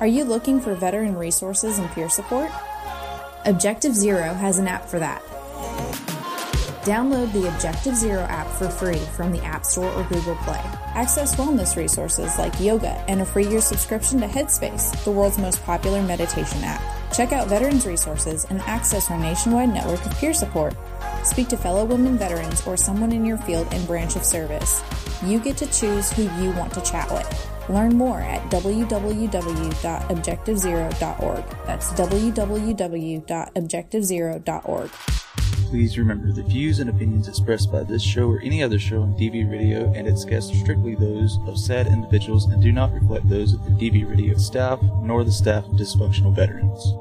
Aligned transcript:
Are 0.00 0.06
you 0.06 0.24
looking 0.24 0.62
for 0.62 0.74
veteran 0.74 1.14
resources 1.14 1.78
and 1.78 1.90
peer 1.90 2.08
support? 2.08 2.50
Objective 3.44 3.94
Zero 3.94 4.32
has 4.32 4.58
an 4.58 4.66
app 4.66 4.86
for 4.86 4.98
that. 4.98 5.22
Download 6.84 7.30
the 7.34 7.46
Objective 7.54 7.94
Zero 7.94 8.22
app 8.22 8.46
for 8.46 8.70
free 8.70 8.96
from 9.14 9.30
the 9.30 9.42
App 9.44 9.66
Store 9.66 9.92
or 9.92 10.04
Google 10.04 10.36
Play. 10.36 10.62
Access 10.94 11.36
wellness 11.36 11.76
resources 11.76 12.38
like 12.38 12.58
yoga 12.58 12.92
and 13.08 13.20
a 13.20 13.26
free 13.26 13.46
year 13.46 13.60
subscription 13.60 14.18
to 14.22 14.26
Headspace, 14.26 15.04
the 15.04 15.10
world's 15.10 15.36
most 15.36 15.62
popular 15.64 16.00
meditation 16.00 16.64
app. 16.64 16.80
Check 17.12 17.32
out 17.32 17.48
veterans 17.48 17.84
resources 17.84 18.46
and 18.48 18.62
access 18.62 19.10
our 19.10 19.18
nationwide 19.18 19.68
network 19.68 20.02
of 20.06 20.16
peer 20.16 20.32
support. 20.32 20.74
Speak 21.24 21.48
to 21.48 21.58
fellow 21.58 21.84
women 21.84 22.16
veterans 22.16 22.66
or 22.66 22.78
someone 22.78 23.12
in 23.12 23.26
your 23.26 23.36
field 23.36 23.68
and 23.70 23.86
branch 23.86 24.16
of 24.16 24.24
service. 24.24 24.82
You 25.22 25.40
get 25.40 25.58
to 25.58 25.66
choose 25.66 26.10
who 26.10 26.22
you 26.42 26.52
want 26.52 26.72
to 26.72 26.80
chat 26.80 27.12
with. 27.12 27.49
Learn 27.70 27.96
more 27.96 28.20
at 28.20 28.42
www.objectivezero.org. 28.50 31.44
That's 31.66 31.92
www.objectivezero.org. 31.92 34.90
Please 35.70 35.96
remember 35.96 36.32
the 36.32 36.42
views 36.42 36.80
and 36.80 36.90
opinions 36.90 37.28
expressed 37.28 37.70
by 37.70 37.84
this 37.84 38.02
show 38.02 38.28
or 38.28 38.40
any 38.40 38.60
other 38.60 38.80
show 38.80 39.02
on 39.02 39.14
DV 39.14 39.48
Radio 39.48 39.92
and 39.94 40.08
its 40.08 40.24
guests 40.24 40.50
are 40.50 40.56
strictly 40.56 40.96
those 40.96 41.38
of 41.46 41.56
said 41.56 41.86
individuals 41.86 42.46
and 42.46 42.60
do 42.60 42.72
not 42.72 42.92
reflect 42.92 43.28
those 43.28 43.54
of 43.54 43.64
the 43.64 43.70
DV 43.70 44.10
Radio 44.10 44.36
staff 44.36 44.80
nor 45.02 45.22
the 45.22 45.30
staff 45.30 45.64
of 45.66 45.74
dysfunctional 45.74 46.34
veterans. 46.34 46.92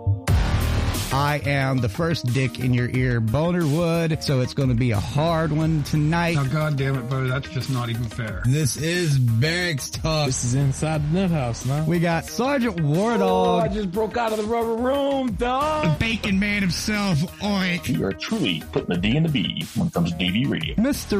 I 1.12 1.42
am 1.44 1.78
the 1.80 1.90
first 1.90 2.28
dick 2.34 2.60
in 2.60 2.72
your 2.72 2.88
ear, 2.90 3.20
Boner 3.20 3.66
Wood, 3.66 4.22
so 4.24 4.42
it's 4.42 4.54
going 4.54 4.70
to 4.70 4.76
be 4.76 4.92
a 4.92 5.00
hard 5.00 5.52
one 5.52 5.82
tonight. 5.82 6.36
Now, 6.36 6.44
God 6.44 6.78
damn 6.78 6.96
it, 7.00 7.10
Bo, 7.10 7.28
that's 7.28 7.50
just 7.50 7.72
not 7.72 7.90
even 7.90 8.04
fair. 8.04 8.44
This 8.46 8.78
is 8.78 9.18
Barracks 9.18 9.90
Talk. 9.90 10.28
This 10.28 10.44
is 10.44 10.54
inside 10.54 11.02
the 11.12 11.22
nut 11.22 11.32
house 11.32 11.66
now. 11.66 11.84
We 11.86 12.00
got 12.00 12.26
Sergeant 12.26 12.80
War 12.82 13.14
Oh, 13.20 13.58
I 13.58 13.70
just 13.70 13.92
broke 13.92 14.18
out 14.18 14.34
of 14.34 14.38
the 14.38 14.44
rubber 14.44 14.76
room, 14.76 15.32
dog. 15.32 15.98
The 16.00 16.06
Bacon 16.06 16.40
Man 16.40 16.62
himself, 16.62 17.18
Oink, 17.40 17.90
You 17.90 18.06
are 18.06 18.14
truly 18.14 18.62
putting 18.72 18.90
the 18.90 19.02
D 19.02 19.18
in 19.18 19.24
the 19.24 19.30
B 19.30 19.66
when 19.76 19.88
it 19.88 19.94
comes 19.94 20.12
to 20.12 20.18
DV 20.18 20.48
radio. 20.48 20.76
Mr. 20.76 21.20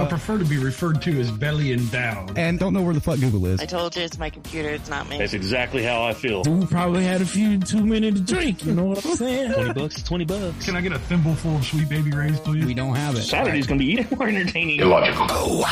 I 0.00 0.06
prefer 0.08 0.38
to 0.38 0.44
be 0.44 0.58
referred 0.58 1.02
to 1.02 1.20
as 1.20 1.32
belly 1.32 1.72
endowed. 1.72 2.38
and 2.38 2.60
don't 2.60 2.72
know 2.72 2.82
where 2.82 2.94
the 2.94 3.00
fuck 3.00 3.18
Google 3.18 3.46
is. 3.46 3.60
I 3.60 3.66
told 3.66 3.96
you 3.96 4.02
it's 4.02 4.18
my 4.18 4.30
computer, 4.30 4.68
it's 4.68 4.88
not 4.88 5.08
me. 5.08 5.18
That's 5.18 5.34
exactly 5.34 5.82
how 5.82 6.04
I 6.04 6.14
feel. 6.14 6.42
We 6.44 6.64
probably 6.66 7.02
had 7.02 7.20
a 7.22 7.26
few 7.26 7.58
too 7.58 7.84
many 7.84 8.12
to 8.12 8.20
drink. 8.20 8.64
You 8.64 8.72
know 8.72 8.84
what 8.84 9.04
I'm 9.04 9.15
saying? 9.16 9.52
20 9.52 9.72
bucks 9.72 9.96
is 9.96 10.02
20 10.02 10.24
bucks. 10.24 10.64
Can 10.64 10.76
I 10.76 10.80
get 10.80 10.92
a 10.92 10.98
thimble 10.98 11.34
full 11.34 11.56
of 11.56 11.64
Sweet 11.64 11.88
Baby 11.88 12.10
Ray's, 12.12 12.38
please? 12.40 12.64
We 12.64 12.74
don't 12.74 12.94
have 12.94 13.16
it. 13.16 13.22
Saturday's 13.22 13.66
going 13.66 13.78
to 13.80 13.84
be 13.84 13.92
even 13.92 14.06
more 14.18 14.28
entertaining. 14.28 14.80
Oh, 14.82 15.64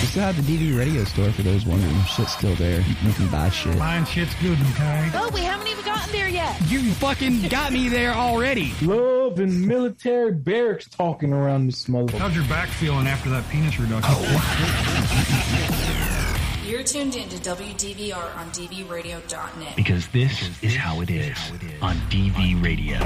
we 0.00 0.06
still 0.06 0.22
have 0.22 0.36
the 0.36 0.42
DV 0.42 0.78
radio 0.78 1.04
store 1.04 1.30
for 1.30 1.42
those 1.42 1.66
wondering. 1.66 2.02
Shit's 2.04 2.32
still 2.32 2.54
there. 2.54 2.80
You 2.80 3.12
can 3.12 3.28
buy 3.28 3.50
shit. 3.50 3.76
Mine 3.76 4.06
shit's 4.06 4.34
good, 4.36 4.58
okay? 4.72 5.10
Oh, 5.14 5.30
we 5.34 5.40
haven't 5.40 5.66
even 5.68 5.84
gotten 5.84 6.10
there 6.12 6.28
yet. 6.28 6.58
You 6.68 6.90
fucking 6.94 7.48
got 7.48 7.72
me 7.72 7.88
there 7.90 8.14
already. 8.14 8.72
Love 8.80 9.38
and 9.40 9.66
military 9.66 10.32
barracks 10.32 10.88
talking 10.88 11.34
around 11.34 11.66
this 11.66 11.84
motherfucker. 11.84 12.18
How's 12.18 12.34
your 12.34 12.46
back 12.46 12.68
feeling 12.68 13.06
after 13.06 13.28
that 13.30 13.46
penis 13.50 13.78
reduction? 13.78 14.14
Oh, 14.16 15.96
You're 16.70 16.84
tuned 16.84 17.16
in 17.16 17.28
to 17.30 17.36
WDVR 17.38 18.36
on 18.36 18.48
DVRadio.net. 18.50 19.74
Because 19.74 20.06
this 20.10 20.62
is 20.62 20.76
how 20.76 21.00
it 21.00 21.10
is 21.10 21.36
on 21.82 21.96
DV 22.10 22.62
Radio. 22.62 22.96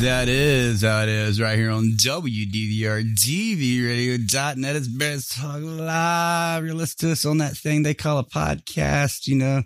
That 0.00 0.28
is 0.28 0.82
how 0.82 1.02
it 1.02 1.08
is 1.08 1.40
right 1.40 1.58
here 1.58 1.72
on 1.72 1.94
WDVR 1.96 3.02
DVRadio.net. 3.16 4.76
It's 4.76 4.86
Barracks 4.86 5.34
Talk 5.34 5.60
Live. 5.60 6.64
You're 6.64 6.74
listening 6.74 7.08
to 7.08 7.12
us 7.14 7.26
on 7.26 7.38
that 7.38 7.56
thing 7.56 7.82
they 7.82 7.94
call 7.94 8.18
a 8.18 8.24
podcast, 8.24 9.26
you 9.26 9.34
know, 9.34 9.64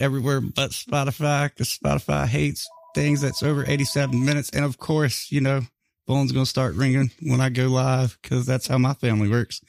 everywhere 0.00 0.40
but 0.40 0.70
Spotify 0.70 1.50
because 1.50 1.76
Spotify 1.76 2.26
hates 2.26 2.66
things 2.94 3.20
that's 3.20 3.42
over 3.42 3.66
87 3.68 4.24
minutes. 4.24 4.48
And 4.48 4.64
of 4.64 4.78
course, 4.78 5.30
you 5.30 5.42
know, 5.42 5.60
phone's 6.06 6.32
going 6.32 6.46
to 6.46 6.50
start 6.50 6.74
ringing 6.76 7.10
when 7.20 7.42
I 7.42 7.50
go 7.50 7.66
live 7.66 8.16
because 8.22 8.46
that's 8.46 8.66
how 8.66 8.78
my 8.78 8.94
family 8.94 9.28
works. 9.28 9.60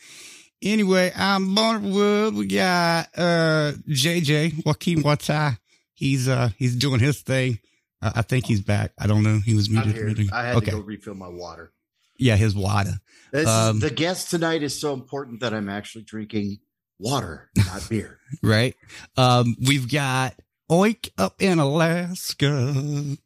Anyway, 0.64 1.12
I'm 1.14 1.54
Boner 1.54 2.32
We 2.32 2.48
got, 2.48 3.10
uh, 3.18 3.74
JJ 3.90 4.66
Joaquin 4.66 5.04
Watai. 5.04 5.58
He's, 5.94 6.30
uh, 6.30 6.50
he's 6.58 6.78
doing 6.78 7.02
his 7.02 7.20
thing. 7.22 7.60
Uh, 8.02 8.14
I 8.16 8.22
think 8.22 8.46
he's 8.46 8.62
back. 8.62 8.94
I 8.98 9.08
don't 9.08 9.24
know. 9.24 9.40
He 9.44 9.56
was 9.56 9.68
I'm 9.68 9.74
muted. 9.74 10.18
here. 10.18 10.28
I 10.32 10.48
had 10.48 10.56
okay. 10.58 10.68
to 10.68 10.78
go 10.78 10.80
refill 10.80 11.16
my 11.16 11.28
water. 11.28 11.74
Yeah, 12.18 12.38
his 12.38 12.56
water. 12.56 12.94
This 13.34 13.48
Um, 13.48 13.80
the 13.80 13.90
guest 13.90 14.30
tonight 14.30 14.64
is 14.64 14.80
so 14.80 14.94
important 14.94 15.42
that 15.42 15.54
I'm 15.54 15.68
actually 15.68 16.06
drinking 16.06 16.60
water, 16.98 17.50
not 17.58 17.90
beer. 17.90 18.20
right? 18.44 18.76
Um, 19.18 19.58
we've 19.68 19.92
got 19.92 20.36
Oink 20.72 21.10
up 21.18 21.42
in 21.42 21.60
Alaska. 21.60 23.18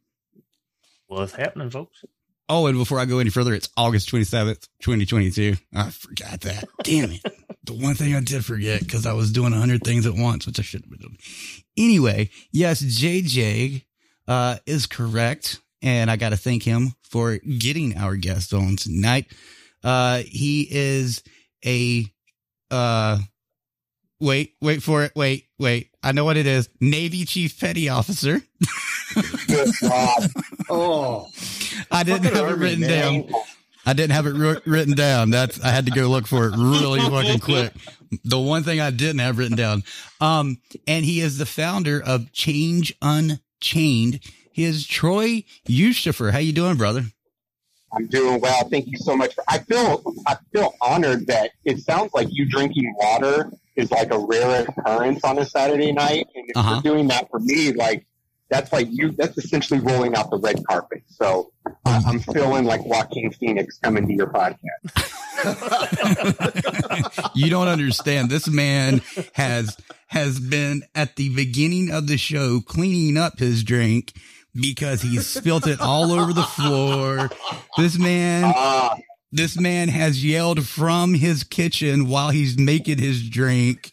What's 1.06 1.34
happening, 1.34 1.70
folks? 1.70 2.04
Oh, 2.48 2.66
and 2.66 2.78
before 2.78 2.98
I 2.98 3.04
go 3.04 3.18
any 3.18 3.30
further, 3.30 3.52
it's 3.52 3.68
August 3.76 4.10
27th, 4.10 4.68
2022. 4.80 5.56
I 5.74 5.90
forgot 5.90 6.40
that. 6.42 6.64
Damn 6.82 7.12
it. 7.12 7.20
The 7.64 7.74
one 7.74 7.94
thing 7.94 8.14
I 8.14 8.20
did 8.20 8.44
forget 8.44 8.80
because 8.80 9.04
I 9.04 9.12
was 9.12 9.30
doing 9.32 9.52
a 9.52 9.58
hundred 9.58 9.84
things 9.84 10.06
at 10.06 10.14
once, 10.14 10.46
which 10.46 10.58
I 10.58 10.62
shouldn't 10.62 10.90
have 10.90 10.98
been 10.98 11.08
doing. 11.08 11.18
Anyway, 11.76 12.30
yes, 12.50 12.82
JJ, 12.82 13.82
uh, 14.26 14.56
is 14.66 14.86
correct. 14.86 15.60
And 15.82 16.10
I 16.10 16.16
got 16.16 16.30
to 16.30 16.36
thank 16.36 16.62
him 16.62 16.94
for 17.02 17.38
getting 17.38 17.96
our 17.96 18.16
guest 18.16 18.52
on 18.54 18.76
tonight. 18.76 19.26
Uh, 19.84 20.22
he 20.26 20.66
is 20.68 21.22
a, 21.64 22.06
uh, 22.70 23.18
wait, 24.20 24.54
wait 24.60 24.82
for 24.82 25.04
it. 25.04 25.12
Wait, 25.14 25.44
wait. 25.58 25.90
I 26.02 26.12
know 26.12 26.24
what 26.24 26.36
it 26.36 26.46
is. 26.46 26.68
Navy 26.80 27.24
Chief 27.26 27.60
Petty 27.60 27.88
Officer. 27.88 28.40
Oh, 30.70 31.28
I 31.90 32.02
didn't 32.02 32.24
Fucking 32.24 32.36
have 32.36 32.50
it 32.50 32.58
written 32.58 32.80
man. 32.80 33.22
down. 33.22 33.32
I 33.86 33.92
didn't 33.94 34.12
have 34.12 34.26
it 34.26 34.34
wri- 34.34 34.60
written 34.66 34.94
down. 34.94 35.30
That's 35.30 35.62
I 35.64 35.68
had 35.70 35.86
to 35.86 35.92
go 35.92 36.08
look 36.08 36.26
for 36.26 36.46
it 36.48 36.54
really 36.56 37.00
fucking 37.10 37.40
quick. 37.40 37.72
The 38.24 38.38
one 38.38 38.62
thing 38.62 38.80
I 38.80 38.90
didn't 38.90 39.20
have 39.20 39.38
written 39.38 39.56
down. 39.56 39.82
Um, 40.20 40.58
and 40.86 41.04
he 41.04 41.20
is 41.20 41.38
the 41.38 41.46
founder 41.46 42.02
of 42.04 42.32
Change 42.32 42.94
Unchained. 43.00 44.20
He 44.52 44.64
is 44.64 44.86
Troy 44.86 45.44
Yusufer. 45.68 46.32
How 46.32 46.38
you 46.38 46.52
doing, 46.52 46.76
brother? 46.76 47.04
I'm 47.92 48.06
doing 48.08 48.40
well. 48.40 48.68
Thank 48.68 48.86
you 48.88 48.98
so 48.98 49.16
much. 49.16 49.34
For, 49.34 49.44
I 49.48 49.58
feel 49.58 50.02
I 50.26 50.36
feel 50.52 50.74
honored 50.82 51.26
that 51.28 51.52
it 51.64 51.78
sounds 51.78 52.12
like 52.12 52.28
you 52.30 52.44
drinking 52.46 52.94
water 52.98 53.50
is 53.76 53.90
like 53.90 54.12
a 54.12 54.18
rare 54.18 54.66
occurrence 54.68 55.22
on 55.24 55.38
a 55.38 55.44
Saturday 55.46 55.92
night, 55.92 56.26
and 56.34 56.50
if 56.50 56.56
Uh-huh. 56.56 56.80
you're 56.84 56.94
doing 56.94 57.08
that 57.08 57.30
for 57.30 57.38
me, 57.40 57.72
like 57.72 58.04
that's 58.50 58.72
like 58.72 58.88
you. 58.90 59.12
That's 59.12 59.36
essentially 59.38 59.80
rolling 59.80 60.16
out 60.16 60.30
the 60.30 60.38
red 60.38 60.64
carpet. 60.68 61.02
So 61.08 61.52
I 61.84 62.02
I'm 62.06 62.20
feeling 62.20 62.64
like 62.64 62.84
Joaquin 62.84 63.30
Phoenix 63.30 63.78
coming 63.78 64.06
to 64.06 64.14
your 64.14 64.28
podcast. 64.28 65.14
you 67.34 67.50
don't 67.50 67.68
understand. 67.68 68.30
This 68.30 68.48
man 68.48 69.02
has 69.34 69.76
has 70.08 70.40
been 70.40 70.82
at 70.94 71.16
the 71.16 71.34
beginning 71.34 71.90
of 71.90 72.06
the 72.06 72.16
show 72.16 72.60
cleaning 72.60 73.16
up 73.16 73.38
his 73.38 73.62
drink 73.62 74.12
because 74.54 75.02
he 75.02 75.18
spilt 75.18 75.66
it 75.66 75.80
all 75.80 76.12
over 76.12 76.32
the 76.32 76.42
floor. 76.42 77.30
This 77.76 77.98
man 77.98 78.52
Ah, 78.56 78.96
this 79.30 79.58
man 79.58 79.88
has 79.88 80.24
yelled 80.24 80.66
from 80.66 81.14
his 81.14 81.44
kitchen 81.44 82.08
while 82.08 82.30
he's 82.30 82.58
making 82.58 82.98
his 82.98 83.28
drink 83.28 83.92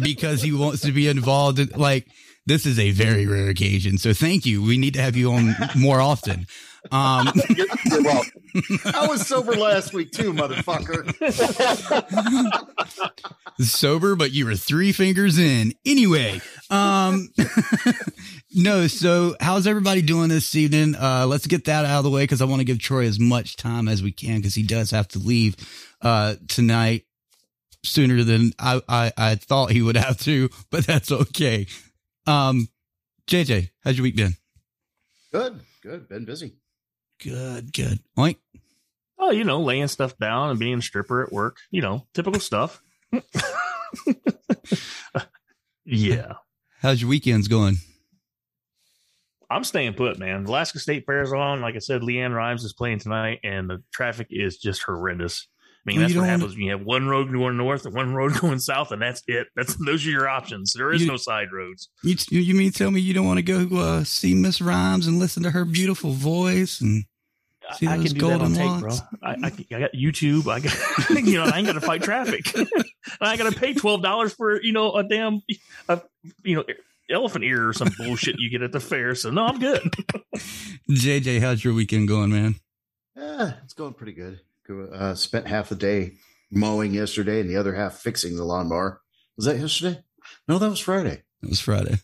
because 0.00 0.40
he 0.42 0.52
wants 0.52 0.82
to 0.82 0.92
be 0.92 1.08
involved 1.08 1.58
in 1.58 1.68
like 1.76 2.06
this 2.48 2.66
is 2.66 2.78
a 2.78 2.90
very 2.90 3.26
rare 3.26 3.48
occasion. 3.48 3.98
So 3.98 4.12
thank 4.12 4.46
you. 4.46 4.62
We 4.62 4.78
need 4.78 4.94
to 4.94 5.02
have 5.02 5.16
you 5.16 5.32
on 5.32 5.54
more 5.76 6.00
often. 6.00 6.46
Um 6.90 7.30
you're, 7.50 7.66
you're 7.84 8.02
welcome. 8.02 8.32
I 8.94 9.06
was 9.08 9.26
sober 9.26 9.52
last 9.52 9.92
week 9.92 10.10
too, 10.12 10.32
motherfucker. 10.32 11.04
sober, 13.58 14.16
but 14.16 14.32
you 14.32 14.46
were 14.46 14.54
three 14.54 14.92
fingers 14.92 15.38
in. 15.38 15.74
Anyway, 15.84 16.40
um, 16.70 17.28
no. 18.54 18.86
So 18.86 19.36
how's 19.40 19.66
everybody 19.66 20.02
doing 20.02 20.28
this 20.28 20.54
evening? 20.54 20.94
Uh, 20.94 21.26
let's 21.28 21.46
get 21.46 21.64
that 21.66 21.84
out 21.84 21.98
of 21.98 22.04
the 22.04 22.10
way 22.10 22.22
because 22.22 22.40
I 22.40 22.46
want 22.46 22.60
to 22.60 22.64
give 22.64 22.78
Troy 22.78 23.06
as 23.06 23.18
much 23.18 23.56
time 23.56 23.88
as 23.88 24.02
we 24.02 24.12
can 24.12 24.36
because 24.36 24.54
he 24.54 24.62
does 24.62 24.90
have 24.90 25.08
to 25.08 25.18
leave, 25.18 25.56
uh, 26.00 26.36
tonight 26.48 27.04
sooner 27.84 28.24
than 28.24 28.52
I, 28.58 28.80
I, 28.88 29.12
I 29.16 29.34
thought 29.36 29.70
he 29.70 29.82
would 29.82 29.96
have 29.96 30.18
to, 30.20 30.48
but 30.70 30.86
that's 30.86 31.12
okay. 31.12 31.66
Um, 32.28 32.68
JJ, 33.26 33.70
how's 33.82 33.96
your 33.96 34.02
week 34.02 34.16
been? 34.16 34.36
Good, 35.32 35.60
good. 35.82 36.08
Been 36.10 36.26
busy. 36.26 36.56
Good, 37.24 37.72
good. 37.72 38.00
Oink. 38.18 38.36
Oh, 39.18 39.30
you 39.30 39.44
know, 39.44 39.62
laying 39.62 39.88
stuff 39.88 40.18
down 40.18 40.50
and 40.50 40.58
being 40.58 40.78
a 40.78 40.82
stripper 40.82 41.22
at 41.22 41.32
work. 41.32 41.56
You 41.70 41.80
know, 41.80 42.06
typical 42.12 42.38
stuff. 42.38 42.82
yeah. 45.86 46.34
How's 46.82 47.00
your 47.00 47.08
weekends 47.08 47.48
going? 47.48 47.76
I'm 49.50 49.64
staying 49.64 49.94
put, 49.94 50.18
man. 50.18 50.44
Alaska 50.44 50.78
State 50.80 51.06
Fair's 51.06 51.32
on. 51.32 51.62
Like 51.62 51.76
I 51.76 51.78
said, 51.78 52.02
LeAnn 52.02 52.34
Rimes 52.34 52.62
is 52.62 52.74
playing 52.74 52.98
tonight, 52.98 53.40
and 53.42 53.70
the 53.70 53.82
traffic 53.90 54.26
is 54.28 54.58
just 54.58 54.82
horrendous. 54.82 55.48
Mean, 55.88 55.98
Well, 55.98 56.08
that's 56.08 56.18
what 56.18 56.28
happens 56.28 56.54
when 56.54 56.62
you 56.64 56.70
have 56.72 56.82
one 56.82 57.06
road 57.08 57.32
going 57.32 57.56
north 57.56 57.84
and 57.86 57.94
one 57.94 58.14
road 58.14 58.34
going 58.40 58.58
south, 58.60 58.92
and 58.92 59.00
that's 59.02 59.22
it. 59.26 59.48
That's 59.56 59.74
those 59.84 60.06
are 60.06 60.10
your 60.10 60.28
options. 60.28 60.72
There 60.74 60.92
is 60.92 61.02
You- 61.02 61.08
no 61.08 61.16
side 61.16 61.48
roads. 61.52 61.88
You, 62.02 62.16
you 62.30 62.54
mean 62.54 62.70
tell 62.72 62.90
me 62.90 63.00
you 63.00 63.14
don't 63.14 63.26
want 63.26 63.38
to 63.38 63.42
go 63.42 63.76
uh, 63.78 64.04
see 64.04 64.34
Miss 64.34 64.60
Rimes 64.60 65.06
and 65.06 65.18
listen 65.18 65.42
to 65.42 65.50
her 65.50 65.64
beautiful 65.64 66.12
voice 66.12 66.80
and 66.80 67.04
see 67.76 67.86
I, 67.86 67.94
I 67.94 67.96
those 67.98 68.12
can 68.12 68.18
do 68.20 68.26
that 68.28 68.32
on 68.34 68.38
golden 68.38 68.54
tape, 68.54 68.80
bro. 68.80 68.88
locks? 68.90 69.02
I, 69.22 69.30
I, 69.30 69.76
I 69.76 69.80
got 69.80 69.92
YouTube. 69.92 70.46
I 70.50 70.60
got, 70.60 71.10
you 71.26 71.34
know, 71.38 71.44
I 71.44 71.58
ain't 71.58 71.66
got 71.66 71.72
to 71.74 71.80
fight 71.80 72.02
traffic. 72.02 72.42
I 73.20 73.36
got 73.36 73.52
to 73.52 73.58
pay 73.58 73.74
twelve 73.74 74.02
dollars 74.02 74.32
for 74.34 74.62
you 74.62 74.72
know 74.72 74.92
a 74.94 75.02
damn, 75.04 75.40
a, 75.88 76.00
you 76.44 76.56
know, 76.56 76.64
elephant 77.10 77.44
ear 77.44 77.68
or 77.68 77.72
some 77.72 77.90
bullshit 77.98 78.36
you 78.38 78.50
get 78.50 78.62
at 78.62 78.72
the 78.72 78.80
fair. 78.80 79.14
So 79.14 79.30
no, 79.30 79.46
I'm 79.46 79.58
good. 79.58 79.80
JJ, 80.90 81.40
how's 81.40 81.64
your 81.64 81.74
weekend 81.74 82.08
going, 82.08 82.30
man? 82.30 82.54
Yeah, 83.16 83.52
it's 83.64 83.74
going 83.74 83.94
pretty 83.94 84.12
good. 84.12 84.40
Go- 84.68 84.88
Uh, 84.92 85.14
spent 85.14 85.46
half 85.46 85.68
the 85.70 85.74
day 85.74 86.14
mowing 86.50 86.92
yesterday 86.92 87.40
and 87.40 87.48
the 87.48 87.56
other 87.56 87.74
half 87.74 87.94
fixing 87.98 88.36
the 88.36 88.44
lawnmower. 88.44 89.00
Was 89.36 89.46
that 89.46 89.58
yesterday? 89.58 90.00
No, 90.46 90.58
that 90.58 90.68
was 90.68 90.80
Friday. 90.80 91.22
It 91.42 91.48
was 91.48 91.60
Friday. 91.60 91.98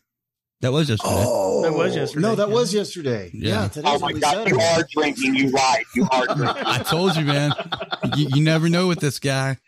That 0.60 0.72
was 0.72 0.88
yesterday. 0.88 1.12
Oh, 1.14 1.62
That 1.62 1.74
was 1.74 1.94
yesterday, 1.94 2.22
No, 2.26 2.34
that 2.36 2.48
yeah. 2.48 2.54
was 2.54 2.72
yesterday. 2.72 3.30
Yeah. 3.34 3.62
Yeah, 3.62 3.68
today's 3.68 3.92
Oh 3.94 3.98
my 3.98 4.08
only 4.08 4.20
God, 4.20 4.48
you 4.48 4.54
Saturday. 4.58 4.64
are 4.82 4.86
drinking. 4.92 5.34
You 5.34 5.50
lied. 5.50 5.84
You 5.94 6.08
are 6.10 6.26
drinking. 6.36 6.62
I 6.64 6.78
told 6.78 7.16
you, 7.16 7.24
man. 7.26 7.52
You, 8.16 8.28
you 8.36 8.42
never 8.42 8.68
know 8.70 8.88
with 8.88 9.00
this 9.00 9.18
guy. 9.18 9.58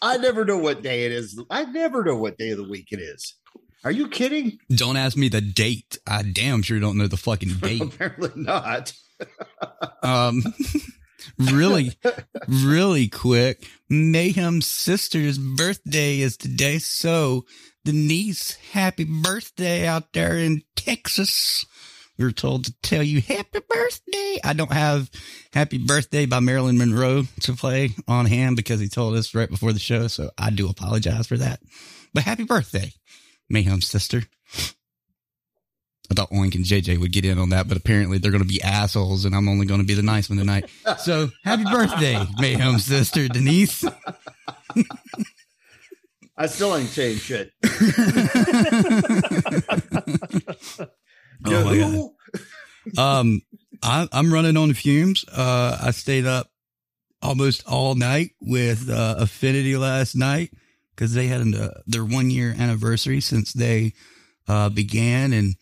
I 0.00 0.16
never 0.16 0.44
know 0.46 0.56
what 0.58 0.82
day 0.82 1.04
it 1.04 1.12
is. 1.12 1.38
I 1.50 1.64
never 1.64 2.04
know 2.04 2.16
what 2.16 2.38
day 2.38 2.50
of 2.50 2.58
the 2.58 2.68
week 2.68 2.88
it 2.90 3.00
is. 3.00 3.34
Are 3.84 3.90
you 3.90 4.08
kidding? 4.08 4.58
Don't 4.74 4.96
ask 4.96 5.16
me 5.16 5.28
the 5.28 5.40
date. 5.42 5.98
I 6.06 6.22
damn 6.22 6.62
sure 6.62 6.80
don't 6.80 6.96
know 6.96 7.06
the 7.06 7.16
fucking 7.18 7.54
date. 7.60 7.82
Apparently 7.82 8.30
not. 8.34 8.92
Um, 10.02 10.42
really, 11.38 11.92
really 12.48 13.08
quick. 13.08 13.66
Mayhem's 13.88 14.66
sister's 14.66 15.38
birthday 15.38 16.20
is 16.20 16.36
today. 16.36 16.78
So, 16.78 17.44
Denise, 17.84 18.56
happy 18.72 19.04
birthday 19.04 19.86
out 19.86 20.12
there 20.12 20.36
in 20.36 20.62
Texas. 20.74 21.64
We 22.18 22.24
were 22.24 22.32
told 22.32 22.64
to 22.64 22.74
tell 22.82 23.02
you 23.02 23.20
happy 23.20 23.60
birthday. 23.68 24.38
I 24.42 24.54
don't 24.54 24.72
have 24.72 25.10
happy 25.52 25.78
birthday 25.78 26.26
by 26.26 26.40
Marilyn 26.40 26.78
Monroe 26.78 27.24
to 27.40 27.52
play 27.52 27.90
on 28.08 28.26
hand 28.26 28.56
because 28.56 28.80
he 28.80 28.88
told 28.88 29.14
us 29.16 29.34
right 29.34 29.50
before 29.50 29.72
the 29.72 29.78
show. 29.78 30.08
So 30.08 30.30
I 30.38 30.50
do 30.50 30.68
apologize 30.68 31.26
for 31.26 31.36
that. 31.36 31.60
But 32.14 32.24
happy 32.24 32.44
birthday, 32.44 32.92
Mayhem's 33.50 33.86
sister. 33.86 34.22
I 36.10 36.14
thought 36.14 36.30
Oink 36.30 36.54
and 36.54 36.64
JJ 36.64 36.98
would 37.00 37.12
get 37.12 37.24
in 37.24 37.38
on 37.38 37.50
that, 37.50 37.68
but 37.68 37.76
apparently 37.76 38.18
they're 38.18 38.30
going 38.30 38.42
to 38.42 38.48
be 38.48 38.62
assholes 38.62 39.24
and 39.24 39.34
I'm 39.34 39.48
only 39.48 39.66
going 39.66 39.80
to 39.80 39.86
be 39.86 39.94
the 39.94 40.02
nice 40.02 40.28
one 40.28 40.38
tonight. 40.38 40.70
So 40.98 41.30
happy 41.44 41.64
birthday, 41.64 42.24
Mayhem's 42.38 42.84
sister, 42.84 43.28
Denise. 43.28 43.84
I 46.38 46.46
still 46.46 46.76
ain't 46.76 46.90
saying 46.90 47.18
shit. 47.18 47.52
Oh 51.44 51.64
my 51.64 51.78
God. 52.96 52.98
Um, 52.98 53.42
I, 53.82 54.08
I'm 54.12 54.32
running 54.32 54.56
on 54.56 54.72
fumes. 54.74 55.24
Uh, 55.28 55.78
I 55.82 55.90
stayed 55.90 56.26
up 56.26 56.48
almost 57.22 57.64
all 57.66 57.94
night 57.94 58.32
with 58.40 58.88
uh, 58.88 59.16
Affinity 59.18 59.76
last 59.76 60.14
night 60.14 60.50
because 60.94 61.14
they 61.14 61.26
had 61.26 61.40
an, 61.40 61.54
uh, 61.54 61.80
their 61.86 62.04
one 62.04 62.30
year 62.30 62.54
anniversary 62.58 63.20
since 63.20 63.52
they 63.52 63.92
uh, 64.48 64.68
began 64.68 65.32
and 65.32 65.54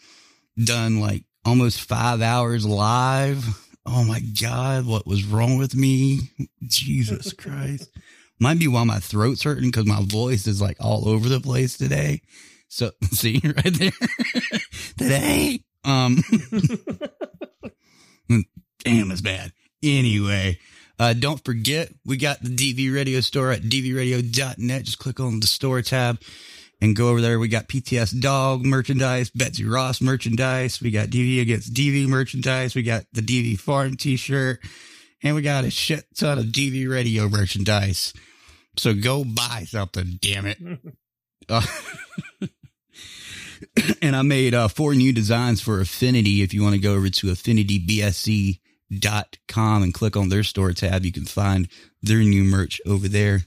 done 0.62 1.00
like 1.00 1.24
almost 1.44 1.80
five 1.80 2.22
hours 2.22 2.66
live. 2.66 3.44
Oh 3.86 4.04
my 4.04 4.20
God, 4.40 4.86
what 4.86 5.06
was 5.06 5.24
wrong 5.24 5.58
with 5.58 5.74
me? 5.74 6.30
Jesus 6.62 7.32
Christ. 7.38 7.90
Might 8.40 8.58
be 8.58 8.68
why 8.68 8.84
my 8.84 8.98
throat's 8.98 9.42
hurting 9.42 9.68
because 9.68 9.86
my 9.86 10.02
voice 10.02 10.46
is 10.46 10.60
like 10.60 10.76
all 10.80 11.08
over 11.08 11.28
the 11.28 11.40
place 11.40 11.76
today. 11.76 12.22
So 12.68 12.90
see 13.12 13.40
right 13.44 13.78
there 13.78 13.92
today. 14.96 15.60
Um, 15.84 16.22
damn, 18.84 19.10
it's 19.10 19.20
bad. 19.20 19.52
Anyway, 19.82 20.58
uh, 20.98 21.12
don't 21.12 21.44
forget 21.44 21.92
we 22.04 22.16
got 22.16 22.42
the 22.42 22.48
DV 22.48 22.94
radio 22.94 23.20
store 23.20 23.52
at 23.52 23.62
dvradio.net. 23.62 24.82
Just 24.82 24.98
click 24.98 25.20
on 25.20 25.40
the 25.40 25.46
store 25.46 25.82
tab 25.82 26.20
and 26.80 26.96
go 26.96 27.08
over 27.08 27.20
there. 27.20 27.38
We 27.38 27.48
got 27.48 27.68
PTS 27.68 28.20
dog 28.20 28.64
merchandise, 28.64 29.30
Betsy 29.30 29.64
Ross 29.64 30.00
merchandise. 30.00 30.80
We 30.80 30.90
got 30.90 31.08
DV 31.08 31.42
against 31.42 31.74
DV 31.74 32.08
merchandise. 32.08 32.74
We 32.74 32.82
got 32.82 33.04
the 33.12 33.22
DV 33.22 33.58
farm 33.58 33.96
t-shirt 33.96 34.60
and 35.22 35.34
we 35.34 35.42
got 35.42 35.64
a 35.64 35.70
shit 35.70 36.04
ton 36.14 36.38
of 36.38 36.46
DV 36.46 36.88
radio 36.88 37.28
merchandise. 37.28 38.12
So 38.76 38.94
go 38.94 39.24
buy 39.24 39.64
something, 39.66 40.18
damn 40.20 40.46
it. 40.46 40.58
Uh, 41.46 41.60
and 44.00 44.16
I 44.16 44.22
made 44.22 44.54
uh, 44.54 44.68
four 44.68 44.94
new 44.94 45.12
designs 45.12 45.60
for 45.60 45.78
Affinity. 45.78 46.40
If 46.40 46.54
you 46.54 46.62
want 46.62 46.74
to 46.74 46.80
go 46.80 46.94
over 46.94 47.10
to 47.10 47.26
affinitybsc.com 47.26 49.82
and 49.82 49.92
click 49.92 50.16
on 50.16 50.30
their 50.30 50.42
store 50.42 50.72
tab, 50.72 51.04
you 51.04 51.12
can 51.12 51.26
find 51.26 51.68
their 52.00 52.20
new 52.20 52.44
merch 52.44 52.80
over 52.86 53.08
there 53.08 53.42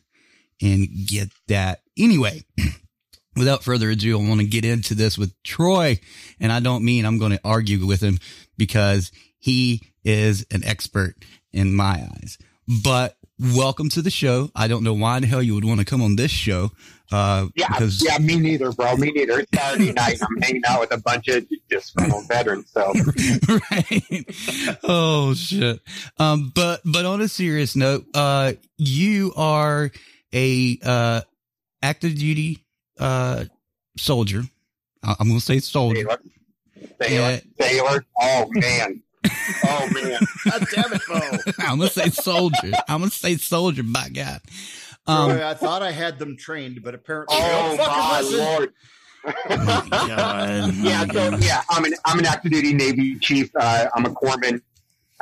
and 0.61 0.87
get 1.07 1.29
that. 1.47 1.79
Anyway, 1.97 2.43
without 3.37 3.63
further 3.63 3.89
ado, 3.89 4.19
I 4.19 4.27
want 4.27 4.41
to 4.41 4.47
get 4.47 4.65
into 4.65 4.95
this 4.95 5.17
with 5.17 5.33
Troy. 5.43 5.99
And 6.39 6.51
I 6.51 6.59
don't 6.59 6.83
mean 6.83 7.05
I'm 7.05 7.19
going 7.19 7.31
to 7.31 7.41
argue 7.43 7.85
with 7.85 8.01
him 8.01 8.19
because 8.57 9.11
he 9.39 9.81
is 10.03 10.45
an 10.51 10.63
expert 10.63 11.15
in 11.51 11.73
my 11.73 12.07
eyes. 12.21 12.37
But 12.83 13.15
welcome 13.55 13.89
to 13.89 14.01
the 14.01 14.09
show. 14.09 14.49
I 14.55 14.67
don't 14.67 14.83
know 14.83 14.93
why 14.93 15.19
the 15.19 15.27
hell 15.27 15.41
you 15.43 15.55
would 15.55 15.65
want 15.65 15.79
to 15.79 15.85
come 15.85 16.01
on 16.01 16.15
this 16.15 16.31
show. 16.31 16.71
Uh, 17.11 17.47
Yeah, 17.55 17.69
because 17.69 18.03
yeah, 18.03 18.17
me 18.17 18.37
neither, 18.37 18.71
bro. 18.73 18.97
Me 18.97 19.11
neither. 19.11 19.39
It's 19.39 19.51
Saturday 19.57 19.93
night. 19.93 20.17
I'm 20.21 20.41
hanging 20.41 20.63
out 20.67 20.81
with 20.81 20.91
a 20.91 20.97
bunch 20.97 21.29
of 21.29 21.45
disgruntled 21.69 22.27
veterans. 22.27 22.69
So 22.71 22.91
right. 23.71 24.77
Oh 24.83 25.33
shit. 25.33 25.79
Um, 26.17 26.51
but 26.53 26.81
but 26.83 27.05
on 27.05 27.21
a 27.21 27.27
serious 27.29 27.75
note, 27.77 28.05
uh, 28.13 28.53
you 28.77 29.33
are 29.37 29.91
a 30.33 30.77
uh 30.83 31.21
active 31.81 32.15
duty 32.17 32.65
uh 32.99 33.45
soldier. 33.97 34.43
I- 35.03 35.15
I'm 35.19 35.27
gonna 35.27 35.39
say 35.39 35.59
soldier. 35.59 36.05
Taylor, 36.05 36.19
Taylor, 37.01 37.39
Taylor. 37.59 38.05
Oh 38.19 38.45
man. 38.51 39.01
Oh 39.65 39.89
man. 39.93 40.19
God 40.45 40.67
damn 40.73 40.93
it, 40.93 41.01
Bo. 41.07 41.53
I'm 41.59 41.77
gonna 41.79 41.89
say 41.89 42.09
soldier. 42.09 42.71
I'm 42.87 42.99
gonna 43.01 43.09
say 43.11 43.35
soldier. 43.37 43.83
By 43.83 44.09
God. 44.09 44.41
Um, 45.05 45.31
Troy, 45.31 45.47
I 45.47 45.53
thought 45.53 45.81
I 45.81 45.91
had 45.91 46.19
them 46.19 46.35
trained, 46.37 46.81
but 46.83 46.93
apparently 46.93 47.37
Oh 47.39 47.47
don't 47.47 47.77
fucking 47.77 47.93
my 47.97 48.21
listen. 48.21 48.39
lord. 48.39 48.73
God. 49.25 50.73
Yeah, 50.83 51.05
so 51.11 51.37
yeah, 51.37 51.61
I'm 51.69 51.83
an 51.85 51.93
I'm 52.05 52.19
an 52.19 52.25
active 52.25 52.51
duty 52.51 52.73
Navy 52.73 53.17
chief. 53.19 53.49
Uh, 53.59 53.87
I'm 53.95 54.05
a 54.05 54.09
corpsman, 54.09 54.61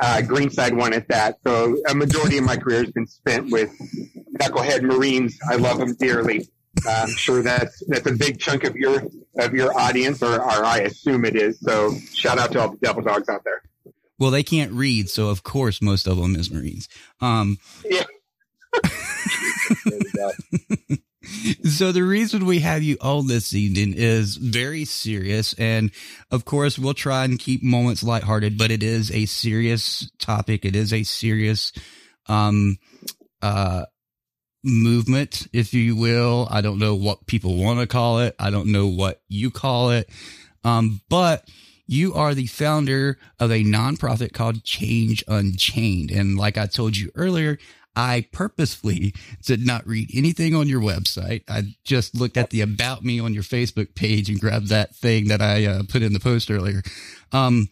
uh, 0.00 0.20
Greenside 0.22 0.74
one 0.76 0.92
at 0.92 1.08
that. 1.08 1.38
So 1.46 1.76
a 1.88 1.94
majority 1.94 2.38
of 2.38 2.44
my 2.44 2.56
career 2.56 2.84
has 2.84 2.92
been 2.92 3.06
spent 3.06 3.50
with 3.50 3.70
knucklehead 4.40 4.82
Marines. 4.82 5.38
I 5.48 5.56
love 5.56 5.78
them 5.78 5.94
dearly. 5.94 6.48
Uh, 6.86 7.04
I'm 7.08 7.16
sure 7.16 7.42
that's 7.42 7.82
that's 7.86 8.06
a 8.06 8.12
big 8.12 8.38
chunk 8.38 8.64
of 8.64 8.76
your 8.76 9.02
of 9.38 9.54
your 9.54 9.78
audience, 9.78 10.22
or, 10.22 10.34
or 10.34 10.64
I 10.64 10.80
assume 10.80 11.24
it 11.24 11.36
is. 11.36 11.60
So 11.60 11.94
shout 12.12 12.38
out 12.38 12.52
to 12.52 12.60
all 12.60 12.70
the 12.70 12.76
devil 12.78 13.02
dogs 13.02 13.28
out 13.28 13.44
there. 13.44 13.62
Well, 14.18 14.30
they 14.30 14.42
can't 14.42 14.72
read, 14.72 15.08
so 15.10 15.28
of 15.28 15.42
course 15.42 15.82
most 15.82 16.06
of 16.06 16.16
them 16.16 16.36
is 16.36 16.50
Marines. 16.50 16.88
Um, 17.20 17.58
Yeah. 17.84 18.04
so 21.64 21.92
the 21.92 22.02
reason 22.02 22.46
we 22.46 22.60
have 22.60 22.82
you 22.82 22.96
on 23.00 23.26
this 23.26 23.54
evening 23.54 23.94
is 23.96 24.36
very 24.36 24.84
serious, 24.84 25.52
and 25.54 25.90
of 26.30 26.44
course 26.44 26.78
we'll 26.78 26.94
try 26.94 27.24
and 27.24 27.38
keep 27.38 27.62
moments 27.62 28.02
lighthearted, 28.02 28.58
but 28.58 28.70
it 28.70 28.82
is 28.82 29.10
a 29.10 29.26
serious 29.26 30.10
topic. 30.18 30.64
It 30.64 30.76
is 30.76 30.92
a 30.92 31.02
serious, 31.02 31.72
um, 32.26 32.78
uh, 33.42 33.84
movement, 34.66 35.46
if 35.52 35.72
you 35.72 35.96
will. 35.96 36.48
I 36.50 36.60
don't 36.60 36.78
know 36.78 36.94
what 36.94 37.26
people 37.26 37.56
want 37.56 37.80
to 37.80 37.86
call 37.86 38.18
it. 38.20 38.34
I 38.38 38.50
don't 38.50 38.72
know 38.72 38.86
what 38.86 39.22
you 39.28 39.50
call 39.50 39.90
it. 39.90 40.10
Um, 40.64 41.00
but 41.08 41.48
you 41.86 42.14
are 42.14 42.34
the 42.34 42.46
founder 42.46 43.18
of 43.38 43.50
a 43.50 43.62
nonprofit 43.62 44.32
called 44.32 44.64
Change 44.64 45.24
Unchained. 45.28 46.10
And 46.10 46.36
like 46.36 46.58
I 46.58 46.66
told 46.66 46.96
you 46.96 47.10
earlier, 47.14 47.58
I 47.94 48.26
purposefully 48.32 49.14
did 49.44 49.64
not 49.64 49.86
read 49.86 50.10
anything 50.14 50.54
on 50.54 50.68
your 50.68 50.80
website. 50.80 51.44
I 51.48 51.74
just 51.84 52.14
looked 52.14 52.36
at 52.36 52.50
the 52.50 52.60
about 52.60 53.04
me 53.04 53.20
on 53.20 53.32
your 53.32 53.44
Facebook 53.44 53.94
page 53.94 54.28
and 54.28 54.40
grabbed 54.40 54.68
that 54.68 54.94
thing 54.94 55.28
that 55.28 55.40
I 55.40 55.64
uh, 55.64 55.82
put 55.88 56.02
in 56.02 56.12
the 56.12 56.20
post 56.20 56.50
earlier. 56.50 56.82
Um, 57.32 57.68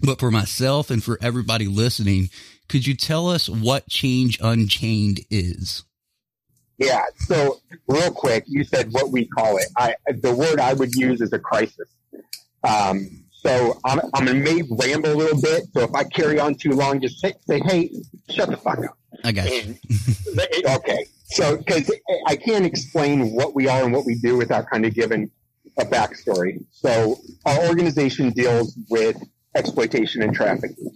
but 0.00 0.18
for 0.18 0.30
myself 0.30 0.90
and 0.90 1.04
for 1.04 1.18
everybody 1.20 1.66
listening, 1.66 2.30
could 2.68 2.86
you 2.86 2.94
tell 2.94 3.28
us 3.28 3.48
what 3.48 3.88
Change 3.88 4.38
Unchained 4.40 5.20
is? 5.28 5.84
Yeah. 6.80 7.04
So 7.18 7.60
real 7.86 8.10
quick, 8.10 8.44
you 8.46 8.64
said 8.64 8.90
what 8.90 9.12
we 9.12 9.26
call 9.26 9.58
it. 9.58 9.66
I 9.76 9.94
the 10.08 10.34
word 10.34 10.58
I 10.58 10.72
would 10.72 10.94
use 10.94 11.20
is 11.20 11.32
a 11.32 11.38
crisis. 11.38 11.88
Um, 12.66 13.24
so 13.32 13.78
I'm 13.84 14.00
I'm 14.14 14.24
gonna 14.24 14.34
maybe 14.34 14.68
ramble 14.70 15.12
a 15.12 15.14
little 15.14 15.40
bit. 15.40 15.64
So 15.74 15.82
if 15.82 15.94
I 15.94 16.04
carry 16.04 16.40
on 16.40 16.54
too 16.54 16.70
long, 16.70 17.00
just 17.00 17.20
say, 17.20 17.34
say 17.46 17.60
hey, 17.60 17.90
shut 18.30 18.50
the 18.50 18.56
fuck 18.56 18.78
up. 18.78 18.96
I 19.24 19.32
got 19.32 19.50
you. 19.50 19.76
Okay, 20.66 21.04
so 21.24 21.56
because 21.58 21.90
I 22.26 22.36
can't 22.36 22.64
explain 22.64 23.34
what 23.34 23.54
we 23.54 23.68
are 23.68 23.82
and 23.82 23.92
what 23.92 24.06
we 24.06 24.14
do 24.14 24.36
without 24.36 24.70
kind 24.70 24.86
of 24.86 24.94
giving 24.94 25.30
a 25.78 25.84
backstory. 25.84 26.64
So 26.70 27.18
our 27.44 27.66
organization 27.68 28.30
deals 28.30 28.78
with 28.88 29.16
exploitation 29.54 30.22
and 30.22 30.34
trafficking, 30.34 30.90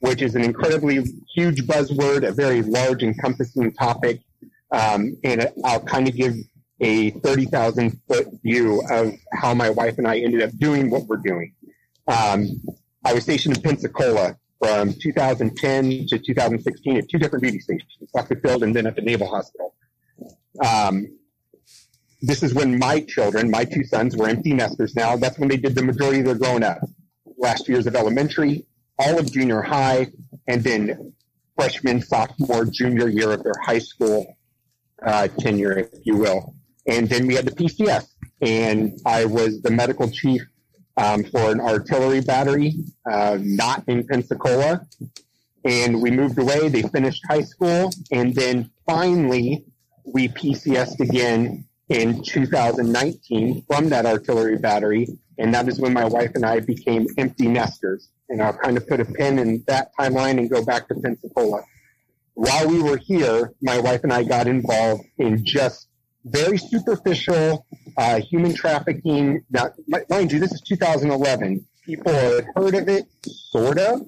which 0.00 0.22
is 0.22 0.34
an 0.34 0.42
incredibly 0.42 1.04
huge 1.34 1.66
buzzword, 1.66 2.26
a 2.26 2.32
very 2.32 2.62
large, 2.62 3.02
encompassing 3.02 3.72
topic. 3.72 4.20
Um, 4.70 5.16
and 5.24 5.50
I'll 5.64 5.80
kind 5.80 6.08
of 6.08 6.14
give 6.14 6.34
a 6.80 7.10
30,000 7.10 8.00
foot 8.06 8.28
view 8.42 8.82
of 8.90 9.14
how 9.32 9.54
my 9.54 9.70
wife 9.70 9.98
and 9.98 10.06
I 10.06 10.18
ended 10.18 10.42
up 10.42 10.50
doing 10.58 10.90
what 10.90 11.06
we're 11.06 11.16
doing. 11.16 11.54
Um, 12.06 12.62
I 13.04 13.14
was 13.14 13.24
stationed 13.24 13.56
in 13.56 13.62
Pensacola 13.62 14.36
from 14.62 14.94
2010 14.94 16.06
to 16.08 16.18
2016 16.18 16.96
at 16.96 17.08
two 17.08 17.18
different 17.18 17.44
duty 17.44 17.60
stations, 17.60 17.90
Buckland 18.12 18.42
Field 18.42 18.62
and 18.62 18.74
then 18.74 18.86
at 18.86 18.96
the 18.96 19.02
Naval 19.02 19.28
Hospital. 19.28 19.74
Um, 20.64 21.18
this 22.20 22.42
is 22.42 22.52
when 22.52 22.78
my 22.78 23.00
children, 23.00 23.50
my 23.50 23.64
two 23.64 23.84
sons, 23.84 24.16
were 24.16 24.28
empty 24.28 24.52
nesters 24.52 24.94
now. 24.96 25.16
That's 25.16 25.38
when 25.38 25.48
they 25.48 25.56
did 25.56 25.74
the 25.74 25.82
majority 25.84 26.20
of 26.20 26.26
their 26.26 26.34
growing 26.34 26.64
up. 26.64 26.78
Last 27.36 27.68
years 27.68 27.86
of 27.86 27.94
elementary, 27.94 28.66
all 28.98 29.18
of 29.18 29.30
junior 29.30 29.62
high, 29.62 30.08
and 30.48 30.64
then 30.64 31.12
freshman, 31.56 32.02
sophomore, 32.02 32.64
junior 32.64 33.08
year 33.08 33.32
of 33.32 33.44
their 33.44 33.54
high 33.62 33.78
school 33.78 34.36
uh, 35.04 35.28
tenure, 35.38 35.78
if 35.78 35.88
you 36.04 36.16
will. 36.16 36.54
And 36.86 37.08
then 37.08 37.26
we 37.26 37.34
had 37.34 37.46
the 37.46 37.52
PCS, 37.52 38.06
and 38.40 38.98
I 39.04 39.24
was 39.24 39.60
the 39.62 39.70
medical 39.70 40.10
chief 40.10 40.42
um, 40.96 41.24
for 41.24 41.50
an 41.50 41.60
artillery 41.60 42.20
battery, 42.20 42.74
uh, 43.10 43.38
not 43.40 43.84
in 43.88 44.06
Pensacola. 44.06 44.86
And 45.64 46.00
we 46.00 46.10
moved 46.10 46.38
away. 46.38 46.68
They 46.68 46.82
finished 46.82 47.22
high 47.28 47.42
school, 47.42 47.90
and 48.10 48.34
then 48.34 48.70
finally 48.86 49.64
we 50.04 50.28
PCSed 50.28 51.00
again 51.00 51.64
in 51.88 52.22
2019 52.22 53.64
from 53.66 53.88
that 53.88 54.06
artillery 54.06 54.58
battery, 54.58 55.08
and 55.38 55.52
that 55.54 55.68
is 55.68 55.80
when 55.80 55.92
my 55.92 56.04
wife 56.04 56.32
and 56.34 56.44
I 56.44 56.60
became 56.60 57.06
empty 57.16 57.48
nesters. 57.48 58.08
And 58.28 58.42
I'll 58.42 58.52
kind 58.52 58.76
of 58.76 58.86
put 58.86 59.00
a 59.00 59.04
pin 59.04 59.38
in 59.38 59.64
that 59.66 59.90
timeline 59.98 60.38
and 60.38 60.50
go 60.50 60.64
back 60.64 60.88
to 60.88 60.94
Pensacola. 60.94 61.62
While 62.38 62.68
we 62.68 62.80
were 62.80 62.98
here, 62.98 63.52
my 63.60 63.80
wife 63.80 64.04
and 64.04 64.12
I 64.12 64.22
got 64.22 64.46
involved 64.46 65.04
in 65.18 65.44
just 65.44 65.88
very 66.24 66.56
superficial 66.56 67.66
uh, 67.96 68.20
human 68.20 68.54
trafficking. 68.54 69.44
Now, 69.50 69.72
mind 70.08 70.30
you, 70.30 70.38
this 70.38 70.52
is 70.52 70.60
2011. 70.60 71.66
People 71.84 72.12
had 72.12 72.46
heard 72.54 72.76
of 72.76 72.88
it, 72.88 73.06
sort 73.26 73.80
of, 73.80 74.02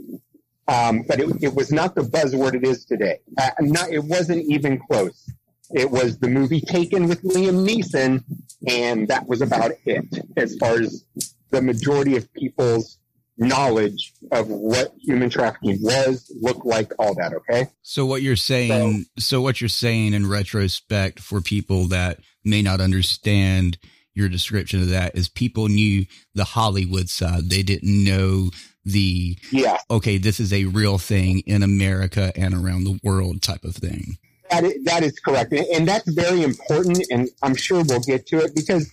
um, 0.69 1.03
but 1.09 1.19
it, 1.19 1.43
it 1.43 1.55
was 1.57 1.73
not 1.73 1.97
the 1.97 2.03
buzzword 2.03 2.55
it 2.55 2.65
is 2.65 2.85
today. 2.85 3.19
Uh, 3.37 3.51
not, 3.63 3.91
it 3.91 4.05
wasn't 4.05 4.49
even 4.49 4.79
close. 4.79 5.29
It 5.73 5.91
was 5.91 6.21
the 6.21 6.29
movie 6.29 6.61
Taken 6.61 7.09
with 7.09 7.25
Liam 7.25 7.67
Neeson, 7.67 8.23
and 8.65 9.09
that 9.09 9.27
was 9.27 9.43
about 9.43 9.73
it 9.85 10.07
as 10.37 10.57
far 10.57 10.81
as 10.81 11.05
the 11.51 11.61
majority 11.61 12.17
of 12.17 12.33
people's 12.35 12.97
knowledge 13.41 14.13
of 14.31 14.49
what 14.49 14.93
human 15.01 15.31
trafficking 15.31 15.79
was, 15.81 16.31
looked 16.41 16.65
like, 16.67 16.93
all 16.99 17.15
that. 17.15 17.33
Okay. 17.33 17.69
So 17.83 18.07
what 18.07 18.23
you're 18.23 18.37
saying, 18.37 19.07
so, 19.19 19.41
what 19.41 19.61
you're 19.61 19.69
saying 19.69 20.13
in 20.15 20.29
retrospect 20.29 21.19
for 21.19 21.41
people 21.41 21.89
that 21.89 22.19
may 22.45 22.63
not 22.63 22.81
understand 22.81 23.79
your 24.15 24.29
description 24.29 24.81
of 24.83 24.91
that 24.91 25.17
is 25.17 25.29
people 25.29 25.69
knew 25.69 26.05
the 26.35 26.45
Hollywood 26.45 27.09
side. 27.09 27.49
They 27.49 27.63
didn't 27.63 28.05
know 28.05 28.51
the, 28.85 29.39
Yeah. 29.51 29.79
okay, 29.91 30.19
this 30.19 30.41
is 30.41 30.53
a 30.53 30.65
real 30.67 30.99
thing 30.99 31.41
in 31.41 31.63
America 31.63 32.33
and 32.37 32.55
around 32.55 32.85
the 32.85 32.99
world 33.03 33.43
type 33.43 33.65
of 33.65 33.75
thing. 33.77 34.19
That 34.51 34.65
is, 34.65 34.85
that 34.85 35.03
is 35.03 35.19
correct. 35.21 35.53
And, 35.53 35.67
and 35.69 35.89
that's 35.89 36.11
very 36.11 36.43
important. 36.43 37.07
And 37.11 37.31
I'm 37.43 37.55
sure 37.55 37.85
we'll 37.85 38.01
get 38.01 38.27
to 38.29 38.39
it 38.41 38.55
because 38.55 38.91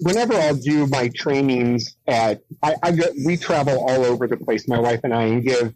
whenever 0.00 0.34
I'll 0.34 0.54
do 0.56 0.86
my 0.86 1.10
trainings 1.14 1.96
at, 2.06 2.42
I, 2.62 2.74
I 2.82 2.92
go, 2.92 3.04
we 3.26 3.36
travel 3.36 3.78
all 3.88 4.04
over 4.04 4.26
the 4.26 4.36
place, 4.36 4.68
my 4.68 4.78
wife 4.78 5.00
and 5.04 5.14
I, 5.14 5.24
and 5.24 5.42
give 5.44 5.74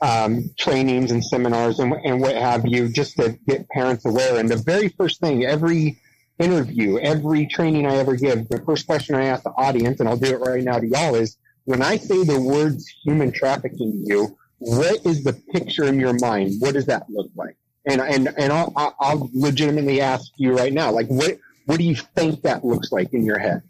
um, 0.00 0.50
trainings 0.58 1.10
and 1.10 1.24
seminars 1.24 1.78
and, 1.78 1.92
and 2.04 2.20
what 2.20 2.34
have 2.36 2.66
you, 2.66 2.88
just 2.88 3.16
to 3.16 3.38
get 3.48 3.68
parents 3.70 4.04
aware. 4.04 4.38
And 4.38 4.48
the 4.48 4.56
very 4.56 4.88
first 4.88 5.20
thing, 5.20 5.44
every 5.44 5.98
interview, 6.38 6.98
every 6.98 7.46
training 7.46 7.86
I 7.86 7.96
ever 7.96 8.16
give, 8.16 8.48
the 8.48 8.62
first 8.66 8.86
question 8.86 9.14
I 9.14 9.26
ask 9.26 9.42
the 9.42 9.50
audience, 9.50 10.00
and 10.00 10.08
I'll 10.08 10.16
do 10.18 10.34
it 10.34 10.40
right 10.40 10.62
now 10.62 10.78
to 10.78 10.86
y'all, 10.86 11.14
is 11.14 11.36
when 11.64 11.82
I 11.82 11.96
say 11.96 12.24
the 12.24 12.40
words 12.40 12.86
human 13.04 13.32
trafficking 13.32 13.92
to 13.92 13.98
you, 13.98 14.38
what 14.58 15.04
is 15.06 15.24
the 15.24 15.32
picture 15.52 15.84
in 15.84 15.98
your 15.98 16.14
mind? 16.14 16.54
What 16.60 16.74
does 16.74 16.86
that 16.86 17.08
look 17.10 17.30
like? 17.34 17.56
And 17.88 18.00
and 18.00 18.28
and 18.36 18.52
I'll, 18.52 18.72
I'll- 18.74 18.96
I'll 18.98 19.30
legitimately 19.32 20.00
ask 20.00 20.32
you 20.36 20.56
right 20.56 20.72
now, 20.72 20.90
like 20.90 21.06
what 21.08 21.38
what 21.66 21.78
do 21.78 21.84
you 21.84 21.94
think 21.94 22.42
that 22.42 22.64
looks 22.64 22.90
like 22.92 23.12
in 23.12 23.24
your 23.24 23.38
head? 23.38 23.62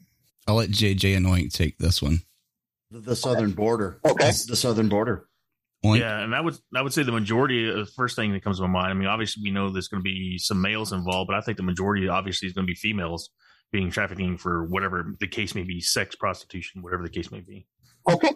I'll 0.46 0.56
let 0.56 0.70
JJ 0.70 1.16
and 1.16 1.26
Oink 1.26 1.52
take 1.52 1.78
this 1.78 2.00
one. 2.00 2.20
The, 2.90 3.00
the 3.00 3.16
southern 3.16 3.52
border. 3.52 3.98
Okay. 4.04 4.30
The 4.46 4.56
southern 4.56 4.88
border. 4.88 5.26
Oink. 5.84 6.00
Yeah, 6.00 6.20
and 6.20 6.34
I 6.34 6.40
would 6.40 6.56
I 6.74 6.82
would 6.82 6.92
say 6.92 7.02
the 7.02 7.12
majority 7.12 7.68
of 7.68 7.76
the 7.76 7.86
first 7.86 8.16
thing 8.16 8.32
that 8.32 8.42
comes 8.42 8.58
to 8.58 8.66
my 8.66 8.68
mind. 8.68 8.90
I 8.90 8.94
mean, 8.94 9.08
obviously 9.08 9.42
we 9.42 9.50
know 9.50 9.70
there's 9.70 9.88
going 9.88 10.02
to 10.02 10.04
be 10.04 10.38
some 10.38 10.60
males 10.60 10.92
involved, 10.92 11.28
but 11.28 11.36
I 11.36 11.40
think 11.40 11.56
the 11.56 11.62
majority 11.62 12.08
obviously 12.08 12.48
is 12.48 12.54
going 12.54 12.66
to 12.66 12.70
be 12.70 12.76
females 12.76 13.30
being 13.72 13.90
trafficking 13.90 14.38
for 14.38 14.64
whatever 14.64 15.14
the 15.18 15.26
case 15.26 15.54
may 15.54 15.64
be, 15.64 15.80
sex, 15.80 16.14
prostitution, 16.14 16.82
whatever 16.82 17.02
the 17.02 17.10
case 17.10 17.30
may 17.30 17.40
be. 17.40 17.66
Okay. 18.08 18.30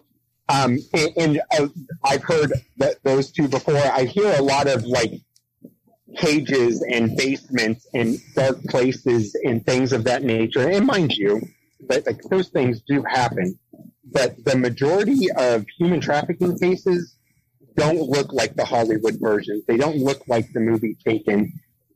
Um, 0.49 0.79
and, 0.93 1.17
and 1.17 1.41
uh, 1.59 1.69
I've 2.05 2.25
heard 2.25 2.53
that 2.79 2.97
those 3.05 3.31
two 3.31 3.47
before. 3.47 3.77
I 3.77 4.05
hear 4.05 4.35
a 4.37 4.43
lot 4.43 4.67
of 4.67 4.85
like 4.85 5.13
cages 6.17 6.83
and 6.83 7.17
basements 7.17 7.87
and 7.95 8.19
dark 8.35 8.63
places 8.65 9.35
and 9.45 9.65
things 9.65 9.93
of 9.93 10.05
that 10.05 10.23
nature. 10.23 10.69
And 10.69 10.87
mind 10.87 11.13
you, 11.13 11.41
that 11.89 12.07
like 12.07 12.21
those 12.31 12.49
things 12.49 12.83
do 12.87 13.03
happen, 13.03 13.59
but 14.13 14.45
the 14.45 14.57
majority 14.57 15.31
of 15.37 15.67
human 15.79 16.01
trafficking 16.01 16.59
cases 16.59 17.17
don't 17.77 18.01
look 18.01 18.33
like 18.33 18.55
the 18.55 18.65
Hollywood 18.65 19.19
versions. 19.21 19.65
They 19.67 19.77
don't 19.77 19.97
look 19.97 20.27
like 20.29 20.53
the 20.53 20.61
movie 20.61 20.97
Taken. 21.05 21.53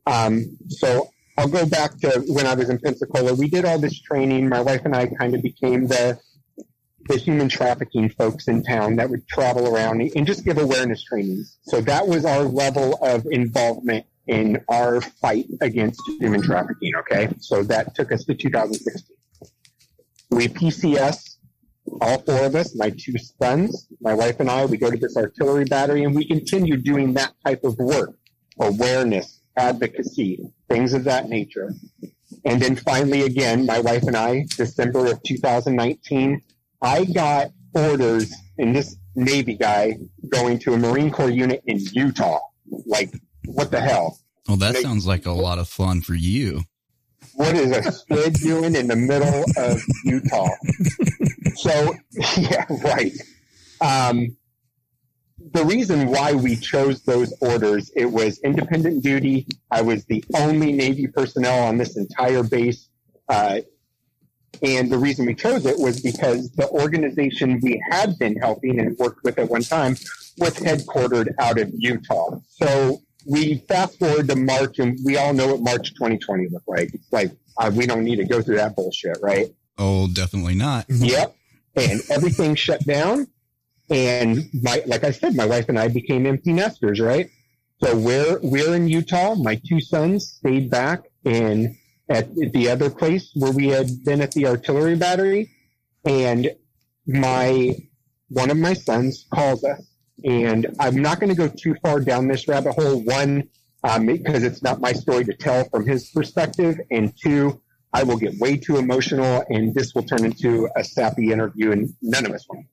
Um, 0.07 0.57
so 0.69 1.09
I'll 1.37 1.47
go 1.47 1.65
back 1.65 1.97
to 1.99 2.23
when 2.27 2.47
I 2.47 2.53
was 2.53 2.69
in 2.69 2.79
Pensacola. 2.79 3.33
We 3.33 3.49
did 3.49 3.65
all 3.65 3.79
this 3.79 3.99
training. 3.99 4.49
My 4.49 4.61
wife 4.61 4.85
and 4.85 4.95
I 4.95 5.07
kind 5.07 5.35
of 5.35 5.41
became 5.41 5.87
the 5.87 6.19
the 7.07 7.17
human 7.17 7.49
trafficking 7.49 8.09
folks 8.09 8.47
in 8.47 8.63
town 8.63 8.95
that 8.95 9.09
would 9.09 9.27
travel 9.27 9.73
around 9.73 10.01
and 10.15 10.25
just 10.25 10.43
give 10.43 10.57
awareness 10.57 11.03
trainings. 11.03 11.57
So 11.63 11.81
that 11.81 12.07
was 12.07 12.25
our 12.25 12.43
level 12.43 12.97
of 13.03 13.25
involvement 13.29 14.05
in 14.27 14.63
our 14.69 15.01
fight 15.01 15.45
against 15.61 16.01
human 16.19 16.41
trafficking. 16.41 16.95
Okay. 16.95 17.29
So 17.39 17.63
that 17.63 17.93
took 17.95 18.11
us 18.11 18.25
to 18.25 18.33
2016. 18.33 19.15
We 20.31 20.47
PCS, 20.47 21.37
all 22.01 22.17
four 22.19 22.45
of 22.45 22.55
us, 22.55 22.75
my 22.75 22.89
two 22.89 23.17
sons, 23.17 23.87
my 24.01 24.13
wife 24.15 24.39
and 24.39 24.49
I, 24.49 24.65
we 24.65 24.77
go 24.77 24.89
to 24.89 24.97
this 24.97 25.15
artillery 25.15 25.65
battery 25.65 26.03
and 26.03 26.15
we 26.15 26.25
continue 26.25 26.77
doing 26.77 27.13
that 27.13 27.33
type 27.45 27.63
of 27.63 27.77
work, 27.77 28.15
awareness, 28.59 29.41
advocacy, 29.55 30.43
things 30.67 30.93
of 30.93 31.03
that 31.03 31.29
nature. 31.29 31.73
And 32.43 32.59
then 32.61 32.75
finally, 32.75 33.21
again, 33.21 33.65
my 33.65 33.79
wife 33.79 34.03
and 34.03 34.15
I, 34.15 34.45
December 34.49 35.11
of 35.11 35.21
2019, 35.23 36.41
I 36.85 37.03
got 37.05 37.47
orders 37.73 38.31
in 38.59 38.71
this 38.73 38.95
Navy 39.15 39.55
guy 39.55 39.97
going 40.29 40.59
to 40.59 40.73
a 40.73 40.77
Marine 40.77 41.09
Corps 41.11 41.29
unit 41.31 41.63
in 41.65 41.79
Utah. 41.93 42.39
Like, 42.85 43.11
what 43.45 43.71
the 43.71 43.81
hell? 43.81 44.19
Well, 44.47 44.57
that 44.57 44.75
They- 44.75 44.81
sounds 44.83 45.07
like 45.07 45.25
a 45.25 45.31
lot 45.31 45.57
of 45.57 45.67
fun 45.67 46.01
for 46.01 46.13
you. 46.13 46.61
What 47.33 47.55
is 47.55 47.71
a 47.75 47.91
squid 47.91 48.33
doing 48.41 48.75
in 48.75 48.87
the 48.87 48.95
middle 48.95 49.43
of 49.57 49.81
Utah? 50.05 50.47
So, 51.55 51.95
yeah, 52.37 52.65
right. 52.83 53.11
Um, 53.81 54.37
the 55.51 55.65
reason 55.65 56.07
why 56.07 56.33
we 56.33 56.55
chose 56.55 57.01
those 57.03 57.33
orders, 57.41 57.91
it 57.95 58.05
was 58.05 58.39
independent 58.39 59.03
duty. 59.03 59.47
I 59.71 59.81
was 59.81 60.05
the 60.05 60.23
only 60.35 60.71
Navy 60.71 61.07
personnel 61.07 61.63
on 61.65 61.77
this 61.77 61.97
entire 61.97 62.43
base. 62.43 62.89
Uh, 63.27 63.61
and 64.61 64.91
the 64.91 64.97
reason 64.97 65.25
we 65.25 65.35
chose 65.35 65.65
it 65.65 65.77
was 65.77 66.01
because 66.01 66.49
the 66.51 66.69
organization 66.69 67.59
we 67.61 67.81
had 67.89 68.17
been 68.19 68.35
helping 68.35 68.79
and 68.79 68.97
worked 68.97 69.23
with 69.23 69.37
at 69.39 69.49
one 69.49 69.61
time 69.61 69.93
was 70.37 70.55
headquartered 70.55 71.33
out 71.39 71.59
of 71.59 71.71
Utah. 71.75 72.39
So 72.49 73.01
we 73.25 73.57
fast 73.67 73.97
forward 73.99 74.27
to 74.29 74.35
March, 74.35 74.79
and 74.79 74.97
we 75.03 75.17
all 75.17 75.33
know 75.33 75.47
what 75.47 75.61
March 75.61 75.93
2020 75.95 76.47
looked 76.49 76.67
like. 76.67 76.93
It's 76.93 77.11
like 77.11 77.31
uh, 77.57 77.71
we 77.73 77.85
don't 77.85 78.03
need 78.03 78.17
to 78.17 78.25
go 78.25 78.41
through 78.41 78.57
that 78.57 78.75
bullshit, 78.75 79.17
right? 79.21 79.47
Oh, 79.77 80.07
definitely 80.07 80.55
not. 80.55 80.85
Yep. 80.89 81.35
And 81.75 82.01
everything 82.09 82.55
shut 82.55 82.85
down. 82.85 83.27
And 83.89 84.49
my, 84.53 84.81
like 84.87 85.03
I 85.03 85.11
said, 85.11 85.35
my 85.35 85.45
wife 85.45 85.69
and 85.69 85.77
I 85.77 85.89
became 85.89 86.25
empty 86.25 86.53
nesters, 86.53 86.99
right? 86.99 87.29
So 87.83 87.95
we're, 87.95 88.39
we're 88.41 88.75
in 88.75 88.87
Utah. 88.87 89.35
My 89.35 89.61
two 89.67 89.81
sons 89.81 90.27
stayed 90.27 90.69
back 90.69 91.03
and 91.25 91.75
at 92.09 92.33
the 92.35 92.69
other 92.69 92.89
place 92.89 93.31
where 93.35 93.51
we 93.51 93.67
had 93.67 94.03
been 94.03 94.21
at 94.21 94.31
the 94.31 94.47
artillery 94.47 94.95
battery. 94.95 95.51
And 96.05 96.51
my, 97.07 97.75
one 98.29 98.51
of 98.51 98.57
my 98.57 98.73
sons 98.73 99.25
calls 99.33 99.63
us 99.63 99.81
and 100.23 100.67
I'm 100.79 101.01
not 101.01 101.19
going 101.19 101.29
to 101.29 101.35
go 101.35 101.47
too 101.47 101.75
far 101.81 101.99
down 101.99 102.27
this 102.27 102.47
rabbit 102.47 102.73
hole. 102.73 103.01
One, 103.03 103.49
um, 103.83 104.05
because 104.05 104.43
it's 104.43 104.63
not 104.63 104.79
my 104.79 104.93
story 104.93 105.25
to 105.25 105.33
tell 105.33 105.65
from 105.65 105.87
his 105.87 106.09
perspective. 106.09 106.79
And 106.91 107.13
two, 107.17 107.61
I 107.93 108.03
will 108.03 108.17
get 108.17 108.37
way 108.39 108.57
too 108.57 108.77
emotional 108.77 109.43
and 109.49 109.73
this 109.73 109.93
will 109.95 110.03
turn 110.03 110.25
into 110.25 110.69
a 110.75 110.83
sappy 110.83 111.31
interview 111.31 111.71
and 111.71 111.93
none 112.01 112.25
of 112.25 112.31
us 112.31 112.45
want. 112.49 112.67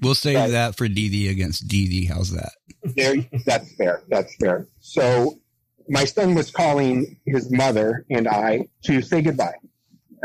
We'll 0.00 0.14
save 0.14 0.52
that 0.52 0.76
for 0.76 0.86
DV 0.88 1.30
against 1.30 1.68
DV. 1.68 2.08
How's 2.08 2.30
that? 2.30 2.52
There, 2.96 3.16
that's 3.44 3.74
fair. 3.74 4.02
That's 4.08 4.34
fair. 4.36 4.68
So 4.80 5.40
my 5.88 6.04
son 6.04 6.34
was 6.34 6.50
calling 6.50 7.18
his 7.26 7.50
mother 7.50 8.04
and 8.10 8.28
I 8.28 8.68
to 8.84 9.02
say 9.02 9.22
goodbye. 9.22 9.56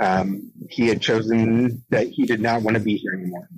Um, 0.01 0.51
he 0.69 0.87
had 0.87 1.01
chosen 1.01 1.83
that 1.89 2.07
he 2.07 2.25
did 2.25 2.39
not 2.39 2.61
want 2.61 2.75
to 2.77 2.83
be 2.83 2.97
here 2.97 3.13
anymore. 3.13 3.49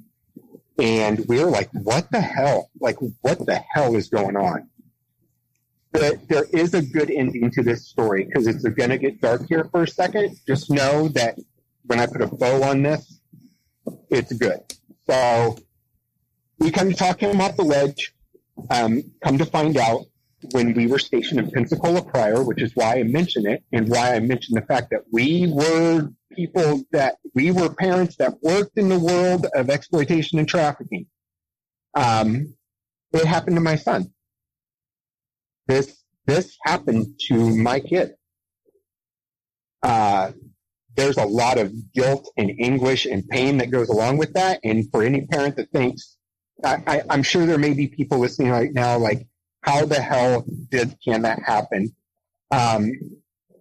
And 0.77 1.25
we 1.27 1.43
were 1.43 1.51
like, 1.51 1.69
what 1.73 2.09
the 2.11 2.21
hell? 2.21 2.69
Like, 2.79 2.97
what 3.21 3.45
the 3.45 3.61
hell 3.73 3.95
is 3.95 4.07
going 4.07 4.37
on? 4.37 4.69
But 5.91 6.29
there 6.29 6.45
is 6.53 6.73
a 6.73 6.81
good 6.81 7.11
ending 7.11 7.51
to 7.51 7.63
this 7.63 7.87
story 7.87 8.23
because 8.23 8.47
it's 8.47 8.63
going 8.63 8.91
to 8.91 8.97
get 8.97 9.19
dark 9.19 9.47
here 9.49 9.65
for 9.65 9.83
a 9.83 9.87
second. 9.87 10.37
Just 10.47 10.69
know 10.69 11.09
that 11.09 11.37
when 11.85 11.99
I 11.99 12.05
put 12.05 12.21
a 12.21 12.27
bow 12.27 12.63
on 12.63 12.83
this, 12.83 13.19
it's 14.09 14.31
good. 14.33 14.59
So 15.09 15.57
we 16.59 16.71
kind 16.71 16.91
of 16.91 16.97
talk 16.97 17.19
him 17.21 17.41
off 17.41 17.57
the 17.57 17.63
ledge. 17.63 18.13
Um, 18.69 19.03
come 19.23 19.37
to 19.37 19.45
find 19.45 19.75
out, 19.77 20.05
when 20.51 20.73
we 20.73 20.87
were 20.87 20.99
stationed 20.99 21.39
in 21.39 21.51
Pensacola 21.51 22.03
prior, 22.03 22.43
which 22.43 22.61
is 22.61 22.71
why 22.75 22.99
I 22.99 23.03
mention 23.03 23.45
it 23.45 23.63
and 23.71 23.89
why 23.89 24.15
I 24.15 24.19
mention 24.19 24.55
the 24.55 24.61
fact 24.61 24.89
that 24.91 25.01
we 25.11 25.47
were 25.51 26.09
people 26.33 26.83
that 26.91 27.17
we 27.35 27.51
were 27.51 27.73
parents 27.73 28.15
that 28.17 28.41
worked 28.41 28.77
in 28.77 28.89
the 28.89 28.99
world 28.99 29.47
of 29.53 29.69
exploitation 29.69 30.39
and 30.39 30.47
trafficking. 30.47 31.07
Um, 31.93 32.53
it 33.11 33.25
happened 33.25 33.57
to 33.57 33.61
my 33.61 33.75
son. 33.75 34.13
This 35.67 36.03
this 36.25 36.57
happened 36.63 37.19
to 37.27 37.55
my 37.55 37.79
kid. 37.79 38.13
Uh, 39.81 40.31
there's 40.95 41.17
a 41.17 41.25
lot 41.25 41.57
of 41.57 41.73
guilt 41.93 42.29
and 42.37 42.51
anguish 42.59 43.05
and 43.05 43.27
pain 43.27 43.57
that 43.57 43.71
goes 43.71 43.89
along 43.89 44.17
with 44.17 44.33
that. 44.33 44.59
And 44.63 44.89
for 44.91 45.03
any 45.03 45.25
parent 45.25 45.55
that 45.55 45.71
thinks, 45.71 46.17
I, 46.63 46.83
I, 46.85 47.01
I'm 47.09 47.23
sure 47.23 47.45
there 47.45 47.57
may 47.57 47.73
be 47.73 47.87
people 47.87 48.19
listening 48.19 48.51
right 48.51 48.73
now, 48.73 48.97
like, 48.97 49.25
how 49.61 49.85
the 49.85 50.01
hell 50.01 50.45
did 50.71 50.95
can 51.03 51.23
that 51.23 51.39
happen? 51.43 51.95
Um, 52.51 52.91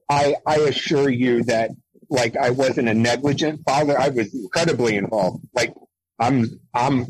I 0.09 0.37
I 0.47 0.57
assure 0.57 1.11
you 1.11 1.43
that 1.45 1.71
like 2.11 2.37
I 2.37 2.51
wasn't 2.51 2.89
a 2.89 2.95
negligent 2.95 3.63
father. 3.65 3.99
I 3.99 4.09
was 4.09 4.35
incredibly 4.35 4.97
involved. 4.97 5.45
Like 5.55 5.75
I'm 6.19 6.61
I'm 6.75 7.07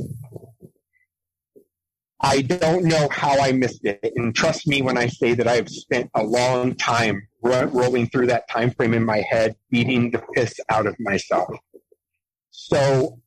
I 2.21 2.43
don't 2.43 2.85
know 2.85 3.09
how 3.11 3.39
I 3.41 3.53
missed 3.53 3.85
it. 3.85 4.13
And 4.17 4.35
trust 4.35 4.67
me 4.67 4.83
when 4.83 4.99
I 4.99 5.07
say 5.07 5.35
that 5.35 5.47
I 5.47 5.55
have 5.55 5.69
spent 5.69 6.11
a 6.15 6.25
long 6.25 6.75
time 6.75 7.29
ro- 7.43 7.67
rolling 7.67 8.09
through 8.09 8.27
that 8.27 8.49
time 8.49 8.73
frame 8.73 8.93
in 8.93 9.05
my 9.05 9.23
head, 9.31 9.55
beating 9.71 10.11
the 10.11 10.23
piss 10.35 10.59
out 10.69 10.87
of 10.87 10.97
myself. 10.99 11.49
So 12.51 13.21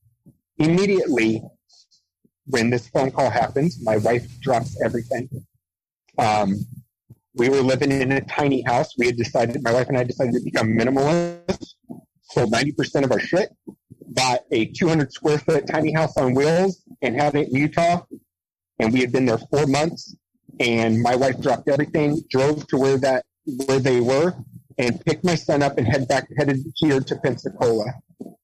immediately 0.58 1.42
when 2.48 2.70
this 2.70 2.90
phone 2.90 3.12
call 3.12 3.30
happens, 3.30 3.82
my 3.82 3.96
wife 3.98 4.28
drops 4.42 4.78
everything. 4.84 5.30
Um, 6.18 6.66
we 7.34 7.50
were 7.50 7.62
living 7.62 7.92
in 7.92 8.12
a 8.12 8.22
tiny 8.22 8.62
house. 8.62 8.98
We 8.98 9.08
had 9.08 9.18
decided, 9.18 9.64
my 9.64 9.74
wife 9.74 9.88
and 9.88 9.98
I 9.98 10.04
decided 10.04 10.34
to 10.34 10.42
become 10.42 10.68
minimalists, 10.68 11.76
sold 12.24 12.52
90% 12.52 13.04
of 13.04 13.12
our 13.12 13.20
shit, 13.20 13.50
bought 14.08 14.42
a 14.52 14.66
200 14.66 15.12
square 15.14 15.40
foot 15.40 15.68
tiny 15.68 15.94
house 15.94 16.18
on 16.18 16.34
wheels 16.34 16.84
and 17.02 17.16
had 17.16 17.36
it 17.36 17.50
in 17.50 17.56
Utah. 17.56 18.02
And 18.80 18.92
we 18.92 19.00
had 19.00 19.12
been 19.12 19.26
there 19.26 19.38
four 19.38 19.66
months 19.68 20.16
and 20.60 21.02
my 21.02 21.16
wife 21.16 21.40
dropped 21.42 21.70
everything, 21.70 22.22
drove 22.30 22.68
to 22.68 22.78
where 22.78 22.98
that, 22.98 23.26
where 23.66 23.80
they 23.80 24.02
were 24.02 24.36
and 24.78 25.04
picked 25.06 25.24
my 25.24 25.36
son 25.36 25.64
up 25.64 25.78
and 25.78 25.88
head 25.88 26.08
back, 26.08 26.28
headed 26.38 26.60
here 26.76 27.00
to 27.00 27.16
Pensacola. 27.18 27.86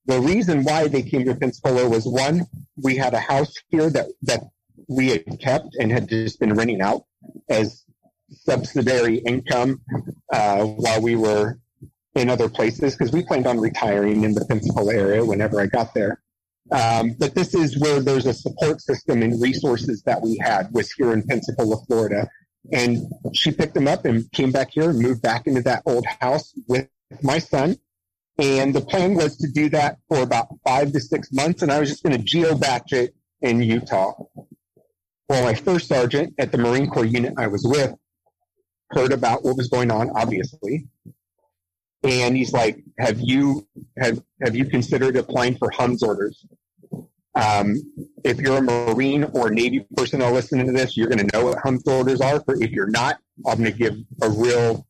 The 0.06 0.20
reason 0.20 0.64
why 0.64 0.88
they 0.88 1.02
came 1.02 1.26
to 1.26 1.36
Pensacola 1.36 1.90
was 1.90 2.06
one, 2.06 2.46
we 2.82 2.96
had 2.96 3.14
a 3.14 3.20
house 3.20 3.54
here 3.70 3.90
that, 3.90 4.08
that 4.24 4.44
we 4.88 5.10
had 5.10 5.40
kept 5.40 5.76
and 5.80 5.92
had 5.92 6.08
just 6.08 6.40
been 6.40 6.54
renting 6.54 6.82
out 6.82 7.04
as 7.50 7.84
subsidiary 8.32 9.18
income 9.18 9.82
uh, 10.34 10.64
while 10.64 11.02
we 11.02 11.16
were 11.16 11.60
in 12.16 12.30
other 12.30 12.50
places 12.50 12.96
because 12.96 13.14
we 13.14 13.24
planned 13.24 13.48
on 13.48 13.60
retiring 13.60 14.24
in 14.24 14.34
the 14.34 14.46
Pensacola 14.46 14.94
area 14.94 15.24
whenever 15.24 15.62
I 15.62 15.68
got 15.68 15.94
there. 15.94 16.22
Um, 16.72 17.16
but 17.18 17.34
this 17.36 17.54
is 17.54 17.80
where 17.80 18.02
there's 18.02 18.26
a 18.26 18.34
support 18.34 18.82
system 18.82 19.22
and 19.22 19.42
resources 19.42 20.04
that 20.04 20.22
we 20.22 20.38
had 20.42 20.72
was 20.74 20.92
here 20.92 21.14
in 21.14 21.24
Pensacola, 21.24 21.78
Florida. 21.86 22.28
And 22.74 22.98
she 23.34 23.52
picked 23.52 23.74
them 23.74 23.88
up 23.88 24.04
and 24.04 24.30
came 24.34 24.52
back 24.52 24.72
here 24.72 24.90
and 24.90 25.00
moved 25.00 25.22
back 25.22 25.48
into 25.48 25.62
that 25.62 25.84
old 25.86 26.06
house 26.20 26.54
with 26.68 26.90
my 27.24 27.40
son. 27.40 27.78
And 28.38 28.76
the 28.76 28.82
plan 28.82 29.16
was 29.16 29.38
to 29.38 29.48
do 29.48 29.70
that 29.70 29.98
for 30.10 30.22
about 30.22 30.48
five 30.66 30.92
to 30.92 31.00
six 31.00 31.32
months. 31.32 31.62
And 31.62 31.72
I 31.72 31.80
was 31.80 31.90
just 31.90 32.04
going 32.04 32.18
to 32.18 32.24
geo 32.24 32.56
bach 32.56 32.92
it 32.92 33.16
in 33.42 33.62
Utah. 33.62 34.14
Well, 35.30 35.44
my 35.44 35.56
first 35.56 35.90
sergeant 35.90 36.34
at 36.38 36.52
the 36.52 36.58
Marine 36.58 36.90
Corps 36.90 37.06
unit 37.06 37.34
I 37.38 37.48
was 37.48 37.66
with 37.66 37.94
heard 38.92 39.12
about 39.12 39.44
what 39.44 39.58
was 39.58 39.68
going 39.68 39.92
on, 39.92 40.10
obviously. 40.16 40.88
And 42.04 42.38
he's 42.38 42.54
like, 42.54 42.82
have 43.00 43.20
you, 43.20 43.68
have, 43.98 44.24
have 44.42 44.56
you 44.56 44.66
considered 44.66 45.18
applying 45.18 45.58
for 45.58 45.70
HUMS 45.72 46.04
orders? 46.04 46.46
Um, 47.36 47.76
if 48.24 48.40
you're 48.40 48.58
a 48.58 48.62
Marine 48.62 49.26
or 49.26 49.50
Navy 49.50 49.86
personnel 49.96 50.32
listening 50.32 50.68
to 50.68 50.72
this, 50.72 50.96
you're 50.96 51.10
going 51.10 51.28
to 51.28 51.38
know 51.38 51.46
what 51.46 51.60
HUMS 51.60 51.86
orders 51.88 52.22
are. 52.22 52.42
If 52.48 52.72
you're 52.72 52.88
not, 52.88 53.20
I'm 53.46 53.60
going 53.60 53.72
to 53.72 53.78
give 53.78 53.98
a 54.22 54.30
real 54.30 54.88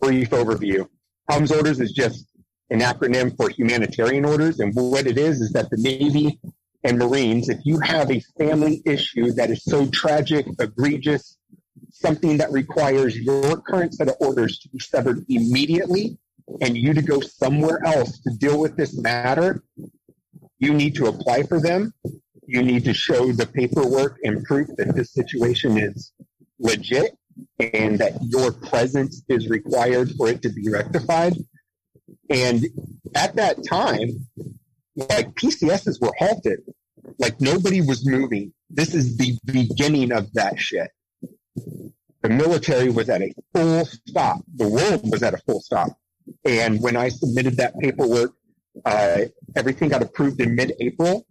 brief 0.00 0.30
overview. 0.30 0.88
HUMS 1.30 1.52
orders 1.52 1.80
is 1.80 1.92
just 1.92 2.26
an 2.70 2.80
acronym 2.80 3.36
for 3.36 3.50
humanitarian 3.50 4.24
orders. 4.24 4.58
And 4.60 4.74
what 4.74 5.06
it 5.06 5.18
is, 5.18 5.40
is 5.40 5.52
that 5.52 5.68
the 5.70 5.76
Navy 5.76 6.40
and 6.86 7.00
Marines, 7.00 7.48
if 7.48 7.58
you 7.64 7.80
have 7.80 8.12
a 8.12 8.20
family 8.38 8.80
issue 8.84 9.32
that 9.32 9.50
is 9.50 9.64
so 9.64 9.88
tragic, 9.88 10.46
egregious, 10.60 11.36
something 11.90 12.36
that 12.36 12.52
requires 12.52 13.18
your 13.18 13.60
current 13.62 13.92
set 13.92 14.06
of 14.06 14.14
orders 14.20 14.60
to 14.60 14.68
be 14.68 14.78
severed 14.78 15.24
immediately 15.28 16.16
and 16.60 16.78
you 16.78 16.94
to 16.94 17.02
go 17.02 17.20
somewhere 17.20 17.84
else 17.84 18.20
to 18.20 18.30
deal 18.38 18.60
with 18.60 18.76
this 18.76 18.96
matter, 18.96 19.64
you 20.60 20.72
need 20.72 20.94
to 20.94 21.06
apply 21.06 21.42
for 21.42 21.60
them. 21.60 21.92
You 22.46 22.62
need 22.62 22.84
to 22.84 22.94
show 22.94 23.32
the 23.32 23.46
paperwork 23.46 24.18
and 24.22 24.44
proof 24.44 24.68
that 24.76 24.94
this 24.94 25.12
situation 25.12 25.76
is 25.78 26.12
legit 26.60 27.18
and 27.58 27.98
that 27.98 28.12
your 28.22 28.52
presence 28.52 29.24
is 29.28 29.48
required 29.48 30.12
for 30.16 30.28
it 30.28 30.42
to 30.42 30.50
be 30.50 30.68
rectified. 30.70 31.34
And 32.30 32.64
at 33.16 33.34
that 33.34 33.64
time, 33.64 34.28
like 34.96 35.34
PCSs 35.34 36.00
were 36.00 36.12
halted. 36.18 36.60
Like 37.18 37.40
nobody 37.40 37.80
was 37.80 38.06
moving. 38.06 38.52
This 38.70 38.94
is 38.94 39.16
the 39.16 39.38
beginning 39.44 40.12
of 40.12 40.32
that 40.34 40.58
shit. 40.58 40.90
The 42.22 42.28
military 42.28 42.90
was 42.90 43.08
at 43.08 43.22
a 43.22 43.32
full 43.54 43.84
stop. 43.84 44.42
The 44.56 44.68
world 44.68 45.10
was 45.10 45.22
at 45.22 45.34
a 45.34 45.38
full 45.38 45.60
stop. 45.60 45.90
And 46.44 46.82
when 46.82 46.96
I 46.96 47.08
submitted 47.08 47.56
that 47.58 47.78
paperwork, 47.78 48.32
uh, 48.84 49.20
everything 49.54 49.88
got 49.88 50.02
approved 50.02 50.40
in 50.40 50.54
mid-April, 50.54 51.26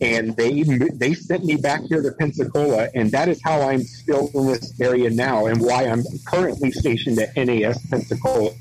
and 0.00 0.36
they 0.36 0.62
they 0.62 1.14
sent 1.14 1.44
me 1.44 1.56
back 1.56 1.82
here 1.82 2.02
to 2.02 2.12
Pensacola, 2.12 2.88
and 2.94 3.10
that 3.12 3.28
is 3.28 3.40
how 3.42 3.62
I'm 3.62 3.82
still 3.82 4.30
in 4.34 4.46
this 4.46 4.80
area 4.80 5.10
now, 5.10 5.46
and 5.46 5.60
why 5.60 5.84
I'm 5.84 6.02
currently 6.26 6.72
stationed 6.72 7.18
at 7.18 7.36
NAS 7.36 7.84
Pensacola 7.86 8.52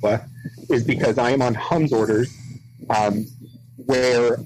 is 0.69 0.84
because 0.84 1.17
I 1.17 1.32
am 1.32 1.41
on 1.41 1.54
HUMS 1.54 1.93
orders, 1.93 2.36
um, 2.89 3.26
where 3.88 4.38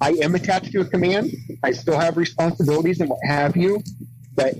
I 0.00 0.10
am 0.22 0.34
attached 0.34 0.72
to 0.72 0.80
a 0.80 0.84
command. 0.84 1.32
I 1.62 1.70
still 1.72 1.98
have 1.98 2.16
responsibilities 2.16 3.00
and 3.00 3.08
what 3.08 3.20
have 3.24 3.56
you, 3.56 3.82
but 4.34 4.54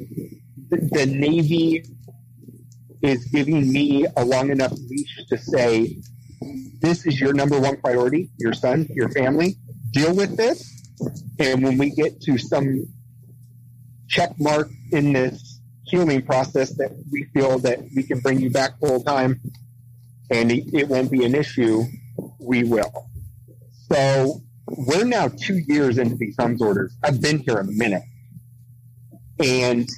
the, 0.71 0.89
the 0.93 1.07
Navy 1.07 1.85
is 3.03 3.25
giving 3.27 3.73
me 3.73 4.07
a 4.17 4.25
long 4.25 4.51
enough 4.51 4.73
leash 4.89 5.17
to 5.29 5.37
say, 5.37 5.97
this 6.81 7.07
is 7.07 7.21
your 7.21 7.33
number 7.33 7.59
one 7.59 7.77
priority, 7.79 8.31
your 8.39 8.53
son, 8.53 8.87
your 8.91 9.09
family. 9.11 9.57
Deal 9.93 10.15
with 10.15 10.37
this. 10.37 10.93
And 11.39 11.63
when 11.63 11.77
we 11.77 11.91
get 11.91 12.21
to 12.23 12.39
some 12.39 12.87
check 14.09 14.31
mark 14.39 14.71
in 14.93 15.13
this 15.13 15.61
healing 15.87 16.23
process 16.23 16.77
that 16.77 16.93
we 17.11 17.25
feel 17.35 17.59
that 17.61 17.81
we 17.97 18.03
can 18.03 18.21
bring 18.21 18.41
you 18.41 18.51
back 18.51 18.79
full 18.79 19.03
time 19.03 19.41
and 20.31 20.53
it 20.53 20.89
won't 20.89 21.11
be 21.11 21.25
an 21.25 21.35
issue, 21.35 21.83
we 22.39 22.63
will. 22.63 23.10
So 23.93 24.43
we're 24.67 25.05
now 25.05 25.29
two 25.29 25.59
years 25.59 25.99
into 25.99 26.15
these 26.15 26.37
HUMS 26.39 26.63
orders. 26.63 26.97
I've 27.03 27.21
been 27.21 27.39
here 27.41 27.59
a 27.59 27.65
minute. 27.65 28.03
And 29.43 29.89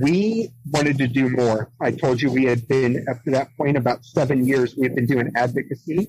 we 0.00 0.50
wanted 0.70 0.98
to 0.98 1.06
do 1.06 1.28
more. 1.30 1.70
I 1.80 1.92
told 1.92 2.20
you 2.20 2.30
we 2.30 2.44
had 2.44 2.66
been, 2.66 3.06
up 3.08 3.22
to 3.24 3.30
that 3.30 3.56
point, 3.56 3.76
about 3.76 4.04
seven 4.04 4.46
years, 4.46 4.74
we 4.76 4.84
had 4.84 4.94
been 4.94 5.06
doing 5.06 5.30
advocacy. 5.36 6.08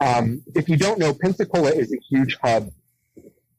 Um, 0.00 0.42
if 0.54 0.68
you 0.68 0.76
don't 0.76 0.98
know, 0.98 1.14
Pensacola 1.14 1.70
is 1.70 1.92
a 1.92 1.98
huge 2.08 2.36
hub 2.42 2.70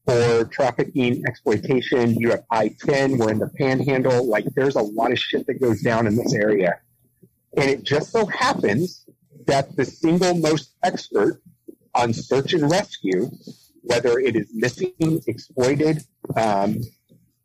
for 0.05 0.45
trafficking, 0.45 1.23
exploitation. 1.27 2.15
You 2.15 2.31
have 2.31 2.43
I 2.51 2.75
10, 2.85 3.17
we're 3.17 3.31
in 3.31 3.39
the 3.39 3.49
panhandle. 3.49 4.27
Like, 4.27 4.45
there's 4.55 4.75
a 4.75 4.81
lot 4.81 5.11
of 5.11 5.19
shit 5.19 5.47
that 5.47 5.61
goes 5.61 5.81
down 5.81 6.07
in 6.07 6.15
this 6.15 6.33
area. 6.33 6.79
And 7.55 7.69
it 7.69 7.83
just 7.83 8.11
so 8.11 8.25
happens 8.25 9.05
that 9.47 9.75
the 9.75 9.85
single 9.85 10.35
most 10.35 10.73
expert 10.83 11.41
on 11.95 12.13
search 12.13 12.53
and 12.53 12.69
rescue, 12.69 13.29
whether 13.81 14.19
it 14.19 14.35
is 14.35 14.49
missing, 14.53 15.21
exploited, 15.27 16.03
um, 16.35 16.79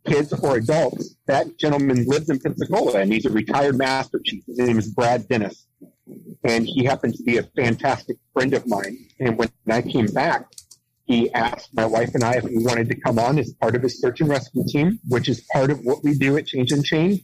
kids 0.06 0.32
or 0.32 0.56
adults, 0.56 1.16
that 1.26 1.58
gentleman 1.58 2.04
lives 2.06 2.28
in 2.28 2.38
Pensacola 2.38 3.00
and 3.00 3.12
he's 3.12 3.26
a 3.26 3.30
retired 3.30 3.76
master 3.76 4.20
chief. 4.24 4.44
His 4.46 4.58
name 4.58 4.78
is 4.78 4.92
Brad 4.92 5.28
Dennis. 5.28 5.66
And 6.44 6.66
he 6.66 6.84
happens 6.84 7.16
to 7.16 7.22
be 7.22 7.38
a 7.38 7.42
fantastic 7.42 8.18
friend 8.34 8.52
of 8.52 8.66
mine. 8.66 8.98
And 9.18 9.38
when 9.38 9.48
I 9.68 9.80
came 9.80 10.06
back, 10.06 10.46
he 11.06 11.32
asked 11.32 11.74
my 11.74 11.86
wife 11.86 12.14
and 12.14 12.22
I 12.22 12.34
if 12.34 12.44
we 12.44 12.58
wanted 12.58 12.88
to 12.90 13.00
come 13.00 13.18
on 13.18 13.38
as 13.38 13.52
part 13.54 13.74
of 13.74 13.82
his 13.82 14.00
search 14.00 14.20
and 14.20 14.28
rescue 14.28 14.64
team, 14.66 14.98
which 15.08 15.28
is 15.28 15.46
part 15.52 15.70
of 15.70 15.80
what 15.80 16.02
we 16.02 16.14
do 16.14 16.36
at 16.36 16.46
Change 16.46 16.72
Unchained. 16.72 17.20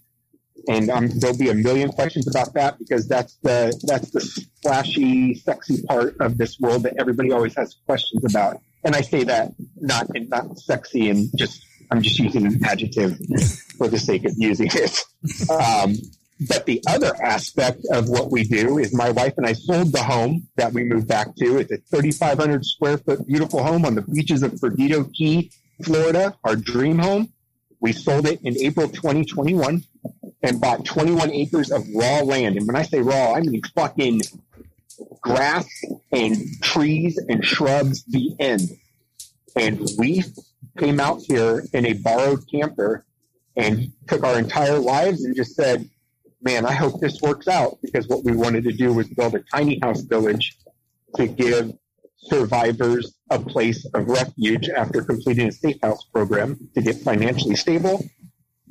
And 0.68 0.90
um, 0.90 1.08
there'll 1.08 1.38
be 1.38 1.48
a 1.48 1.54
million 1.54 1.90
questions 1.90 2.28
about 2.28 2.52
that 2.54 2.78
because 2.78 3.08
that's 3.08 3.36
the 3.42 3.78
that's 3.86 4.10
the 4.10 4.46
flashy, 4.62 5.34
sexy 5.34 5.82
part 5.84 6.16
of 6.20 6.38
this 6.38 6.58
world 6.60 6.82
that 6.82 6.94
everybody 6.98 7.32
always 7.32 7.56
has 7.56 7.76
questions 7.86 8.24
about. 8.24 8.60
And 8.84 8.94
I 8.94 9.00
say 9.00 9.24
that 9.24 9.52
not 9.76 10.06
not 10.14 10.58
sexy 10.58 11.08
and 11.08 11.30
just 11.36 11.64
I'm 11.90 12.02
just 12.02 12.18
using 12.18 12.46
an 12.46 12.64
adjective 12.64 13.18
for 13.76 13.88
the 13.88 13.98
sake 13.98 14.24
of 14.24 14.32
using 14.36 14.68
it. 14.72 14.98
Um, 15.50 15.96
but 16.48 16.64
the 16.64 16.82
other 16.88 17.12
aspect 17.22 17.84
of 17.92 18.08
what 18.08 18.30
we 18.30 18.44
do 18.44 18.78
is 18.78 18.94
my 18.94 19.10
wife 19.10 19.34
and 19.36 19.46
I 19.46 19.52
sold 19.52 19.92
the 19.92 20.02
home 20.02 20.48
that 20.56 20.72
we 20.72 20.84
moved 20.84 21.08
back 21.08 21.34
to. 21.36 21.58
It's 21.58 21.70
a 21.70 21.76
3,500 21.76 22.64
square 22.64 22.96
foot 22.96 23.26
beautiful 23.26 23.62
home 23.62 23.84
on 23.84 23.94
the 23.94 24.02
beaches 24.02 24.42
of 24.42 24.58
Perdido 24.58 25.04
Key, 25.04 25.50
Florida, 25.84 26.36
our 26.44 26.56
dream 26.56 26.98
home. 26.98 27.32
We 27.80 27.92
sold 27.92 28.26
it 28.26 28.40
in 28.42 28.56
April 28.58 28.88
2021 28.88 29.84
and 30.42 30.60
bought 30.60 30.84
21 30.84 31.30
acres 31.32 31.70
of 31.70 31.84
raw 31.94 32.20
land. 32.20 32.56
And 32.56 32.66
when 32.66 32.76
I 32.76 32.82
say 32.82 33.00
raw, 33.00 33.34
I 33.34 33.40
mean 33.40 33.62
fucking 33.74 34.22
grass 35.20 35.68
and 36.12 36.36
trees 36.62 37.18
and 37.28 37.44
shrubs, 37.44 38.04
the 38.04 38.34
end. 38.38 38.76
And 39.56 39.88
we 39.98 40.24
came 40.78 41.00
out 41.00 41.20
here 41.22 41.64
in 41.72 41.86
a 41.86 41.92
borrowed 41.94 42.48
camper 42.50 43.04
and 43.56 43.92
took 44.08 44.24
our 44.24 44.38
entire 44.38 44.78
lives 44.78 45.24
and 45.24 45.36
just 45.36 45.54
said, 45.54 45.88
man, 46.40 46.64
I 46.64 46.72
hope 46.72 47.00
this 47.00 47.20
works 47.20 47.48
out 47.48 47.78
because 47.82 48.08
what 48.08 48.24
we 48.24 48.32
wanted 48.32 48.64
to 48.64 48.72
do 48.72 48.92
was 48.92 49.08
build 49.08 49.34
a 49.34 49.40
tiny 49.40 49.78
house 49.82 50.00
village 50.00 50.56
to 51.16 51.26
give 51.26 51.72
survivors 52.16 53.14
a 53.30 53.38
place 53.38 53.86
of 53.94 54.06
refuge 54.08 54.68
after 54.68 55.02
completing 55.02 55.48
a 55.48 55.52
safe 55.52 55.76
house 55.82 56.04
program 56.04 56.70
to 56.74 56.82
get 56.82 56.96
financially 56.96 57.56
stable, 57.56 58.04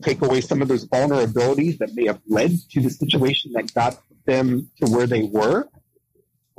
take 0.02 0.22
away 0.22 0.42
some 0.42 0.62
of 0.62 0.68
those 0.68 0.88
vulnerabilities 0.88 1.78
that 1.80 1.94
may 1.96 2.06
have 2.08 2.22
led 2.28 2.52
to 2.72 2.82
the 2.82 2.90
situation 2.90 3.52
that 3.54 3.74
got 3.74 4.00
them 4.26 4.70
to 4.82 4.90
where 4.92 5.08
they 5.08 5.24
were. 5.24 5.68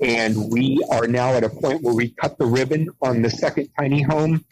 And 0.03 0.51
we 0.51 0.83
are 0.91 1.07
now 1.07 1.35
at 1.35 1.45
a 1.45 1.51
point 1.51 1.83
where 1.83 1.95
we 1.95 2.11
cut 2.11 2.39
the 2.39 2.47
ribbon 2.47 2.89
on 3.03 3.23
the 3.23 3.31
second 3.31 3.69
tiny 3.79 4.03
home 4.03 4.45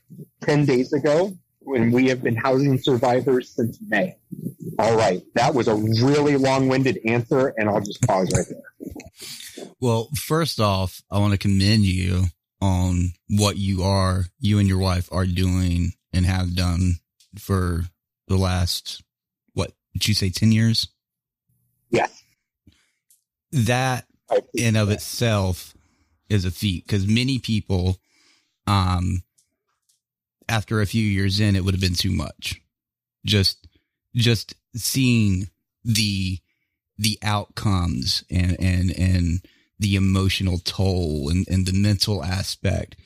10 0.42 0.66
days 0.66 0.92
ago 0.92 1.32
when 1.60 1.90
we 1.90 2.08
have 2.08 2.22
been 2.22 2.36
housing 2.36 2.78
survivors 2.78 3.54
since 3.54 3.78
May. 3.86 4.16
All 4.78 4.96
right. 4.96 5.22
That 5.34 5.54
was 5.54 5.68
a 5.68 5.74
really 5.74 6.36
long 6.36 6.68
winded 6.68 6.98
answer, 7.04 7.52
and 7.56 7.68
I'll 7.68 7.80
just 7.80 8.02
pause 8.06 8.30
right 8.34 8.46
there. 8.48 9.68
Well, 9.80 10.08
first 10.16 10.60
off, 10.60 11.02
I 11.10 11.18
want 11.18 11.32
to 11.32 11.38
commend 11.38 11.84
you 11.84 12.24
on 12.60 13.12
what 13.28 13.56
you 13.56 13.82
are, 13.82 14.24
you 14.38 14.58
and 14.58 14.68
your 14.68 14.78
wife 14.78 15.08
are 15.12 15.26
doing 15.26 15.92
and 16.12 16.26
have 16.26 16.56
done 16.56 16.94
for 17.38 17.84
the 18.28 18.36
last, 18.36 19.02
what, 19.54 19.72
did 19.94 20.08
you 20.08 20.14
say 20.14 20.30
10 20.30 20.52
years? 20.52 20.88
Yes. 21.90 22.22
That 23.50 24.04
in 24.54 24.76
of 24.76 24.90
itself 24.90 25.74
is 26.28 26.44
a 26.44 26.50
feat 26.50 26.86
because 26.86 27.06
many 27.06 27.38
people, 27.38 27.96
um, 28.66 29.22
after 30.48 30.80
a 30.80 30.86
few 30.86 31.04
years 31.04 31.40
in, 31.40 31.56
it 31.56 31.64
would 31.64 31.74
have 31.74 31.80
been 31.80 31.94
too 31.94 32.12
much. 32.12 32.60
Just, 33.24 33.66
just 34.14 34.54
seeing 34.76 35.48
the, 35.84 36.38
the 36.98 37.18
outcomes 37.22 38.24
and, 38.30 38.56
and, 38.60 38.90
and 38.98 39.40
the 39.78 39.96
emotional 39.96 40.58
toll 40.58 41.30
and, 41.30 41.46
and 41.48 41.66
the 41.66 41.72
mental 41.72 42.22
aspect, 42.22 42.96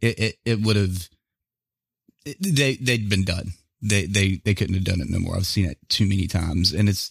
it, 0.00 0.18
it, 0.18 0.36
it 0.44 0.60
would 0.60 0.76
have, 0.76 1.08
they, 2.40 2.76
they'd 2.76 3.08
been 3.08 3.24
done. 3.24 3.52
They, 3.82 4.06
they, 4.06 4.40
they 4.44 4.54
couldn't 4.54 4.74
have 4.74 4.84
done 4.84 5.00
it 5.00 5.10
no 5.10 5.18
more. 5.18 5.36
I've 5.36 5.46
seen 5.46 5.66
it 5.66 5.78
too 5.88 6.06
many 6.06 6.26
times 6.28 6.72
and 6.72 6.88
it's, 6.88 7.10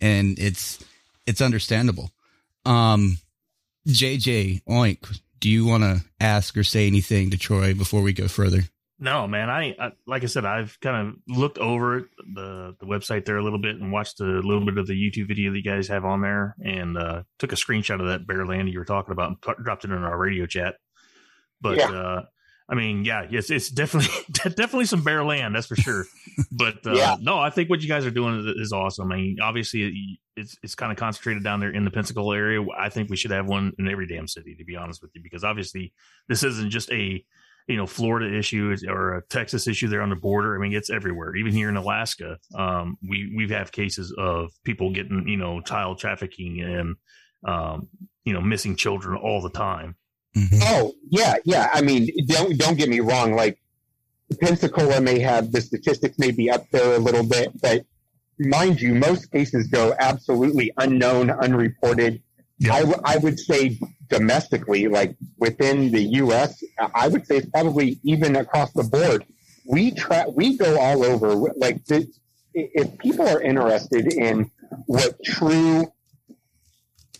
and 0.00 0.38
it's, 0.38 0.84
it's 1.26 1.40
understandable. 1.40 2.10
Um, 2.66 3.18
JJ 3.88 4.62
Oink, 4.64 5.20
do 5.40 5.48
you 5.48 5.64
want 5.66 5.82
to 5.82 6.02
ask 6.20 6.56
or 6.56 6.64
say 6.64 6.86
anything 6.86 7.30
to 7.30 7.38
Troy 7.38 7.74
before 7.74 8.02
we 8.02 8.12
go 8.12 8.28
further? 8.28 8.60
No, 8.98 9.26
man. 9.26 9.50
I, 9.50 9.74
I, 9.80 9.92
like 10.06 10.22
I 10.22 10.26
said, 10.26 10.44
I've 10.44 10.78
kind 10.80 11.08
of 11.08 11.14
looked 11.36 11.58
over 11.58 12.08
the 12.34 12.76
the 12.78 12.86
website 12.86 13.24
there 13.24 13.36
a 13.36 13.42
little 13.42 13.58
bit 13.58 13.74
and 13.74 13.90
watched 13.90 14.20
a 14.20 14.24
little 14.24 14.64
bit 14.64 14.78
of 14.78 14.86
the 14.86 14.92
YouTube 14.92 15.26
video 15.26 15.50
that 15.50 15.56
you 15.56 15.64
guys 15.64 15.88
have 15.88 16.04
on 16.04 16.20
there, 16.20 16.54
and 16.64 16.96
uh, 16.96 17.22
took 17.40 17.50
a 17.52 17.56
screenshot 17.56 17.98
of 18.00 18.06
that 18.06 18.28
bear 18.28 18.46
land 18.46 18.68
you 18.68 18.78
were 18.78 18.84
talking 18.84 19.10
about 19.10 19.28
and 19.30 19.42
t- 19.42 19.62
dropped 19.64 19.84
it 19.84 19.90
in 19.90 20.04
our 20.04 20.16
radio 20.16 20.46
chat. 20.46 20.76
But 21.60 21.78
Yeah. 21.78 21.90
uh, 21.90 22.22
I 22.68 22.74
mean, 22.74 23.04
yeah, 23.04 23.26
yes, 23.28 23.50
it's 23.50 23.68
definitely 23.70 24.10
definitely 24.32 24.86
some 24.86 25.02
bare 25.02 25.24
land, 25.24 25.54
that's 25.54 25.66
for 25.66 25.76
sure. 25.76 26.04
But 26.50 26.76
uh, 26.86 26.92
Yeah. 26.94 27.16
no, 27.20 27.38
I 27.38 27.50
think 27.50 27.68
what 27.68 27.82
you 27.82 27.88
guys 27.88 28.06
are 28.06 28.10
doing 28.10 28.38
is, 28.40 28.46
is 28.46 28.72
awesome. 28.72 29.10
I 29.12 29.16
mean, 29.16 29.36
obviously, 29.42 30.18
it's 30.36 30.56
it's 30.62 30.74
kind 30.74 30.92
of 30.92 30.98
concentrated 30.98 31.42
down 31.44 31.60
there 31.60 31.70
in 31.70 31.84
the 31.84 31.90
Pensacola 31.90 32.36
area. 32.36 32.64
I 32.78 32.88
think 32.88 33.10
we 33.10 33.16
should 33.16 33.32
have 33.32 33.46
one 33.46 33.72
in 33.78 33.88
every 33.88 34.06
damn 34.06 34.28
city, 34.28 34.54
to 34.56 34.64
be 34.64 34.76
honest 34.76 35.02
with 35.02 35.10
you, 35.14 35.22
because 35.22 35.44
obviously, 35.44 35.92
this 36.28 36.42
isn't 36.42 36.70
just 36.70 36.90
a 36.92 37.24
you 37.68 37.76
know 37.76 37.86
Florida 37.86 38.36
issue 38.36 38.74
or 38.88 39.16
a 39.18 39.22
Texas 39.26 39.68
issue 39.68 39.88
there 39.88 40.02
on 40.02 40.10
the 40.10 40.16
border. 40.16 40.56
I 40.56 40.58
mean, 40.60 40.72
it's 40.72 40.90
everywhere. 40.90 41.36
Even 41.36 41.52
here 41.52 41.68
in 41.68 41.76
Alaska, 41.76 42.38
um, 42.56 42.96
we 43.08 43.32
we 43.36 43.48
have 43.50 43.72
cases 43.72 44.14
of 44.16 44.50
people 44.64 44.92
getting 44.92 45.26
you 45.28 45.36
know 45.36 45.60
child 45.60 45.98
trafficking 45.98 46.60
and 46.60 46.96
um, 47.46 47.88
you 48.24 48.32
know 48.32 48.40
missing 48.40 48.76
children 48.76 49.16
all 49.16 49.40
the 49.42 49.50
time. 49.50 49.96
Mm-hmm. 50.36 50.58
Oh 50.62 50.94
yeah, 51.10 51.36
yeah. 51.44 51.70
I 51.72 51.82
mean, 51.82 52.08
don't 52.26 52.56
don't 52.58 52.78
get 52.78 52.88
me 52.88 53.00
wrong. 53.00 53.34
Like 53.34 53.58
Pensacola 54.40 55.00
may 55.00 55.18
have 55.20 55.52
the 55.52 55.60
statistics 55.60 56.18
may 56.18 56.30
be 56.30 56.50
up 56.50 56.68
there 56.70 56.94
a 56.94 56.98
little 56.98 57.24
bit, 57.24 57.60
but 57.60 57.84
mind 58.38 58.80
you, 58.80 58.94
most 58.94 59.30
cases 59.30 59.66
go 59.68 59.94
absolutely 59.98 60.72
unknown, 60.78 61.30
unreported. 61.30 62.22
I, 62.70 62.80
w- 62.80 63.00
I 63.04 63.18
would 63.18 63.38
say 63.40 63.78
domestically, 64.08 64.88
like 64.88 65.16
within 65.38 65.90
the 65.90 66.02
U.S., 66.02 66.62
I 66.94 67.08
would 67.08 67.26
say 67.26 67.38
it's 67.38 67.50
probably 67.50 67.98
even 68.04 68.36
across 68.36 68.72
the 68.72 68.84
board. 68.84 69.24
We 69.66 69.92
try, 69.92 70.26
we 70.28 70.56
go 70.56 70.78
all 70.80 71.04
over. 71.04 71.34
Like, 71.56 71.84
the, 71.86 72.06
if 72.54 72.98
people 72.98 73.28
are 73.28 73.40
interested 73.40 74.12
in 74.12 74.50
what 74.86 75.22
true, 75.24 75.92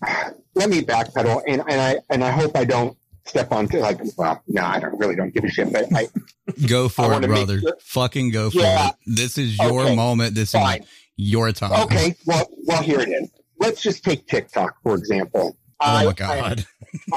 let 0.55 0.69
me 0.71 0.83
backpedal, 0.83 1.43
and, 1.47 1.63
and 1.69 1.81
I 1.81 1.97
and 2.11 2.25
I 2.25 2.31
hope 2.31 2.57
I 2.57 2.65
don't 2.65 2.97
step 3.25 3.53
on 3.53 3.69
to 3.69 3.79
like, 3.81 4.01
well, 4.17 4.43
no, 4.49 4.65
I 4.65 4.81
don't 4.81 4.99
really 4.99 5.15
don't 5.17 5.33
give 5.33 5.45
a 5.45 5.49
shit, 5.49 5.73
but 5.73 5.87
I 5.95 6.09
Go 6.67 6.87
I 6.87 6.89
for 6.89 7.13
it, 7.23 7.27
brother. 7.27 7.61
sure- 7.61 7.77
Fucking 7.81 8.31
go 8.31 8.51
for 8.51 8.59
Yeah. 8.61 8.89
it. 8.89 8.95
This 9.07 9.39
is 9.39 9.57
your 9.59 9.83
Okay. 9.83 9.95
moment. 9.97 10.35
This 10.35 10.53
Fine. 10.53 10.83
is 10.83 10.89
your 11.17 11.53
time. 11.53 11.85
Okay, 11.85 12.15
well, 12.27 12.49
well, 12.67 12.83
here 12.83 13.01
it 13.01 13.09
is. 13.09 13.31
Let's 13.59 13.81
just 13.83 14.03
take 14.05 14.27
TikTok 14.27 14.75
for 14.83 14.95
example. 14.97 15.57
Oh 15.81 15.87
I- 15.87 16.05
my 16.07 16.13
god. 16.13 16.65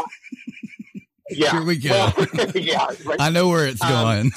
yeah, 1.29 1.51
Here 1.51 1.63
we 1.63 1.77
go. 1.77 1.89
well, 2.15 2.51
yeah, 2.55 2.87
right. 3.05 3.19
I 3.19 3.29
know 3.29 3.47
where 3.49 3.65
it's 3.67 3.81
Um, 3.81 3.89
going. 3.89 4.31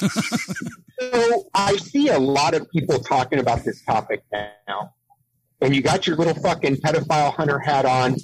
So 0.99 1.49
I 1.53 1.77
see 1.77 2.09
a 2.09 2.19
lot 2.19 2.53
of 2.55 2.69
people 2.71 2.99
talking 2.99 3.39
about 3.39 3.63
this 3.63 3.81
topic 3.85 4.21
now, 4.33 4.93
and 5.61 5.73
you 5.75 5.81
got 5.81 6.07
your 6.07 6.17
little 6.17 6.33
fucking 6.33 6.77
pedophile 6.77 7.33
hunter 7.33 7.59
hat 7.59 7.85
on, 7.85 8.17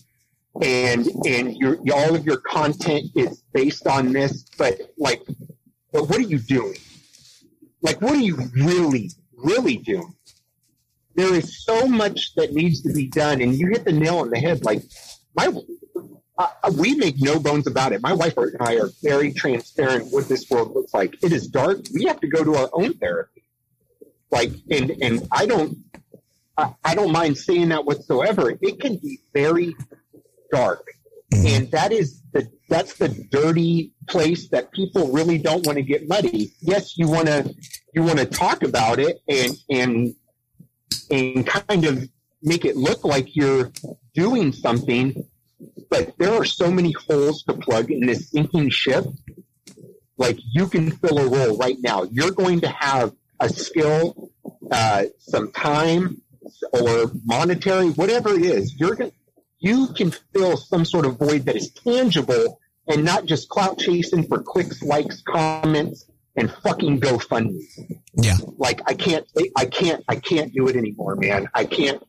and 0.61 1.07
and 1.25 1.55
your 1.57 1.77
all 1.93 2.15
of 2.15 2.25
your 2.25 2.37
content 2.37 3.05
is 3.15 3.43
based 3.53 3.87
on 3.87 4.13
this. 4.13 4.43
But 4.57 4.79
like, 4.97 5.21
but 5.91 6.09
what 6.09 6.17
are 6.17 6.21
you 6.21 6.39
doing? 6.39 6.77
Like, 7.81 8.01
what 8.01 8.13
are 8.13 8.21
you 8.21 8.37
really, 8.53 9.11
really 9.35 9.77
doing? 9.77 10.15
There 11.15 11.33
is 11.33 11.63
so 11.63 11.87
much 11.87 12.33
that 12.35 12.53
needs 12.53 12.81
to 12.81 12.91
be 12.91 13.07
done, 13.07 13.41
and 13.41 13.53
you 13.53 13.67
hit 13.67 13.85
the 13.85 13.91
nail 13.93 14.19
on 14.19 14.29
the 14.29 14.39
head. 14.39 14.65
Like, 14.65 14.81
my 15.35 15.53
uh, 16.37 16.49
we 16.77 16.95
make 16.95 17.15
no 17.19 17.39
bones 17.39 17.67
about 17.67 17.93
it. 17.93 18.01
My 18.01 18.13
wife 18.13 18.37
and 18.37 18.57
I 18.59 18.77
are 18.77 18.89
very 19.01 19.31
transparent 19.31 20.11
what 20.11 20.27
this 20.27 20.49
world 20.49 20.73
looks 20.73 20.93
like. 20.93 21.15
It 21.23 21.31
is 21.31 21.47
dark. 21.47 21.79
We 21.93 22.05
have 22.05 22.19
to 22.21 22.27
go 22.27 22.43
to 22.43 22.55
our 22.55 22.69
own 22.73 22.93
therapy. 22.93 23.43
Like, 24.31 24.51
and 24.69 24.91
and 25.01 25.27
I 25.31 25.45
don't, 25.45 25.77
I, 26.57 26.73
I 26.83 26.95
don't 26.95 27.11
mind 27.11 27.37
saying 27.37 27.69
that 27.69 27.85
whatsoever. 27.85 28.57
It 28.61 28.81
can 28.81 28.97
be 28.97 29.19
very 29.33 29.75
dark, 30.55 30.87
and 31.33 31.69
that 31.71 31.91
is 31.91 32.21
the 32.33 32.49
that's 32.69 32.95
the 32.95 33.09
dirty 33.31 33.93
place 34.07 34.49
that 34.49 34.71
people 34.71 35.11
really 35.11 35.37
don't 35.37 35.65
want 35.65 35.77
to 35.77 35.83
get 35.83 36.07
muddy. 36.07 36.53
Yes, 36.61 36.97
you 36.97 37.07
want 37.07 37.27
to 37.27 37.53
you 37.93 38.03
want 38.03 38.19
to 38.19 38.25
talk 38.25 38.63
about 38.63 38.99
it 38.99 39.19
and 39.27 39.57
and 39.69 40.15
and 41.11 41.45
kind 41.45 41.85
of 41.85 42.07
make 42.41 42.65
it 42.65 42.75
look 42.75 43.03
like 43.03 43.35
you're 43.35 43.71
doing 44.13 44.51
something, 44.51 45.25
but 45.89 46.17
there 46.17 46.33
are 46.33 46.45
so 46.45 46.71
many 46.71 46.93
holes 47.07 47.43
to 47.43 47.53
plug 47.53 47.91
in 47.91 48.05
this 48.05 48.29
sinking 48.31 48.69
ship. 48.69 49.05
Like 50.17 50.37
you 50.53 50.67
can 50.67 50.91
fill 50.91 51.17
a 51.19 51.27
role 51.27 51.57
right 51.57 51.77
now. 51.79 52.03
You're 52.03 52.31
going 52.31 52.61
to 52.61 52.69
have 52.69 53.13
a 53.39 53.49
skill, 53.49 54.31
uh, 54.71 55.05
some 55.19 55.51
time, 55.51 56.21
or 56.71 57.11
monetary, 57.25 57.89
whatever 57.89 58.33
it 58.33 58.45
is. 58.45 58.73
You're 58.79 58.95
going 58.95 59.11
you 59.59 59.87
can 59.93 60.11
fill 60.33 60.57
some 60.57 60.85
sort 60.85 61.05
of 61.05 61.17
void 61.17 61.45
that 61.45 61.55
is 61.55 61.71
tangible 61.71 62.59
and 62.87 63.03
not 63.03 63.25
just 63.25 63.49
clout 63.49 63.79
chasing 63.79 64.27
for 64.27 64.41
clicks, 64.41 64.83
likes, 64.83 65.21
comments, 65.21 66.05
and 66.35 66.51
fucking 66.51 66.99
GoFundMe. 66.99 68.01
Yeah. 68.13 68.35
Like 68.57 68.81
I 68.85 68.93
can't, 68.93 69.25
I 69.55 69.65
can't, 69.65 70.03
I 70.07 70.15
can't 70.17 70.53
do 70.53 70.67
it 70.67 70.75
anymore, 70.75 71.15
man. 71.15 71.49
I 71.53 71.65
can't. 71.65 72.03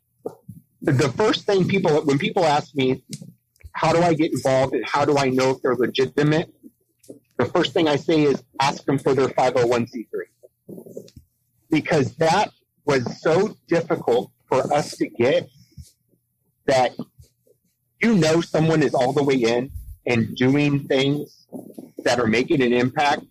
The 0.83 1.09
first 1.11 1.47
thing 1.47 1.67
people, 1.67 2.03
when 2.03 2.19
people 2.19 2.45
ask 2.45 2.75
me, 2.75 3.03
how 3.73 3.93
do 3.93 4.03
I 4.03 4.15
get 4.15 4.33
involved 4.33 4.75
and 4.75 4.85
how 4.87 5.05
do 5.05 5.19
I 5.19 5.29
know 5.29 5.51
if 5.51 5.63
they're 5.63 5.77
legitimate? 5.77 6.53
The 7.39 7.45
first 7.47 7.73
thing 7.73 7.89
I 7.89 7.97
say 7.97 8.23
is 8.23 8.43
ask 8.61 8.85
them 8.85 8.99
for 8.99 9.15
their 9.15 9.29
501c3 9.29 10.07
because 11.71 12.15
that 12.17 12.51
was 12.85 13.21
so 13.21 13.57
difficult 13.69 14.31
for 14.47 14.73
us 14.73 14.97
to 14.97 15.09
get 15.09 15.49
that 16.67 16.93
you 18.03 18.15
know 18.15 18.41
someone 18.41 18.83
is 18.83 18.95
all 18.95 19.13
the 19.13 19.23
way 19.23 19.37
in 19.37 19.71
and 20.07 20.37
doing 20.37 20.87
things 20.87 21.47
that 22.05 22.21
are 22.21 22.27
making 22.27 22.63
an 22.63 22.73
impact 22.73 23.23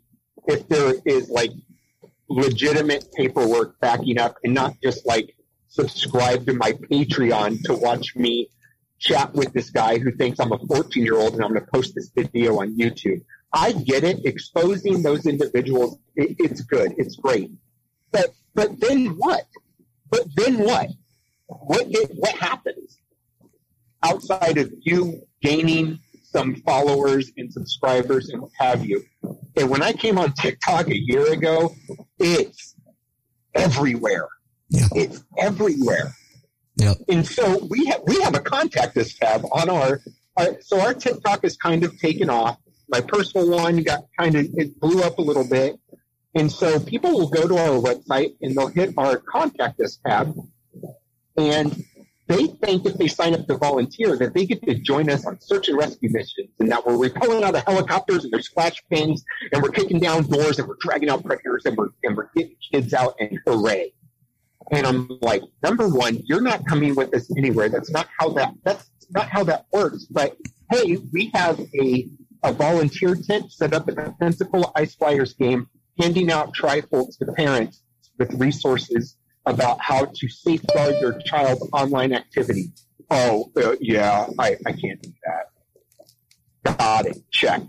if 0.48 0.68
there 0.68 0.96
is 1.06 1.30
like 1.30 1.52
legitimate 2.30 3.08
paperwork 3.16 3.80
backing 3.80 4.20
up 4.20 4.38
and 4.44 4.54
not 4.54 4.76
just 4.84 5.06
like 5.06 5.36
subscribe 5.68 6.46
to 6.46 6.54
my 6.54 6.72
Patreon 6.72 7.62
to 7.64 7.74
watch 7.74 8.16
me 8.16 8.50
chat 9.00 9.34
with 9.34 9.54
this 9.54 9.70
guy 9.70 9.98
who 9.98 10.12
thinks 10.12 10.40
I'm 10.40 10.52
a 10.52 10.58
14 10.58 11.04
year 11.04 11.18
old 11.18 11.34
and 11.34 11.44
I'm 11.44 11.54
going 11.54 11.64
to 11.66 11.72
post 11.72 11.94
this 11.96 12.10
video 12.16 12.60
on 12.60 12.78
YouTube. 12.78 13.22
I 13.54 13.72
get 13.72 14.04
it. 14.04 14.26
Exposing 14.26 15.02
those 15.02 15.26
individuals, 15.26 15.98
it, 16.16 16.36
it's 16.40 16.62
good. 16.62 16.94
It's 16.98 17.16
great. 17.16 17.52
But, 18.12 18.34
but 18.54 18.80
then 18.80 19.08
what? 19.18 19.46
But 20.10 20.24
then 20.36 20.60
what? 20.60 20.90
What, 21.48 21.88
what 22.16 22.36
happens 22.36 22.98
outside 24.06 24.58
of 24.58 24.72
you 24.82 25.22
gaining 25.42 26.00
some 26.24 26.56
followers 26.56 27.32
and 27.38 27.52
subscribers 27.52 28.30
and 28.30 28.42
what 28.42 28.52
have 28.58 28.86
you? 28.86 29.04
And 29.56 29.70
when 29.70 29.82
I 29.82 29.94
came 29.94 30.18
on 30.18 30.34
TikTok 30.34 30.88
a 30.88 30.98
year 30.98 31.32
ago, 31.32 31.74
it's 32.20 32.76
everywhere. 33.54 34.28
Yeah. 34.70 34.88
It's 34.94 35.24
everywhere. 35.38 36.14
Yep. 36.78 36.98
And 37.10 37.26
so 37.26 37.66
we 37.70 37.86
have 37.86 38.02
we 38.06 38.22
have 38.22 38.36
a 38.36 38.42
contact 38.42 38.98
us 38.98 39.14
tab 39.14 39.46
on 39.52 39.70
our, 39.70 40.02
our 40.38 40.62
so 40.62 40.82
our 40.82 40.94
TikTok 40.94 41.46
is 41.46 41.56
kind 41.56 41.84
of 41.84 41.98
taken 42.00 42.30
off. 42.30 42.58
My 42.90 43.02
personal 43.02 43.50
one 43.50 43.82
got 43.84 44.02
kind 44.20 44.36
of 44.36 44.46
it 44.56 44.80
blew 44.80 45.02
up 45.02 45.18
a 45.18 45.22
little 45.22 45.48
bit. 45.48 45.80
And 46.36 46.52
so 46.52 46.80
people 46.82 47.12
will 47.12 47.30
go 47.30 47.48
to 47.48 47.58
our 47.58 47.80
website 47.80 48.36
and 48.42 48.54
they'll 48.56 48.68
hit 48.68 48.94
our 48.98 49.18
contact 49.18 49.80
us 49.80 50.00
tab 50.06 50.36
and 51.38 51.84
they 52.28 52.48
think 52.48 52.86
if 52.86 52.96
they 52.96 53.08
sign 53.08 53.36
up 53.36 53.46
to 53.48 53.58
volunteer 53.58 54.18
that 54.18 54.34
they 54.34 54.46
get 54.46 54.64
to 54.64 54.74
join 54.74 55.10
us 55.10 55.26
on 55.26 55.40
search 55.40 55.70
and 55.70 55.78
rescue 55.78 56.10
missions 56.12 56.50
and 56.60 56.72
that 56.72 56.86
we're 56.86 56.98
repelling 56.98 57.44
out 57.44 57.56
of 57.56 57.64
helicopters 57.66 58.24
and 58.24 58.34
there's 58.34 58.50
flashbangs 58.50 59.22
and 59.52 59.62
we're 59.62 59.70
kicking 59.70 60.00
down 60.00 60.24
doors 60.24 60.58
and 60.58 60.68
we're 60.68 60.78
dragging 60.80 61.10
out 61.10 61.24
predators 61.24 61.66
and 61.66 61.78
we're 61.78 61.90
and 62.04 62.18
we're 62.18 62.30
getting 62.36 62.56
kids 62.72 62.94
out 62.94 63.16
and 63.20 63.40
hooray. 63.46 63.94
And 64.72 64.88
I'm 64.88 65.08
like, 65.22 65.44
number 65.62 65.88
one, 65.88 66.20
you're 66.26 66.42
not 66.42 66.66
coming 66.66 66.96
with 66.96 67.14
us 67.14 67.30
anywhere. 67.38 67.70
That's 67.70 67.92
not 67.92 68.08
how 68.18 68.30
that 68.30 68.54
that's 68.64 68.90
not 69.12 69.30
how 69.30 69.44
that 69.44 69.68
works. 69.72 70.06
But 70.06 70.36
hey, 70.72 70.98
we 71.14 71.30
have 71.36 71.60
a 71.80 72.10
a 72.44 72.54
volunteer 72.54 73.16
tent 73.16 73.52
set 73.52 73.74
up 73.74 73.88
at 73.88 73.96
the 73.96 74.16
Pensacola 74.20 74.72
Ice 74.76 74.96
Flyers 74.96 75.34
game, 75.34 75.68
handing 76.00 76.32
out 76.32 76.56
trifolds 76.56 77.20
to 77.20 77.32
parents 77.34 77.84
with 78.18 78.34
resources 78.34 79.18
about 79.46 79.80
how 79.82 80.06
to 80.06 80.30
safeguard 80.30 80.96
your 81.00 81.20
child's 81.22 81.68
online 81.72 82.14
activity. 82.14 82.72
Oh, 83.12 83.52
uh, 83.58 83.76
yeah, 83.80 84.28
I, 84.40 84.58
I 84.66 84.72
can't 84.72 85.02
do 85.02 85.12
that. 85.26 86.78
Got 86.78 87.06
it. 87.06 87.18
Check. 87.32 87.62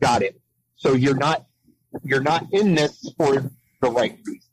Got 0.00 0.22
it. 0.22 0.40
So 0.76 0.92
you're 0.92 1.16
not 1.16 1.46
you're 2.04 2.22
not 2.22 2.46
in 2.52 2.74
this 2.74 3.12
for 3.16 3.50
the 3.80 3.90
right 3.90 4.16
reasons. 4.24 4.46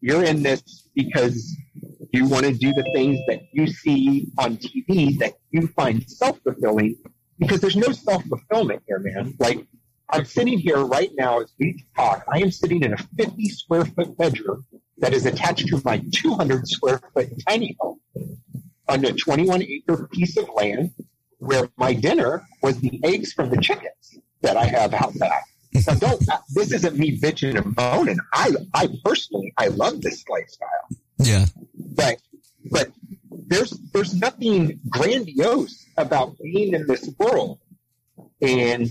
You're 0.00 0.24
in 0.24 0.42
this 0.42 0.88
because 0.94 1.56
you 2.12 2.26
want 2.26 2.44
to 2.46 2.52
do 2.52 2.72
the 2.72 2.84
things 2.94 3.18
that 3.28 3.42
you 3.52 3.66
see 3.66 4.28
on 4.38 4.56
TV 4.56 5.18
that 5.18 5.34
you 5.50 5.68
find 5.68 6.08
self 6.08 6.38
fulfilling. 6.40 6.96
Because 7.38 7.60
there's 7.60 7.76
no 7.76 7.92
self 7.92 8.24
fulfillment 8.24 8.82
here, 8.86 8.98
man. 8.98 9.34
Like 9.38 9.66
I'm 10.10 10.24
sitting 10.24 10.58
here 10.58 10.78
right 10.78 11.10
now 11.16 11.40
as 11.40 11.52
we 11.58 11.84
talk. 11.96 12.24
I 12.32 12.38
am 12.40 12.50
sitting 12.50 12.82
in 12.82 12.94
a 12.94 12.96
50 12.96 13.48
square 13.50 13.84
foot 13.84 14.16
bedroom 14.16 14.64
that 14.98 15.14
is 15.14 15.26
attached 15.26 15.68
to 15.68 15.80
my 15.84 16.02
200 16.12 16.68
square 16.68 17.00
foot 17.14 17.28
tiny 17.46 17.76
home 17.80 18.00
on 18.88 19.04
a 19.04 19.12
21 19.12 19.62
acre 19.62 20.08
piece 20.08 20.36
of 20.36 20.48
land 20.54 20.92
where 21.38 21.68
my 21.76 21.92
dinner 21.92 22.44
was 22.62 22.80
the 22.80 23.00
eggs 23.04 23.32
from 23.32 23.50
the 23.50 23.58
chickens 23.58 24.18
that 24.42 24.56
I 24.56 24.64
have 24.64 24.94
out 24.94 25.16
back. 25.18 25.44
Now 25.86 25.94
don't, 25.94 26.22
this 26.54 26.72
isn't 26.72 26.96
me 26.96 27.18
bitching 27.18 27.56
and 27.56 27.76
moaning. 27.76 28.18
I, 28.32 28.52
I 28.74 28.88
personally, 29.04 29.52
I 29.56 29.68
love 29.68 30.00
this 30.00 30.24
lifestyle. 30.28 30.68
Yeah. 31.18 31.46
But, 31.74 32.16
but 32.70 32.90
there's, 33.30 33.70
there's 33.92 34.14
nothing 34.14 34.80
grandiose 34.88 35.86
about 35.96 36.36
being 36.38 36.74
in 36.74 36.86
this 36.86 37.08
world. 37.18 37.60
And 38.40 38.90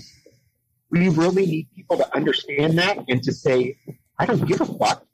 we 0.89 1.09
really 1.09 1.45
need 1.45 1.67
people 1.75 1.97
to 1.97 2.15
understand 2.15 2.77
that 2.77 2.97
and 3.09 3.21
to 3.23 3.33
say, 3.33 3.77
I 4.19 4.25
don't 4.25 4.45
give 4.45 4.61
a 4.61 4.65
fuck. 4.65 5.05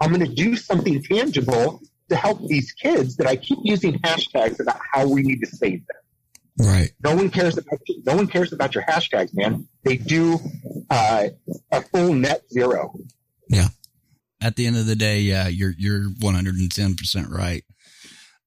I'm 0.00 0.12
going 0.12 0.24
to 0.24 0.34
do 0.34 0.56
something 0.56 1.02
tangible 1.02 1.80
to 2.08 2.16
help 2.16 2.46
these 2.46 2.72
kids 2.72 3.16
that 3.16 3.26
I 3.26 3.36
keep 3.36 3.58
using 3.62 3.98
hashtags 4.00 4.60
about 4.60 4.78
how 4.92 5.08
we 5.08 5.22
need 5.22 5.40
to 5.40 5.46
save 5.46 5.82
them. 5.86 6.66
Right. 6.66 6.92
No 7.02 7.14
one 7.14 7.30
cares 7.30 7.58
about 7.58 7.80
you. 7.86 8.02
No 8.06 8.16
one 8.16 8.26
cares 8.26 8.52
about 8.52 8.74
your 8.74 8.84
hashtags, 8.84 9.34
man. 9.34 9.68
They 9.84 9.96
do 9.96 10.38
uh, 10.88 11.28
a 11.70 11.82
full 11.82 12.14
net 12.14 12.42
zero. 12.50 12.94
Yeah. 13.48 13.68
At 14.40 14.56
the 14.56 14.66
end 14.66 14.76
of 14.76 14.86
the 14.86 14.96
day, 14.96 15.20
yeah, 15.20 15.48
you're 15.48 15.74
you're 15.76 16.08
110% 16.10 17.30
right. 17.30 17.64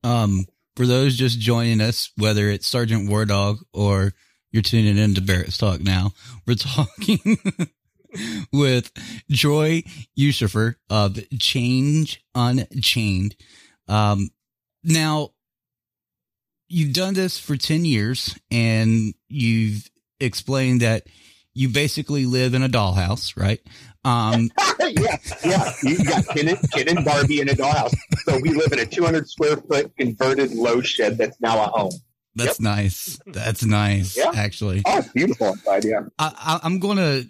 Um, 0.03 0.45
for 0.75 0.85
those 0.85 1.17
just 1.17 1.39
joining 1.39 1.81
us, 1.81 2.11
whether 2.15 2.49
it's 2.49 2.67
Sergeant 2.67 3.09
War 3.09 3.25
Dog 3.25 3.57
or 3.73 4.13
you're 4.51 4.63
tuning 4.63 4.97
in 4.97 5.13
to 5.15 5.21
Barracks 5.21 5.57
Talk 5.57 5.81
now, 5.81 6.11
we're 6.47 6.55
talking 6.55 7.19
with 8.53 8.91
Troy 9.33 9.83
Yusufer 10.17 10.75
of 10.89 11.19
Change 11.39 12.23
Unchained. 12.35 13.35
Um, 13.87 14.29
now, 14.83 15.31
you've 16.67 16.93
done 16.93 17.13
this 17.13 17.39
for 17.39 17.57
10 17.57 17.85
years 17.85 18.37
and 18.51 19.13
you've 19.27 19.89
explained 20.19 20.81
that 20.81 21.07
you 21.53 21.69
basically 21.69 22.25
live 22.25 22.53
in 22.53 22.63
a 22.63 22.69
dollhouse, 22.69 23.35
right? 23.35 23.59
Um, 24.05 24.51
yeah, 24.79 25.17
yeah. 25.43 25.71
You've 25.83 26.07
got 26.07 26.25
Ken 26.27 26.47
and, 26.47 26.71
Ken 26.71 26.87
and 26.87 27.03
Barbie 27.03 27.41
in 27.41 27.49
a 27.49 27.53
dollhouse. 27.53 27.93
So 28.23 28.39
we 28.39 28.51
live 28.51 28.71
in 28.71 28.79
a 28.79 28.85
200 28.85 29.27
square 29.27 29.57
foot 29.57 29.91
converted 29.97 30.51
low 30.51 30.81
shed 30.81 31.17
that's 31.17 31.39
now 31.41 31.63
a 31.63 31.67
home. 31.67 31.91
That's 32.35 32.59
yep. 32.59 32.63
nice. 32.63 33.19
That's 33.25 33.65
nice, 33.65 34.15
yeah. 34.15 34.31
actually. 34.35 34.83
Oh, 34.85 34.99
it's 34.99 35.09
beautiful 35.09 35.47
inside, 35.47 35.83
yeah. 35.83 36.01
I, 36.17 36.59
I'm 36.63 36.79
going 36.79 36.97
to 36.97 37.27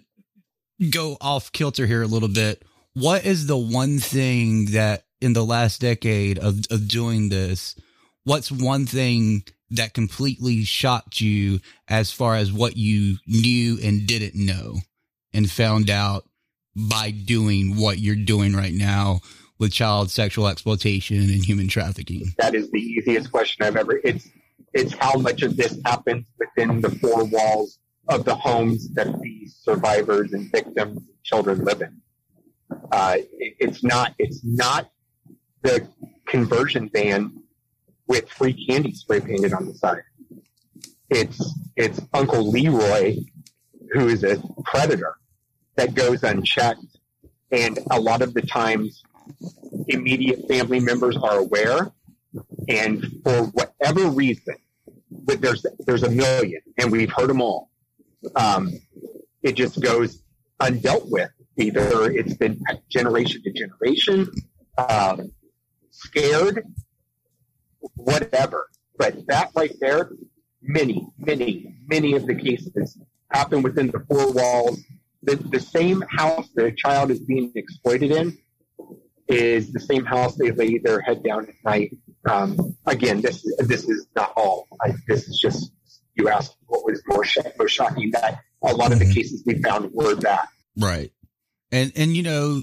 go 0.88 1.16
off 1.20 1.52
kilter 1.52 1.86
here 1.86 2.02
a 2.02 2.06
little 2.06 2.28
bit. 2.28 2.64
What 2.94 3.24
is 3.24 3.46
the 3.46 3.58
one 3.58 3.98
thing 3.98 4.66
that 4.72 5.04
in 5.20 5.32
the 5.32 5.44
last 5.44 5.80
decade 5.80 6.38
of, 6.38 6.60
of 6.70 6.88
doing 6.88 7.28
this, 7.28 7.76
what's 8.24 8.50
one 8.50 8.86
thing 8.86 9.44
that 9.70 9.94
completely 9.94 10.64
shocked 10.64 11.20
you 11.20 11.60
as 11.88 12.10
far 12.10 12.34
as 12.34 12.52
what 12.52 12.76
you 12.76 13.18
knew 13.26 13.78
and 13.82 14.06
didn't 14.06 14.34
know 14.34 14.76
and 15.32 15.50
found 15.50 15.90
out 15.90 16.24
by 16.74 17.10
doing 17.10 17.76
what 17.76 17.98
you're 17.98 18.16
doing 18.16 18.54
right 18.54 18.74
now 18.74 19.20
with 19.58 19.72
child 19.72 20.10
sexual 20.10 20.48
exploitation 20.48 21.18
and 21.18 21.44
human 21.44 21.68
trafficking? 21.68 22.34
That 22.38 22.54
is 22.54 22.70
the 22.70 22.80
easiest 22.80 23.30
question 23.30 23.64
I've 23.64 23.76
ever. 23.76 24.00
It's 24.02 24.28
it's 24.72 24.94
how 24.94 25.18
much 25.18 25.42
of 25.42 25.56
this 25.56 25.78
happens 25.84 26.26
within 26.38 26.80
the 26.80 26.90
four 26.90 27.24
walls 27.24 27.79
of 28.10 28.24
the 28.24 28.34
homes 28.34 28.90
that 28.90 29.20
these 29.22 29.56
survivors 29.62 30.32
and 30.32 30.50
victims 30.52 30.98
and 30.98 31.22
children 31.22 31.64
live 31.64 31.80
in. 31.82 32.00
Uh, 32.92 33.16
it, 33.18 33.56
it's 33.60 33.82
not. 33.84 34.14
It's 34.18 34.40
not 34.44 34.90
the 35.62 35.86
conversion 36.26 36.90
van 36.92 37.42
with 38.06 38.28
free 38.30 38.66
candy 38.66 38.94
spray 38.94 39.20
painted 39.20 39.52
on 39.52 39.66
the 39.66 39.74
side. 39.74 40.02
it's 41.10 41.54
it's 41.76 42.00
Uncle 42.12 42.50
Leroy 42.50 43.16
who 43.92 44.08
is 44.08 44.24
a 44.24 44.42
predator 44.64 45.16
that 45.76 45.94
goes 45.94 46.22
unchecked, 46.22 46.98
and 47.50 47.78
a 47.90 48.00
lot 48.00 48.22
of 48.22 48.34
the 48.34 48.42
times 48.42 49.02
immediate 49.88 50.46
family 50.48 50.80
members 50.80 51.16
are 51.16 51.38
aware, 51.38 51.92
and 52.68 53.04
for 53.24 53.44
whatever 53.46 54.08
reason, 54.08 54.56
but 55.10 55.40
there's 55.40 55.64
there's 55.80 56.02
a 56.02 56.10
million, 56.10 56.60
and 56.78 56.92
we've 56.92 57.12
heard 57.12 57.28
them 57.28 57.40
all. 57.40 57.69
Um, 58.36 58.72
it 59.42 59.52
just 59.52 59.80
goes 59.80 60.22
undealt 60.60 61.10
with. 61.10 61.30
Either 61.56 62.10
it's 62.10 62.34
been 62.34 62.62
generation 62.88 63.42
to 63.42 63.52
generation, 63.52 64.30
um, 64.78 65.32
scared, 65.90 66.64
whatever. 67.94 68.68
But 68.96 69.26
that 69.28 69.50
right 69.54 69.74
there, 69.80 70.10
many, 70.62 71.06
many, 71.18 71.74
many 71.86 72.14
of 72.14 72.26
the 72.26 72.34
cases 72.34 72.98
happen 73.30 73.62
within 73.62 73.88
the 73.88 74.00
four 74.08 74.32
walls. 74.32 74.80
The, 75.22 75.36
the 75.36 75.60
same 75.60 76.02
house 76.08 76.48
the 76.54 76.72
child 76.72 77.10
is 77.10 77.20
being 77.20 77.52
exploited 77.54 78.10
in 78.10 78.38
is 79.28 79.72
the 79.72 79.80
same 79.80 80.04
house 80.04 80.34
they 80.36 80.50
lay 80.50 80.78
their 80.78 81.00
head 81.00 81.22
down 81.22 81.46
at 81.48 81.54
night. 81.64 81.96
Um, 82.28 82.76
again, 82.86 83.20
this 83.20 83.44
this 83.58 83.88
is 83.88 84.06
not 84.16 84.32
all. 84.36 84.66
I, 84.82 84.92
this 85.06 85.28
is 85.28 85.38
just 85.38 85.72
you 86.20 86.28
asked 86.28 86.56
what 86.66 86.84
was 86.84 87.02
more 87.08 87.24
sh- 87.24 87.38
most 87.58 87.72
shocking 87.72 88.10
that 88.12 88.42
a 88.62 88.74
lot 88.74 88.92
of 88.92 88.98
the 88.98 89.12
cases 89.12 89.42
we 89.46 89.60
found 89.62 89.92
were 89.92 90.14
that. 90.16 90.48
Right. 90.76 91.10
And 91.72 91.92
and 91.96 92.16
you 92.16 92.22
know, 92.22 92.62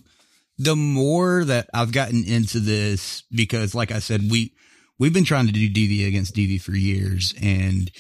the 0.58 0.76
more 0.76 1.44
that 1.46 1.70
I've 1.74 1.92
gotten 1.92 2.24
into 2.24 2.60
this 2.60 3.24
because 3.32 3.76
like 3.76 3.92
I 3.92 4.00
said, 4.00 4.30
we 4.30 4.54
we've 5.00 5.14
been 5.14 5.26
trying 5.26 5.48
to 5.48 5.52
do 5.52 5.70
DV 5.70 6.08
against 6.08 6.36
DV 6.36 6.62
for 6.62 6.72
years 6.72 7.34
and 7.42 7.92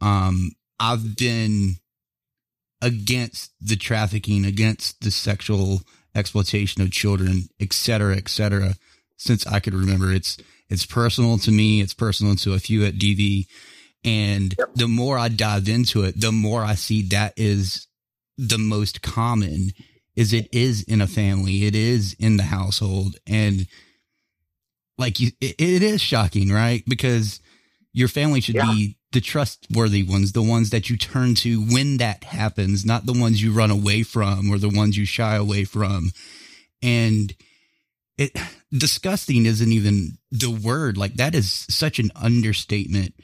um 0.00 0.50
I've 0.80 1.16
been 1.16 1.76
against 2.82 3.52
the 3.60 3.76
trafficking, 3.76 4.44
against 4.44 5.00
the 5.02 5.10
sexual 5.10 5.80
exploitation 6.14 6.82
of 6.82 6.90
children, 6.90 7.48
et 7.60 7.72
cetera, 7.72 8.16
et 8.16 8.28
cetera, 8.28 8.74
since 9.16 9.46
I 9.46 9.60
could 9.60 9.74
remember. 9.74 10.12
It's 10.12 10.36
it's 10.68 10.86
personal 10.86 11.38
to 11.38 11.50
me, 11.50 11.80
it's 11.80 11.94
personal 11.94 12.34
to 12.36 12.54
a 12.54 12.58
few 12.58 12.84
at 12.84 12.94
DV. 12.94 13.46
And 14.04 14.54
the 14.74 14.88
more 14.88 15.16
I 15.18 15.28
dive 15.28 15.68
into 15.68 16.02
it, 16.02 16.20
the 16.20 16.32
more 16.32 16.62
I 16.62 16.74
see 16.74 17.02
that 17.08 17.32
is 17.36 17.86
the 18.36 18.58
most 18.58 19.00
common 19.02 19.70
is 20.16 20.32
it 20.32 20.48
is 20.52 20.82
in 20.82 21.00
a 21.00 21.06
family. 21.06 21.64
It 21.64 21.74
is 21.74 22.14
in 22.18 22.36
the 22.36 22.44
household. 22.44 23.16
And 23.26 23.66
like 24.98 25.18
you, 25.20 25.30
it, 25.40 25.56
it 25.58 25.82
is 25.82 26.00
shocking, 26.00 26.50
right? 26.52 26.82
Because 26.86 27.40
your 27.92 28.08
family 28.08 28.40
should 28.40 28.56
Yeah. 28.56 28.70
be 28.72 28.96
the 29.12 29.20
trustworthy 29.20 30.02
ones, 30.02 30.32
the 30.32 30.42
ones 30.42 30.70
that 30.70 30.90
you 30.90 30.96
turn 30.96 31.34
to 31.36 31.60
when 31.62 31.96
that 31.98 32.24
happens, 32.24 32.84
not 32.84 33.06
the 33.06 33.12
ones 33.12 33.42
you 33.42 33.52
run 33.52 33.70
away 33.70 34.02
from 34.02 34.50
or 34.50 34.58
the 34.58 34.68
ones 34.68 34.96
you 34.96 35.04
shy 35.06 35.36
away 35.36 35.64
from. 35.64 36.10
And 36.82 37.34
it 38.18 38.36
disgusting 38.72 39.46
isn't 39.46 39.72
even 39.72 40.18
the 40.30 40.50
word. 40.50 40.96
Like 40.96 41.14
that 41.14 41.34
is 41.34 41.50
such 41.70 41.98
an 41.98 42.10
understatement. 42.16 43.14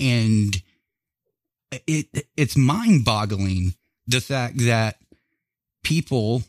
And 0.00 0.60
it 1.70 2.26
it's 2.36 2.56
mind 2.56 3.04
boggling 3.04 3.74
the 4.06 4.20
fact 4.20 4.58
that 4.58 4.96
people, 5.82 6.42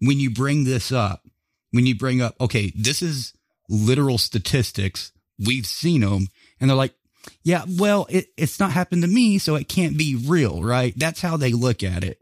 when 0.00 0.20
you 0.20 0.30
bring 0.30 0.64
this 0.64 0.92
up, 0.92 1.22
when 1.70 1.86
you 1.86 1.96
bring 1.96 2.20
up, 2.20 2.34
okay, 2.40 2.72
this 2.76 3.02
is 3.02 3.32
literal 3.68 4.18
statistics, 4.18 5.12
we've 5.38 5.66
seen 5.66 6.02
them, 6.02 6.28
and 6.60 6.70
they're 6.70 6.76
like, 6.76 6.94
yeah, 7.42 7.64
well, 7.78 8.06
it, 8.08 8.28
it's 8.36 8.60
not 8.60 8.72
happened 8.72 9.02
to 9.02 9.08
me, 9.08 9.38
so 9.38 9.56
it 9.56 9.68
can't 9.68 9.98
be 9.98 10.14
real, 10.26 10.62
right? 10.62 10.94
That's 10.96 11.20
how 11.20 11.36
they 11.36 11.52
look 11.52 11.82
at 11.82 12.04
it. 12.04 12.18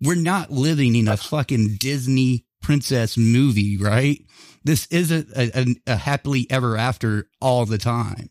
We're 0.00 0.14
not 0.14 0.50
living 0.50 0.94
in 0.94 1.08
a 1.08 1.16
fucking 1.16 1.76
Disney 1.78 2.46
princess 2.62 3.16
movie, 3.16 3.76
right? 3.76 4.20
This 4.64 4.86
isn't 4.86 5.30
a, 5.36 5.60
a, 5.60 5.92
a 5.92 5.96
happily 5.96 6.46
ever 6.48 6.76
after 6.76 7.28
all 7.40 7.66
the 7.66 7.78
time. 7.78 8.30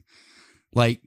Like, 0.73 1.01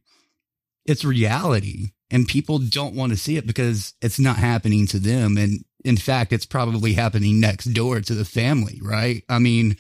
it's 0.87 1.05
reality 1.05 1.93
and 2.11 2.29
people 2.29 2.59
don't 2.59 2.95
want 2.95 3.13
to 3.13 3.19
see 3.19 3.37
it 3.37 3.47
because 3.47 3.95
it's 4.03 4.19
not 4.19 4.37
happening 4.37 4.87
to 4.89 4.99
them. 4.99 5.37
And 5.37 5.65
in 5.85 5.97
fact, 5.97 6.33
it's 6.33 6.47
probably 6.47 6.93
happening 6.93 7.41
next 7.41 7.67
door 7.67 8.01
to 8.01 8.15
the 8.15 8.25
family, 8.25 8.81
right? 8.83 9.25
I 9.29 9.39
mean, 9.39 9.77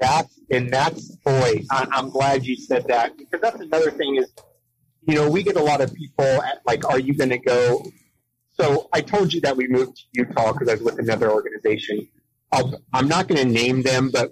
That's 0.00 0.40
and 0.50 0.70
that's 0.70 1.14
boy, 1.16 1.64
I, 1.70 1.86
I'm 1.92 2.10
glad 2.10 2.44
you 2.44 2.56
said 2.56 2.86
that 2.88 3.16
because 3.16 3.40
that's 3.40 3.60
another 3.60 3.90
thing 3.90 4.16
is, 4.16 4.32
you 5.06 5.14
know, 5.14 5.30
we 5.30 5.42
get 5.42 5.56
a 5.56 5.62
lot 5.62 5.80
of 5.80 5.94
people 5.94 6.24
at, 6.24 6.60
like, 6.66 6.84
are 6.88 6.98
you 6.98 7.14
going 7.14 7.30
to 7.30 7.38
go? 7.38 7.84
So 8.52 8.88
I 8.92 9.00
told 9.00 9.32
you 9.32 9.40
that 9.42 9.56
we 9.56 9.68
moved 9.68 9.96
to 9.96 10.02
Utah 10.12 10.52
because 10.52 10.68
I 10.68 10.72
was 10.74 10.82
with 10.82 10.98
another 10.98 11.30
organization. 11.30 12.08
I'll, 12.52 12.82
I'm 12.92 13.08
not 13.08 13.28
going 13.28 13.40
to 13.46 13.52
name 13.52 13.82
them, 13.82 14.10
but 14.10 14.30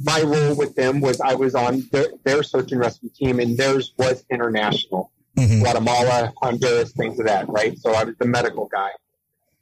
my 0.00 0.22
role 0.22 0.56
with 0.56 0.74
them 0.74 1.00
was 1.00 1.20
I 1.20 1.34
was 1.34 1.54
on 1.54 1.82
their, 1.92 2.06
their 2.24 2.42
search 2.42 2.72
and 2.72 2.80
rescue 2.80 3.10
team, 3.14 3.38
and 3.38 3.56
theirs 3.56 3.92
was 3.98 4.24
international, 4.30 5.12
Guatemala, 5.60 6.32
Honduras, 6.42 6.92
things 6.92 7.18
of 7.18 7.26
that, 7.26 7.48
right? 7.48 7.78
So 7.78 7.92
I 7.92 8.04
was 8.04 8.14
the 8.18 8.26
medical 8.26 8.68
guy. 8.68 8.90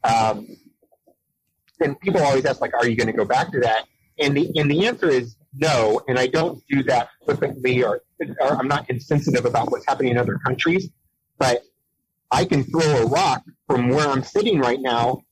Um, 0.05 0.47
and 1.81 1.99
people 2.01 2.23
always 2.23 2.45
ask, 2.45 2.61
like, 2.61 2.75
are 2.75 2.89
you 2.89 2.97
going 2.97 3.07
to 3.07 3.13
go 3.13 3.25
back 3.25 3.53
to 3.53 3.61
that? 3.61 3.85
And 4.19 4.37
the 4.37 4.51
and 4.57 4.71
the 4.71 4.87
answer 4.87 5.09
is 5.09 5.37
no. 5.55 6.01
And 6.09 6.19
I 6.19 6.27
don't 6.27 6.61
do 6.69 6.83
that 6.85 7.11
flippantly, 7.25 7.85
or, 7.85 8.03
or 8.21 8.49
I'm 8.49 8.67
not 8.67 8.91
insensitive 8.91 9.45
about 9.45 9.71
what's 9.71 9.87
happening 9.87 10.13
in 10.13 10.19
other 10.19 10.39
countries. 10.39 10.89
But 11.39 11.63
I 12.31 12.45
can 12.45 12.65
throw 12.65 12.83
a 12.83 13.07
rock 13.07 13.43
from 13.69 13.91
where 13.91 14.09
I'm 14.09 14.25
sitting 14.25 14.59
right 14.59 14.81
now 14.81 15.23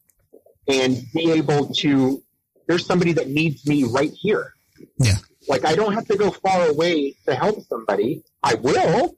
and 0.69 1.03
be 1.13 1.33
able 1.33 1.75
to. 1.75 2.23
There's 2.69 2.87
somebody 2.87 3.13
that 3.13 3.29
needs 3.29 3.67
me 3.67 3.85
right 3.85 4.11
here. 4.13 4.53
Yeah. 4.99 5.15
Like 5.49 5.65
I 5.65 5.75
don't 5.75 5.95
have 5.95 6.07
to 6.09 6.17
go 6.17 6.31
far 6.31 6.69
away 6.69 7.17
to 7.27 7.35
help 7.35 7.63
somebody. 7.63 8.23
I 8.43 8.55
will, 8.55 9.17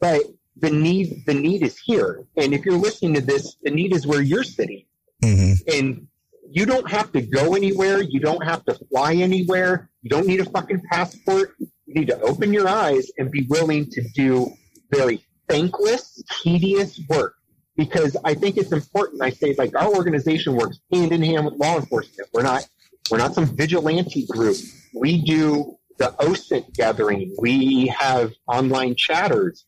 but 0.00 0.22
the 0.56 0.70
need 0.70 1.24
the 1.26 1.34
need 1.34 1.62
is 1.62 1.78
here. 1.78 2.24
And 2.36 2.54
if 2.54 2.64
you're 2.64 2.78
listening 2.78 3.14
to 3.14 3.20
this, 3.20 3.56
the 3.62 3.70
need 3.70 3.94
is 3.94 4.06
where 4.06 4.22
you're 4.22 4.44
sitting. 4.44 4.84
Mm-hmm. 5.22 5.52
And 5.72 6.06
you 6.50 6.66
don't 6.66 6.88
have 6.90 7.10
to 7.12 7.22
go 7.22 7.54
anywhere. 7.54 8.02
You 8.02 8.20
don't 8.20 8.44
have 8.44 8.64
to 8.66 8.74
fly 8.74 9.14
anywhere. 9.14 9.90
You 10.02 10.10
don't 10.10 10.26
need 10.26 10.40
a 10.40 10.44
fucking 10.44 10.82
passport. 10.90 11.54
You 11.58 11.94
need 11.94 12.08
to 12.08 12.20
open 12.20 12.52
your 12.52 12.68
eyes 12.68 13.10
and 13.18 13.30
be 13.30 13.46
willing 13.48 13.90
to 13.90 14.02
do 14.14 14.52
very 14.90 15.24
thankless, 15.48 16.22
tedious 16.42 17.00
work. 17.08 17.34
Because 17.76 18.16
I 18.24 18.34
think 18.34 18.56
it's 18.56 18.70
important. 18.70 19.22
I 19.22 19.30
say 19.30 19.54
like 19.58 19.74
our 19.74 19.92
organization 19.92 20.54
works 20.54 20.78
hand 20.92 21.10
in 21.10 21.22
hand 21.22 21.44
with 21.44 21.54
law 21.54 21.76
enforcement. 21.76 22.28
We're 22.32 22.42
not 22.42 22.68
we're 23.10 23.18
not 23.18 23.34
some 23.34 23.46
vigilante 23.46 24.26
group. 24.26 24.56
We 24.94 25.22
do 25.22 25.76
the 25.98 26.14
OSINT 26.20 26.72
gathering. 26.74 27.34
We 27.38 27.86
have 27.88 28.32
online 28.46 28.94
chatters. 28.94 29.64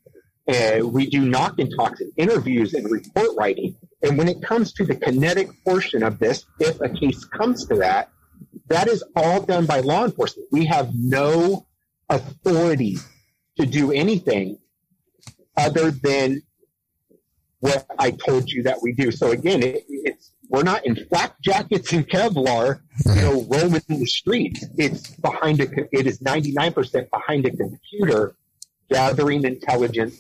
Uh, 0.49 0.87
we 0.87 1.11
do 1.11 1.21
knock 1.21 1.59
and 1.59 1.73
talks 1.77 2.01
and 2.01 2.13
interviews 2.17 2.75
and 2.75 2.91
report 2.91 3.31
writing. 3.37 3.77
And 4.03 4.17
when 4.17 4.29
it 4.29 4.43
comes 4.43 4.73
to 4.75 4.85
the 4.85 4.95
kinetic 4.95 5.49
portion 5.65 6.03
of 6.03 6.19
this, 6.19 6.45
if 6.61 6.81
a 6.81 6.89
case 6.89 7.25
comes 7.25 7.67
to 7.67 7.77
that, 7.77 8.11
that 8.69 8.89
is 8.89 9.03
all 9.17 9.43
done 9.43 9.67
by 9.67 9.81
law 9.81 10.05
enforcement. 10.05 10.49
We 10.53 10.67
have 10.67 10.91
no 10.95 11.67
authority 12.09 12.99
to 13.59 13.67
do 13.67 13.91
anything 13.93 14.59
other 15.57 15.91
than 15.91 16.43
what 17.61 17.87
I 17.99 18.11
told 18.13 18.51
you 18.51 18.63
that 18.65 18.79
we 18.83 18.93
do. 18.93 19.11
So 19.11 19.31
again, 19.31 19.63
it, 19.63 19.85
it's 19.89 20.33
we're 20.49 20.63
not 20.63 20.87
in 20.87 20.95
flak 20.95 21.41
jackets 21.41 21.93
and 21.93 22.09
Kevlar, 22.09 22.81
you 23.07 23.15
know, 23.23 23.43
roaming 23.51 23.83
the 23.89 24.07
streets. 24.07 24.65
It's 24.77 25.11
behind 25.17 25.61
a. 25.61 25.67
It 25.91 26.07
is 26.07 26.23
ninety 26.23 26.53
nine 26.53 26.73
percent 26.73 27.11
behind 27.11 27.47
a 27.47 27.51
computer, 27.51 28.37
gathering 28.89 29.45
intelligence, 29.45 30.17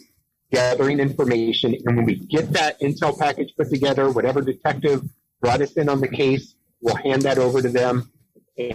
gathering 0.53 1.01
information, 1.01 1.77
and 1.85 1.97
when 1.97 2.05
we 2.05 2.17
get 2.17 2.53
that 2.53 2.81
intel 2.81 3.19
package 3.19 3.53
put 3.57 3.71
together, 3.71 4.11
whatever 4.11 4.41
detective 4.41 5.03
brought 5.41 5.61
us 5.61 5.73
in 5.73 5.89
on 5.89 6.01
the 6.01 6.09
case, 6.09 6.55
we'll 6.81 6.97
hand 6.97 7.23
that 7.23 7.39
over 7.39 7.61
to 7.61 7.69
them, 7.69 8.11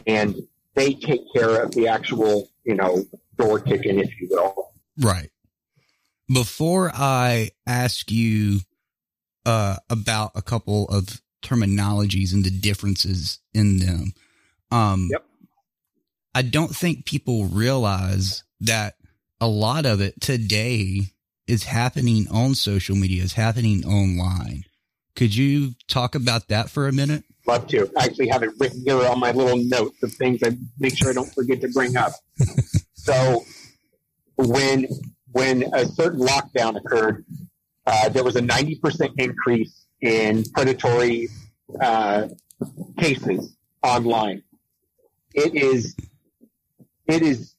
and 0.06 0.36
they 0.76 0.94
take 0.94 1.22
care 1.34 1.64
of 1.64 1.72
the 1.72 1.88
actual, 1.88 2.50
you 2.64 2.76
know, 2.76 3.04
door 3.38 3.60
kicking, 3.60 4.00
if 4.00 4.10
you 4.20 4.28
will. 4.30 4.72
Right. 5.00 5.30
Before 6.34 6.92
I 6.94 7.52
ask 7.66 8.12
you 8.12 8.60
uh, 9.46 9.78
about 9.90 10.32
a 10.36 10.42
couple 10.42 10.88
of 10.90 11.22
terminologies 11.42 12.34
and 12.34 12.44
the 12.44 12.52
differences 12.52 13.40
in 13.54 13.80
them, 13.80 14.14
um, 14.72 15.10
Yep. 15.12 15.26
I 16.34 16.42
don't 16.44 16.74
think 16.74 17.06
people 17.06 17.46
realize 17.46 18.44
that 18.62 18.96
a 19.42 19.48
lot 19.48 19.86
of 19.86 20.00
it 20.00 20.22
today 20.22 21.02
is 21.52 21.66
happening 21.66 22.28
on 22.32 22.56
social 22.56 22.96
media, 22.96 23.22
is 23.24 23.34
happening 23.34 23.86
online. 23.86 24.64
Could 25.18 25.36
you 25.36 25.74
talk 25.90 26.16
about 26.16 26.48
that 26.48 26.70
for 26.70 26.88
a 26.88 26.94
minute? 26.94 27.26
Love 27.46 27.68
to. 27.68 27.92
I 27.98 28.06
actually 28.06 28.30
have 28.30 28.42
it 28.42 28.52
written 28.58 28.82
here 28.86 29.06
on 29.06 29.20
my 29.20 29.32
little 29.32 29.58
notes 29.58 30.02
of 30.02 30.14
things 30.14 30.40
I 30.44 30.56
make 30.80 30.98
sure 30.98 31.10
I 31.10 31.14
don't 31.14 31.32
forget 31.34 31.60
to 31.62 31.68
bring 31.70 31.98
up. 31.98 32.14
so 32.94 33.44
when 34.38 34.88
when 35.34 35.64
a 35.74 35.86
certain 35.86 36.22
lockdown 36.22 36.78
occurred, 36.78 37.26
uh, 37.86 38.08
there 38.10 38.24
was 38.24 38.36
a 38.38 38.42
90% 38.42 39.12
increase 39.18 39.86
in 40.02 40.44
predatory 40.54 41.28
uh, 41.82 42.28
cases 42.98 43.56
online. 43.84 44.44
It 45.34 45.56
is, 45.56 45.96
it 47.08 47.22
is, 47.22 47.56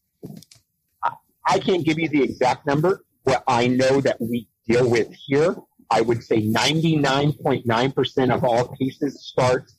I- 1.02 1.12
I 1.46 1.58
can't 1.58 1.84
give 1.84 1.98
you 1.98 2.08
the 2.08 2.22
exact 2.22 2.66
number. 2.66 3.02
What 3.24 3.42
I 3.46 3.68
know 3.68 4.00
that 4.00 4.20
we 4.20 4.48
deal 4.66 4.88
with 4.88 5.12
here, 5.26 5.56
I 5.90 6.00
would 6.00 6.22
say 6.22 6.42
99.9% 6.42 8.34
of 8.34 8.44
all 8.44 8.68
cases 8.76 9.26
start 9.26 9.70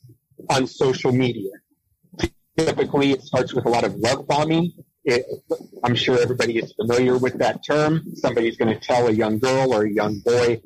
on 0.50 0.66
social 0.66 1.12
media. 1.12 1.50
Typically, 2.56 3.10
it 3.10 3.22
starts 3.22 3.52
with 3.52 3.66
a 3.66 3.68
lot 3.68 3.84
of 3.84 3.96
love 3.96 4.26
bombing. 4.28 4.72
It, 5.04 5.26
I'm 5.82 5.94
sure 5.94 6.18
everybody 6.20 6.58
is 6.58 6.72
familiar 6.72 7.18
with 7.18 7.38
that 7.38 7.64
term. 7.66 8.14
Somebody's 8.14 8.56
going 8.56 8.72
to 8.72 8.80
tell 8.80 9.08
a 9.08 9.10
young 9.10 9.38
girl 9.38 9.74
or 9.74 9.82
a 9.82 9.90
young 9.90 10.20
boy 10.20 10.62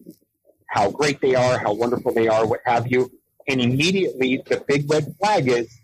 how 0.67 0.91
great 0.91 1.21
they 1.21 1.35
are, 1.35 1.59
how 1.59 1.73
wonderful 1.73 2.13
they 2.13 2.29
are, 2.29 2.47
what 2.47 2.61
have 2.67 2.93
you. 2.93 3.11
And 3.49 3.61
immediately 3.61 4.43
the 4.47 4.63
big 4.69 4.91
red 4.91 5.15
flag 5.19 5.49
is 5.49 5.75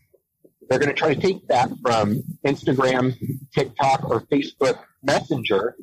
they're 0.69 0.79
going 0.79 0.91
to 0.91 0.95
try 0.95 1.15
to 1.15 1.21
take 1.21 1.49
that 1.49 1.71
from 1.83 2.23
Instagram, 2.45 3.15
TikTok, 3.55 4.09
or 4.09 4.21
Facebook 4.23 4.79
Messenger 5.03 5.75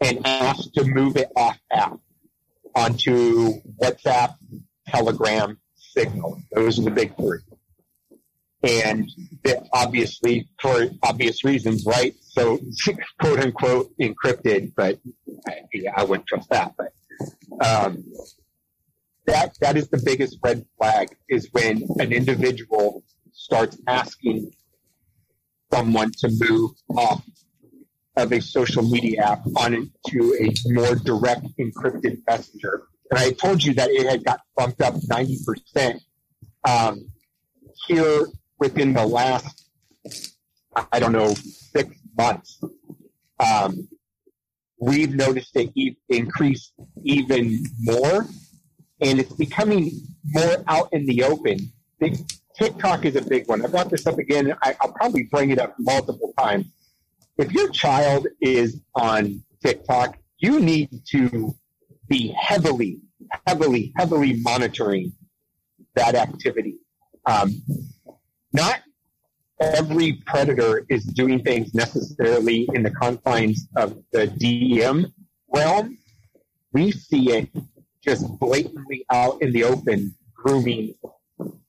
and 0.00 0.26
ask 0.26 0.72
to 0.72 0.84
move 0.84 1.16
it 1.16 1.30
off 1.36 1.58
app 1.72 1.98
onto 2.74 3.60
WhatsApp, 3.82 4.34
Telegram, 4.86 5.58
Signal. 5.74 6.40
Those 6.52 6.78
are 6.78 6.82
the 6.82 6.90
big 6.90 7.16
three. 7.16 7.38
And 8.62 9.08
obviously, 9.72 10.48
for 10.60 10.86
obvious 11.02 11.44
reasons, 11.44 11.84
right? 11.86 12.14
So, 12.20 12.58
quote 13.20 13.40
unquote, 13.40 13.90
encrypted, 14.00 14.72
but 14.76 14.98
yeah, 15.72 15.92
I 15.96 16.04
wouldn't 16.04 16.26
trust 16.26 16.50
that. 16.50 16.74
But 16.76 16.92
um, 17.64 18.04
that 19.26 19.56
that 19.60 19.76
is 19.76 19.88
the 19.88 20.02
biggest 20.04 20.38
red 20.42 20.64
flag 20.76 21.08
is 21.28 21.48
when 21.52 21.86
an 21.98 22.12
individual 22.12 23.04
starts 23.32 23.78
asking 23.86 24.52
someone 25.72 26.10
to 26.18 26.28
move 26.40 26.72
off 26.96 27.24
of 28.18 28.32
a 28.32 28.40
social 28.40 28.82
media 28.82 29.22
app 29.22 29.40
onto 29.56 30.34
a 30.40 30.52
more 30.66 30.94
direct 30.96 31.46
encrypted 31.58 32.20
messenger. 32.26 32.82
And 33.10 33.18
I 33.18 33.30
told 33.30 33.62
you 33.62 33.74
that 33.74 33.90
it 33.90 34.06
had 34.06 34.24
got 34.24 34.40
bumped 34.56 34.82
up 34.82 34.94
90% 34.94 36.00
um, 36.64 37.08
here 37.86 38.26
within 38.58 38.92
the 38.92 39.06
last, 39.06 39.68
I 40.92 40.98
don't 40.98 41.12
know, 41.12 41.32
six 41.34 41.94
months. 42.16 42.60
Um, 43.40 43.88
we've 44.80 45.14
noticed 45.14 45.56
it 45.56 45.70
e- 45.74 45.96
increase 46.08 46.72
even 47.04 47.64
more, 47.80 48.26
and 49.00 49.20
it's 49.20 49.32
becoming 49.32 49.92
more 50.24 50.56
out 50.66 50.88
in 50.92 51.06
the 51.06 51.22
open. 51.22 51.72
TikTok 52.58 53.04
is 53.04 53.14
a 53.16 53.22
big 53.22 53.46
one. 53.48 53.64
I 53.64 53.68
brought 53.68 53.90
this 53.90 54.06
up 54.06 54.18
again. 54.18 54.52
I, 54.62 54.74
I'll 54.80 54.92
probably 54.92 55.24
bring 55.24 55.50
it 55.50 55.58
up 55.58 55.76
multiple 55.78 56.34
times. 56.36 56.66
If 57.38 57.52
your 57.52 57.70
child 57.70 58.26
is 58.40 58.80
on 58.96 59.44
TikTok, 59.64 60.18
you 60.38 60.58
need 60.58 60.90
to 61.12 61.54
be 62.08 62.34
heavily, 62.38 63.00
heavily, 63.46 63.92
heavily 63.96 64.34
monitoring 64.40 65.12
that 65.94 66.16
activity. 66.16 66.78
Um, 67.26 67.62
not 68.52 68.80
every 69.60 70.14
predator 70.26 70.84
is 70.88 71.04
doing 71.04 71.42
things 71.44 71.74
necessarily 71.74 72.68
in 72.74 72.82
the 72.82 72.90
confines 72.90 73.68
of 73.76 74.02
the 74.12 74.26
DM 74.26 75.12
realm. 75.52 75.96
We 76.72 76.90
see 76.90 77.30
it 77.32 77.50
just 78.04 78.26
blatantly 78.38 79.04
out 79.12 79.42
in 79.42 79.52
the 79.52 79.64
open, 79.64 80.14
grooming 80.34 80.94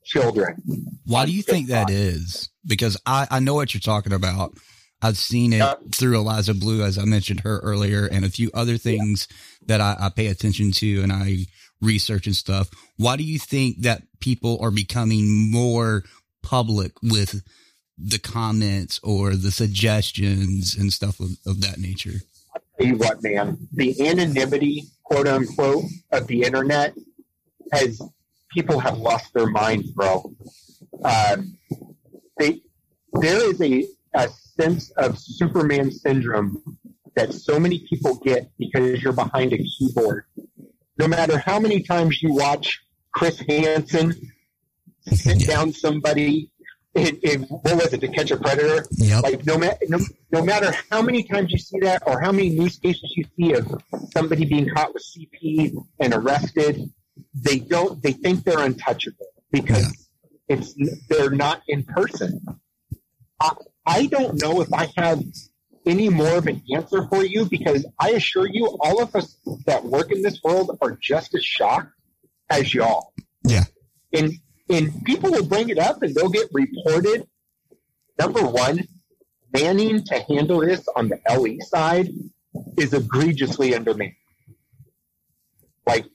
children. 0.03 0.63
Why 1.05 1.25
do 1.25 1.31
you 1.31 1.43
think 1.43 1.67
that 1.67 1.89
is? 1.89 2.49
Because 2.65 2.97
I, 3.05 3.27
I 3.29 3.39
know 3.39 3.53
what 3.53 3.73
you're 3.73 3.81
talking 3.81 4.13
about. 4.13 4.53
I've 5.01 5.17
seen 5.17 5.53
it 5.53 5.63
through 5.93 6.17
Eliza 6.17 6.53
Bleu, 6.53 6.83
as 6.83 6.97
I 6.97 7.05
mentioned 7.05 7.41
her 7.41 7.59
earlier, 7.59 8.05
and 8.05 8.25
a 8.25 8.29
few 8.29 8.51
other 8.53 8.77
things 8.77 9.27
that 9.65 9.79
I, 9.79 9.95
I 9.99 10.09
pay 10.09 10.27
attention 10.27 10.71
to 10.73 11.01
and 11.01 11.11
I 11.11 11.45
research 11.81 12.25
and 12.25 12.35
stuff. 12.35 12.69
Why 12.97 13.15
do 13.15 13.23
you 13.23 13.39
think 13.39 13.81
that 13.83 14.03
people 14.19 14.59
are 14.61 14.71
becoming 14.71 15.51
more 15.51 16.03
public 16.43 16.91
with 17.01 17.43
the 17.97 18.19
comments 18.19 18.99
or 19.03 19.35
the 19.35 19.51
suggestions 19.51 20.75
and 20.75 20.91
stuff 20.91 21.19
of, 21.19 21.29
of 21.45 21.61
that 21.61 21.77
nature? 21.77 22.19
tell 22.79 22.87
you 22.87 22.97
what, 22.97 23.21
man, 23.21 23.57
the 23.73 24.07
anonymity, 24.07 24.85
quote 25.03 25.27
unquote, 25.27 25.83
of 26.11 26.27
the 26.27 26.43
internet 26.43 26.93
has 27.71 28.01
people 28.51 28.79
have 28.79 28.97
lost 28.97 29.33
their 29.33 29.47
minds, 29.47 29.91
bro. 29.91 30.33
Um, 31.03 31.57
they, 32.37 32.61
there 33.13 33.49
is 33.49 33.61
a, 33.61 33.85
a 34.13 34.29
sense 34.29 34.91
of 34.91 35.17
Superman 35.17 35.91
syndrome 35.91 36.77
that 37.15 37.33
so 37.33 37.59
many 37.59 37.85
people 37.89 38.15
get 38.15 38.49
because 38.57 39.01
you're 39.01 39.13
behind 39.13 39.53
a 39.53 39.57
keyboard. 39.57 40.25
No 40.97 41.07
matter 41.07 41.37
how 41.37 41.59
many 41.59 41.81
times 41.81 42.21
you 42.21 42.33
watch 42.33 42.81
Chris 43.13 43.39
Hansen 43.47 44.13
sit 45.05 45.39
down 45.47 45.73
somebody 45.73 46.51
in, 46.95 47.19
in 47.23 47.43
what 47.43 47.75
was 47.75 47.93
it 47.93 48.01
to 48.01 48.07
catch 48.07 48.31
a 48.31 48.37
predator? 48.37 48.85
Yep. 48.91 49.23
Like 49.23 49.45
no, 49.45 49.57
ma- 49.57 49.73
no 49.87 49.99
no 50.31 50.43
matter 50.43 50.73
how 50.89 51.01
many 51.01 51.23
times 51.23 51.51
you 51.51 51.57
see 51.57 51.79
that 51.81 52.03
or 52.05 52.19
how 52.19 52.31
many 52.31 52.49
news 52.49 52.77
cases 52.77 53.13
you 53.15 53.25
see 53.35 53.53
of 53.53 53.81
somebody 54.13 54.45
being 54.45 54.69
caught 54.69 54.93
with 54.93 55.03
CP 55.03 55.73
and 55.99 56.13
arrested, 56.13 56.91
they 57.33 57.59
don't 57.59 58.01
they 58.01 58.13
think 58.13 58.43
they're 58.43 58.63
untouchable 58.63 59.27
because 59.51 60.09
it's 60.47 60.73
they're 61.07 61.29
not 61.29 61.61
in 61.67 61.83
person. 61.83 62.41
I, 63.39 63.53
I 63.89 64.05
don't 64.05 64.39
know 64.39 64.61
if 64.61 64.71
I 64.71 64.87
have 64.97 65.21
any 65.85 66.09
more 66.09 66.37
of 66.37 66.45
an 66.45 66.61
answer 66.73 67.07
for 67.07 67.25
you 67.25 67.45
because 67.45 67.85
I 67.99 68.11
assure 68.11 68.47
you, 68.47 68.77
all 68.81 69.01
of 69.01 69.15
us 69.15 69.35
that 69.65 69.83
work 69.83 70.11
in 70.11 70.21
this 70.21 70.41
world 70.43 70.77
are 70.79 70.95
just 71.01 71.33
as 71.33 71.43
shocked 71.43 71.91
as 72.51 72.73
y'all. 72.73 73.13
Yeah. 73.43 73.63
And 74.13 74.33
and 74.69 75.03
people 75.05 75.31
will 75.31 75.45
bring 75.45 75.69
it 75.69 75.79
up 75.79 76.03
and 76.03 76.13
they'll 76.13 76.29
get 76.29 76.49
reported. 76.53 77.27
Number 78.19 78.45
one, 78.45 78.87
manning 79.51 80.03
to 80.03 80.19
handle 80.19 80.59
this 80.59 80.87
on 80.95 81.09
the 81.09 81.19
LE 81.27 81.57
side 81.65 82.09
is 82.77 82.93
egregiously 82.93 83.73
undermanned. 83.73 84.13
Like 85.87 86.05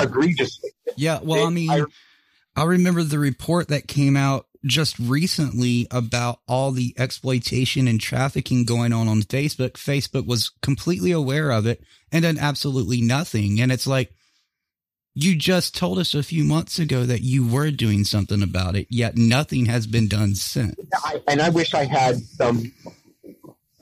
egregiously. 0.00 0.70
Yeah, 0.96 1.18
well, 1.20 1.46
I 1.46 1.50
mean, 1.50 1.86
I 2.54 2.62
remember 2.62 3.02
the 3.02 3.18
report 3.18 3.68
that 3.68 3.88
came 3.88 4.16
out 4.16 4.47
just 4.64 4.98
recently 4.98 5.86
about 5.90 6.40
all 6.48 6.72
the 6.72 6.94
exploitation 6.98 7.86
and 7.86 8.00
trafficking 8.00 8.64
going 8.64 8.92
on 8.92 9.08
on 9.08 9.22
Facebook. 9.22 9.72
Facebook 9.72 10.26
was 10.26 10.50
completely 10.62 11.12
aware 11.12 11.50
of 11.50 11.66
it 11.66 11.82
and 12.10 12.22
done 12.22 12.38
absolutely 12.38 13.00
nothing. 13.00 13.60
And 13.60 13.70
it's 13.70 13.86
like, 13.86 14.12
you 15.14 15.34
just 15.34 15.76
told 15.76 15.98
us 15.98 16.14
a 16.14 16.22
few 16.22 16.44
months 16.44 16.78
ago 16.78 17.04
that 17.04 17.22
you 17.22 17.46
were 17.46 17.70
doing 17.72 18.04
something 18.04 18.42
about 18.42 18.76
it, 18.76 18.86
yet 18.88 19.16
nothing 19.16 19.66
has 19.66 19.86
been 19.86 20.06
done 20.06 20.34
since. 20.36 20.76
I, 21.04 21.20
and 21.26 21.42
I 21.42 21.48
wish 21.48 21.74
I 21.74 21.84
had 21.84 22.18
some 22.18 22.72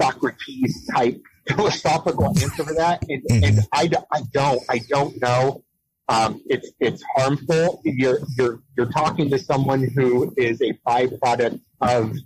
Socrates 0.01 0.89
type 0.95 1.21
philosophical 1.49 2.29
answer 2.29 2.65
for 2.65 2.75
that. 2.75 3.03
And, 3.09 3.23
and 3.31 3.45
mm-hmm. 3.45 3.61
I, 3.73 3.91
I 4.11 4.23
don't, 4.33 4.63
I 4.71 4.79
don't 4.89 5.21
know. 5.21 5.63
Um, 6.09 6.41
it's, 6.47 6.71
it's 6.81 7.03
harmful. 7.17 7.81
You're, 7.85 8.21
you're, 8.37 8.61
you're 8.77 8.91
talking 8.91 9.29
to 9.31 9.39
someone 9.39 9.83
who 9.83 10.33
is 10.37 10.63
a 10.63 10.73
byproduct 10.87 11.61
of 11.81 12.17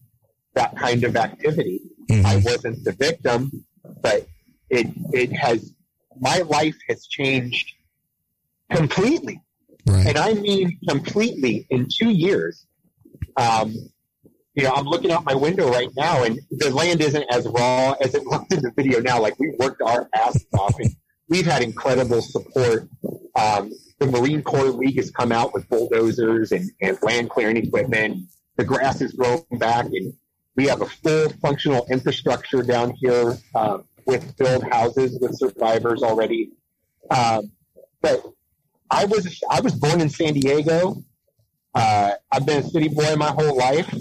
that 0.55 0.77
kind 0.77 1.05
of 1.05 1.17
activity. 1.17 1.81
I 2.25 2.37
wasn't 2.45 2.85
the 2.85 2.93
victim, 2.93 3.65
but 4.03 4.27
it, 4.69 4.89
it 5.13 5.33
has, 5.33 5.73
my 6.21 6.39
life 6.39 6.77
has 6.89 7.07
changed 7.07 7.73
completely. 8.71 9.41
And 10.09 10.19
I 10.19 10.35
mean 10.35 10.79
completely 10.89 11.67
in 11.71 11.89
two 11.91 12.11
years. 12.11 12.67
Um, 13.37 13.75
you 14.55 14.65
know, 14.65 14.73
I'm 14.75 14.85
looking 14.85 15.11
out 15.13 15.25
my 15.25 15.35
window 15.35 15.71
right 15.71 15.89
now 15.97 16.25
and 16.25 16.39
the 16.51 16.71
land 16.71 17.01
isn't 17.01 17.25
as 17.31 17.47
raw 17.47 17.95
as 18.01 18.15
it 18.15 18.27
looked 18.27 18.53
in 18.53 18.63
the 18.63 18.73
video 18.77 19.01
now. 19.01 19.21
Like 19.21 19.39
we 19.39 19.55
worked 19.59 19.83
our 19.83 20.09
asses 20.15 20.47
off 20.59 20.79
and 20.79 20.95
we've 21.31 21.47
had 21.47 21.63
incredible 21.63 22.21
support. 22.21 22.89
Um, 23.35 23.73
the 23.99 24.07
Marine 24.07 24.43
Corps 24.43 24.71
League 24.71 24.97
has 24.97 25.11
come 25.11 25.33
out 25.33 25.55
with 25.55 25.69
bulldozers 25.69 26.53
and, 26.53 26.71
and 26.83 26.99
land 27.03 27.31
clearing 27.31 27.57
equipment. 27.57 28.29
The 28.57 28.65
grass 28.65 29.01
is 29.01 29.13
growing 29.13 29.45
back 29.53 29.87
and 29.87 30.13
we 30.57 30.67
have 30.67 30.83
a 30.83 30.87
full 30.87 31.31
functional 31.41 31.87
infrastructure 31.91 32.63
down 32.63 32.93
here, 33.01 33.39
uh, 33.55 33.79
with 34.07 34.37
build 34.37 34.65
houses 34.65 35.19
with 35.21 35.37
survivors 35.37 36.03
already. 36.03 36.51
Um, 37.11 37.53
but 38.01 38.23
I 38.91 39.05
was 39.05 39.41
I 39.49 39.61
was 39.61 39.75
born 39.75 40.01
in 40.01 40.09
San 40.09 40.35
Diego. 40.35 41.03
Uh, 41.75 42.13
I've 42.33 42.45
been 42.45 42.65
a 42.65 42.69
city 42.69 42.89
boy 42.89 43.15
my 43.17 43.31
whole 43.31 43.57
life, 43.57 43.95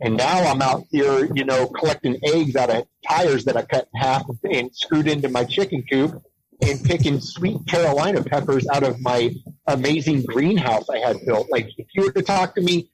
and 0.00 0.16
now 0.16 0.50
I'm 0.50 0.60
out 0.60 0.84
here, 0.90 1.28
you 1.34 1.44
know, 1.44 1.66
collecting 1.66 2.18
eggs 2.24 2.56
out 2.56 2.70
of 2.70 2.86
tires 3.08 3.44
that 3.44 3.56
I 3.56 3.62
cut 3.62 3.88
in 3.94 4.00
half 4.00 4.24
and 4.50 4.74
screwed 4.74 5.06
into 5.06 5.28
my 5.28 5.44
chicken 5.44 5.84
coop 5.88 6.20
and 6.62 6.82
picking 6.82 7.20
sweet 7.20 7.66
Carolina 7.66 8.22
peppers 8.22 8.66
out 8.68 8.82
of 8.82 9.00
my 9.00 9.34
amazing 9.66 10.22
greenhouse 10.22 10.88
I 10.88 10.98
had 10.98 11.24
built. 11.26 11.48
Like 11.50 11.68
if 11.76 11.86
you 11.94 12.04
were 12.04 12.12
to 12.12 12.22
talk 12.22 12.54
to 12.54 12.60
me 12.60 12.90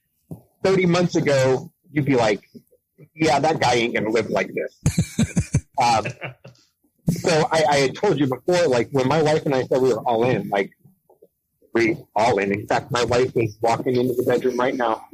30 0.63 0.85
months 0.87 1.15
ago, 1.15 1.71
you'd 1.91 2.05
be 2.05 2.15
like, 2.15 2.43
yeah, 3.15 3.39
that 3.39 3.59
guy 3.59 3.75
ain't 3.75 3.93
going 3.93 4.05
to 4.05 4.11
live 4.11 4.29
like 4.29 4.51
this. 4.53 5.65
um, 5.81 6.05
so 7.09 7.47
I, 7.51 7.63
I 7.69 7.77
had 7.77 7.95
told 7.95 8.19
you 8.19 8.27
before, 8.27 8.67
like 8.67 8.89
when 8.91 9.07
my 9.07 9.21
wife 9.21 9.45
and 9.45 9.55
I 9.55 9.63
said 9.63 9.81
we 9.81 9.93
were 9.93 10.01
all 10.01 10.23
in, 10.23 10.49
like 10.49 10.71
we 11.73 11.97
all 12.15 12.39
in. 12.39 12.51
In 12.51 12.67
fact, 12.67 12.91
my 12.91 13.03
wife 13.03 13.31
is 13.35 13.57
walking 13.61 13.95
into 13.95 14.13
the 14.13 14.23
bedroom 14.23 14.57
right 14.57 14.75
now. 14.75 15.05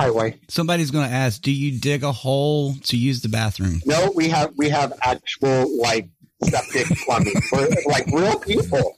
Hi, 0.00 0.10
wife. 0.10 0.36
Somebody's 0.48 0.90
going 0.90 1.08
to 1.08 1.14
ask, 1.14 1.40
do 1.40 1.52
you 1.52 1.78
dig 1.78 2.02
a 2.02 2.10
hole 2.10 2.74
to 2.84 2.96
use 2.96 3.22
the 3.22 3.28
bathroom? 3.28 3.80
No, 3.86 4.12
we 4.14 4.28
have 4.28 4.52
we 4.56 4.68
have 4.70 4.92
actual 5.00 5.80
like 5.80 6.08
septic 6.44 6.86
plumbing. 7.04 7.34
We're 7.52 7.68
like 7.86 8.06
real 8.06 8.38
people. 8.38 8.94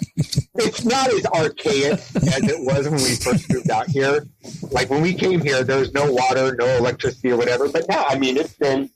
It's 0.57 0.85
not 0.85 1.09
as 1.13 1.27
archaic 1.27 1.93
as 1.93 2.43
it 2.43 2.61
was 2.61 2.89
when 2.89 3.01
we 3.01 3.17
first 3.17 3.53
moved 3.53 3.71
out 3.71 3.89
here. 3.89 4.27
Like 4.71 4.91
when 4.91 5.03
we 5.03 5.15
came 5.15 5.41
here, 5.41 5.65
there 5.65 5.79
was 5.79 5.93
no 5.93 6.11
water, 6.11 6.55
no 6.59 6.67
electricity, 6.77 7.33
or 7.33 7.37
whatever. 7.37 7.69
But 7.69 7.89
now, 7.89 8.05
I 8.09 8.19
mean, 8.19 8.37
it's 8.37 8.55
been 8.55 8.91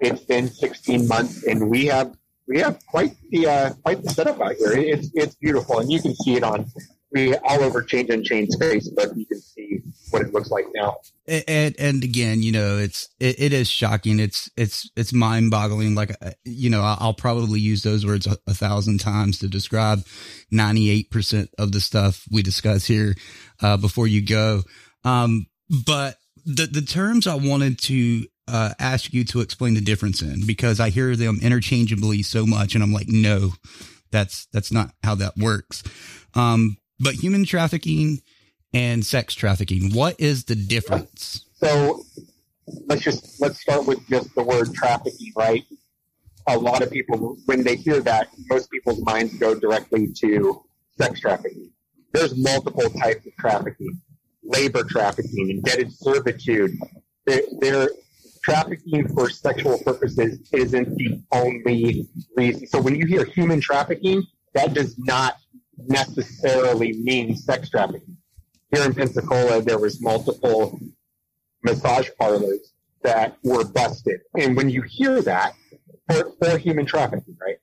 it's 0.00 0.24
been 0.24 0.48
16 0.48 1.06
months, 1.08 1.44
and 1.44 1.68
we 1.70 1.86
have 1.86 2.14
we 2.48 2.58
have 2.60 2.84
quite 2.86 3.14
the 3.30 3.46
uh, 3.46 3.70
quite 3.82 4.02
the 4.02 4.10
setup 4.10 4.40
out 4.40 4.56
here. 4.56 4.72
It's 4.72 5.10
it's 5.14 5.34
beautiful, 5.36 5.78
and 5.80 5.90
you 5.90 6.00
can 6.00 6.14
see 6.14 6.34
it 6.34 6.42
on 6.42 6.66
we 7.12 7.34
all 7.36 7.62
over 7.62 7.82
Change 7.82 8.10
Unchained 8.10 8.52
space, 8.52 8.88
but 8.88 9.16
You 9.16 9.26
can 9.26 9.40
see 9.40 9.80
what 10.10 10.22
it 10.22 10.32
looks 10.32 10.50
like 10.50 10.66
now. 10.74 10.96
And, 11.26 11.74
and 11.78 12.04
again, 12.04 12.42
you 12.42 12.52
know, 12.52 12.78
it's, 12.78 13.08
it, 13.18 13.40
it 13.40 13.52
is 13.52 13.68
shocking. 13.68 14.18
It's, 14.18 14.50
it's, 14.56 14.90
it's 14.96 15.12
mind 15.12 15.50
boggling. 15.50 15.94
Like, 15.94 16.16
uh, 16.22 16.32
you 16.44 16.70
know, 16.70 16.82
I'll 16.82 17.14
probably 17.14 17.60
use 17.60 17.82
those 17.82 18.06
words 18.06 18.26
a, 18.26 18.36
a 18.46 18.54
thousand 18.54 18.98
times 18.98 19.38
to 19.38 19.48
describe 19.48 20.04
98% 20.52 21.48
of 21.58 21.72
the 21.72 21.80
stuff 21.80 22.24
we 22.30 22.42
discuss 22.42 22.86
here, 22.86 23.14
uh, 23.60 23.76
before 23.76 24.06
you 24.06 24.24
go. 24.24 24.62
Um, 25.04 25.46
but 25.86 26.16
the, 26.44 26.66
the 26.66 26.82
terms 26.82 27.26
I 27.26 27.34
wanted 27.34 27.78
to, 27.82 28.26
uh, 28.48 28.74
ask 28.80 29.12
you 29.12 29.22
to 29.22 29.40
explain 29.40 29.74
the 29.74 29.80
difference 29.80 30.22
in 30.22 30.44
because 30.44 30.80
I 30.80 30.90
hear 30.90 31.14
them 31.14 31.38
interchangeably 31.40 32.22
so 32.22 32.44
much 32.44 32.74
and 32.74 32.82
I'm 32.82 32.92
like, 32.92 33.06
no, 33.08 33.52
that's, 34.10 34.48
that's 34.52 34.72
not 34.72 34.90
how 35.04 35.14
that 35.16 35.36
works. 35.36 35.84
Um, 36.34 36.76
but 37.00 37.14
human 37.14 37.44
trafficking 37.44 38.22
and 38.72 39.04
sex 39.04 39.34
trafficking, 39.34 39.92
what 39.92 40.14
is 40.20 40.44
the 40.44 40.54
difference? 40.54 41.46
So 41.54 42.04
let's 42.86 43.02
just 43.02 43.40
let's 43.40 43.60
start 43.60 43.86
with 43.86 44.06
just 44.08 44.34
the 44.34 44.42
word 44.42 44.72
trafficking, 44.74 45.32
right? 45.36 45.64
A 46.46 46.56
lot 46.56 46.82
of 46.82 46.90
people, 46.90 47.36
when 47.46 47.64
they 47.64 47.76
hear 47.76 48.00
that, 48.00 48.28
most 48.48 48.70
people's 48.70 49.02
minds 49.02 49.34
go 49.38 49.58
directly 49.58 50.08
to 50.20 50.62
sex 51.00 51.20
trafficking. 51.20 51.70
There's 52.12 52.36
multiple 52.36 52.88
types 52.90 53.26
of 53.26 53.34
trafficking: 53.38 54.00
labor 54.42 54.84
trafficking, 54.84 55.50
indebted 55.50 55.92
servitude. 55.92 56.72
They're 57.26 57.88
trafficking 58.42 59.06
for 59.08 59.28
sexual 59.28 59.78
purposes 59.78 60.40
isn't 60.52 60.96
the 60.96 61.22
only 61.32 62.08
reason. 62.36 62.66
So 62.66 62.80
when 62.80 62.94
you 62.94 63.06
hear 63.06 63.24
human 63.24 63.60
trafficking, 63.60 64.22
that 64.54 64.74
does 64.74 64.98
not 64.98 65.36
necessarily 65.88 66.92
mean 66.92 67.36
sex 67.36 67.70
trafficking. 67.70 68.16
Here 68.74 68.84
in 68.84 68.94
Pensacola, 68.94 69.62
there 69.62 69.78
was 69.78 70.00
multiple 70.00 70.78
massage 71.62 72.08
parlors 72.18 72.72
that 73.02 73.36
were 73.42 73.64
busted. 73.64 74.20
And 74.38 74.56
when 74.56 74.70
you 74.70 74.82
hear 74.82 75.22
that, 75.22 75.54
for, 76.08 76.32
for 76.38 76.58
human 76.58 76.86
trafficking, 76.86 77.36
right? 77.40 77.56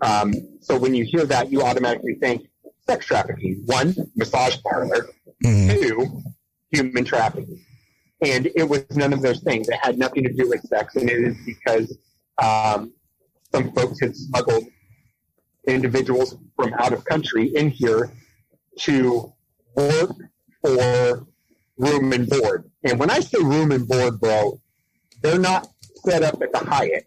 Um, 0.00 0.34
so 0.60 0.78
when 0.78 0.94
you 0.94 1.04
hear 1.04 1.24
that, 1.26 1.50
you 1.50 1.62
automatically 1.62 2.14
think 2.14 2.48
sex 2.86 3.06
trafficking. 3.06 3.62
One, 3.66 3.94
massage 4.16 4.56
parlor. 4.62 5.08
Mm-hmm. 5.44 5.80
Two, 5.80 6.22
human 6.70 7.04
trafficking. 7.04 7.64
And 8.20 8.48
it 8.54 8.68
was 8.68 8.84
none 8.94 9.12
of 9.12 9.22
those 9.22 9.40
things. 9.40 9.68
It 9.68 9.78
had 9.82 9.98
nothing 9.98 10.24
to 10.24 10.32
do 10.32 10.48
with 10.48 10.62
sex. 10.62 10.96
And 10.96 11.10
it 11.10 11.22
is 11.22 11.36
because 11.44 11.98
um, 12.42 12.92
some 13.52 13.72
folks 13.72 14.00
had 14.00 14.16
smuggled 14.16 14.64
individuals 15.66 16.36
from 16.56 16.74
out 16.74 16.92
of 16.92 17.04
country 17.04 17.48
in 17.54 17.70
here 17.70 18.10
to 18.80 19.32
work 19.76 20.10
for 20.62 21.26
room 21.78 22.12
and 22.12 22.28
board. 22.28 22.70
And 22.84 22.98
when 22.98 23.10
I 23.10 23.20
say 23.20 23.38
room 23.38 23.72
and 23.72 23.86
board, 23.86 24.20
bro, 24.20 24.60
they're 25.22 25.38
not 25.38 25.68
set 26.04 26.22
up 26.22 26.42
at 26.42 26.52
the 26.52 26.58
Hyatt. 26.58 27.06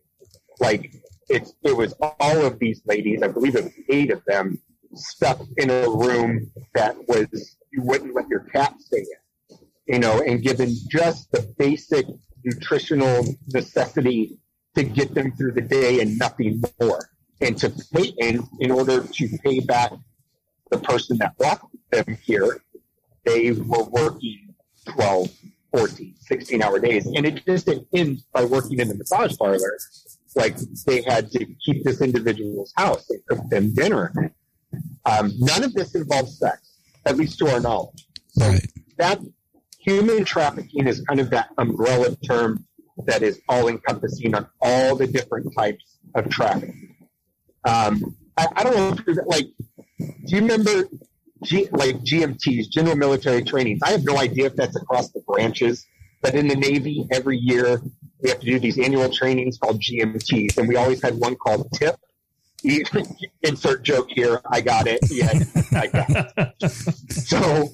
Like 0.60 0.94
it's 1.30 1.54
it 1.64 1.76
was 1.76 1.94
all 2.02 2.46
of 2.46 2.60
these 2.60 2.82
ladies, 2.86 3.22
I 3.24 3.28
believe 3.28 3.56
it 3.56 3.64
was 3.66 3.74
eight 3.90 4.12
of 4.12 4.24
them, 4.26 4.60
stuck 4.94 5.42
in 5.58 5.70
a 5.70 5.90
room 5.90 6.52
that 6.74 6.96
was 7.08 7.58
you 7.72 7.82
wouldn't 7.82 8.16
let 8.16 8.28
your 8.30 8.42
cat 8.42 8.76
stay 8.80 9.00
in. 9.00 9.58
You 9.88 10.00
know, 10.00 10.22
and 10.22 10.42
given 10.42 10.74
just 10.90 11.32
the 11.32 11.42
basic 11.58 12.06
nutritional 12.44 13.26
necessity 13.48 14.40
to 14.76 14.84
get 14.84 15.14
them 15.14 15.32
through 15.34 15.52
the 15.54 15.62
day 15.62 16.00
and 16.00 16.18
nothing 16.18 16.62
more 16.82 17.00
and 17.42 17.58
to 17.58 17.70
pay 17.94 18.14
in, 18.20 18.48
in 18.60 18.72
order 18.72 19.04
to 19.04 19.38
pay 19.44 19.60
back 19.60 19.92
the 20.72 20.80
person 20.80 21.18
that 21.18 21.38
brought 21.38 21.68
them 21.92 22.18
here, 22.24 22.62
they 23.24 23.52
were 23.52 23.84
working 23.84 24.54
12, 24.86 25.30
14, 25.72 26.16
16 26.20 26.62
hour 26.62 26.80
days. 26.80 27.06
And 27.06 27.26
it 27.26 27.46
just 27.46 27.66
didn't 27.66 27.88
end 27.94 28.22
by 28.34 28.46
working 28.46 28.80
in 28.80 28.88
the 28.88 28.96
massage 28.96 29.38
parlor. 29.38 29.78
Like 30.36 30.58
they 30.86 31.02
had 31.02 31.32
to 31.32 31.46
keep 31.66 31.84
this 31.84 32.02
individual's 32.02 32.74
house. 32.76 33.06
They 33.08 33.18
cook 33.28 33.48
them 33.50 33.74
dinner. 33.74 34.34
Um, 35.06 35.32
none 35.38 35.64
of 35.64 35.74
this 35.74 35.96
involves 35.96 36.40
sex, 36.40 36.78
at 37.06 37.16
least 37.16 37.38
to 37.40 37.50
our 37.50 37.60
knowledge. 37.60 38.08
So 38.30 38.50
right. 38.50 38.68
that 38.98 39.20
human 39.80 40.26
trafficking 40.26 40.88
is 40.88 41.02
kind 41.02 41.20
of 41.20 41.30
that 41.30 41.50
umbrella 41.58 42.16
term 42.18 42.66
that 43.06 43.22
is 43.22 43.40
all 43.48 43.68
encompassing 43.68 44.36
on 44.36 44.48
all 44.62 44.96
the 44.96 45.08
different 45.08 45.54
types 45.56 45.98
of 46.16 46.30
trafficking. 46.30 46.85
Um, 47.66 48.16
I, 48.38 48.48
I, 48.56 48.64
don't 48.64 48.76
know 48.76 48.96
if 49.08 49.18
like, 49.26 49.48
do 49.98 50.36
you 50.36 50.42
remember 50.42 50.88
G, 51.44 51.68
like 51.72 51.98
GMTs, 51.98 52.70
General 52.70 52.96
Military 52.96 53.44
Trainings? 53.44 53.80
I 53.84 53.92
have 53.92 54.04
no 54.04 54.18
idea 54.18 54.48
if 54.48 54.56
that's 54.56 54.76
across 54.76 55.12
the 55.12 55.22
branches, 55.22 55.86
but 56.22 56.36
in 56.36 56.48
the 56.48 56.56
Navy, 56.56 57.08
every 57.12 57.38
year 57.38 57.82
we 58.22 58.30
have 58.30 58.40
to 58.40 58.46
do 58.46 58.60
these 58.60 58.80
annual 58.80 59.10
trainings 59.10 59.58
called 59.58 59.82
GMTs, 59.82 60.58
and 60.58 60.68
we 60.68 60.76
always 60.76 61.02
had 61.02 61.16
one 61.16 61.36
called 61.36 61.72
TIP. 61.74 61.96
Insert 63.44 63.84
joke 63.84 64.10
here. 64.10 64.42
I 64.52 64.62
got 64.62 64.88
it. 64.88 65.00
Yeah, 65.12 65.32
I 65.80 65.88
got 65.88 66.10
it. 66.10 66.54
So 67.26 67.70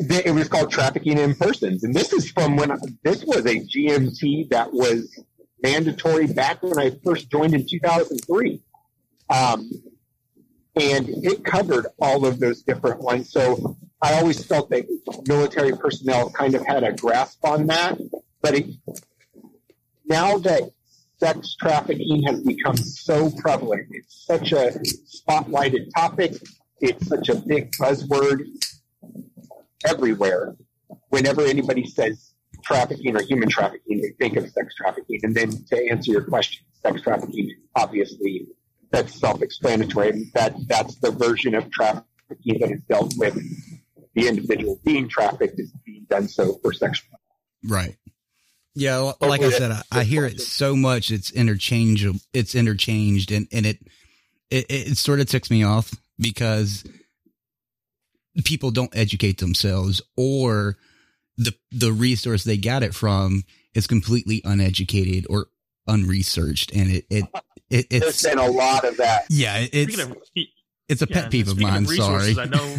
it 0.00 0.34
was 0.34 0.48
called 0.48 0.70
trafficking 0.70 1.18
in 1.18 1.34
persons, 1.34 1.82
and 1.82 1.94
this 1.94 2.12
is 2.12 2.30
from 2.30 2.56
when 2.56 2.70
I, 2.70 2.76
this 3.02 3.24
was 3.24 3.46
a 3.46 3.56
GMT 3.56 4.50
that 4.50 4.72
was 4.72 5.24
mandatory 5.62 6.26
back 6.26 6.62
when 6.62 6.78
I 6.78 6.90
first 7.04 7.30
joined 7.30 7.54
in 7.54 7.66
2003. 7.66 8.62
Um, 9.30 9.70
and 10.76 11.08
it 11.08 11.44
covered 11.44 11.86
all 12.00 12.24
of 12.24 12.38
those 12.38 12.62
different 12.62 13.00
ones. 13.00 13.32
So 13.32 13.76
I 14.00 14.14
always 14.14 14.44
felt 14.44 14.70
that 14.70 14.86
military 15.26 15.72
personnel 15.72 16.30
kind 16.30 16.54
of 16.54 16.64
had 16.66 16.84
a 16.84 16.92
grasp 16.92 17.44
on 17.44 17.66
that. 17.66 17.98
But 18.40 18.54
it, 18.54 18.66
now 20.06 20.38
that 20.38 20.70
sex 21.18 21.56
trafficking 21.56 22.22
has 22.22 22.40
become 22.42 22.76
so 22.76 23.30
prevalent, 23.30 23.88
it's 23.90 24.24
such 24.24 24.52
a 24.52 24.78
spotlighted 25.04 25.88
topic, 25.94 26.34
it's 26.80 27.06
such 27.08 27.28
a 27.28 27.34
big 27.34 27.72
buzzword 27.72 28.44
everywhere. 29.84 30.56
Whenever 31.08 31.42
anybody 31.42 31.86
says 31.86 32.34
trafficking 32.64 33.16
or 33.16 33.22
human 33.22 33.48
trafficking, 33.48 34.00
they 34.00 34.10
think 34.18 34.36
of 34.36 34.48
sex 34.50 34.74
trafficking. 34.76 35.20
And 35.24 35.34
then 35.34 35.50
to 35.50 35.90
answer 35.90 36.12
your 36.12 36.22
question, 36.22 36.64
sex 36.82 37.02
trafficking 37.02 37.50
obviously 37.74 38.46
that's 38.90 39.18
self-explanatory. 39.18 40.30
That 40.34 40.54
that's 40.66 40.96
the 40.96 41.10
version 41.10 41.54
of 41.54 41.70
trafficking 41.70 42.58
that 42.60 42.70
is 42.70 42.82
dealt 42.88 43.14
with. 43.16 43.34
The 44.14 44.28
individual 44.28 44.80
being 44.84 45.08
trafficked 45.08 45.60
is 45.60 45.72
being 45.84 46.06
done 46.08 46.28
so 46.28 46.54
for 46.62 46.72
sexual. 46.72 47.18
Right. 47.64 47.96
Yeah, 48.74 49.12
like 49.20 49.42
I 49.42 49.50
said, 49.50 49.72
I, 49.72 49.82
I 49.90 50.04
hear 50.04 50.24
it 50.24 50.40
so 50.40 50.76
much. 50.76 51.10
It's 51.10 51.32
interchangeable. 51.32 52.20
It's 52.32 52.54
interchanged, 52.54 53.32
and 53.32 53.48
and 53.50 53.66
it 53.66 53.78
it, 54.50 54.66
it 54.68 54.96
sort 54.96 55.18
of 55.18 55.26
ticks 55.26 55.50
me 55.50 55.64
off 55.64 55.92
because 56.18 56.84
people 58.44 58.70
don't 58.70 58.96
educate 58.96 59.38
themselves, 59.38 60.00
or 60.16 60.76
the 61.36 61.54
the 61.72 61.92
resource 61.92 62.44
they 62.44 62.56
got 62.56 62.84
it 62.84 62.94
from 62.94 63.42
is 63.74 63.86
completely 63.88 64.42
uneducated 64.44 65.26
or 65.28 65.46
unresearched, 65.88 66.72
and 66.74 66.90
it 66.90 67.06
it 67.10 67.24
it, 67.70 67.86
it's 67.90 68.22
There's 68.22 68.22
been 68.22 68.38
a 68.38 68.50
lot 68.50 68.84
of 68.84 68.96
that. 68.98 69.24
Yeah, 69.28 69.66
it's 69.72 69.98
of, 69.98 70.16
it's 70.88 71.02
a 71.02 71.06
yeah, 71.08 71.22
pet 71.22 71.30
peeve 71.30 71.48
of 71.48 71.58
mine. 71.58 71.84
Of 71.84 71.90
sorry, 71.90 72.36
I 72.38 72.44
know. 72.44 72.76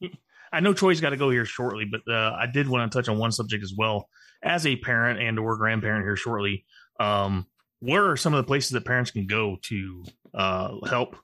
I 0.52 0.60
know 0.60 0.74
Troy's 0.74 1.00
got 1.00 1.10
to 1.10 1.16
go 1.16 1.30
here 1.30 1.46
shortly, 1.46 1.86
but 1.86 2.02
uh, 2.12 2.36
I 2.38 2.46
did 2.46 2.68
want 2.68 2.90
to 2.90 2.98
touch 2.98 3.08
on 3.08 3.18
one 3.18 3.32
subject 3.32 3.62
as 3.64 3.72
well. 3.76 4.08
As 4.42 4.66
a 4.66 4.76
parent 4.76 5.20
and 5.20 5.38
or 5.38 5.56
grandparent 5.56 6.04
here 6.04 6.16
shortly, 6.16 6.64
um, 7.00 7.46
where 7.80 8.10
are 8.10 8.16
some 8.16 8.34
of 8.34 8.38
the 8.38 8.46
places 8.46 8.70
that 8.70 8.84
parents 8.84 9.10
can 9.10 9.26
go 9.26 9.56
to 9.62 10.04
uh, 10.34 10.76
help 10.86 11.16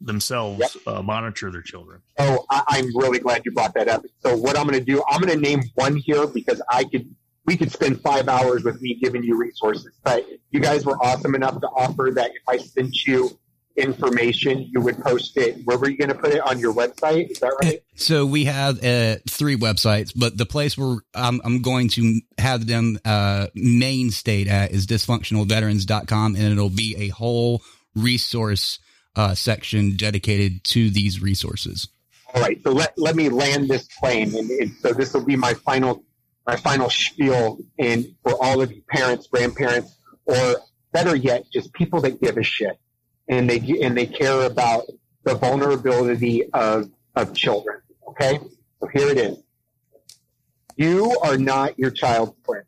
themselves 0.00 0.76
uh, 0.86 1.02
monitor 1.02 1.50
their 1.50 1.62
children. 1.62 2.00
Oh, 2.18 2.44
I, 2.48 2.62
I'm 2.68 2.96
really 2.96 3.18
glad 3.18 3.42
you 3.44 3.52
brought 3.52 3.74
that 3.74 3.88
up. 3.88 4.04
So 4.20 4.36
what 4.36 4.58
I'm 4.58 4.66
going 4.66 4.78
to 4.78 4.84
do, 4.84 5.02
I'm 5.08 5.20
going 5.20 5.34
to 5.34 5.40
name 5.40 5.62
one 5.74 5.96
here 5.96 6.26
because 6.26 6.62
I 6.70 6.84
could, 6.84 7.14
we 7.50 7.56
could 7.56 7.72
spend 7.72 8.00
five 8.00 8.28
hours 8.28 8.62
with 8.62 8.80
me 8.80 8.94
giving 9.02 9.24
you 9.24 9.36
resources. 9.36 9.90
But 10.04 10.24
you 10.52 10.60
guys 10.60 10.86
were 10.86 10.96
awesome 11.02 11.34
enough 11.34 11.60
to 11.60 11.66
offer 11.66 12.12
that 12.14 12.30
if 12.30 12.42
I 12.46 12.58
sent 12.58 13.04
you 13.08 13.36
information, 13.76 14.68
you 14.70 14.80
would 14.80 15.02
post 15.02 15.36
it. 15.36 15.56
Where 15.64 15.76
were 15.76 15.90
you 15.90 15.98
going 15.98 16.10
to 16.10 16.14
put 16.14 16.32
it 16.32 16.46
on 16.46 16.60
your 16.60 16.72
website? 16.72 17.28
Is 17.28 17.40
that 17.40 17.52
right? 17.60 17.82
So 17.96 18.24
we 18.24 18.44
have 18.44 18.76
uh, 18.84 19.16
three 19.28 19.56
websites, 19.56 20.12
but 20.14 20.38
the 20.38 20.46
place 20.46 20.78
where 20.78 20.98
I'm, 21.12 21.40
I'm 21.42 21.60
going 21.60 21.88
to 21.88 22.20
have 22.38 22.68
them 22.68 23.00
uh, 23.04 23.48
main 23.52 24.12
state 24.12 24.46
at 24.46 24.70
is 24.70 24.86
dysfunctionalveterans.com, 24.86 26.36
and 26.36 26.44
it'll 26.44 26.70
be 26.70 26.94
a 26.98 27.08
whole 27.08 27.62
resource 27.96 28.78
uh, 29.16 29.34
section 29.34 29.96
dedicated 29.96 30.62
to 30.66 30.88
these 30.88 31.20
resources. 31.20 31.88
All 32.32 32.42
right, 32.42 32.62
so 32.62 32.70
let, 32.70 32.96
let 32.96 33.16
me 33.16 33.28
land 33.28 33.66
this 33.66 33.88
plane, 33.98 34.36
and, 34.36 34.48
and 34.50 34.72
so 34.80 34.92
this 34.92 35.12
will 35.14 35.24
be 35.24 35.34
my 35.34 35.54
final 35.54 36.04
my 36.46 36.56
final 36.56 36.90
spiel, 36.90 37.58
and 37.78 38.14
for 38.22 38.32
all 38.42 38.60
of 38.60 38.72
you 38.72 38.82
parents, 38.88 39.26
grandparents, 39.26 39.96
or 40.24 40.56
better 40.92 41.14
yet, 41.14 41.44
just 41.52 41.72
people 41.72 42.00
that 42.02 42.20
give 42.20 42.36
a 42.36 42.42
shit, 42.42 42.78
and 43.28 43.48
they 43.48 43.58
and 43.82 43.96
they 43.96 44.06
care 44.06 44.42
about 44.42 44.84
the 45.24 45.34
vulnerability 45.34 46.50
of 46.52 46.90
of 47.14 47.34
children. 47.34 47.80
Okay, 48.08 48.38
so 48.80 48.88
here 48.92 49.08
it 49.08 49.18
is. 49.18 49.38
You 50.76 51.18
are 51.22 51.36
not 51.36 51.78
your 51.78 51.90
child's 51.90 52.32
friend, 52.44 52.64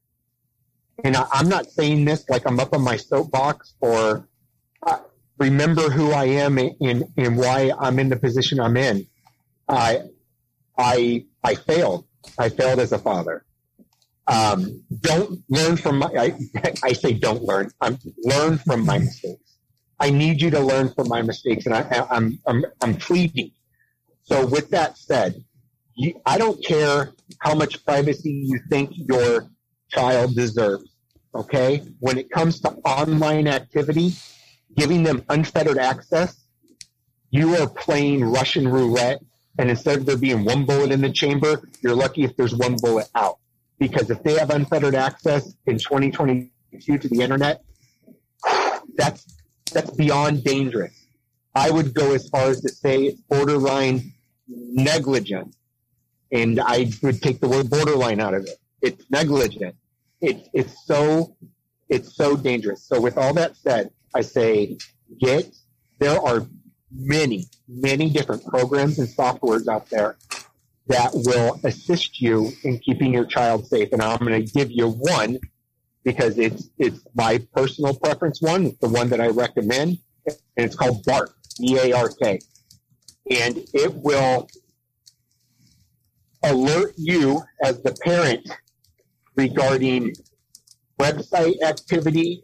and 1.03 1.17
I, 1.17 1.27
I'm 1.33 1.49
not 1.49 1.71
saying 1.71 2.05
this 2.05 2.29
like 2.29 2.47
I'm 2.47 2.61
up 2.61 2.75
on 2.75 2.83
my 2.83 2.97
soapbox 2.97 3.75
or 3.81 4.29
uh, 4.83 4.99
remember 5.39 5.91
who 5.91 6.13
I 6.13 6.25
am 6.25 6.59
and, 6.59 7.05
and 7.17 7.37
why 7.37 7.73
I'm 7.79 7.99
in 7.99 8.09
the 8.09 8.17
position 8.17 8.61
I'm 8.61 8.77
in. 8.77 9.07
I, 9.69 10.03
I, 10.79 11.27
I 11.43 11.55
failed. 11.55 12.07
I 12.39 12.49
failed 12.49 12.79
as 12.79 12.93
a 12.93 12.99
father. 12.99 13.45
Um, 14.27 14.85
don't 15.01 15.43
learn 15.49 15.77
from 15.77 15.99
my, 15.99 16.07
I, 16.17 16.35
I 16.83 16.93
say 16.93 17.13
don't 17.13 17.43
learn. 17.43 17.71
I'm 17.81 17.99
learn 18.23 18.59
from 18.59 18.85
my 18.85 18.99
mistakes. 18.99 19.59
I 19.99 20.11
need 20.11 20.41
you 20.41 20.51
to 20.51 20.61
learn 20.61 20.93
from 20.93 21.09
my 21.09 21.23
mistakes 21.23 21.67
and 21.67 21.75
I, 21.75 22.07
I'm, 22.11 22.39
I'm, 22.47 22.65
I'm 22.81 22.95
pleading. 22.95 23.53
So 24.25 24.47
with 24.47 24.71
that 24.71 24.97
said, 24.97 25.45
you, 25.95 26.21
I 26.25 26.39
don't 26.39 26.65
care 26.65 27.13
how 27.41 27.55
much 27.55 27.85
privacy 27.85 28.47
you 28.49 28.61
think 28.71 28.93
your 28.95 29.51
child 29.91 30.35
deserves. 30.35 30.89
Okay. 31.35 31.83
When 32.01 32.19
it 32.19 32.31
comes 32.31 32.61
to 32.61 32.71
online 32.85 33.49
activity, 33.49 34.13
giving 34.77 35.03
them 35.03 35.25
unfettered 35.29 35.79
access, 35.79 36.37
you 37.31 37.57
are 37.57 37.69
playing 37.69 38.25
Russian 38.25 38.69
roulette. 38.69 39.23
And 39.59 39.71
instead 39.71 39.99
of 39.99 40.07
there 40.07 40.17
being 40.17 40.45
one 40.45 40.65
bullet 40.65 40.93
in 40.93 41.01
the 41.01 41.11
chamber, 41.11 41.69
you're 41.83 41.95
lucky 41.95 42.25
if 42.25 42.37
there's 42.37 42.55
one 42.55 42.77
bullet 42.77 43.09
out. 43.15 43.39
Because 43.83 44.11
if 44.11 44.23
they 44.23 44.35
have 44.39 44.51
unfettered 44.51 44.95
access 44.95 45.57
in 45.67 45.77
2022 45.77 46.99
to 46.99 47.09
the 47.09 47.21
internet, 47.21 47.65
that's, 48.95 49.27
that's 49.73 49.91
beyond 49.91 50.45
dangerous. 50.45 50.95
I 51.53 51.69
would 51.69 51.93
go 51.93 52.15
as 52.15 52.29
far 52.29 52.45
as 52.45 52.61
to 52.61 52.69
say 52.69 53.07
it's 53.07 53.21
borderline 53.23 54.13
negligent. 54.47 55.57
And 56.31 56.61
I 56.61 56.93
would 57.03 57.21
take 57.21 57.41
the 57.41 57.49
word 57.49 57.71
borderline 57.71 58.21
out 58.21 58.35
of 58.35 58.45
it. 58.45 58.57
It's 58.83 59.05
negligent. 59.11 59.75
It's, 60.21 60.49
it's 60.53 60.87
so, 60.87 61.35
it's 61.89 62.15
so 62.15 62.37
dangerous. 62.37 62.85
So 62.85 63.01
with 63.01 63.19
all 63.19 63.35
that 63.35 63.57
said, 63.57 63.91
I 64.15 64.21
say 64.21 64.79
get, 65.19 65.53
there 65.99 66.21
are 66.21 66.47
many, 66.95 67.47
many 67.67 68.11
different 68.11 68.47
programs 68.47 69.01
and 69.01 69.09
softwares 69.09 69.67
out 69.67 69.91
there 69.91 70.19
that 70.89 71.11
will 71.13 71.61
assist 71.65 72.21
you 72.21 72.53
in 72.65 72.79
keeping 72.79 73.15
your 73.15 73.25
child 73.25 73.67
safe. 73.67 73.93
And 73.93 74.03
I'm 74.03 74.19
going 74.19 74.45
to 74.45 74.53
give 74.53 74.71
you 74.71 74.89
one 74.89 75.39
because 76.05 76.39
it's, 76.39 76.69
it's 76.79 77.01
my 77.15 77.41
personal 77.55 77.95
preference 77.95 78.43
one. 78.43 78.67
It's 78.67 78.79
the 78.79 78.89
one 78.89 79.09
that 79.11 79.21
I 79.21 79.29
recommend 79.29 79.99
and 80.27 80.37
it's 80.57 80.75
called 80.75 81.05
BARK, 81.05 81.35
B-A-R-K. 81.61 82.41
And 83.31 83.59
it 83.73 83.95
will 83.95 84.49
alert 86.43 86.95
you 86.97 87.43
as 87.63 87.83
the 87.83 87.95
parent 88.05 88.49
regarding 89.37 90.13
website 90.99 91.61
activity, 91.63 92.43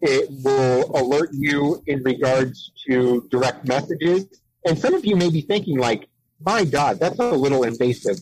it 0.00 0.28
will 0.44 0.90
alert 0.96 1.30
you 1.32 1.82
in 1.86 2.02
regards 2.02 2.72
to 2.86 3.26
direct 3.30 3.66
messages. 3.66 4.26
And 4.64 4.78
some 4.78 4.94
of 4.94 5.04
you 5.04 5.16
may 5.16 5.30
be 5.30 5.40
thinking 5.40 5.78
like, 5.78 6.08
my 6.44 6.64
God, 6.64 6.98
that's 6.98 7.18
a 7.18 7.30
little 7.30 7.62
invasive. 7.64 8.18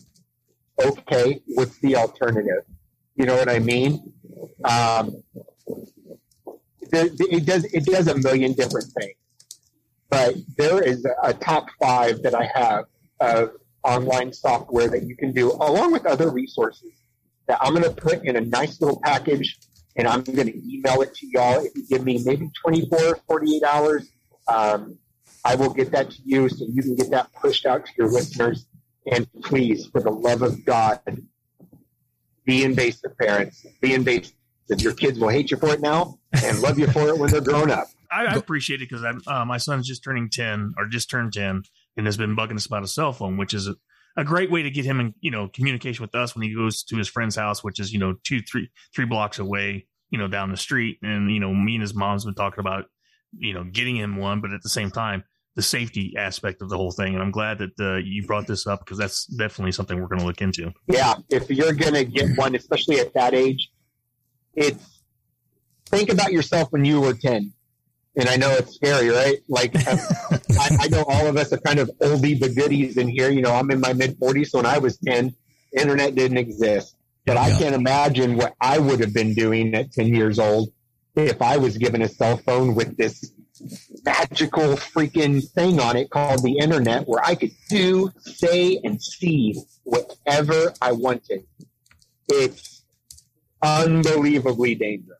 Okay, 0.83 1.41
what's 1.47 1.77
the 1.79 1.95
alternative? 1.95 2.63
You 3.15 3.25
know 3.25 3.35
what 3.35 3.49
I 3.49 3.59
mean? 3.59 4.13
Um, 4.63 5.23
it 6.93 7.45
does 7.45 7.65
it 7.65 7.85
does 7.85 8.07
a 8.07 8.17
million 8.17 8.53
different 8.53 8.87
things, 8.99 9.15
but 10.09 10.35
there 10.57 10.81
is 10.81 11.05
a 11.23 11.33
top 11.33 11.67
five 11.81 12.21
that 12.23 12.35
I 12.35 12.49
have 12.53 12.85
of 13.19 13.51
online 13.83 14.33
software 14.33 14.87
that 14.89 15.03
you 15.03 15.15
can 15.15 15.31
do, 15.31 15.51
along 15.51 15.91
with 15.91 16.05
other 16.05 16.29
resources 16.29 16.91
that 17.47 17.57
I'm 17.61 17.73
going 17.73 17.83
to 17.83 17.91
put 17.91 18.23
in 18.25 18.35
a 18.35 18.41
nice 18.41 18.79
little 18.81 18.99
package 19.03 19.57
and 19.95 20.07
I'm 20.07 20.23
going 20.23 20.47
to 20.47 20.73
email 20.73 21.01
it 21.01 21.13
to 21.15 21.27
y'all. 21.27 21.65
If 21.65 21.75
you 21.75 21.85
give 21.87 22.05
me 22.05 22.21
maybe 22.23 22.49
24, 22.63 23.19
48 23.27 23.63
hours, 23.63 24.11
um, 24.47 24.97
I 25.43 25.55
will 25.55 25.73
get 25.73 25.91
that 25.91 26.11
to 26.11 26.17
you 26.23 26.49
so 26.49 26.65
you 26.69 26.81
can 26.81 26.95
get 26.95 27.09
that 27.11 27.31
pushed 27.33 27.65
out 27.65 27.85
to 27.85 27.91
your 27.97 28.09
listeners. 28.09 28.67
And 29.11 29.27
please, 29.41 29.87
for 29.87 30.01
the 30.01 30.11
love 30.11 30.41
of 30.41 30.63
God, 30.65 31.01
be 32.45 32.63
invasive, 32.63 33.17
parents. 33.17 33.65
Be 33.81 33.93
invasive. 33.93 34.33
Your 34.77 34.93
kids 34.93 35.19
will 35.19 35.29
hate 35.29 35.51
you 35.51 35.57
for 35.57 35.69
it 35.69 35.81
now 35.81 36.17
and 36.31 36.61
love 36.61 36.79
you 36.79 36.87
for 36.87 37.09
it 37.09 37.17
when 37.17 37.29
they're 37.29 37.41
grown 37.41 37.71
up. 37.71 37.87
I, 38.11 38.25
I 38.25 38.33
appreciate 38.35 38.81
it 38.81 38.89
because 38.89 39.03
uh, 39.27 39.45
my 39.45 39.57
son's 39.57 39.87
just 39.87 40.03
turning 40.03 40.29
10 40.29 40.75
or 40.77 40.87
just 40.87 41.09
turned 41.09 41.33
10 41.33 41.63
and 41.97 42.05
has 42.05 42.17
been 42.17 42.35
bugging 42.35 42.55
us 42.55 42.65
about 42.65 42.83
a 42.83 42.87
cell 42.87 43.11
phone, 43.13 43.37
which 43.37 43.53
is 43.53 43.67
a, 43.67 43.75
a 44.17 44.23
great 44.23 44.51
way 44.51 44.63
to 44.63 44.69
get 44.69 44.85
him 44.85 44.99
in, 44.99 45.13
you 45.19 45.31
know, 45.31 45.49
communication 45.49 46.03
with 46.03 46.15
us 46.15 46.35
when 46.35 46.43
he 46.43 46.53
goes 46.53 46.83
to 46.83 46.97
his 46.97 47.07
friend's 47.07 47.35
house, 47.35 47.63
which 47.63 47.79
is, 47.79 47.91
you 47.91 47.99
know, 47.99 48.15
two, 48.23 48.41
three, 48.41 48.69
three 48.93 49.05
blocks 49.05 49.39
away, 49.39 49.87
you 50.09 50.17
know, 50.17 50.27
down 50.27 50.51
the 50.51 50.57
street. 50.57 50.99
And, 51.01 51.31
you 51.31 51.39
know, 51.39 51.53
me 51.53 51.75
and 51.75 51.81
his 51.81 51.93
mom's 51.93 52.25
been 52.25 52.35
talking 52.35 52.59
about, 52.59 52.85
you 53.37 53.53
know, 53.53 53.63
getting 53.63 53.95
him 53.95 54.17
one, 54.17 54.41
but 54.41 54.51
at 54.51 54.61
the 54.61 54.69
same 54.69 54.91
time, 54.91 55.23
the 55.55 55.61
safety 55.61 56.15
aspect 56.17 56.61
of 56.61 56.69
the 56.69 56.77
whole 56.77 56.91
thing. 56.91 57.13
And 57.13 57.21
I'm 57.21 57.31
glad 57.31 57.59
that 57.59 57.79
uh, 57.79 57.97
you 57.97 58.25
brought 58.25 58.47
this 58.47 58.65
up 58.65 58.79
because 58.79 58.97
that's 58.97 59.25
definitely 59.25 59.73
something 59.73 59.99
we're 59.99 60.07
going 60.07 60.21
to 60.21 60.25
look 60.25 60.41
into. 60.41 60.71
Yeah. 60.87 61.15
If 61.29 61.49
you're 61.49 61.73
going 61.73 61.93
to 61.93 62.05
get 62.05 62.37
one, 62.37 62.55
especially 62.55 62.99
at 62.99 63.13
that 63.13 63.33
age, 63.33 63.69
it's 64.53 65.03
think 65.87 66.09
about 66.09 66.31
yourself 66.31 66.71
when 66.71 66.85
you 66.85 67.01
were 67.01 67.13
10. 67.13 67.51
And 68.17 68.27
I 68.27 68.35
know 68.35 68.51
it's 68.51 68.75
scary, 68.75 69.09
right? 69.09 69.37
Like, 69.47 69.71
I, 69.75 70.77
I 70.81 70.87
know 70.89 71.03
all 71.07 71.27
of 71.27 71.37
us 71.37 71.53
are 71.53 71.57
kind 71.59 71.79
of 71.79 71.89
oldie 72.01 72.39
but 72.39 72.55
goodies 72.55 72.97
in 72.97 73.07
here. 73.07 73.29
You 73.29 73.41
know, 73.41 73.53
I'm 73.53 73.71
in 73.71 73.79
my 73.79 73.93
mid 73.93 74.19
40s. 74.19 74.47
So 74.47 74.59
when 74.59 74.65
I 74.65 74.77
was 74.77 74.97
10, 74.97 75.33
internet 75.77 76.15
didn't 76.15 76.37
exist. 76.37 76.95
But 77.25 77.37
I 77.37 77.57
can't 77.57 77.75
imagine 77.75 78.35
what 78.35 78.53
I 78.59 78.79
would 78.79 78.99
have 78.99 79.13
been 79.13 79.33
doing 79.33 79.75
at 79.75 79.91
10 79.91 80.07
years 80.07 80.39
old 80.39 80.73
if 81.15 81.41
I 81.41 81.57
was 81.57 81.77
given 81.77 82.01
a 82.01 82.07
cell 82.07 82.37
phone 82.37 82.73
with 82.73 82.97
this 82.97 83.33
magical 84.03 84.75
freaking 84.75 85.47
thing 85.51 85.79
on 85.79 85.95
it 85.95 86.09
called 86.09 86.43
the 86.43 86.57
internet 86.57 87.07
where 87.07 87.23
I 87.23 87.35
could 87.35 87.51
do, 87.69 88.11
say, 88.19 88.79
and 88.83 89.01
see 89.01 89.61
whatever 89.83 90.73
I 90.81 90.91
wanted. 90.91 91.45
It's 92.27 92.83
unbelievably 93.61 94.75
dangerous. 94.75 95.19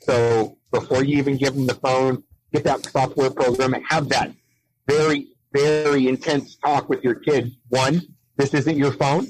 So 0.00 0.58
before 0.70 1.04
you 1.04 1.18
even 1.18 1.36
give 1.36 1.54
them 1.54 1.66
the 1.66 1.74
phone, 1.74 2.22
get 2.52 2.64
that 2.64 2.84
software 2.86 3.30
program 3.30 3.74
and 3.74 3.84
have 3.88 4.08
that 4.10 4.32
very, 4.86 5.28
very 5.52 6.08
intense 6.08 6.56
talk 6.56 6.88
with 6.88 7.02
your 7.04 7.14
kid. 7.14 7.52
One, 7.68 8.00
this 8.36 8.54
isn't 8.54 8.76
your 8.76 8.92
phone. 8.92 9.26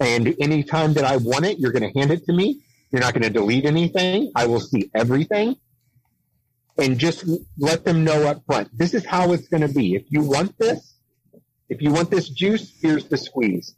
And 0.00 0.34
anytime 0.40 0.92
that 0.94 1.04
I 1.04 1.16
want 1.16 1.44
it, 1.44 1.58
you're 1.58 1.72
going 1.72 1.90
to 1.90 1.98
hand 1.98 2.10
it 2.10 2.24
to 2.26 2.32
me. 2.32 2.60
You're 2.90 3.00
not 3.00 3.14
going 3.14 3.22
to 3.22 3.30
delete 3.30 3.64
anything. 3.64 4.32
I 4.34 4.46
will 4.46 4.60
see 4.60 4.90
everything. 4.94 5.56
And 6.76 6.98
just 6.98 7.24
let 7.56 7.84
them 7.84 8.02
know 8.02 8.26
up 8.26 8.42
front. 8.46 8.68
This 8.76 8.94
is 8.94 9.04
how 9.04 9.32
it's 9.32 9.46
going 9.46 9.60
to 9.60 9.72
be. 9.72 9.94
If 9.94 10.04
you 10.08 10.22
want 10.22 10.58
this, 10.58 10.96
if 11.68 11.80
you 11.80 11.92
want 11.92 12.10
this 12.10 12.28
juice, 12.28 12.72
here's 12.80 13.06
the 13.06 13.16
squeeze. 13.16 13.76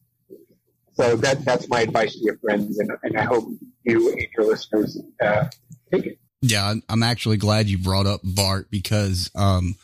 So 0.94 1.14
that, 1.16 1.44
that's 1.44 1.68
my 1.68 1.82
advice 1.82 2.14
to 2.14 2.24
your 2.24 2.38
friends. 2.38 2.78
And, 2.78 2.90
and 3.02 3.18
I 3.18 3.24
hope 3.24 3.48
you 3.84 4.12
and 4.12 4.26
your 4.36 4.46
listeners 4.46 4.98
uh, 5.22 5.44
take 5.92 6.06
it. 6.06 6.18
Yeah, 6.42 6.74
I'm 6.88 7.02
actually 7.02 7.38
glad 7.38 7.68
you 7.68 7.78
brought 7.78 8.06
up 8.06 8.20
BARK 8.22 8.68
because 8.70 9.30
um, 9.34 9.74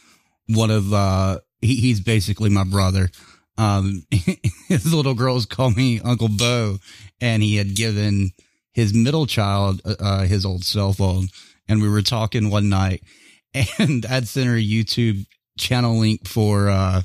one 0.47 0.71
of 0.71 0.93
uh, 0.93 1.41
he, 1.61 1.77
he's 1.77 2.01
basically 2.01 2.51
my 2.51 2.65
brother. 2.65 3.11
Um, 3.59 4.07
his 4.69 4.93
little 4.93 5.15
girls 5.15 5.47
call 5.47 5.71
me 5.71 6.01
Uncle 6.01 6.29
Bo, 6.29 6.79
and 7.21 7.43
he 7.43 7.57
had 7.57 7.75
given 7.75 8.31
his 8.73 8.95
middle 8.95 9.27
child 9.27 9.83
uh, 9.85 9.95
uh 10.01 10.23
his 10.23 10.47
old 10.47 10.65
cell 10.65 10.93
phone, 10.93 11.29
and 11.69 11.81
we 11.83 11.89
were 11.89 12.03
talking 12.03 12.51
one 12.51 12.69
night, 12.69 13.03
and 13.79 14.05
I'd 14.11 14.29
sent 14.29 14.47
her 14.47 14.57
a 14.57 14.63
YouTube 14.65 15.27
channel 15.59 15.99
link 15.99 16.27
for 16.27 16.69
uh 16.71 17.03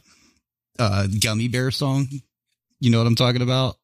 uh 0.79 1.07
gummy 1.21 1.47
bear 1.47 1.71
song. 1.71 2.07
You 2.79 2.91
know 2.91 2.99
what 2.99 3.07
I'm 3.07 3.15
talking 3.15 3.41
about? 3.41 3.75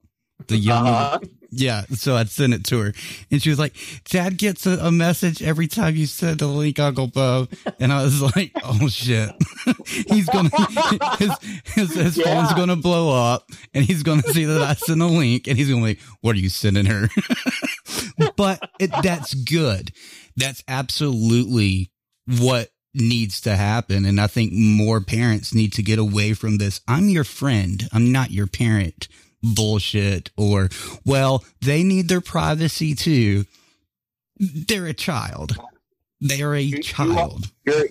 The 0.47 0.57
young 0.57 0.87
Uh-huh. 0.87 1.19
yeah, 1.51 1.83
so 1.91 2.15
I'd 2.15 2.29
send 2.29 2.53
it 2.53 2.63
to 2.65 2.79
her, 2.79 2.93
and 3.31 3.41
she 3.41 3.49
was 3.49 3.59
like, 3.59 3.73
"Dad 4.09 4.37
gets 4.37 4.65
a, 4.65 4.71
a 4.87 4.91
message 4.91 5.41
every 5.41 5.67
time 5.67 5.95
you 5.95 6.05
send 6.05 6.39
the 6.39 6.47
link, 6.47 6.79
Uncle 6.79 7.07
Bo." 7.07 7.47
And 7.79 7.93
I 7.93 8.03
was 8.03 8.21
like, 8.35 8.51
"Oh 8.63 8.87
shit, 8.89 9.29
he's 9.85 10.27
gonna 10.29 10.49
his 11.17 11.31
his, 11.65 11.93
his 11.95 12.17
Yeah. 12.17 12.23
phone's 12.25 12.53
gonna 12.55 12.75
blow 12.75 13.09
up, 13.15 13.47
and 13.73 13.85
he's 13.85 14.03
gonna 14.03 14.23
see 14.23 14.45
that 14.45 14.61
I 14.61 14.73
sent 14.73 15.01
a 15.01 15.05
link, 15.05 15.47
and 15.47 15.57
he's 15.57 15.69
gonna 15.69 15.81
be 15.81 15.87
like, 15.89 15.99
what 16.21 16.35
are 16.35 16.39
you 16.39 16.49
sending 16.49 16.85
her?" 16.87 17.09
but 18.35 18.59
it, 18.79 18.91
that's 19.01 19.33
good. 19.33 19.91
That's 20.35 20.63
absolutely 20.67 21.91
what 22.27 22.69
needs 22.93 23.41
to 23.41 23.55
happen, 23.55 24.05
and 24.05 24.21
I 24.21 24.27
think 24.27 24.53
more 24.53 25.01
parents 25.01 25.53
need 25.53 25.73
to 25.73 25.83
get 25.83 25.99
away 25.99 26.33
from 26.33 26.57
this. 26.57 26.81
I'm 26.87 27.09
your 27.09 27.23
friend. 27.23 27.87
I'm 27.91 28.11
not 28.11 28.31
your 28.31 28.47
parent 28.47 29.07
bullshit 29.45 30.29
or 30.37 30.69
well 31.05 31.43
they 31.59 31.83
need 31.83 32.07
their 32.07 32.21
privacy 32.21 32.95
too 32.95 33.43
they're 34.37 34.85
a 34.85 34.93
child 34.93 35.57
they 36.21 36.41
are 36.41 36.55
a 36.55 36.71
child 36.79 37.51
You're 37.65 37.87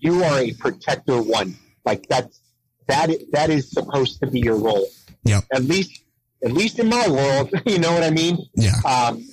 you 0.00 0.22
are 0.22 0.38
a 0.38 0.52
protector 0.54 1.20
one. 1.20 1.56
Like 1.84 2.06
that's 2.08 2.40
that, 2.86 3.10
that 3.32 3.50
is 3.50 3.70
supposed 3.70 4.20
to 4.20 4.26
be 4.28 4.40
your 4.40 4.56
role. 4.56 4.86
Yeah. 5.24 5.40
At 5.52 5.64
least 5.64 6.02
at 6.44 6.52
least 6.52 6.78
in 6.78 6.88
my 6.88 7.08
world, 7.08 7.50
you 7.66 7.78
know 7.78 7.92
what 7.92 8.02
I 8.02 8.10
mean? 8.10 8.38
Yeah. 8.54 8.74
Um, 8.84 9.26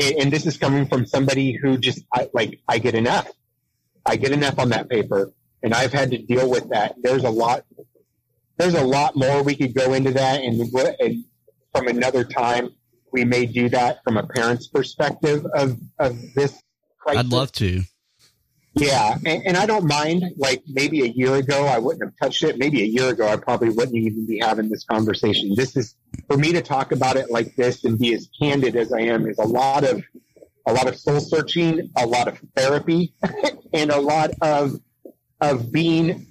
and, 0.00 0.16
and 0.16 0.32
this 0.32 0.46
is 0.46 0.56
coming 0.56 0.86
from 0.86 1.06
somebody 1.06 1.52
who 1.52 1.78
just 1.78 2.04
I, 2.12 2.28
like 2.32 2.60
I 2.68 2.78
get 2.78 2.94
F. 2.94 3.30
I 4.06 4.16
get 4.16 4.32
F 4.42 4.58
on 4.58 4.70
that 4.70 4.88
paper, 4.88 5.32
and 5.62 5.74
I've 5.74 5.92
had 5.92 6.10
to 6.10 6.18
deal 6.18 6.48
with 6.48 6.70
that. 6.70 6.94
There's 7.02 7.24
a 7.24 7.30
lot. 7.30 7.64
There's 8.56 8.74
a 8.74 8.84
lot 8.84 9.16
more 9.16 9.42
we 9.42 9.56
could 9.56 9.74
go 9.74 9.94
into 9.94 10.12
that, 10.12 10.42
and, 10.42 10.60
and 11.00 11.24
from 11.74 11.88
another 11.88 12.24
time, 12.24 12.70
we 13.12 13.24
may 13.24 13.46
do 13.46 13.68
that 13.70 14.02
from 14.04 14.16
a 14.16 14.26
parent's 14.26 14.68
perspective 14.68 15.46
of 15.54 15.78
of 15.98 16.18
this. 16.34 16.60
Crisis. 16.98 17.20
i'd 17.20 17.32
love 17.32 17.50
to 17.52 17.82
Yeah, 18.74 19.16
and, 19.26 19.42
and 19.46 19.56
I 19.56 19.66
don't 19.66 19.86
mind. 19.86 20.24
Like 20.36 20.62
maybe 20.68 21.02
a 21.02 21.08
year 21.08 21.34
ago, 21.34 21.66
I 21.66 21.78
wouldn't 21.78 22.04
have 22.04 22.14
touched 22.20 22.44
it. 22.44 22.56
Maybe 22.58 22.82
a 22.82 22.86
year 22.86 23.08
ago, 23.08 23.26
I 23.26 23.36
probably 23.36 23.70
wouldn't 23.70 23.96
even 23.96 24.26
be 24.26 24.38
having 24.38 24.68
this 24.68 24.84
conversation. 24.84 25.54
This 25.56 25.76
is 25.76 25.96
for 26.28 26.36
me 26.36 26.52
to 26.52 26.62
talk 26.62 26.92
about 26.92 27.16
it 27.16 27.30
like 27.30 27.56
this 27.56 27.84
and 27.84 27.98
be 27.98 28.14
as 28.14 28.28
candid 28.40 28.76
as 28.76 28.92
I 28.92 29.00
am 29.00 29.26
is 29.26 29.38
a 29.38 29.46
lot 29.46 29.84
of 29.84 30.04
a 30.66 30.72
lot 30.72 30.86
of 30.86 30.96
soul 30.96 31.20
searching, 31.20 31.90
a 31.96 32.06
lot 32.06 32.28
of 32.28 32.38
therapy, 32.54 33.12
and 33.72 33.90
a 33.90 34.00
lot 34.00 34.30
of 34.40 34.78
of 35.40 35.72
being 35.72 36.26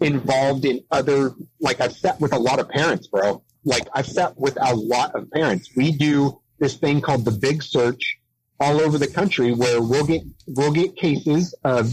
involved 0.00 0.66
in 0.66 0.84
other. 0.90 1.32
Like 1.60 1.80
I've 1.80 1.94
sat 1.94 2.20
with 2.20 2.34
a 2.34 2.38
lot 2.38 2.58
of 2.58 2.68
parents, 2.68 3.06
bro. 3.06 3.42
Like 3.64 3.88
I've 3.94 4.06
sat 4.06 4.38
with 4.38 4.58
a 4.60 4.74
lot 4.74 5.14
of 5.14 5.30
parents. 5.30 5.70
We 5.74 5.92
do 5.92 6.40
this 6.58 6.74
thing 6.74 7.00
called 7.00 7.24
the 7.24 7.30
Big 7.30 7.62
Search 7.62 8.19
all 8.60 8.80
over 8.80 8.98
the 8.98 9.06
country 9.06 9.52
where 9.52 9.80
we'll 9.80 10.06
get 10.06 10.22
we'll 10.46 10.72
get 10.72 10.94
cases 10.96 11.54
of 11.64 11.90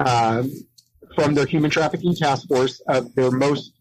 um, 0.00 0.52
from 1.14 1.34
their 1.34 1.46
human 1.46 1.70
trafficking 1.70 2.14
task 2.14 2.48
force 2.48 2.80
of 2.88 3.14
their 3.14 3.30
most 3.30 3.72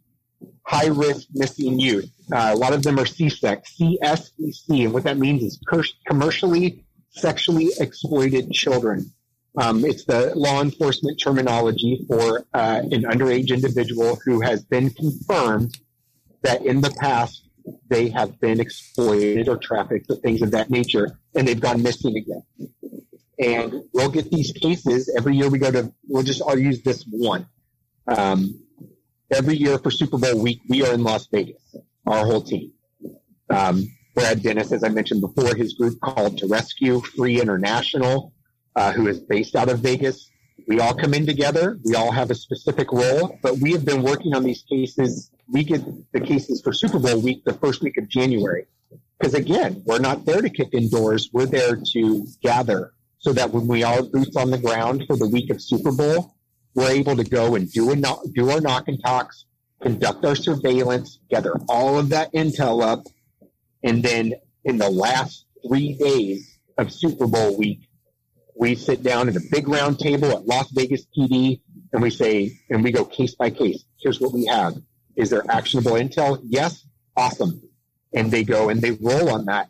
high 0.63 0.87
risk 0.87 1.27
missing 1.33 1.79
youth. 1.79 2.09
Uh, 2.31 2.51
a 2.53 2.55
lot 2.55 2.73
of 2.73 2.83
them 2.83 2.99
are 2.99 3.05
CSEC, 3.05 3.63
CSEC, 3.79 4.85
and 4.85 4.93
what 4.93 5.03
that 5.03 5.17
means 5.17 5.41
is 5.43 5.59
cur- 5.67 5.83
commercially 6.05 6.85
sexually 7.09 7.69
exploited 7.79 8.51
children. 8.51 9.11
Um, 9.57 9.83
it's 9.83 10.05
the 10.05 10.31
law 10.35 10.61
enforcement 10.61 11.19
terminology 11.19 12.05
for 12.07 12.45
uh, 12.53 12.81
an 12.83 13.03
underage 13.03 13.49
individual 13.49 14.19
who 14.23 14.41
has 14.41 14.63
been 14.63 14.91
confirmed 14.91 15.79
that 16.43 16.63
in 16.63 16.81
the 16.81 16.91
past 16.91 17.48
they 17.89 18.09
have 18.09 18.39
been 18.39 18.59
exploited 18.59 19.47
or 19.47 19.57
trafficked 19.57 20.07
or 20.09 20.15
things 20.15 20.41
of 20.41 20.51
that 20.51 20.69
nature, 20.69 21.19
and 21.35 21.47
they've 21.47 21.59
gone 21.59 21.81
missing 21.81 22.17
again. 22.17 22.43
And 23.39 23.83
we'll 23.93 24.09
get 24.09 24.29
these 24.31 24.51
cases 24.51 25.13
every 25.17 25.37
year. 25.37 25.49
We 25.49 25.59
go 25.59 25.71
to. 25.71 25.93
We'll 26.07 26.23
just. 26.23 26.41
I'll 26.41 26.59
use 26.59 26.81
this 26.81 27.05
one. 27.09 27.47
Um, 28.07 28.61
every 29.31 29.55
year 29.55 29.77
for 29.77 29.91
Super 29.91 30.17
Bowl 30.17 30.41
week, 30.41 30.61
we 30.67 30.85
are 30.85 30.93
in 30.93 31.03
Las 31.03 31.27
Vegas. 31.27 31.61
Our 32.05 32.25
whole 32.25 32.41
team. 32.41 32.73
Um, 33.49 33.89
Brad 34.15 34.43
Dennis, 34.43 34.71
as 34.71 34.83
I 34.83 34.89
mentioned 34.89 35.21
before, 35.21 35.55
his 35.55 35.73
group 35.73 35.99
called 36.01 36.39
to 36.39 36.47
Rescue 36.47 36.99
Free 37.01 37.39
International, 37.39 38.33
uh, 38.75 38.91
who 38.91 39.07
is 39.07 39.19
based 39.19 39.55
out 39.55 39.69
of 39.69 39.79
Vegas. 39.79 40.29
We 40.67 40.79
all 40.79 40.93
come 40.93 41.13
in 41.13 41.25
together. 41.25 41.79
We 41.85 41.95
all 41.95 42.11
have 42.11 42.29
a 42.29 42.35
specific 42.35 42.91
role, 42.91 43.39
but 43.41 43.57
we 43.57 43.71
have 43.71 43.85
been 43.85 44.03
working 44.03 44.35
on 44.35 44.43
these 44.43 44.63
cases. 44.63 45.31
We 45.51 45.63
get 45.63 45.83
the 46.11 46.21
cases 46.21 46.61
for 46.61 46.73
Super 46.73 46.99
Bowl 46.99 47.19
week 47.21 47.43
the 47.43 47.53
first 47.53 47.81
week 47.81 47.97
of 47.97 48.07
January. 48.07 48.67
Because 49.19 49.33
again, 49.33 49.83
we're 49.85 49.99
not 49.99 50.25
there 50.25 50.41
to 50.41 50.49
kick 50.49 50.69
indoors. 50.73 51.29
We're 51.33 51.45
there 51.45 51.77
to 51.93 52.27
gather 52.41 52.93
so 53.17 53.33
that 53.33 53.51
when 53.51 53.67
we 53.67 53.83
are 53.83 54.01
boots 54.01 54.35
on 54.35 54.51
the 54.51 54.57
ground 54.57 55.03
for 55.07 55.17
the 55.17 55.27
week 55.27 55.49
of 55.49 55.61
Super 55.61 55.91
Bowl, 55.91 56.35
we're 56.73 56.91
able 56.91 57.15
to 57.17 57.23
go 57.23 57.55
and 57.55 57.69
do 57.71 57.91
a 57.91 57.95
do 57.95 58.49
our 58.49 58.61
knock 58.61 58.87
and 58.87 59.03
talks, 59.03 59.45
conduct 59.81 60.23
our 60.23 60.35
surveillance, 60.35 61.19
gather 61.29 61.53
all 61.67 61.99
of 61.99 62.09
that 62.09 62.31
intel 62.33 62.81
up, 62.81 63.03
and 63.83 64.03
then 64.03 64.33
in 64.63 64.77
the 64.77 64.89
last 64.89 65.45
three 65.67 65.95
days 65.95 66.59
of 66.77 66.91
Super 66.91 67.27
Bowl 67.27 67.57
week, 67.57 67.89
we 68.55 68.75
sit 68.75 69.03
down 69.03 69.27
at 69.29 69.35
a 69.35 69.41
big 69.51 69.67
round 69.67 69.99
table 69.99 70.31
at 70.31 70.45
Las 70.45 70.69
Vegas 70.71 71.05
PD 71.17 71.61
and 71.91 72.01
we 72.01 72.09
say, 72.09 72.59
and 72.69 72.83
we 72.83 72.91
go 72.91 73.03
case 73.05 73.35
by 73.35 73.49
case. 73.49 73.83
Here's 73.99 74.19
what 74.19 74.33
we 74.33 74.45
have. 74.45 74.75
Is 75.15 75.29
there 75.29 75.43
actionable 75.49 75.93
intel? 75.93 76.39
Yes. 76.43 76.85
Awesome. 77.15 77.61
And 78.13 78.31
they 78.31 78.43
go 78.43 78.69
and 78.69 78.81
they 78.81 78.91
roll 78.91 79.29
on 79.29 79.45
that. 79.45 79.69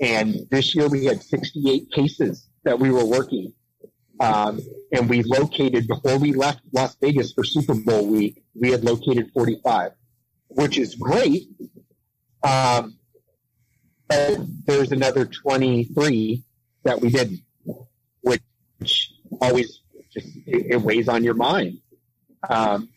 And 0.00 0.46
this 0.50 0.74
year 0.74 0.88
we 0.88 1.04
had 1.04 1.22
68 1.22 1.90
cases 1.92 2.48
that 2.64 2.78
we 2.78 2.90
were 2.90 3.04
working. 3.04 3.52
Um, 4.18 4.60
and 4.92 5.08
we 5.08 5.22
located 5.22 5.86
before 5.86 6.18
we 6.18 6.32
left 6.32 6.60
Las 6.72 6.96
Vegas 7.00 7.32
for 7.32 7.44
Super 7.44 7.74
Bowl 7.74 8.06
week, 8.06 8.42
we 8.54 8.70
had 8.70 8.82
located 8.82 9.30
45, 9.32 9.92
which 10.48 10.78
is 10.78 10.94
great. 10.94 11.48
Um, 12.42 12.98
but 14.08 14.38
there's 14.64 14.92
another 14.92 15.26
23 15.26 16.42
that 16.84 17.00
we 17.00 17.10
didn't, 17.10 17.40
which 18.22 19.12
always 19.40 19.80
just 20.12 20.28
it, 20.46 20.66
it 20.72 20.82
weighs 20.82 21.08
on 21.08 21.24
your 21.24 21.34
mind. 21.34 21.78
Um, 22.48 22.88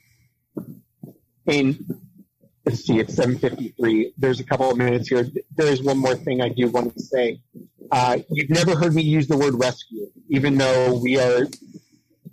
let's 1.49 2.85
see, 2.85 2.99
it's 2.99 3.15
7:53. 3.15 4.13
There's 4.17 4.39
a 4.39 4.43
couple 4.43 4.69
of 4.69 4.77
minutes 4.77 5.07
here. 5.07 5.27
There's 5.55 5.81
one 5.81 5.97
more 5.97 6.15
thing 6.15 6.41
I 6.41 6.49
do 6.49 6.69
want 6.69 6.93
to 6.93 7.01
say. 7.01 7.41
Uh, 7.91 8.19
you've 8.29 8.49
never 8.49 8.75
heard 8.75 8.93
me 8.93 9.01
use 9.01 9.27
the 9.27 9.37
word 9.37 9.55
rescue, 9.55 10.07
even 10.29 10.57
though 10.57 10.99
we 10.99 11.17
are 11.19 11.47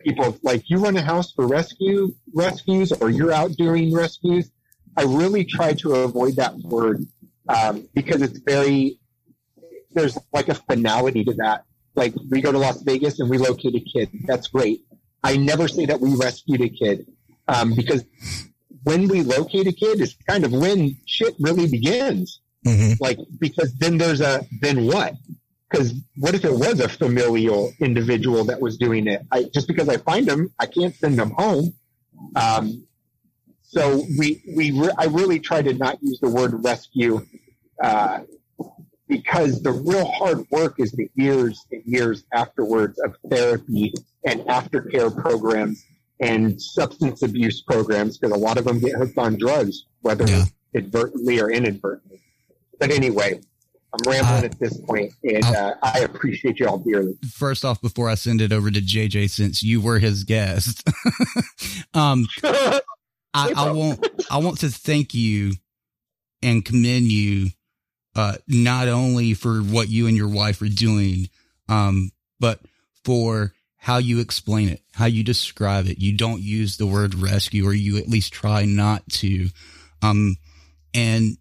people 0.01 0.37
like 0.43 0.69
you 0.69 0.79
run 0.79 0.97
a 0.97 1.03
house 1.03 1.33
for 1.33 1.47
rescue 1.47 2.15
rescues 2.35 2.93
or 2.93 3.09
you're 3.11 3.33
out 3.33 3.53
doing 3.53 3.95
rescues. 3.95 4.51
I 4.97 5.03
really 5.03 5.45
try 5.45 5.73
to 5.75 5.95
avoid 5.95 6.37
that 6.37 6.55
word 6.57 7.07
um, 7.49 7.89
because 7.95 8.23
it's 8.23 8.39
very 8.39 8.99
there's 9.93 10.19
like 10.33 10.49
a 10.49 10.55
finality 10.55 11.25
to 11.25 11.35
that. 11.35 11.65
Like 11.95 12.15
we 12.31 12.43
go 12.43 12.53
to 12.53 12.59
Las 12.59 12.83
Vegas 12.83 13.19
and 13.19 13.31
we 13.31 13.39
locate 13.39 13.75
a 13.75 13.81
kid. 13.81 14.11
That's 14.27 14.49
great. 14.49 14.85
I 15.25 15.39
never 15.39 15.69
say 15.69 15.87
that 15.87 16.01
we 16.01 16.15
rescued 16.15 16.61
a 16.61 16.69
kid 16.69 17.07
um, 17.49 17.75
because 17.75 18.05
when 18.87 19.09
we 19.09 19.23
locate 19.23 19.67
a 19.67 19.73
kid 19.73 20.01
is 20.01 20.15
kind 20.29 20.45
of 20.45 20.53
when 20.53 20.97
shit 21.07 21.35
really 21.41 21.67
begins. 21.67 22.41
Like 23.01 23.19
because 23.41 23.75
then 23.79 23.99
there's 23.99 24.21
a 24.21 24.47
then 24.61 24.87
what? 24.87 25.15
Because 25.69 25.93
what 26.17 26.37
if 26.37 26.45
it 26.45 26.53
was 26.53 26.79
a 26.79 26.89
familial 26.89 27.73
individual 27.81 28.45
that 28.45 28.61
was 28.61 28.77
doing 28.77 29.09
it? 29.09 29.23
I, 29.33 29.45
just 29.53 29.67
because 29.67 29.89
I 29.89 29.97
find 29.97 30.25
them, 30.27 30.53
I 30.61 30.67
can't 30.67 30.95
send 30.95 31.19
them 31.19 31.33
home. 31.33 31.75
Um, 32.37 32.87
so 33.63 34.05
we 34.19 34.41
we 34.57 34.71
re- 34.71 34.95
I 34.97 35.07
really 35.07 35.41
try 35.41 35.63
to 35.63 35.75
not 35.75 36.01
use 36.01 36.21
the 36.21 36.29
word 36.29 36.65
rescue 36.65 37.27
uh, 37.83 38.21
because 39.09 39.63
the 39.63 39.73
real 39.73 40.07
hard 40.07 40.49
work 40.53 40.79
is 40.79 40.93
the 40.93 41.11
years 41.17 41.67
and 41.73 41.83
years 41.85 42.23
afterwards 42.33 43.01
of 43.01 43.17
therapy 43.29 43.93
and 44.25 44.43
aftercare 44.43 45.11
programs 45.21 45.85
and 46.21 46.61
substance 46.61 47.23
abuse 47.23 47.63
programs 47.63 48.19
because 48.19 48.37
a 48.37 48.39
lot 48.39 48.59
of 48.59 48.65
them 48.65 48.79
get 48.79 48.95
hooked 48.95 49.19
on 49.19 49.37
drugs, 49.37 49.87
whether 50.01 50.27
inadvertently 50.73 51.41
or 51.41 51.51
inadvertently. 51.51 52.21
But 52.79 52.91
anyway, 52.91 53.41
I'm 53.93 54.13
rambling 54.13 54.45
at 54.45 54.59
this 54.59 54.79
point, 54.79 55.13
and 55.23 55.45
uh, 55.45 55.75
I 55.83 56.01
appreciate 56.01 56.59
you 56.59 56.69
all 56.69 56.79
dearly. 56.79 57.17
First 57.31 57.65
off, 57.65 57.81
before 57.81 58.09
I 58.09 58.15
send 58.15 58.41
it 58.41 58.53
over 58.53 58.71
to 58.71 58.81
JJ, 58.81 59.31
since 59.31 59.63
you 59.63 59.81
were 59.81 59.99
his 59.99 60.25
guest, 60.25 60.87
um, 61.95 62.27
I, 62.43 62.81
I 63.35 63.71
want 63.73 64.07
I 64.31 64.39
want 64.39 64.61
to 64.61 64.69
thank 64.69 65.15
you 65.15 65.53
and 66.43 66.65
commend 66.65 67.11
you, 67.11 67.51
uh, 68.15 68.35
not 68.47 68.89
only 68.89 69.35
for 69.35 69.59
what 69.61 69.89
you 69.89 70.07
and 70.07 70.17
your 70.17 70.29
wife 70.29 70.61
are 70.61 70.69
doing, 70.69 71.29
um, 71.69 72.11
but 72.39 72.61
for 73.05 73.53
how 73.87 73.99
you 73.99 74.19
explain 74.19 74.69
it, 74.69 74.83
how 74.95 75.05
you 75.05 75.23
describe 75.23 75.87
it. 75.87 76.01
You 76.01 76.17
don't 76.17 76.43
use 76.43 76.77
the 76.77 76.89
word 76.89 77.15
rescue 77.15 77.65
or 77.65 77.73
you 77.73 77.99
at 77.99 78.09
least 78.09 78.33
try 78.33 78.65
not 78.65 79.09
to. 79.09 79.47
Um, 80.03 80.39
and, 80.93 81.37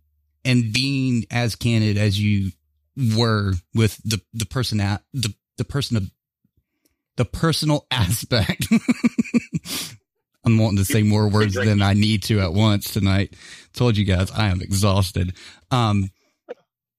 and 0.45 0.71
being 0.71 1.25
as 1.31 1.55
candid 1.55 1.97
as 1.97 2.21
you 2.21 2.51
were 3.17 3.53
with 3.73 3.99
the, 4.03 4.21
the 4.35 4.45
person 4.45 4.79
at 4.79 5.01
the, 5.11 5.33
the 5.57 5.65
person 5.65 5.97
of 5.97 6.11
the 7.15 7.25
personal 7.25 7.87
aspect. 7.91 8.67
I'm 10.45 10.59
wanting 10.59 10.77
to 10.77 10.85
say 10.85 11.01
more 11.01 11.27
words 11.27 11.55
than 11.55 11.81
I 11.81 11.93
need 11.93 12.21
to 12.25 12.41
at 12.41 12.53
once 12.53 12.93
tonight. 12.93 13.33
Told 13.73 13.97
you 13.97 14.05
guys 14.05 14.29
I 14.29 14.49
am 14.49 14.61
exhausted. 14.61 15.33
Um, 15.71 16.11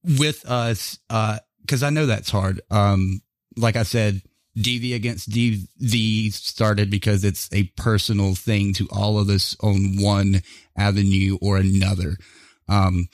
with 0.03 0.45
us, 0.45 0.99
uh, 1.09 1.39
cause 1.69 1.85
I 1.85 1.91
know 1.91 2.07
that's 2.07 2.31
hard. 2.31 2.63
Um, 2.69 3.21
like 3.57 3.77
I 3.77 3.85
said, 3.85 4.23
DV 4.57 4.95
against 4.95 5.31
DV 5.31 6.33
started 6.33 6.91
because 6.91 7.25
it's 7.25 7.53
a 7.53 7.65
personal 7.77 8.35
thing 8.35 8.73
to 8.75 8.89
all 8.91 9.19
of 9.19 9.29
us 9.29 9.57
on 9.63 10.01
one 10.01 10.41
avenue 10.77 11.37
or 11.43 11.59
another. 11.59 12.17
Um, 12.69 13.09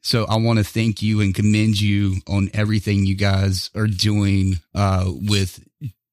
so 0.00 0.24
I 0.24 0.36
want 0.36 0.58
to 0.58 0.64
thank 0.64 1.00
you 1.00 1.20
and 1.20 1.34
commend 1.34 1.80
you 1.80 2.16
on 2.26 2.50
everything 2.52 3.06
you 3.06 3.14
guys 3.14 3.70
are 3.76 3.86
doing, 3.86 4.56
uh, 4.74 5.04
with 5.06 5.62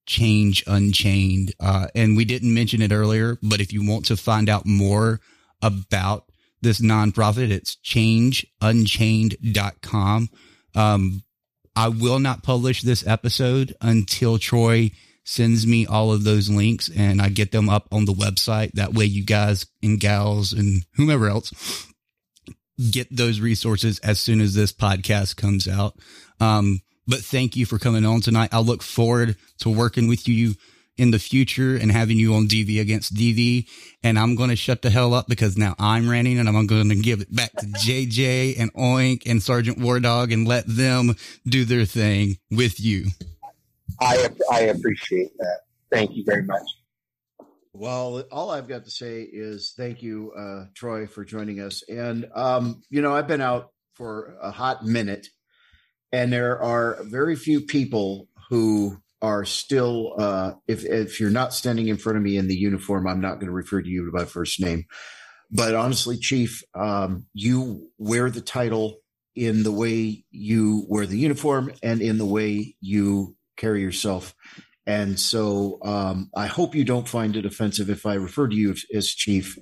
Change 0.05 0.63
Unchained. 0.67 1.55
Uh, 1.59 1.87
and 1.95 2.15
we 2.15 2.25
didn't 2.25 2.53
mention 2.53 2.83
it 2.83 2.91
earlier, 2.91 3.39
but 3.41 3.61
if 3.61 3.73
you 3.73 3.87
want 3.87 4.05
to 4.05 4.17
find 4.17 4.49
out 4.49 4.67
more 4.67 5.19
about 5.61 6.25
this 6.61 6.81
nonprofit, 6.81 7.51
it's 7.51 7.77
changeunchained.com. 7.77 10.29
Um, 10.75 11.23
I 11.75 11.89
will 11.89 12.19
not 12.19 12.43
publish 12.43 12.81
this 12.81 13.05
episode 13.05 13.75
until 13.81 14.37
Troy 14.37 14.91
sends 15.23 15.67
me 15.67 15.85
all 15.85 16.11
of 16.11 16.23
those 16.23 16.49
links 16.49 16.89
and 16.89 17.21
I 17.21 17.29
get 17.29 17.51
them 17.51 17.69
up 17.69 17.87
on 17.91 18.05
the 18.05 18.13
website. 18.13 18.71
That 18.73 18.93
way 18.93 19.05
you 19.05 19.23
guys 19.23 19.65
and 19.83 19.99
gals 19.99 20.53
and 20.53 20.85
whomever 20.95 21.29
else 21.29 21.85
get 22.91 23.15
those 23.15 23.39
resources 23.39 23.99
as 23.99 24.19
soon 24.19 24.41
as 24.41 24.53
this 24.53 24.71
podcast 24.71 25.35
comes 25.35 25.67
out. 25.67 25.97
Um, 26.39 26.81
but 27.07 27.19
thank 27.19 27.55
you 27.55 27.65
for 27.65 27.77
coming 27.77 28.05
on 28.05 28.21
tonight. 28.21 28.49
I 28.51 28.59
look 28.59 28.81
forward 28.81 29.35
to 29.59 29.69
working 29.69 30.07
with 30.07 30.27
you 30.27 30.55
in 30.99 31.11
the 31.11 31.19
future 31.19 31.75
and 31.75 31.91
having 31.91 32.17
you 32.17 32.33
on 32.35 32.47
DV 32.47 32.79
against 32.81 33.13
DV. 33.15 33.67
And 34.03 34.19
I'm 34.19 34.35
going 34.35 34.49
to 34.49 34.55
shut 34.55 34.81
the 34.81 34.89
hell 34.89 35.13
up 35.13 35.27
because 35.27 35.57
now 35.57 35.75
I'm 35.79 36.09
ranting 36.09 36.37
and 36.37 36.49
I'm 36.49 36.67
going 36.67 36.89
to 36.89 36.95
give 36.95 37.21
it 37.21 37.33
back 37.33 37.51
to 37.53 37.65
JJ 37.65 38.59
and 38.59 38.73
Oink 38.73 39.23
and 39.25 39.41
Sergeant 39.41 39.79
War 39.79 39.99
Dog 39.99 40.31
and 40.31 40.47
let 40.47 40.65
them 40.67 41.15
do 41.47 41.65
their 41.65 41.85
thing 41.85 42.37
with 42.51 42.79
you. 42.79 43.05
I 44.01 44.29
I 44.51 44.61
appreciate 44.61 45.35
that. 45.37 45.59
Thank 45.91 46.15
you 46.15 46.23
very 46.25 46.43
much. 46.43 46.63
Well, 47.73 48.23
all 48.31 48.51
I've 48.51 48.67
got 48.67 48.85
to 48.85 48.91
say 48.91 49.21
is 49.21 49.73
thank 49.75 50.01
you, 50.01 50.31
uh, 50.33 50.65
Troy, 50.75 51.07
for 51.07 51.23
joining 51.23 51.59
us. 51.59 51.83
And 51.87 52.27
um, 52.35 52.83
you 52.89 53.01
know, 53.01 53.15
I've 53.15 53.27
been 53.27 53.41
out 53.41 53.71
for 53.93 54.37
a 54.41 54.51
hot 54.51 54.85
minute, 54.85 55.27
and 56.11 56.31
there 56.31 56.61
are 56.61 56.99
very 57.03 57.35
few 57.35 57.61
people 57.61 58.27
who 58.49 58.97
are 59.21 59.45
still. 59.45 60.15
Uh, 60.17 60.53
if 60.67 60.85
if 60.85 61.19
you're 61.19 61.29
not 61.29 61.53
standing 61.53 61.87
in 61.87 61.97
front 61.97 62.17
of 62.17 62.23
me 62.23 62.37
in 62.37 62.47
the 62.47 62.55
uniform, 62.55 63.07
I'm 63.07 63.21
not 63.21 63.35
going 63.35 63.47
to 63.47 63.51
refer 63.51 63.81
to 63.81 63.89
you 63.89 64.11
by 64.13 64.25
first 64.25 64.61
name. 64.61 64.85
But 65.51 65.75
honestly, 65.75 66.17
Chief, 66.17 66.61
um, 66.75 67.25
you 67.33 67.89
wear 67.97 68.29
the 68.29 68.41
title 68.41 68.97
in 69.35 69.63
the 69.63 69.71
way 69.71 70.23
you 70.31 70.85
wear 70.87 71.05
the 71.05 71.17
uniform 71.17 71.71
and 71.81 72.01
in 72.01 72.17
the 72.17 72.25
way 72.25 72.75
you 72.81 73.35
carry 73.57 73.81
yourself. 73.81 74.35
And 74.85 75.19
so 75.19 75.79
um, 75.83 76.29
I 76.35 76.47
hope 76.47 76.75
you 76.75 76.83
don't 76.83 77.07
find 77.07 77.35
it 77.35 77.45
offensive 77.45 77.89
if 77.89 78.05
I 78.05 78.15
refer 78.15 78.47
to 78.47 78.55
you 78.55 78.75
as, 78.93 79.07
chief, 79.07 79.57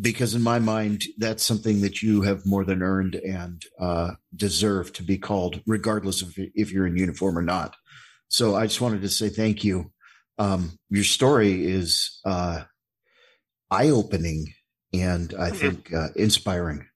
because 0.00 0.34
in 0.34 0.42
my 0.42 0.58
mind, 0.58 1.04
that's 1.18 1.44
something 1.44 1.82
that 1.82 2.02
you 2.02 2.22
have 2.22 2.44
more 2.44 2.64
than 2.64 2.82
earned 2.82 3.14
and 3.14 3.62
uh, 3.80 4.12
deserve 4.34 4.92
to 4.94 5.02
be 5.02 5.18
called, 5.18 5.62
regardless 5.66 6.20
of 6.20 6.34
if 6.36 6.72
you're 6.72 6.86
in 6.86 6.96
uniform 6.96 7.38
or 7.38 7.42
not. 7.42 7.76
So 8.30 8.54
I 8.54 8.66
just 8.66 8.80
wanted 8.80 9.02
to 9.02 9.08
say 9.08 9.28
thank 9.28 9.64
you. 9.64 9.92
Um, 10.38 10.78
your 10.88 11.04
story 11.04 11.66
is 11.66 12.20
uh, 12.24 12.62
eye 13.70 13.90
opening 13.90 14.54
and 14.92 15.34
I 15.38 15.50
think 15.50 15.92
uh, 15.92 16.08
inspiring. 16.16 16.86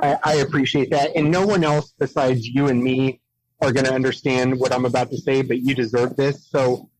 I, 0.00 0.18
I 0.24 0.34
appreciate 0.36 0.90
that. 0.90 1.14
And 1.14 1.30
no 1.30 1.46
one 1.46 1.64
else 1.64 1.94
besides 1.98 2.46
you 2.46 2.68
and 2.68 2.82
me 2.82 3.20
are 3.60 3.72
going 3.72 3.86
to 3.86 3.94
understand 3.94 4.58
what 4.58 4.72
I'm 4.72 4.84
about 4.84 5.10
to 5.10 5.18
say, 5.18 5.42
but 5.42 5.58
you 5.58 5.74
deserve 5.74 6.16
this. 6.16 6.48
So, 6.48 6.90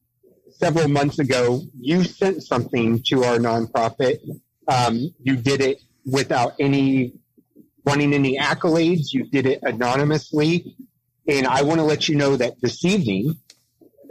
several 0.50 0.88
months 0.88 1.18
ago, 1.18 1.62
you 1.80 2.04
sent 2.04 2.42
something 2.42 3.02
to 3.08 3.24
our 3.24 3.38
nonprofit. 3.38 4.18
Um, 4.68 5.12
you 5.20 5.36
did 5.36 5.60
it 5.60 5.82
without 6.06 6.52
any 6.60 7.14
wanting 7.84 8.14
any 8.14 8.38
accolades. 8.38 9.12
You 9.12 9.24
did 9.24 9.46
it 9.46 9.58
anonymously. 9.62 10.76
And 11.28 11.46
I 11.46 11.62
want 11.62 11.78
to 11.80 11.84
let 11.84 12.08
you 12.08 12.16
know 12.16 12.36
that 12.36 12.60
this 12.60 12.84
evening, 12.84 13.36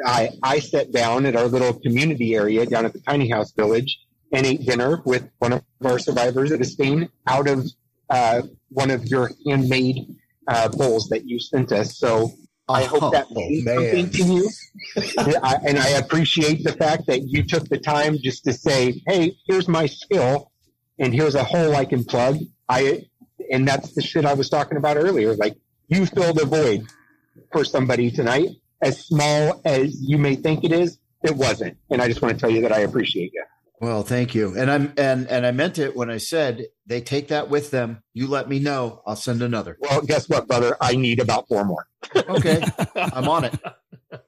I, 0.06 0.30
I 0.42 0.60
sat 0.60 0.92
down 0.92 1.26
at 1.26 1.36
our 1.36 1.48
little 1.48 1.74
community 1.74 2.36
area 2.36 2.66
down 2.66 2.86
at 2.86 2.94
the 2.94 3.00
tiny 3.02 3.30
house 3.30 3.52
village 3.52 4.00
and 4.32 4.46
ate 4.46 4.66
dinner 4.66 5.02
with 5.06 5.30
one 5.40 5.54
of 5.54 5.64
our 5.84 6.00
survivors 6.00 6.52
at 6.52 6.62
a 6.62 6.66
stain 6.66 7.10
out 7.28 7.48
of 7.48 7.68
uh, 8.10 8.42
one 8.70 8.92
of 8.92 9.06
your 9.06 9.30
handmade 9.46 10.16
uh, 10.48 10.70
bowls 10.70 11.10
that 11.10 11.26
you 11.26 11.40
sent 11.40 11.72
us. 11.72 11.98
So 11.98 12.32
I 12.70 12.84
hope 12.86 13.04
Oh, 13.04 13.12
that 13.12 13.30
means 13.32 13.66
man. 13.66 13.76
something 13.76 14.10
to 14.12 14.34
you. 14.34 14.50
I, 15.44 15.58
and 15.68 15.78
I 15.78 15.90
appreciate 15.90 16.64
the 16.64 16.72
fact 16.72 17.08
that 17.08 17.24
you 17.28 17.44
took 17.44 17.68
the 17.68 17.78
time 17.78 18.18
just 18.24 18.46
to 18.46 18.54
say, 18.54 19.02
"Hey, 19.06 19.36
here's 19.48 19.68
my 19.68 19.86
skill, 19.88 20.52
and 20.98 21.14
here's 21.14 21.36
a 21.36 21.44
hole 21.44 21.76
I 21.76 21.84
can 21.86 22.06
plug." 22.06 22.38
I 22.70 23.04
and 23.52 23.68
that's 23.68 23.94
the 23.94 24.02
shit 24.02 24.26
I 24.26 24.34
was 24.34 24.50
talking 24.50 24.78
about 24.78 24.96
earlier. 24.96 25.36
Like 25.36 25.58
you 25.90 26.06
filled 26.06 26.40
a 26.42 26.46
void 26.46 26.88
for 27.52 27.64
somebody 27.64 28.12
tonight, 28.12 28.50
as 28.82 29.06
small 29.06 29.62
as 29.66 30.02
you 30.02 30.18
may 30.18 30.36
think 30.36 30.64
it 30.64 30.72
is. 30.72 30.98
It 31.24 31.36
wasn't, 31.36 31.78
and 31.92 32.02
I 32.02 32.08
just 32.08 32.22
want 32.22 32.34
to 32.34 32.40
tell 32.40 32.50
you 32.50 32.62
that 32.62 32.72
I 32.72 32.80
appreciate 32.80 33.32
you. 33.32 33.44
Well, 33.82 34.04
thank 34.04 34.36
you. 34.36 34.56
And 34.56 34.70
I'm 34.70 34.94
and 34.96 35.28
and 35.28 35.46
I 35.46 35.52
meant 35.52 35.80
it 35.80 35.96
when 35.96 36.12
I 36.12 36.18
said 36.18 36.66
they 36.86 37.02
take 37.02 37.30
that 37.30 37.50
with 37.50 37.72
them. 37.72 38.04
You 38.14 38.28
let 38.28 38.48
me 38.48 38.60
know. 38.60 39.02
I'll 39.08 39.16
send 39.16 39.42
another. 39.42 39.76
Well, 39.80 40.02
guess 40.02 40.30
what, 40.30 40.48
brother? 40.48 40.78
I 40.80 40.96
need 40.96 41.20
about 41.20 41.48
four 41.48 41.66
more. 41.66 41.88
Okay. 42.16 42.64
I'm 42.96 43.28
on 43.28 43.46
it. 43.46 43.56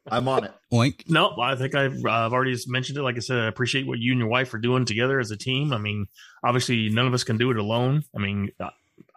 I'm 0.08 0.28
on 0.28 0.46
it. 0.46 0.54
Oink. 0.72 1.08
No, 1.08 1.36
I 1.40 1.56
think 1.56 1.76
I've, 1.76 2.04
uh, 2.04 2.10
I've 2.10 2.34
already 2.34 2.58
mentioned 2.68 2.98
it. 2.98 3.04
Like 3.04 3.16
I 3.16 3.20
said, 3.20 3.40
I 3.40 3.48
appreciate 3.48 3.86
what 3.86 4.00
you 4.00 4.12
and 4.12 4.20
your 4.20 4.28
wife 4.28 4.54
are 4.56 4.60
doing 4.60 4.86
together 4.86 5.20
as 5.20 5.30
a 5.30 5.38
team. 5.38 5.72
I 5.72 5.78
mean, 5.78 6.08
obviously, 6.44 6.90
none 6.90 7.06
of 7.06 7.14
us 7.14 7.24
can 7.24 7.38
do 7.38 7.52
it 7.52 7.58
alone. 7.58 8.04
I 8.16 8.20
mean, 8.20 8.50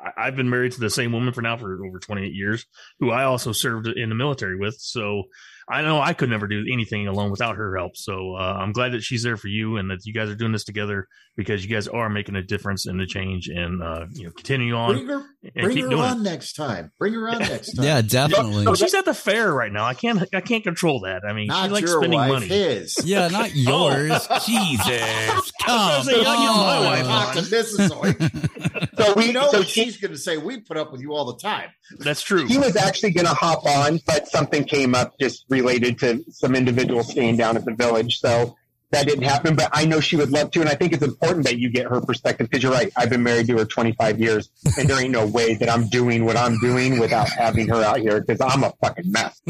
I, 0.07 0.27
I've 0.27 0.37
been 0.37 0.51
married 0.51 0.73
to 0.73 0.81
the 0.81 0.91
same 0.91 1.13
woman 1.13 1.33
for 1.33 1.43
now 1.43 1.57
for 1.57 1.85
over 1.85 1.99
28 1.99 2.33
years, 2.33 2.67
who 3.01 3.11
I 3.11 3.25
also 3.25 3.53
served 3.53 3.87
in 3.89 4.09
the 4.09 4.15
military 4.15 4.57
with. 4.57 4.77
So 4.79 5.25
I 5.69 5.83
know 5.83 6.01
I 6.01 6.13
could 6.13 6.31
never 6.31 6.47
do 6.47 6.65
anything 6.73 7.09
alone 7.09 7.31
without 7.31 7.57
her 7.57 7.77
help. 7.77 7.97
So 7.97 8.35
uh, 8.37 8.59
I'm 8.61 8.73
glad 8.73 8.93
that 8.93 9.03
she's 9.03 9.23
there 9.25 9.37
for 9.37 9.49
you 9.49 9.77
and 9.79 9.91
that 9.91 10.07
you 10.07 10.13
guys 10.15 10.29
are 10.29 10.35
doing 10.37 10.53
this 10.53 10.63
together 10.65 11.09
because 11.37 11.65
you 11.65 11.71
guys 11.75 11.89
are 11.89 12.09
making 12.09 12.37
a 12.37 12.43
difference 12.43 12.87
in 12.87 12.97
the 12.99 13.05
change 13.07 13.49
and 13.49 13.83
uh, 13.83 14.07
you 14.13 14.25
know 14.25 14.31
continue 14.31 14.75
on 14.75 14.95
Bring 14.95 15.07
her, 15.09 15.23
bring 15.55 15.75
keep 15.75 15.85
her 15.85 15.91
doing 15.91 16.03
on 16.03 16.19
it. 16.21 16.23
next 16.23 16.53
time. 16.55 16.93
Bring 16.99 17.15
her 17.15 17.29
on 17.29 17.41
next 17.41 17.73
time. 17.77 17.85
Yeah, 17.85 18.01
definitely. 18.01 18.65
No, 18.65 18.75
she's 18.75 18.95
at 18.95 19.05
the 19.05 19.13
fair 19.15 19.53
right 19.53 19.73
now. 19.73 19.85
I 19.85 19.95
can't 19.95 20.23
I 20.35 20.41
can't 20.41 20.63
control 20.65 21.01
that. 21.01 21.23
I 21.29 21.33
mean, 21.33 21.49
Not 21.49 21.67
she 21.67 21.71
likes 21.73 21.89
your 21.91 22.01
spending 22.01 22.19
wife, 22.21 22.31
money. 22.33 22.47
his. 22.47 22.97
Yeah, 23.05 23.29
not 23.29 23.55
yours. 23.55 24.27
Jesus. 24.47 25.53
Come 25.65 26.03
say, 26.05 26.13
I 26.13 26.23
get 26.23 26.25
my 26.25 26.77
on. 26.79 26.85
wife 26.85 27.07
Talk 27.07 27.35
to 27.35 27.41
Mrs. 27.41 27.89
Oink. 27.91 28.97
So 28.97 29.15
we 29.15 29.33
know 29.33 29.49
so 29.51 29.59
what 29.59 29.69
she's 29.69 29.97
going 29.99 30.13
to 30.13 30.19
say? 30.19 30.37
We 30.39 30.61
put 30.61 30.77
up 30.77 30.91
with 30.93 31.01
you 31.01 31.13
all 31.13 31.25
the 31.27 31.39
time. 31.39 31.69
That's 31.99 32.23
true. 32.23 32.47
he 32.47 32.57
was 32.59 32.77
actually 32.77 33.11
going 33.13 33.27
to 33.27 33.35
hop 33.35 33.65
on, 33.67 34.01
but 34.07 34.27
something 34.29 34.65
came 34.65 34.95
up 34.95 35.15
just 35.21 35.45
related 35.61 35.99
to 36.01 36.25
some 36.31 36.55
individual 36.55 37.03
staying 37.03 37.37
down 37.37 37.57
at 37.57 37.65
the 37.65 37.75
village. 37.75 38.21
So 38.21 38.57
that 38.91 39.07
didn't 39.07 39.25
happen, 39.25 39.57
but 39.57 39.69
I 39.73 39.85
know 39.85 40.01
she 40.01 40.17
would 40.17 40.31
love 40.31 40.51
to. 40.53 40.61
And 40.61 40.69
I 40.69 40.75
think 40.75 40.93
it's 40.93 41.03
important 41.03 41.45
that 41.47 41.59
you 41.59 41.71
get 41.71 41.87
her 41.87 42.01
perspective 42.01 42.49
because 42.49 42.63
you're 42.63 42.73
right. 42.73 42.93
I've 42.97 43.11
been 43.11 43.23
married 43.23 43.49
to 43.49 43.59
her 43.59 43.65
25 43.65 44.21
years 44.21 44.49
and 44.79 44.89
there 44.89 45.01
ain't 45.01 45.11
no 45.11 45.27
way 45.27 45.55
that 45.55 45.69
I'm 45.69 45.89
doing 45.89 46.25
what 46.25 46.37
I'm 46.37 46.59
doing 46.61 47.01
without 47.01 47.29
having 47.29 47.69
her 47.69 47.83
out 47.83 47.99
here 47.99 48.21
because 48.21 48.41
I'm 48.41 48.63
a 48.63 48.73
fucking 48.81 49.11
mess. 49.11 49.41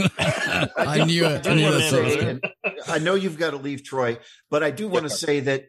I 0.77 1.05
knew 1.05 1.27
it. 1.27 1.47
I 1.47 1.55
knew 1.55 1.69
it. 1.69 1.93
worry, 1.93 2.41
I 2.89 2.99
know 2.99 3.15
you've 3.15 3.39
got 3.39 3.51
to 3.51 3.59
leave 3.59 3.85
Troy, 3.85 4.19
but 4.51 4.63
I 4.63 4.71
do 4.71 4.89
want 4.89 5.05
to 5.05 5.11
say 5.11 5.41
that 5.41 5.67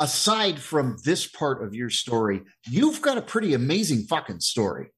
aside 0.00 0.60
from 0.60 0.96
this 1.04 1.26
part 1.26 1.62
of 1.62 1.74
your 1.74 1.90
story, 1.90 2.42
you've 2.68 3.02
got 3.02 3.18
a 3.18 3.22
pretty 3.22 3.52
amazing 3.54 4.02
fucking 4.02 4.40
story. 4.40 4.92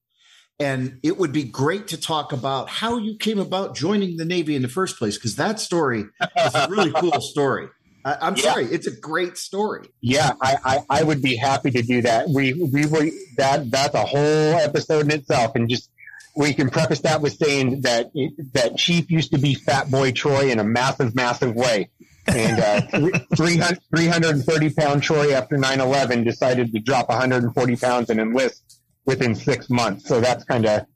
And 0.61 0.99
it 1.03 1.17
would 1.19 1.33
be 1.33 1.45
great 1.45 1.89
to 1.89 1.97
talk 2.01 2.33
about 2.33 2.69
how 2.69 2.99
you 2.99 3.17
came 3.17 3.39
about 3.39 3.75
joining 3.75 4.19
the 4.19 4.25
Navy 4.27 4.55
in 4.55 4.63
the 4.63 4.69
first 4.69 4.99
place, 4.99 5.17
because 5.17 5.37
that 5.37 5.59
story 5.59 6.01
is 6.21 6.55
a 6.55 6.69
really 6.71 6.93
cool 6.93 7.21
story. 7.21 7.69
I, 8.05 8.17
I'm 8.21 8.37
Yeah. 8.37 8.43
sorry, 8.43 8.65
it's 8.67 8.87
a 8.87 8.95
great 8.95 9.37
story. 9.39 9.89
Yeah, 10.03 10.33
I, 10.43 10.57
I, 10.65 10.79
I 11.01 11.03
would 11.03 11.23
be 11.23 11.37
happy 11.37 11.71
to 11.71 11.83
do 11.83 12.03
that. 12.03 12.29
We 12.29 12.53
we 12.55 12.87
were 12.87 13.07
that 13.39 13.71
that's 13.71 13.95
a 13.95 14.05
whole 14.05 14.21
episode 14.55 15.07
in 15.07 15.13
itself, 15.13 15.53
and 15.55 15.69
just 15.69 15.91
we 16.37 16.53
can 16.55 16.69
preface 16.71 17.01
that 17.01 17.21
with 17.23 17.35
saying 17.35 17.81
that 17.83 18.11
that 18.53 18.77
Chief 18.77 19.11
used 19.11 19.33
to 19.33 19.39
be 19.39 19.55
Fat 19.55 19.91
Boy 19.91 20.13
Troy 20.13 20.51
in 20.51 20.59
a 20.59 20.65
massive, 20.65 21.15
massive 21.15 21.55
way. 21.55 21.89
And 22.27 22.61
uh, 22.61 22.81
300, 23.37 23.79
330 23.97 24.71
pound 24.75 25.03
Troy 25.03 25.33
after 25.33 25.57
9 25.57 25.81
11 25.81 26.23
decided 26.25 26.73
to 26.73 26.81
drop 26.81 27.09
140 27.09 27.77
pounds 27.77 28.11
and 28.11 28.21
enlist 28.21 28.80
within 29.11 29.35
six 29.35 29.69
months. 29.69 30.07
So 30.07 30.21
that's 30.21 30.45
kind 30.45 30.65
of 30.65 30.87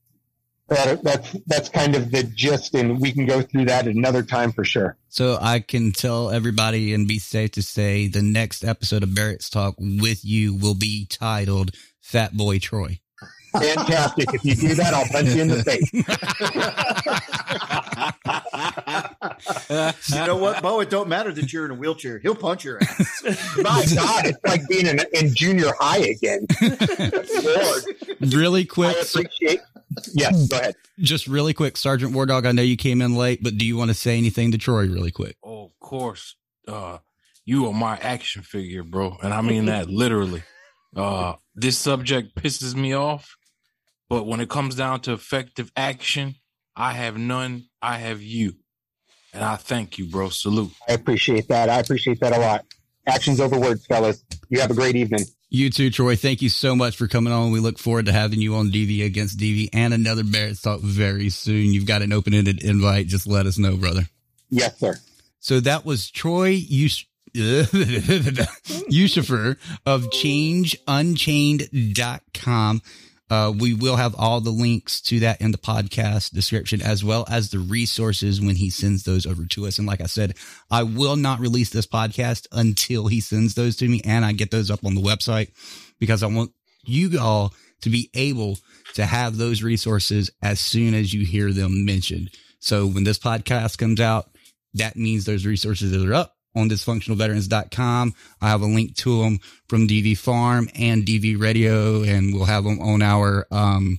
that, 0.69 1.03
that's 1.03 1.37
that's 1.47 1.69
kind 1.69 1.95
of 1.95 2.11
the 2.11 2.23
gist, 2.23 2.75
and 2.75 2.99
we 3.01 3.13
can 3.13 3.27
go 3.27 3.43
through 3.43 3.67
that 3.67 3.87
at 3.87 3.95
another 3.95 4.23
time 4.23 4.53
for 4.53 4.65
sure. 4.65 4.97
So 5.09 5.37
I 5.41 5.61
can 5.61 5.93
tell 5.93 6.31
everybody 6.31 6.95
and 6.95 7.07
be 7.07 7.19
safe 7.19 7.51
to 7.53 7.63
say 7.63 8.09
the 8.09 8.23
next 8.23 8.65
episode 8.65 9.03
of 9.03 9.15
Barracks 9.15 9.51
Talk 9.51 9.75
with 9.79 10.25
you 10.25 10.57
will 10.57 10.75
be 10.75 11.07
titled 11.07 11.73
Fat 12.01 12.35
Boy 12.35 12.59
Troy. 12.59 13.01
Fantastic. 13.59 14.35
if 14.35 14.45
you 14.45 14.55
do 14.55 14.75
that, 14.75 14.95
I'll 14.95 15.07
punch 15.07 15.29
you 15.31 15.43
in 15.43 15.49
the 15.49 15.63
face. 15.63 15.93
you 20.19 20.27
know 20.27 20.37
what, 20.37 20.63
Bo? 20.63 20.81
It 20.81 20.91
don't 20.91 21.09
matter 21.09 21.33
that 21.33 21.53
you're 21.53 21.65
in 21.65 21.71
a 21.71 21.75
wheelchair. 21.75 22.19
He'll 22.19 22.35
punch 22.35 22.65
your 22.65 22.83
ass. 22.83 23.23
My 23.59 23.85
God, 23.95 24.27
it's 24.27 24.39
like 24.47 24.67
being 24.69 24.87
in, 24.87 25.01
in 25.13 25.35
junior 25.35 25.73
high 25.79 25.99
again. 25.99 26.47
Lord. 27.45 27.83
Really 28.35 28.65
quick. 28.65 28.97
I 28.97 29.01
appreciate. 29.01 29.61
Yes, 30.13 30.49
go 30.49 30.59
ahead. 30.59 30.75
Just 30.99 31.27
really 31.27 31.55
quick, 31.55 31.77
Sergeant 31.77 32.13
War 32.13 32.27
Dog. 32.27 32.47
I 32.47 32.53
know 32.53 32.63
you 32.63 32.77
came 32.77 33.01
in 33.01 33.15
late, 33.15 33.43
but 33.43 33.57
do 33.57 33.67
you 33.67 33.77
want 33.77 33.91
to 33.91 33.95
say 33.95 34.17
anything 34.19 34.53
to 34.53 34.59
Troy 34.59 34.87
really 34.87 35.11
quick? 35.11 35.37
Oh, 35.45 35.67
of 35.67 35.79
course. 35.81 36.37
Uh, 36.67 36.99
you 37.45 37.67
are 37.67 37.73
my 37.73 37.97
action 37.99 38.43
figure, 38.43 38.83
bro, 38.83 39.17
and 39.23 39.33
I 39.35 39.41
mean 39.43 39.67
that 39.67 39.89
literally. 39.89 40.43
Uh, 40.97 41.35
this 41.55 41.77
subject 41.77 42.35
pisses 42.37 42.75
me 42.75 42.95
off, 42.95 43.37
but 44.09 44.27
when 44.27 44.41
it 44.41 44.49
comes 44.49 44.75
down 44.75 45.01
to 45.01 45.13
effective 45.13 45.71
action, 45.77 46.37
I 46.77 46.93
have 46.93 47.17
none. 47.17 47.67
I 47.81 47.99
have 47.99 48.23
you. 48.23 48.55
And 49.33 49.45
I 49.45 49.57
thank 49.57 49.99
you, 49.99 50.07
bro. 50.07 50.29
Salute. 50.29 50.71
I 50.89 50.93
appreciate 50.93 51.49
that. 51.49 51.69
I 51.69 51.81
appreciate 51.81 52.21
that 52.21 52.33
a 52.33 52.39
lot. 52.39 52.65
Actions 53.07 53.41
over 53.41 53.59
words, 53.59 53.85
fellas. 53.87 54.25
You 54.49 54.61
have 54.61 54.71
a 54.71 54.75
great 54.75 54.97
evening. 54.97 55.25
You 55.51 55.71
too, 55.71 55.91
Troy. 55.91 56.17
Thank 56.17 56.43
you 56.43 56.49
so 56.49 56.75
much 56.75 56.97
for 56.97 57.07
coming 57.07 57.33
on. 57.33 57.53
We 57.53 57.61
look 57.61 57.79
forward 57.79 58.07
to 58.07 58.13
having 58.13 58.41
you 58.41 58.57
on 58.57 58.71
DV 58.71 59.05
against 59.05 59.39
DV 59.39 59.69
and 59.73 59.95
another 59.95 60.25
Barracks 60.25 60.63
Talk 60.63 60.81
very 60.81 61.31
soon. 61.31 61.73
You've 61.73 61.87
got 61.87 62.03
an 62.03 62.13
open 62.13 62.35
ended 62.35 62.65
invite. 62.65 63.07
Just 63.07 63.27
let 63.27 63.47
us 63.47 63.59
know, 63.59 63.77
brother. 63.77 64.03
Yes, 64.51 64.79
sir. 64.79 64.95
So 65.39 65.61
that 65.61 65.85
was 65.85 66.11
Troy 66.11 66.49
Yus- 66.49 67.07
Yusufer 68.91 69.57
of 69.87 70.05
changeunchained.com. 70.11 72.83
Uh, 73.31 73.53
we 73.59 73.73
will 73.73 73.97
have 73.97 74.15
all 74.19 74.41
the 74.41 74.51
links 74.51 75.01
to 75.01 75.21
that 75.21 75.41
in 75.41 75.51
the 75.51 75.59
podcast 75.59 76.31
description 76.33 76.83
as 76.83 77.03
well 77.03 77.25
as 77.31 77.51
the 77.51 77.59
resources 77.59 78.41
when 78.41 78.57
he 78.57 78.69
sends 78.69 79.05
those 79.05 79.27
over 79.27 79.47
to 79.47 79.67
us. 79.67 79.79
And 79.79 79.87
like 79.87 80.03
I 80.03 80.07
said, 80.07 80.35
I 80.71 80.83
will 80.83 81.17
not 81.17 81.41
release 81.41 81.71
this 81.71 81.87
podcast 81.87 82.47
until 82.53 83.07
he 83.07 83.21
sends 83.21 83.55
those 83.55 83.77
to 83.77 83.89
me 83.89 84.03
and 84.05 84.25
I 84.25 84.33
get 84.33 84.51
those 84.51 84.71
up 84.71 84.85
on 84.85 84.95
the 84.95 85.01
website 85.01 85.53
because 85.99 86.23
I 86.23 86.27
want 86.27 86.53
you 86.85 87.19
all 87.19 87.55
to 87.81 87.91
be 87.91 88.11
able 88.15 88.59
to 88.95 89.07
have 89.07 89.37
those 89.37 89.63
resources 89.63 90.31
as 90.43 90.61
soon 90.61 90.95
as 90.95 91.15
you 91.15 91.25
hear 91.25 91.53
them 91.53 91.85
mentioned. 91.85 92.31
So 92.61 92.87
when 92.87 93.05
this 93.05 93.19
podcast 93.19 93.79
comes 93.79 94.01
out, 94.01 94.27
that 94.75 94.97
means 94.97 95.25
those 95.25 95.47
resources 95.47 95.95
are 96.05 96.15
up 96.15 96.34
on 96.55 96.69
dysfunctionalveterans.com. 96.69 98.15
I 98.41 98.49
have 98.49 98.63
a 98.63 98.67
link 98.67 98.97
to 98.97 99.23
them 99.23 99.39
from 99.69 99.89
DV 99.89 100.19
Farm 100.19 100.69
and 100.75 101.05
DV 101.05 101.41
Radio, 101.41 102.03
and 102.03 102.35
we'll 102.35 102.45
have 102.45 102.65
them 102.65 102.81
on 102.81 103.03
our 103.03 103.47
um, 103.51 103.99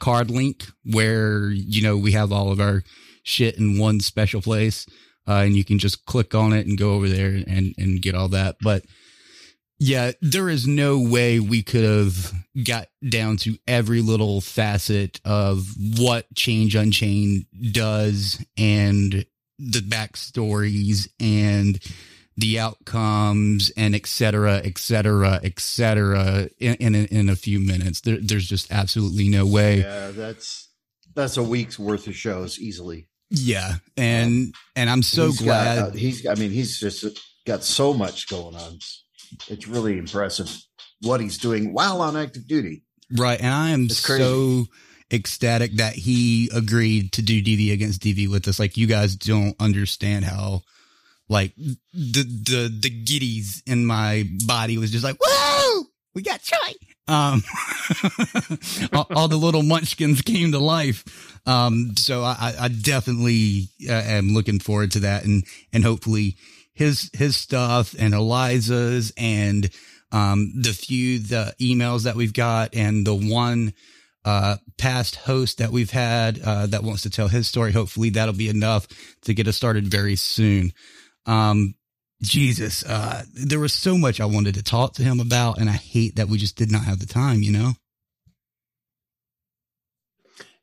card 0.00 0.30
link 0.30 0.64
where, 0.84 1.50
you 1.50 1.82
know, 1.82 1.96
we 1.96 2.12
have 2.12 2.32
all 2.32 2.50
of 2.50 2.60
our 2.60 2.82
shit 3.22 3.56
in 3.58 3.78
one 3.78 4.00
special 4.00 4.42
place. 4.42 4.86
Uh, 5.26 5.44
and 5.44 5.54
you 5.54 5.64
can 5.64 5.78
just 5.78 6.04
click 6.06 6.34
on 6.34 6.52
it 6.52 6.66
and 6.66 6.76
go 6.76 6.94
over 6.94 7.08
there 7.08 7.42
and, 7.46 7.74
and 7.78 8.02
get 8.02 8.14
all 8.14 8.26
that. 8.28 8.56
But 8.60 8.84
yeah, 9.84 10.12
there 10.20 10.48
is 10.48 10.64
no 10.64 11.00
way 11.00 11.40
we 11.40 11.62
could 11.62 11.82
have 11.82 12.32
got 12.64 12.86
down 13.08 13.36
to 13.38 13.56
every 13.66 14.00
little 14.00 14.40
facet 14.40 15.20
of 15.24 15.66
what 15.98 16.32
Change 16.36 16.76
Unchained 16.76 17.46
does 17.72 18.44
and 18.56 19.26
the 19.70 19.80
backstories 19.80 21.08
and 21.20 21.78
the 22.36 22.58
outcomes 22.58 23.70
and 23.76 23.94
et 23.94 24.06
cetera, 24.06 24.60
et 24.64 24.78
cetera, 24.78 25.38
et 25.42 25.60
cetera 25.60 26.48
in, 26.58 26.74
in, 26.74 26.94
in 26.94 27.28
a 27.28 27.36
few 27.36 27.60
minutes. 27.60 28.00
There, 28.00 28.18
there's 28.20 28.48
just 28.48 28.72
absolutely 28.72 29.28
no 29.28 29.46
way. 29.46 29.80
Yeah, 29.80 30.10
that's 30.10 30.68
that's 31.14 31.36
a 31.36 31.42
week's 31.42 31.78
worth 31.78 32.06
of 32.06 32.16
shows 32.16 32.58
easily. 32.58 33.08
Yeah, 33.30 33.74
and 33.96 34.54
and 34.74 34.90
I'm 34.90 35.02
so 35.02 35.26
He's 35.26 35.40
glad 35.40 35.76
got, 35.76 35.88
uh, 35.88 35.92
he's. 35.92 36.26
I 36.26 36.34
mean, 36.34 36.50
he's 36.50 36.80
just 36.80 37.04
got 37.46 37.62
so 37.62 37.94
much 37.94 38.28
going 38.28 38.56
on. 38.56 38.78
It's 39.48 39.68
really 39.68 39.96
impressive 39.96 40.50
what 41.02 41.20
he's 41.20 41.38
doing 41.38 41.72
while 41.72 42.00
on 42.02 42.16
active 42.16 42.46
duty. 42.46 42.84
Right. 43.10 43.40
And 43.40 43.52
I 43.52 43.70
am 43.70 43.88
so 43.88 44.66
ecstatic 45.12 45.72
that 45.72 45.94
he 45.94 46.50
agreed 46.54 47.12
to 47.12 47.22
do 47.22 47.42
DV 47.42 47.72
against 47.72 48.02
DV 48.02 48.28
with 48.28 48.48
us. 48.48 48.58
Like 48.58 48.76
you 48.76 48.86
guys 48.86 49.16
don't 49.16 49.54
understand 49.60 50.24
how 50.24 50.62
like 51.28 51.54
the 51.56 52.22
the 52.22 52.78
the 52.80 53.04
giddies 53.04 53.62
in 53.66 53.86
my 53.86 54.24
body 54.46 54.78
was 54.78 54.90
just 54.90 55.04
like, 55.04 55.16
whoa, 55.20 55.84
we 56.14 56.22
got 56.22 56.42
Troy. 56.42 56.72
Um, 57.08 57.42
all, 58.92 59.06
all, 59.14 59.28
the 59.28 59.36
little 59.36 59.62
munchkins 59.62 60.22
came 60.22 60.52
to 60.52 60.58
life. 60.58 61.40
Um, 61.46 61.96
so 61.96 62.22
I, 62.22 62.54
I 62.60 62.68
definitely 62.68 63.68
uh, 63.88 63.92
am 63.92 64.32
looking 64.34 64.60
forward 64.60 64.92
to 64.92 65.00
that 65.00 65.24
and, 65.24 65.44
and 65.72 65.82
hopefully 65.82 66.36
his, 66.74 67.10
his 67.12 67.36
stuff 67.36 67.94
and 67.98 68.14
Eliza's 68.14 69.12
and, 69.16 69.68
um, 70.12 70.52
the 70.54 70.72
few, 70.72 71.18
the 71.18 71.54
emails 71.60 72.04
that 72.04 72.16
we've 72.16 72.32
got 72.32 72.74
and 72.74 73.06
the 73.06 73.14
one, 73.14 73.72
uh, 74.24 74.56
past 74.78 75.16
host 75.16 75.58
that 75.58 75.70
we've 75.70 75.90
had, 75.90 76.40
uh, 76.40 76.66
that 76.66 76.84
wants 76.84 77.02
to 77.02 77.10
tell 77.10 77.28
his 77.28 77.48
story. 77.48 77.72
Hopefully 77.72 78.10
that'll 78.10 78.34
be 78.34 78.48
enough 78.48 78.86
to 79.22 79.34
get 79.34 79.48
us 79.48 79.56
started 79.56 79.88
very 79.88 80.16
soon. 80.16 80.72
Um, 81.26 81.74
Jesus, 82.22 82.84
uh, 82.84 83.24
there 83.34 83.58
was 83.58 83.72
so 83.72 83.98
much 83.98 84.20
I 84.20 84.26
wanted 84.26 84.54
to 84.54 84.62
talk 84.62 84.94
to 84.94 85.02
him 85.02 85.18
about, 85.18 85.58
and 85.58 85.68
I 85.68 85.72
hate 85.72 86.16
that 86.16 86.28
we 86.28 86.38
just 86.38 86.56
did 86.56 86.70
not 86.70 86.84
have 86.84 87.00
the 87.00 87.06
time, 87.06 87.42
you 87.42 87.50
know? 87.50 87.72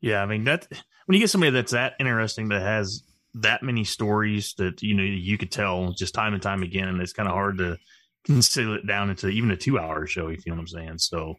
Yeah, 0.00 0.22
I 0.22 0.26
mean 0.26 0.44
that 0.44 0.66
when 1.04 1.14
you 1.14 1.20
get 1.20 1.28
somebody 1.28 1.50
that's 1.50 1.72
that 1.72 1.94
interesting 2.00 2.48
that 2.48 2.62
has 2.62 3.02
that 3.34 3.62
many 3.62 3.84
stories 3.84 4.54
that 4.54 4.82
you 4.82 4.94
know 4.94 5.02
you 5.02 5.36
could 5.38 5.52
tell 5.52 5.92
just 5.92 6.14
time 6.14 6.32
and 6.34 6.42
time 6.42 6.62
again, 6.62 6.88
and 6.88 7.00
it's 7.00 7.12
kind 7.12 7.28
of 7.28 7.34
hard 7.34 7.58
to 7.58 7.76
conceal 8.24 8.74
it 8.74 8.86
down 8.86 9.10
into 9.10 9.28
even 9.28 9.50
a 9.50 9.56
two 9.56 9.78
hour 9.78 10.06
show. 10.06 10.28
If 10.28 10.46
You 10.46 10.52
know 10.52 10.56
what 10.56 10.62
I'm 10.62 10.68
saying? 10.68 10.98
So, 10.98 11.34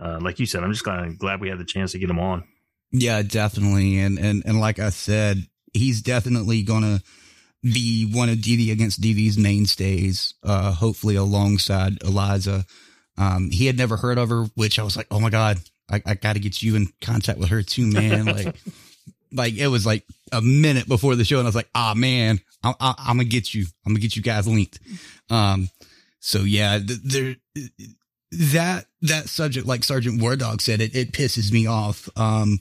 uh, 0.00 0.18
like 0.20 0.38
you 0.38 0.46
said, 0.46 0.62
I'm 0.62 0.72
just 0.72 0.86
of 0.86 1.18
glad 1.18 1.40
we 1.40 1.48
had 1.48 1.58
the 1.58 1.64
chance 1.64 1.92
to 1.92 1.98
get 1.98 2.10
him 2.10 2.18
on. 2.18 2.44
Yeah, 2.92 3.22
definitely, 3.22 3.98
and 3.98 4.18
and 4.18 4.42
and 4.46 4.60
like 4.60 4.78
I 4.78 4.90
said, 4.90 5.46
he's 5.72 6.02
definitely 6.02 6.62
gonna 6.62 7.00
be 7.62 8.10
one 8.12 8.28
of 8.28 8.38
DV 8.38 8.70
against 8.72 9.00
DV's 9.00 9.38
mainstays. 9.38 10.34
Uh, 10.42 10.72
hopefully 10.72 11.16
alongside 11.16 12.02
Eliza. 12.02 12.64
Um, 13.18 13.50
he 13.50 13.66
had 13.66 13.78
never 13.78 13.96
heard 13.96 14.18
of 14.18 14.28
her, 14.28 14.44
which 14.54 14.78
I 14.78 14.82
was 14.82 14.96
like, 14.96 15.06
oh 15.10 15.20
my 15.20 15.30
god, 15.30 15.58
I, 15.90 16.02
I 16.04 16.14
got 16.14 16.34
to 16.34 16.40
get 16.40 16.62
you 16.62 16.76
in 16.76 16.88
contact 17.00 17.38
with 17.38 17.48
her 17.48 17.62
too, 17.62 17.86
man. 17.86 18.26
Like, 18.36 18.56
like 19.32 19.54
it 19.54 19.68
was 19.68 19.84
like 19.84 20.04
a 20.32 20.40
minute 20.40 20.86
before 20.86 21.16
the 21.16 21.24
show, 21.24 21.38
and 21.38 21.46
I 21.46 21.48
was 21.48 21.56
like, 21.56 21.68
ah, 21.74 21.94
man, 21.96 22.40
I, 22.62 22.74
I, 22.80 22.94
I'm 22.98 23.16
gonna 23.16 23.24
get 23.24 23.54
you. 23.54 23.66
I'm 23.84 23.92
gonna 23.92 24.00
get 24.00 24.16
you 24.16 24.22
guys 24.22 24.46
linked. 24.46 24.78
Um, 25.30 25.68
so 26.20 26.40
yeah, 26.40 26.78
there 26.82 27.36
that 28.32 28.86
that 29.02 29.28
subject, 29.28 29.66
like 29.66 29.84
Sergeant 29.84 30.20
War 30.20 30.36
Dog 30.36 30.60
said, 30.60 30.80
it 30.80 30.94
it 30.94 31.12
pisses 31.12 31.52
me 31.52 31.66
off. 31.66 32.08
Um, 32.16 32.58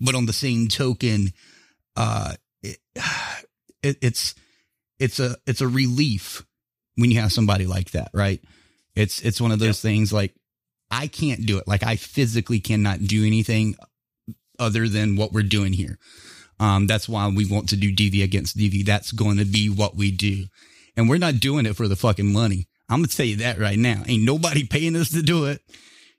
but 0.00 0.14
on 0.14 0.26
the 0.26 0.32
same 0.32 0.68
token, 0.68 1.32
uh, 1.96 2.34
it, 2.62 2.78
it, 3.82 3.96
it's 4.02 4.34
it's 4.98 5.18
a 5.18 5.36
it's 5.46 5.60
a 5.60 5.68
relief 5.68 6.44
when 6.96 7.10
you 7.10 7.20
have 7.20 7.32
somebody 7.32 7.66
like 7.66 7.92
that, 7.92 8.10
right? 8.12 8.40
It's 8.94 9.20
it's 9.22 9.40
one 9.40 9.52
of 9.52 9.58
those 9.58 9.82
yep. 9.84 9.92
things 9.92 10.12
like 10.12 10.34
I 10.90 11.06
can't 11.06 11.46
do 11.46 11.58
it. 11.58 11.68
Like 11.68 11.82
I 11.84 11.96
physically 11.96 12.60
cannot 12.60 13.00
do 13.00 13.24
anything 13.26 13.76
other 14.58 14.88
than 14.88 15.16
what 15.16 15.32
we're 15.32 15.42
doing 15.42 15.72
here. 15.72 15.98
Um, 16.58 16.86
that's 16.86 17.08
why 17.08 17.26
we 17.28 17.46
want 17.46 17.70
to 17.70 17.76
do 17.76 17.94
DV 17.94 18.22
against 18.22 18.58
DV. 18.58 18.84
That's 18.84 19.12
going 19.12 19.38
to 19.38 19.46
be 19.46 19.70
what 19.70 19.96
we 19.96 20.10
do. 20.10 20.44
And 20.96 21.08
we're 21.08 21.18
not 21.18 21.40
doing 21.40 21.64
it 21.64 21.76
for 21.76 21.88
the 21.88 21.96
fucking 21.96 22.30
money. 22.30 22.68
I'm 22.90 23.04
to 23.04 23.16
tell 23.16 23.26
you 23.26 23.36
that 23.36 23.58
right 23.58 23.78
now. 23.78 24.02
Ain't 24.06 24.24
nobody 24.24 24.66
paying 24.66 24.96
us 24.96 25.10
to 25.10 25.22
do 25.22 25.46
it. 25.46 25.62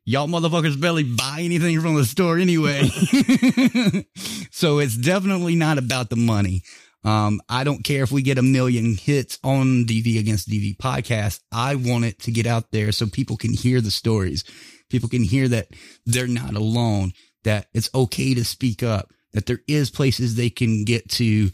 Y'all 0.05 0.27
motherfuckers 0.27 0.79
barely 0.79 1.03
buy 1.03 1.41
anything 1.41 1.79
from 1.81 1.95
the 1.95 2.05
store 2.05 2.39
anyway. 2.39 2.87
so 4.51 4.79
it's 4.79 4.97
definitely 4.97 5.55
not 5.55 5.77
about 5.77 6.09
the 6.09 6.15
money. 6.15 6.63
Um, 7.03 7.41
I 7.49 7.63
don't 7.63 7.83
care 7.83 8.03
if 8.03 8.11
we 8.11 8.21
get 8.21 8.37
a 8.37 8.43
million 8.43 8.95
hits 8.95 9.37
on 9.43 9.85
DV 9.85 10.19
against 10.19 10.49
DV 10.49 10.77
podcast. 10.77 11.41
I 11.51 11.75
want 11.75 12.05
it 12.05 12.19
to 12.21 12.31
get 12.31 12.47
out 12.47 12.71
there 12.71 12.91
so 12.91 13.05
people 13.07 13.37
can 13.37 13.53
hear 13.53 13.81
the 13.81 13.91
stories. 13.91 14.43
People 14.89 15.09
can 15.09 15.23
hear 15.23 15.47
that 15.49 15.67
they're 16.05 16.27
not 16.27 16.55
alone. 16.55 17.11
that 17.43 17.67
it's 17.73 17.89
okay 17.95 18.35
to 18.35 18.45
speak 18.45 18.83
up, 18.83 19.11
that 19.33 19.47
there 19.47 19.61
is 19.67 19.89
places 19.89 20.35
they 20.35 20.49
can 20.49 20.85
get 20.85 21.09
to. 21.09 21.49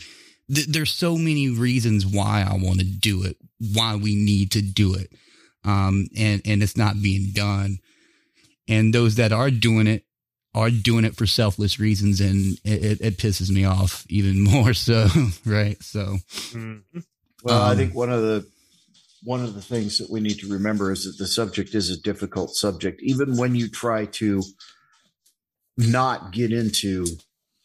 Th- 0.54 0.68
there's 0.68 0.91
so 0.91 1.18
many 1.18 1.50
reasons 1.50 2.06
why 2.06 2.45
I 2.48 2.56
want 2.56 2.80
to 2.80 2.86
do 2.86 3.24
it, 3.24 3.38
why 3.74 3.95
we 3.95 4.16
need 4.16 4.52
to 4.52 4.62
do 4.62 4.93
it. 4.95 5.12
Um, 5.64 6.08
and, 6.18 6.41
and 6.45 6.64
it's 6.64 6.78
not 6.78 7.02
being 7.02 7.32
done. 7.34 7.80
And 8.68 8.93
those 8.93 9.16
that 9.16 9.32
are 9.32 9.50
doing 9.52 9.88
it 9.88 10.04
are 10.54 10.70
doing 10.70 11.06
it 11.06 11.16
for 11.16 11.26
selfless 11.26 11.80
reasons. 11.80 12.20
And 12.22 12.58
it, 12.64 12.86
it, 12.86 13.02
it 13.02 13.18
pisses 13.18 13.50
me 13.50 13.66
off 13.66 14.06
even 14.10 14.41
more. 14.43 14.74
So, 14.74 15.08
right. 15.45 15.82
So, 15.84 16.18
Well, 17.43 17.62
I 17.62 17.74
Um, 17.74 17.78
think 17.78 17.93
one 17.93 18.12
of 18.12 18.22
the 18.22 18.48
one 19.24 19.43
of 19.43 19.54
the 19.56 19.62
things 19.62 19.98
that 20.00 20.10
we 20.10 20.20
need 20.20 20.39
to 20.39 20.48
remember 20.48 20.91
is 20.91 21.06
that 21.06 21.18
the 21.18 21.28
subject 21.28 21.74
is 21.76 21.89
a 21.89 22.00
difficult 22.02 22.56
subject, 22.56 23.02
even 23.04 23.38
when 23.38 23.56
you 23.56 23.68
try 23.70 24.06
to 24.06 24.41
not 25.78 26.32
get 26.32 26.52
into 26.52 27.06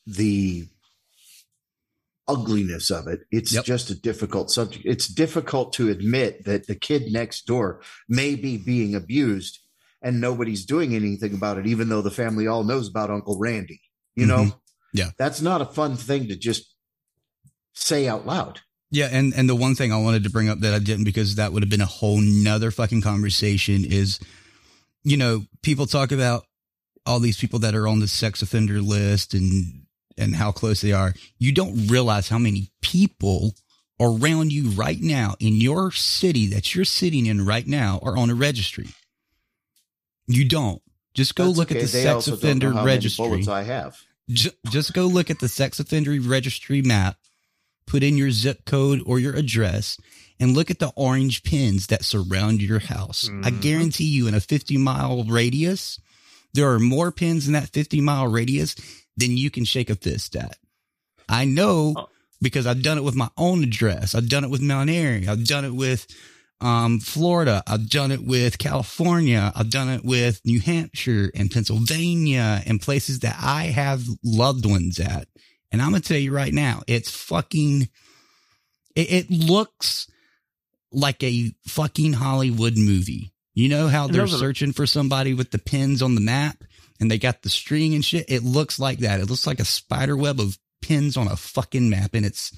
the 0.06 0.66
ugliness 2.28 2.90
of 2.90 3.06
it. 3.08 3.20
It's 3.30 3.52
Yep. 3.52 3.64
just 3.64 3.90
a 3.90 3.94
difficult 3.94 4.50
subject. 4.50 4.84
It's 4.86 5.06
difficult 5.08 5.72
to 5.74 5.88
admit 5.90 6.44
that 6.44 6.66
the 6.66 6.74
kid 6.74 7.12
next 7.12 7.46
door 7.46 7.82
may 8.08 8.34
be 8.36 8.56
being 8.56 8.94
abused 8.94 9.58
and 10.02 10.20
nobody's 10.20 10.64
doing 10.64 10.94
anything 10.94 11.34
about 11.34 11.58
it, 11.58 11.66
even 11.66 11.88
though 11.88 12.02
the 12.02 12.10
family 12.10 12.46
all 12.46 12.64
knows 12.64 12.88
about 12.88 13.10
Uncle 13.10 13.38
Randy. 13.38 13.80
You 14.16 14.26
know, 14.26 14.44
Mhm. 14.44 14.54
Yeah. 14.94 15.10
that's 15.18 15.40
not 15.40 15.60
a 15.62 15.66
fun 15.66 15.96
thing 15.96 16.28
to 16.28 16.36
just 16.36 16.74
say 17.74 18.06
out 18.08 18.26
loud. 18.26 18.60
Yeah, 18.90 19.08
and 19.10 19.32
and 19.34 19.48
the 19.48 19.54
one 19.56 19.74
thing 19.74 19.90
I 19.92 19.96
wanted 19.96 20.22
to 20.24 20.30
bring 20.30 20.48
up 20.50 20.60
that 20.60 20.74
I 20.74 20.78
didn't 20.78 21.04
because 21.04 21.36
that 21.36 21.52
would 21.52 21.62
have 21.62 21.70
been 21.70 21.80
a 21.80 21.86
whole 21.86 22.20
nother 22.20 22.70
fucking 22.70 23.00
conversation 23.00 23.84
is, 23.86 24.18
you 25.02 25.16
know, 25.16 25.46
people 25.62 25.86
talk 25.86 26.12
about 26.12 26.44
all 27.06 27.18
these 27.18 27.38
people 27.38 27.58
that 27.60 27.74
are 27.74 27.88
on 27.88 28.00
the 28.00 28.06
sex 28.08 28.42
offender 28.42 28.82
list 28.82 29.32
and 29.34 29.81
and 30.18 30.34
how 30.36 30.52
close 30.52 30.80
they 30.80 30.92
are. 30.92 31.14
You 31.38 31.52
don't 31.52 31.86
realize 31.86 32.28
how 32.28 32.38
many 32.38 32.70
people 32.80 33.54
around 34.00 34.52
you 34.52 34.70
right 34.70 35.00
now 35.00 35.36
in 35.38 35.54
your 35.56 35.92
city 35.92 36.46
that 36.48 36.74
you're 36.74 36.84
sitting 36.84 37.26
in 37.26 37.44
right 37.46 37.66
now 37.66 38.00
are 38.02 38.16
on 38.16 38.30
a 38.30 38.34
registry. 38.34 38.88
You 40.26 40.48
don't. 40.48 40.80
Just 41.14 41.34
go 41.34 41.46
That's 41.46 41.58
look 41.58 41.70
okay. 41.70 41.80
at 41.80 41.86
the 41.86 41.92
They 41.92 42.02
sex 42.04 42.26
offender 42.28 42.70
know 42.70 42.76
how 42.76 42.84
many 42.84 42.94
registry. 42.96 43.46
I 43.48 43.62
have. 43.62 43.98
Ju- 44.30 44.50
just 44.70 44.94
go 44.94 45.06
look 45.06 45.30
at 45.30 45.40
the 45.40 45.48
sex 45.48 45.78
offender 45.78 46.18
registry 46.20 46.80
map, 46.80 47.16
put 47.86 48.02
in 48.02 48.16
your 48.16 48.30
zip 48.30 48.64
code 48.64 49.02
or 49.04 49.18
your 49.18 49.34
address, 49.34 49.98
and 50.40 50.54
look 50.54 50.70
at 50.70 50.78
the 50.78 50.92
orange 50.96 51.42
pins 51.42 51.88
that 51.88 52.04
surround 52.04 52.62
your 52.62 52.78
house. 52.78 53.28
I 53.42 53.50
Mhm. 53.50 53.60
guarantee 53.60 54.04
you, 54.08 54.26
in 54.26 54.34
a 54.34 54.40
50 54.40 54.76
mile 54.78 55.24
radius, 55.24 55.98
there 56.54 56.70
are 56.70 56.78
more 56.78 57.12
pins 57.12 57.46
in 57.46 57.52
that 57.52 57.68
50 57.72 58.00
mile 58.00 58.26
radius 58.26 58.74
than 59.16 59.36
you 59.36 59.50
can 59.50 59.64
shake 59.64 59.90
a 59.90 59.94
fist 59.94 60.36
at. 60.36 60.56
I 61.28 61.44
know 61.44 61.94
Oh. 61.96 62.08
because 62.40 62.66
I've 62.66 62.82
done 62.82 62.98
it 62.98 63.04
with 63.04 63.14
my 63.14 63.28
own 63.36 63.62
address. 63.62 64.14
I've 64.14 64.28
done 64.28 64.44
it 64.44 64.50
with 64.50 64.60
Mount 64.62 64.90
Airy. 64.90 65.28
I've 65.28 65.46
done 65.46 65.64
it 65.64 65.74
with 65.74 66.06
um, 66.60 67.00
Florida. 67.00 67.62
I've 67.66 67.88
done 67.90 68.10
it 68.12 68.22
with 68.24 68.58
California. 68.58 69.52
I've 69.54 69.70
done 69.70 69.88
it 69.88 70.04
with 70.04 70.40
New 70.44 70.60
Hampshire 70.60 71.30
and 71.34 71.50
Pennsylvania 71.50 72.62
and 72.66 72.80
places 72.80 73.20
that 73.20 73.36
I 73.40 73.64
have 73.64 74.04
loved 74.24 74.64
ones 74.64 75.00
at. 75.00 75.26
And 75.72 75.80
I'm 75.82 75.90
going 75.90 76.02
to 76.02 76.08
tell 76.08 76.18
you 76.18 76.32
right 76.32 76.52
now, 76.52 76.82
it's 76.86 77.10
fucking, 77.10 77.88
it, 78.94 79.12
it 79.12 79.30
looks 79.30 80.06
like 80.92 81.22
a 81.22 81.52
fucking 81.66 82.12
Hollywood 82.12 82.76
movie. 82.76 83.32
You 83.54 83.68
know 83.68 83.88
how 83.88 84.06
they're 84.06 84.26
searching 84.38 84.72
for 84.72 84.86
somebody 84.86 85.34
with 85.34 85.50
the 85.50 85.58
pins 85.58 86.00
on 86.02 86.14
the 86.14 86.20
map 86.20 86.62
and 87.02 87.10
they 87.10 87.18
got 87.18 87.42
the 87.42 87.50
string 87.50 87.94
and 87.94 88.04
shit? 88.04 88.24
It 88.28 88.44
looks 88.44 88.78
like 88.78 89.00
that. 89.00 89.20
It 89.20 89.28
looks 89.28 89.46
like 89.46 89.60
a 89.60 89.64
spider 89.64 90.16
web 90.16 90.40
of 90.40 90.56
pins 90.80 91.16
on 91.16 91.26
a 91.26 91.36
fucking 91.36 91.90
map 91.90 92.14
and 92.14 92.24
it's, 92.24 92.56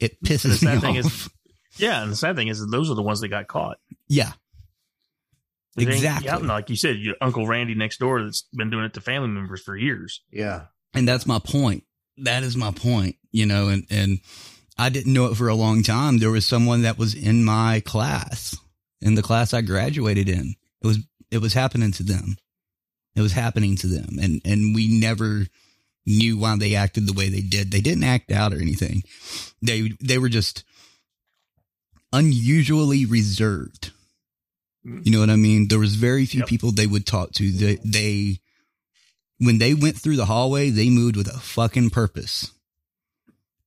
it 0.00 0.20
pisses 0.24 0.62
me 0.62 0.80
sad 0.80 0.84
off. 0.84 0.96
is, 0.96 1.30
yeah, 1.76 2.02
and 2.02 2.10
the 2.10 2.16
sad 2.16 2.34
thing 2.34 2.48
is 2.48 2.60
that 2.60 2.70
those 2.70 2.90
are 2.90 2.94
the 2.94 3.02
ones 3.02 3.20
that 3.20 3.28
got 3.28 3.46
caught. 3.46 3.78
yeah. 4.08 4.32
They 5.76 5.84
Exactly. 5.84 6.26
Yeah, 6.26 6.36
like 6.36 6.68
you 6.68 6.76
said, 6.76 6.98
your 6.98 7.14
Uncle 7.20 7.46
Randy 7.46 7.74
next 7.74 7.98
door 7.98 8.22
that's 8.22 8.42
been 8.54 8.68
doing 8.70 8.84
it 8.84 8.94
to 8.94 9.00
family 9.00 9.28
members 9.28 9.62
for 9.62 9.76
years. 9.76 10.20
Yeah. 10.30 10.64
And 10.92 11.08
that's 11.08 11.26
my 11.26 11.38
point. 11.38 11.84
That 12.18 12.42
is 12.42 12.56
my 12.56 12.72
point, 12.72 13.16
you 13.30 13.46
know, 13.46 13.68
and, 13.68 13.86
and 13.88 14.18
I 14.76 14.90
didn't 14.90 15.14
know 15.14 15.26
it 15.26 15.36
for 15.36 15.48
a 15.48 15.54
long 15.54 15.82
time. 15.82 16.18
There 16.18 16.30
was 16.30 16.46
someone 16.46 16.82
that 16.82 16.98
was 16.98 17.14
in 17.14 17.42
my 17.42 17.80
class, 17.86 18.54
in 19.00 19.14
the 19.14 19.22
class 19.22 19.54
I 19.54 19.62
graduated 19.62 20.28
in. 20.28 20.54
It 20.82 20.86
was, 20.86 20.98
it 21.30 21.38
was 21.38 21.54
happening 21.54 21.92
to 21.92 22.02
them. 22.02 22.36
It 23.14 23.20
was 23.20 23.32
happening 23.32 23.76
to 23.76 23.86
them. 23.86 24.18
And, 24.20 24.40
and 24.44 24.74
we 24.74 24.88
never 24.88 25.46
knew 26.06 26.36
why 26.38 26.56
they 26.56 26.74
acted 26.74 27.06
the 27.06 27.12
way 27.12 27.28
they 27.28 27.40
did. 27.42 27.70
They 27.70 27.80
didn't 27.80 28.04
act 28.04 28.32
out 28.32 28.52
or 28.52 28.60
anything. 28.60 29.02
They, 29.60 29.92
they 30.00 30.18
were 30.18 30.28
just 30.30 30.64
unusually 32.12 33.04
reserved. 33.06 33.92
Mm. 34.86 35.04
You 35.06 35.12
know 35.12 35.20
what 35.20 35.30
I 35.30 35.36
mean? 35.36 35.68
There 35.68 35.78
was 35.78 35.94
very 35.94 36.26
few 36.26 36.40
Yep. 36.40 36.48
people 36.48 36.72
they 36.72 36.86
would 36.86 37.06
talk 37.06 37.32
to. 37.32 37.50
They, 37.52 37.78
they, 37.84 38.38
when 39.38 39.58
they 39.58 39.74
went 39.74 39.96
through 39.96 40.16
the 40.16 40.26
hallway, 40.26 40.70
they 40.70 40.90
moved 40.90 41.16
with 41.16 41.28
a 41.28 41.38
fucking 41.38 41.90
purpose. 41.90 42.50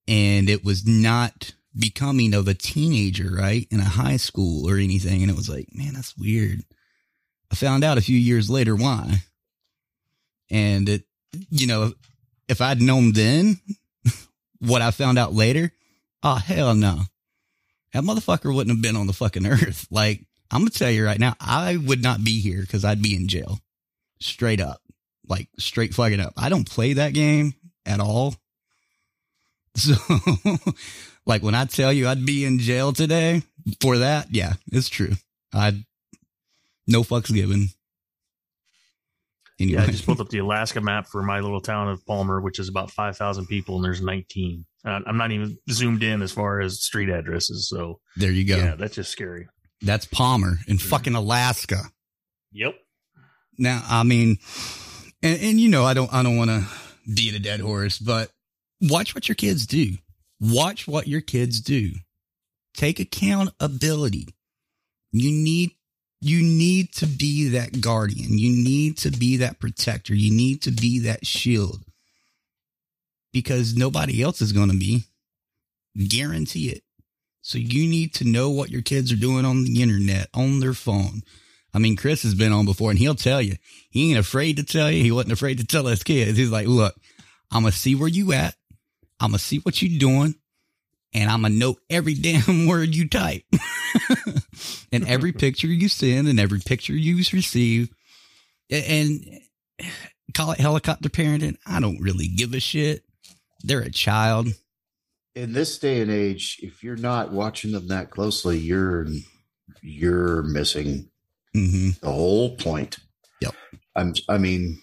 And 0.07 0.49
it 0.49 0.63
was 0.63 0.85
not 0.85 1.53
becoming 1.77 2.33
of 2.33 2.47
a 2.47 2.53
teenager, 2.53 3.31
right? 3.35 3.67
In 3.71 3.79
a 3.79 3.85
high 3.85 4.17
school 4.17 4.69
or 4.69 4.77
anything. 4.77 5.21
And 5.21 5.31
it 5.31 5.35
was 5.37 5.49
like, 5.49 5.69
man, 5.73 5.93
that's 5.93 6.15
weird. 6.17 6.61
I 7.51 7.55
found 7.55 7.83
out 7.83 7.97
a 7.97 8.01
few 8.01 8.17
years 8.17 8.49
later 8.49 8.75
why. 8.75 9.23
And 10.49 10.87
it, 10.87 11.03
you 11.49 11.67
know, 11.67 11.93
if 12.47 12.61
I'd 12.61 12.81
known 12.81 13.13
then 13.13 13.59
what 14.59 14.81
I 14.81 14.91
found 14.91 15.17
out 15.17 15.33
later, 15.33 15.71
oh, 16.23 16.35
hell 16.35 16.75
no. 16.75 17.01
That 17.93 18.03
motherfucker 18.03 18.53
wouldn't 18.53 18.75
have 18.75 18.81
been 18.81 18.97
on 18.97 19.07
the 19.07 19.13
fucking 19.13 19.45
earth. 19.45 19.87
Like, 19.91 20.25
I'm 20.51 20.61
going 20.61 20.69
to 20.69 20.77
tell 20.77 20.91
you 20.91 21.03
right 21.03 21.19
now, 21.19 21.33
I 21.39 21.77
would 21.77 22.03
not 22.03 22.23
be 22.23 22.39
here 22.39 22.61
because 22.61 22.85
I'd 22.85 23.01
be 23.01 23.15
in 23.15 23.27
jail. 23.27 23.59
Straight 24.19 24.61
up. 24.61 24.81
Like, 25.27 25.47
straight 25.57 25.93
fucking 25.93 26.19
up. 26.19 26.33
I 26.37 26.49
don't 26.49 26.69
play 26.69 26.93
that 26.93 27.13
game 27.13 27.55
at 27.85 27.99
all. 27.99 28.35
So, 29.77 29.93
like, 31.25 31.43
when 31.43 31.53
I 31.53 31.65
tell 31.65 31.91
you 31.91 32.07
I'd 32.07 32.25
be 32.25 32.45
in 32.45 32.59
jail 32.59 32.93
today 32.93 33.41
for 33.81 33.97
that, 33.97 34.27
yeah, 34.31 34.53
it's 34.71 34.87
true. 34.87 35.11
I'd, 35.53 35.83
no 36.87 37.03
fucks 37.03 37.33
given. 37.33 37.67
Anyway. 39.59 39.79
Yeah, 39.79 39.87
I 39.87 39.91
just 39.91 40.05
pulled 40.05 40.19
up 40.19 40.29
the 40.29 40.39
Alaska 40.39 40.81
map 40.81 41.07
for 41.07 41.23
my 41.23 41.39
little 41.39 41.61
town 41.61 41.87
of 41.89 42.05
Palmer, 42.05 42.41
which 42.41 42.59
is 42.59 42.67
about 42.67 42.91
5,000 42.91 43.47
people, 43.47 43.77
and 43.77 43.85
there's 43.85 44.01
19. 44.01 44.65
Uh, 44.85 44.99
I'm 45.07 45.17
not 45.17 45.31
even 45.31 45.57
zoomed 45.71 46.03
in 46.03 46.21
as 46.21 46.31
far 46.31 46.59
as 46.59 46.81
street 46.83 47.09
addresses. 47.09 47.69
So, 47.69 47.99
there 48.17 48.31
you 48.31 48.45
go. 48.45 48.57
yeah, 48.57 48.75
that's 48.75 48.95
just 48.95 49.11
scary. 49.11 49.47
That's 49.81 50.05
Palmer 50.05 50.57
in 50.67 50.77
fucking 50.77 51.15
Alaska. 51.15 51.81
Yep. 52.51 52.75
Now, 53.57 53.83
I 53.87 54.03
mean, 54.03 54.37
and, 55.23 55.41
and 55.41 55.59
you 55.59 55.69
know, 55.69 55.85
I 55.85 55.93
don't, 55.93 56.13
I 56.13 56.21
don't 56.21 56.37
want 56.37 56.49
to 56.49 56.65
beat 57.13 57.33
a 57.35 57.39
dead 57.39 57.61
horse, 57.61 57.97
but 57.97 58.31
watch 58.81 59.15
what 59.15 59.29
your 59.29 59.35
kids 59.35 59.65
do. 59.65 59.95
Watch 60.39 60.87
what 60.87 61.07
your 61.07 61.21
kids 61.21 61.61
do. 61.61 61.91
Take 62.75 62.99
accountability. 62.99 64.27
You 65.11 65.31
need, 65.31 65.71
you 66.21 66.41
need 66.41 66.93
to 66.93 67.05
be 67.05 67.49
that 67.49 67.81
guardian. 67.81 68.37
You 68.37 68.51
need 68.51 68.97
to 68.99 69.11
be 69.11 69.37
that 69.37 69.59
protector. 69.59 70.15
You 70.15 70.35
need 70.35 70.61
to 70.63 70.71
be 70.71 70.99
that 70.99 71.25
shield 71.25 71.81
because 73.33 73.75
nobody 73.75 74.23
else 74.23 74.41
is 74.41 74.51
going 74.51 74.71
to 74.71 74.77
be. 74.77 75.03
Guarantee 76.07 76.69
it. 76.69 76.83
So 77.41 77.57
you 77.57 77.87
need 77.87 78.13
to 78.15 78.25
know 78.25 78.49
what 78.49 78.71
your 78.71 78.81
kids 78.81 79.11
are 79.11 79.17
doing 79.17 79.45
on 79.45 79.65
the 79.65 79.81
internet, 79.81 80.29
on 80.33 80.59
their 80.59 80.73
phone. 80.73 81.21
I 81.73 81.79
mean, 81.79 81.95
Chris 81.95 82.23
has 82.23 82.33
been 82.33 82.53
on 82.53 82.65
before 82.65 82.89
and 82.89 82.97
he'll 82.97 83.15
tell 83.15 83.41
you. 83.41 83.55
He 83.89 84.09
ain't 84.09 84.19
afraid 84.19 84.57
to 84.57 84.63
tell 84.63 84.89
you. 84.89 85.03
He 85.03 85.11
wasn't 85.11 85.33
afraid 85.33 85.59
to 85.59 85.65
tell 85.65 85.85
his 85.85 86.03
kids. 86.03 86.37
He's 86.37 86.49
like, 86.49 86.67
look, 86.67 86.95
I'm 87.51 87.63
going 87.63 87.71
to 87.71 87.77
see 87.77 87.93
where 87.93 88.07
you 88.07 88.33
at. 88.33 88.55
I'm 89.19 89.31
going 89.31 89.39
to 89.39 89.43
see 89.43 89.57
what 89.59 89.81
you 89.81 89.99
doing. 89.99 90.35
And 91.15 91.29
I'm 91.29 91.41
going 91.41 91.53
to 91.53 91.59
know 91.59 91.77
every 91.89 92.13
damn 92.13 92.67
word 92.67 92.93
you 92.93 93.07
type 93.07 93.43
and 94.91 95.07
every 95.07 95.31
picture 95.33 95.67
you 95.67 95.87
send 95.87 96.27
and 96.27 96.39
every 96.41 96.59
picture 96.59 96.93
you 96.93 97.15
receive. 97.31 97.89
And 98.69 99.39
call 100.33 100.51
it 100.51 100.59
helicopter 100.59 101.07
parenting. 101.07 101.55
I 101.65 101.79
don't 101.79 102.01
really 102.01 102.27
give 102.27 102.53
a 102.53 102.59
shit. 102.59 103.03
They're 103.63 103.79
a 103.79 103.89
child. 103.89 104.49
In 105.35 105.53
this 105.53 105.79
day 105.79 106.01
and 106.01 106.11
age, 106.11 106.59
if 106.61 106.83
you're 106.83 106.97
not 106.97 107.31
watching 107.31 107.71
them 107.71 107.87
that 107.87 108.11
closely, 108.11 108.57
you're 108.57 109.07
you're 109.81 110.43
missing 110.43 111.09
hmm 111.53 111.91
the 112.01 112.11
whole 112.11 112.57
point. 112.57 112.97
Yep. 113.41 113.53
I'm, 113.95 114.13
I 114.27 114.37
mean, 114.37 114.81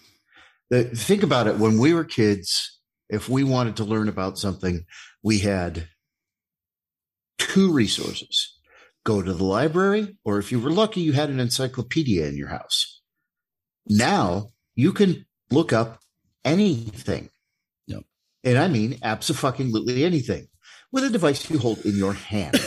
the, 0.69 0.85
think 0.85 1.21
about 1.21 1.47
it. 1.47 1.57
When 1.57 1.77
we 1.77 1.93
were 1.93 2.03
kids, 2.03 2.79
if 3.09 3.29
we 3.29 3.43
wanted 3.43 3.75
to 3.77 3.83
learn 3.83 4.09
about 4.09 4.39
something, 4.39 4.85
we 5.23 5.39
had 5.39 5.87
two 7.37 7.71
resources 7.71 8.57
go 9.05 9.21
to 9.21 9.33
the 9.33 9.43
library, 9.43 10.17
or 10.23 10.39
if 10.39 10.51
you 10.51 10.59
were 10.59 10.71
lucky, 10.71 11.01
you 11.01 11.11
had 11.13 11.29
an 11.29 11.39
encyclopedia 11.39 12.25
in 12.25 12.37
your 12.37 12.47
house. 12.47 13.01
Now 13.87 14.51
you 14.75 14.93
can 14.93 15.25
look 15.51 15.73
up 15.73 15.99
anything. 16.45 17.29
Yep. 17.87 18.03
And 18.43 18.57
I 18.57 18.67
mean 18.67 18.97
absolutely 19.03 20.05
anything 20.05 20.47
with 20.91 21.03
a 21.03 21.09
device 21.09 21.49
you 21.49 21.59
hold 21.59 21.85
in 21.85 21.95
your 21.97 22.13
hand. 22.13 22.57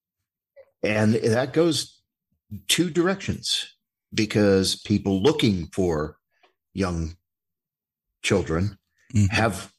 and 0.82 1.14
that 1.14 1.52
goes 1.52 2.00
two 2.68 2.90
directions 2.90 3.76
because 4.14 4.76
people 4.76 5.22
looking 5.22 5.66
for 5.72 6.16
young 6.72 7.16
children 8.22 8.78
Mhm. 9.14 9.30
have 9.30 9.72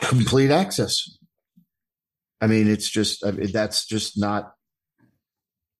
complete 0.00 0.50
access. 0.50 1.15
I 2.40 2.46
mean, 2.46 2.68
it's 2.68 2.88
just, 2.88 3.24
I 3.24 3.30
mean, 3.30 3.50
that's 3.52 3.86
just 3.86 4.18
not, 4.18 4.52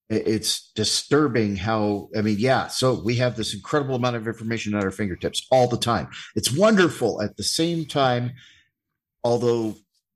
it's 0.09 0.71
disturbing 0.75 1.57
how, 1.57 2.09
I 2.17 2.23
mean, 2.23 2.37
yeah. 2.39 2.69
So 2.69 3.03
we 3.05 3.17
have 3.17 3.37
this 3.37 3.55
incredible 3.55 3.97
amount 3.97 4.17
of 4.17 4.27
information 4.27 4.75
at 4.75 4.85
our 4.85 4.91
fingertips 4.91 5.47
all 5.51 5.69
the 5.69 5.77
time. 5.77 6.09
It's 6.35 6.57
wonderful 6.57 7.21
at 7.21 7.37
the 7.37 7.43
same 7.43 7.85
time, 7.87 8.33
although 9.25 9.75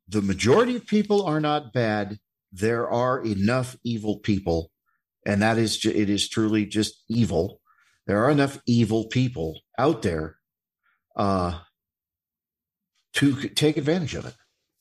the 0.09 0.23
majority 0.23 0.77
of 0.77 0.87
people 0.87 1.25
are 1.27 1.41
not 1.41 1.73
bad, 1.73 2.19
there 2.53 2.89
are 2.89 3.21
enough 3.25 3.77
evil 3.85 4.19
people, 4.21 4.71
and 5.27 5.43
that 5.43 5.59
is, 5.59 5.85
it 5.85 6.09
is 6.09 6.29
truly 6.29 6.67
just 6.67 7.05
evil. 7.09 7.61
There 8.07 8.25
are 8.25 8.31
enough 8.31 8.59
evil 8.67 9.07
people 9.07 9.61
out 9.79 10.03
there 10.03 10.37
uh, 11.17 11.59
to 13.15 13.49
take 13.51 13.77
advantage 13.77 14.15
of 14.15 14.25
it. 14.27 14.35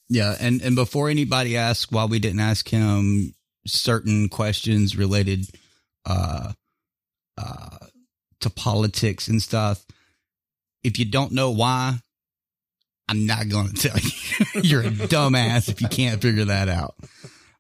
Yeah, 0.10 0.36
and 0.40 0.62
and 0.62 0.76
before 0.76 1.10
anybody 1.10 1.56
asks 1.56 1.92
why 1.92 2.06
we 2.06 2.20
didn't 2.20 2.40
ask 2.40 2.68
him 2.68 3.34
certain 3.68 4.30
questions 4.30 4.98
related 4.98 5.46
uh 6.06 6.54
uh 7.38 7.78
to 8.40 8.50
politics 8.50 9.28
and 9.28 9.42
stuff, 9.42 9.86
if 10.84 10.98
you 10.98 11.06
don't 11.06 11.32
know 11.34 11.52
why, 11.52 12.00
I'm 13.08 13.26
not 13.26 13.50
going 13.50 13.74
to 13.74 13.90
tell 13.90 13.98
you. 14.00 14.62
You're 14.64 14.82
a 14.84 14.92
dumbass 14.92 15.68
if 15.70 15.82
you 15.82 15.88
can't 15.90 16.22
figure 16.22 16.46
that 16.46 16.70
out. 16.70 16.96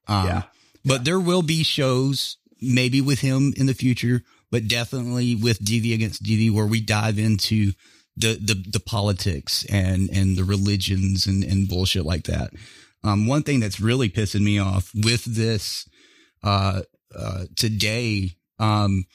Um, 0.07 0.25
Yeah. 0.25 0.41
But 0.85 1.03
there 1.03 1.19
will 1.19 1.41
be 1.41 1.63
shows, 1.63 2.37
maybe 2.61 3.01
with 3.01 3.19
him 3.19 3.53
in 3.57 3.65
the 3.65 3.73
future, 3.73 4.23
but 4.49 4.67
definitely 4.67 5.35
with 5.35 5.59
DV 5.59 5.93
against 5.93 6.23
DV, 6.23 6.51
where 6.51 6.65
we 6.65 6.79
dive 6.79 7.19
into 7.19 7.73
the 8.19 8.35
the, 8.35 8.63
the 8.71 8.79
politics 8.79 9.65
and 9.69 10.09
and 10.09 10.37
the 10.37 10.43
religions 10.43 11.25
and 11.25 11.43
and 11.43 11.67
bullshit 11.67 12.05
like 12.05 12.25
that. 12.25 12.51
Um, 13.03 13.27
one 13.27 13.43
thing 13.43 13.59
that's 13.59 13.79
really 13.79 14.09
pissing 14.09 14.41
me 14.41 14.59
off 14.59 14.91
with 14.93 15.23
this 15.23 15.87
uh, 16.43 16.81
uh, 17.15 17.45
today, 17.55 18.31
um, 18.59 19.05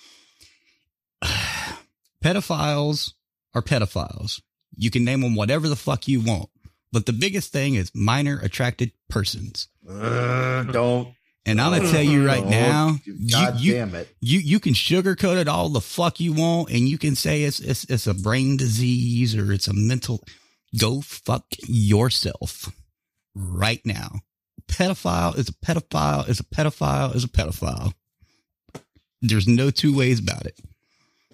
pedophiles 2.25 3.13
are 3.55 3.63
pedophiles. 3.63 4.41
You 4.77 4.91
can 4.91 5.05
name 5.05 5.21
them 5.21 5.35
whatever 5.35 5.69
the 5.69 5.77
fuck 5.77 6.09
you 6.09 6.21
want, 6.21 6.49
but 6.93 7.07
the 7.07 7.13
biggest 7.13 7.53
thing 7.53 7.75
is 7.75 7.91
minor 7.95 8.41
attracted 8.43 8.93
persons. 9.09 9.69
Uh, 9.89 10.63
don't. 10.65 11.15
And 11.47 11.61
I'm 11.61 11.77
gonna 11.77 11.91
tell 11.91 12.03
you 12.03 12.21
mm-hmm. 12.21 12.27
right 12.27 12.47
now, 12.47 12.97
God 13.31 13.61
you, 13.61 13.73
you, 13.73 13.79
damn 13.79 13.95
it. 13.95 14.09
you 14.21 14.39
you 14.39 14.61
can 14.61 14.73
sugarcoat 14.73 15.37
it 15.37 15.49
all 15.49 15.69
the 15.69 15.81
fuck 15.81 16.19
you 16.19 16.33
want, 16.33 16.71
and 16.71 16.89
you 16.89 16.97
can 16.97 17.15
say 17.15 17.43
it's 17.43 17.61
it's 17.61 17.85
it's 17.85 18.07
a 18.07 18.15
brain 18.15 18.57
disease 18.57 19.37
or 19.37 19.53
it's 19.53 19.69
a 19.69 19.75
mental. 19.75 20.25
Go 20.79 21.03
fuck 21.03 21.45
yourself 21.69 22.73
right 23.35 23.81
now. 23.85 24.21
Pedophile 24.69 25.37
is 25.37 25.51
a 25.51 25.53
pedophile 25.53 26.29
is 26.29 26.41
a 26.41 26.45
pedophile 26.45 27.15
is 27.15 27.25
a 27.25 27.29
pedophile. 27.29 27.93
There's 29.21 29.47
no 29.47 29.71
two 29.71 29.97
ways 29.97 30.21
about 30.21 30.47
it. 30.47 30.59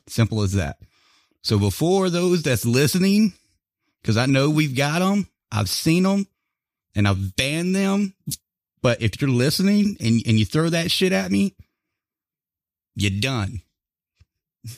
Simple 0.09 0.43
as 0.43 0.55
that. 0.55 0.78
So 1.43 1.59
before 1.59 2.11
those 2.11 2.43
that's 2.43 2.66
listening, 2.66 3.32
because 4.03 4.16
I 4.16 4.27
know 4.27 4.51
we've 4.51 4.77
got 4.77 4.99
them, 4.99 5.28
I've 5.51 5.69
seen 5.69 6.03
them, 6.03 6.27
and 6.95 7.07
I've 7.07 7.37
banned 7.37 7.74
them. 7.74 8.15
But 8.82 9.02
if 9.02 9.20
you're 9.20 9.31
listening 9.31 9.97
and, 10.01 10.23
and 10.27 10.39
you 10.39 10.44
throw 10.44 10.69
that 10.70 10.90
shit 10.90 11.12
at 11.12 11.31
me, 11.31 11.55
you're 12.94 13.20
done. 13.20 13.61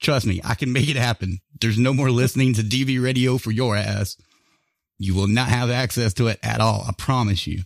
Trust 0.00 0.26
me, 0.26 0.40
I 0.44 0.54
can 0.54 0.72
make 0.72 0.88
it 0.88 0.96
happen. 0.96 1.40
There's 1.60 1.78
no 1.78 1.92
more 1.92 2.10
listening 2.10 2.54
to 2.54 2.62
DV 2.62 3.02
radio 3.02 3.38
for 3.38 3.50
your 3.50 3.76
ass. 3.76 4.16
You 4.98 5.14
will 5.14 5.26
not 5.26 5.48
have 5.48 5.70
access 5.70 6.12
to 6.14 6.28
it 6.28 6.38
at 6.42 6.60
all. 6.60 6.84
I 6.86 6.92
promise 6.96 7.46
you. 7.46 7.62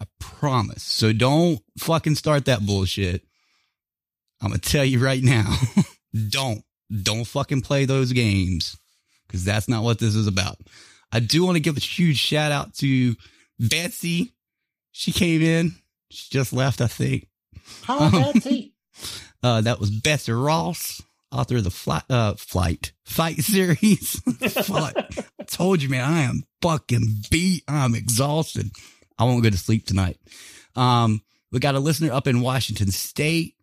I 0.00 0.06
promise. 0.20 0.82
So 0.82 1.12
don't 1.12 1.60
fucking 1.78 2.14
start 2.14 2.44
that 2.44 2.64
bullshit. 2.64 3.22
I'm 4.40 4.50
going 4.50 4.60
to 4.60 4.68
tell 4.68 4.84
you 4.84 5.04
right 5.04 5.22
now. 5.22 5.56
don't. 6.28 6.62
Don't 7.02 7.24
fucking 7.24 7.62
play 7.62 7.84
those 7.84 8.12
games 8.12 8.76
because 9.26 9.44
that's 9.44 9.68
not 9.68 9.82
what 9.82 9.98
this 9.98 10.14
is 10.14 10.26
about. 10.26 10.56
I 11.12 11.20
do 11.20 11.44
want 11.44 11.56
to 11.56 11.60
give 11.60 11.76
a 11.76 11.80
huge 11.80 12.18
shout 12.18 12.52
out 12.52 12.74
to 12.76 13.14
Betsy. 13.58 14.34
She 14.92 15.12
came 15.12 15.42
in. 15.42 15.72
She 16.10 16.28
just 16.30 16.52
left, 16.52 16.80
I 16.80 16.86
think. 16.86 17.28
How 17.84 18.10
Betsy? 18.10 18.74
Uh, 19.40 19.60
that 19.60 19.78
was 19.78 19.90
Betsy 19.90 20.32
Ross, 20.32 21.00
author 21.30 21.58
of 21.58 21.62
the 21.62 21.70
flight, 21.70 22.02
uh, 22.10 22.34
flight 22.34 22.90
fight 23.04 23.36
series. 23.36 24.20
Fuck. 24.64 24.96
I 25.38 25.44
told 25.46 25.80
you, 25.80 25.88
man, 25.88 26.12
I 26.12 26.22
am 26.22 26.42
fucking 26.60 27.06
beat. 27.30 27.62
I'm 27.68 27.94
exhausted. 27.94 28.72
I 29.16 29.22
won't 29.22 29.44
go 29.44 29.50
to 29.50 29.56
sleep 29.56 29.86
tonight. 29.86 30.18
Um, 30.74 31.22
we 31.52 31.60
got 31.60 31.76
a 31.76 31.78
listener 31.78 32.12
up 32.12 32.26
in 32.26 32.40
Washington 32.40 32.90
State, 32.90 33.54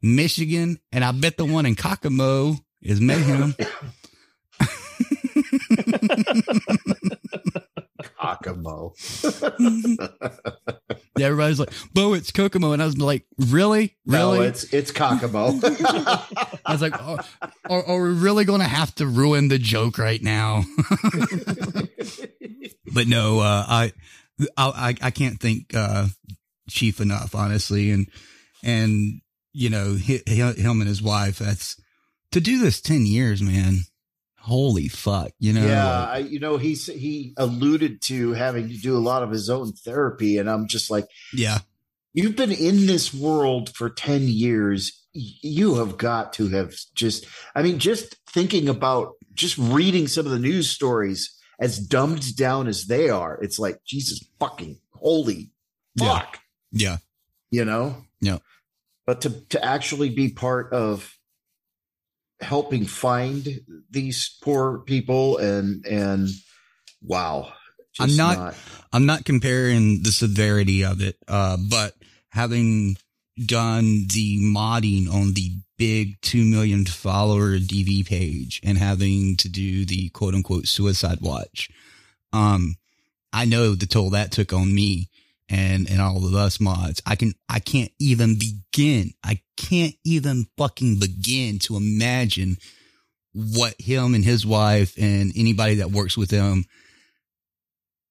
Michigan, 0.00 0.78
and 0.90 1.04
I 1.04 1.12
bet 1.12 1.36
the 1.36 1.44
one 1.44 1.66
in 1.66 1.76
Kokomo 1.76 2.56
is 2.80 2.98
Mayhem. 3.00 3.54
Kokomo. 8.18 8.94
Yeah, 11.16 11.26
everybody's 11.26 11.60
like, 11.60 11.70
Bo, 11.92 12.14
it's 12.14 12.32
Kokomo. 12.32 12.72
And 12.72 12.82
I 12.82 12.86
was 12.86 12.98
like, 12.98 13.24
really? 13.38 13.96
Really? 14.04 14.38
No, 14.38 14.42
it's 14.42 14.64
it's 14.72 14.90
Kokomo. 14.90 15.50
I 15.62 16.72
was 16.72 16.82
like, 16.82 16.94
oh, 17.00 17.18
are, 17.70 17.86
are 17.86 18.02
we 18.02 18.08
really 18.14 18.44
going 18.44 18.60
to 18.60 18.66
have 18.66 18.92
to 18.96 19.06
ruin 19.06 19.46
the 19.46 19.58
joke 19.60 19.96
right 19.96 20.20
now? 20.20 20.64
but 22.92 23.06
no, 23.06 23.38
uh, 23.38 23.64
I, 23.68 23.92
I, 24.56 24.96
I 25.00 25.10
can't 25.12 25.40
thank, 25.40 25.72
uh, 25.74 26.06
Chief 26.68 27.00
enough, 27.00 27.34
honestly. 27.34 27.90
And, 27.92 28.08
and, 28.64 29.20
you 29.52 29.70
know, 29.70 29.96
hi- 29.96 30.22
hi- 30.26 30.54
him 30.54 30.80
and 30.80 30.88
his 30.88 31.02
wife, 31.02 31.38
that's 31.38 31.80
to 32.32 32.40
do 32.40 32.58
this 32.58 32.80
10 32.80 33.06
years, 33.06 33.40
man. 33.42 33.82
Holy 34.44 34.88
fuck, 34.88 35.32
you 35.38 35.54
know? 35.54 35.66
yeah, 35.66 36.04
I, 36.04 36.18
you 36.18 36.38
know, 36.38 36.58
he's 36.58 36.86
he 36.86 37.32
alluded 37.38 38.02
to 38.02 38.32
having 38.32 38.68
to 38.68 38.76
do 38.76 38.94
a 38.94 39.00
lot 39.00 39.22
of 39.22 39.30
his 39.30 39.48
own 39.48 39.72
therapy, 39.72 40.36
and 40.36 40.50
I'm 40.50 40.68
just 40.68 40.90
like, 40.90 41.06
yeah. 41.32 41.60
you've 42.12 42.36
been 42.36 42.52
in 42.52 42.84
this 42.86 43.14
world 43.14 43.74
for 43.74 43.88
10 43.88 44.28
years. 44.28 45.02
You 45.14 45.76
have 45.76 45.96
got 45.96 46.34
to 46.34 46.48
have 46.48 46.74
just, 46.94 47.24
I 47.54 47.62
mean, 47.62 47.78
just 47.78 48.16
thinking 48.28 48.68
about 48.68 49.14
just 49.32 49.56
reading 49.56 50.08
some 50.08 50.26
of 50.26 50.32
the 50.32 50.38
news 50.38 50.68
stories 50.68 51.34
as 51.58 51.78
dumbed 51.78 52.36
down 52.36 52.66
as 52.68 52.84
they 52.84 53.08
are, 53.08 53.38
it's 53.40 53.58
like, 53.58 53.78
Jesus 53.86 54.22
fucking 54.38 54.78
holy 54.90 55.52
Yeah. 55.94 56.18
fuck, 56.18 56.38
Yeah. 56.70 56.96
you 57.50 57.64
know? 57.64 58.04
Yeah. 58.20 58.38
But 59.06 59.22
to, 59.22 59.30
to 59.50 59.64
actually 59.64 60.10
be 60.10 60.30
part 60.30 60.72
of 60.74 61.13
helping 62.40 62.84
find 62.84 63.60
these 63.90 64.36
poor 64.42 64.78
people 64.80 65.38
and, 65.38 65.84
and 65.86 66.28
wow. 67.02 67.52
I'm 68.00 68.08
just 68.08 68.18
not, 68.18 68.54
I'm 68.92 69.06
not 69.06 69.24
comparing 69.24 70.02
the 70.02 70.10
severity 70.10 70.84
of 70.84 71.00
it, 71.00 71.16
uh, 71.28 71.56
but 71.70 71.94
having 72.30 72.96
done 73.46 74.06
the 74.12 74.40
modding 74.40 75.12
on 75.12 75.34
the 75.34 75.52
big 75.76 76.20
2 76.22 76.44
million 76.44 76.84
follower 76.86 77.58
DV 77.58 78.06
page 78.06 78.60
and 78.64 78.78
having 78.78 79.36
to 79.36 79.48
do 79.48 79.84
the 79.84 80.08
quote 80.10 80.34
unquote 80.34 80.66
suicide 80.66 81.18
watch, 81.20 81.68
um, 82.32 82.76
I 83.32 83.44
know 83.44 83.74
the 83.74 83.86
toll 83.86 84.10
that 84.10 84.30
took 84.30 84.52
on 84.52 84.74
me 84.74 85.08
and, 85.48 85.88
and 85.90 86.00
all 86.00 86.26
of 86.26 86.34
us 86.34 86.60
mods. 86.60 87.02
I 87.06 87.16
can, 87.16 87.34
I 87.48 87.60
can't 87.60 87.92
even 88.00 88.38
begin. 88.38 89.12
I 89.22 89.40
can't 89.56 89.94
even 90.04 90.46
fucking 90.56 90.98
begin 90.98 91.58
to 91.60 91.76
imagine 91.76 92.56
what 93.32 93.74
him 93.80 94.14
and 94.14 94.24
his 94.24 94.46
wife 94.46 94.94
and 94.98 95.32
anybody 95.36 95.76
that 95.76 95.90
works 95.90 96.16
with 96.16 96.30
him 96.30 96.64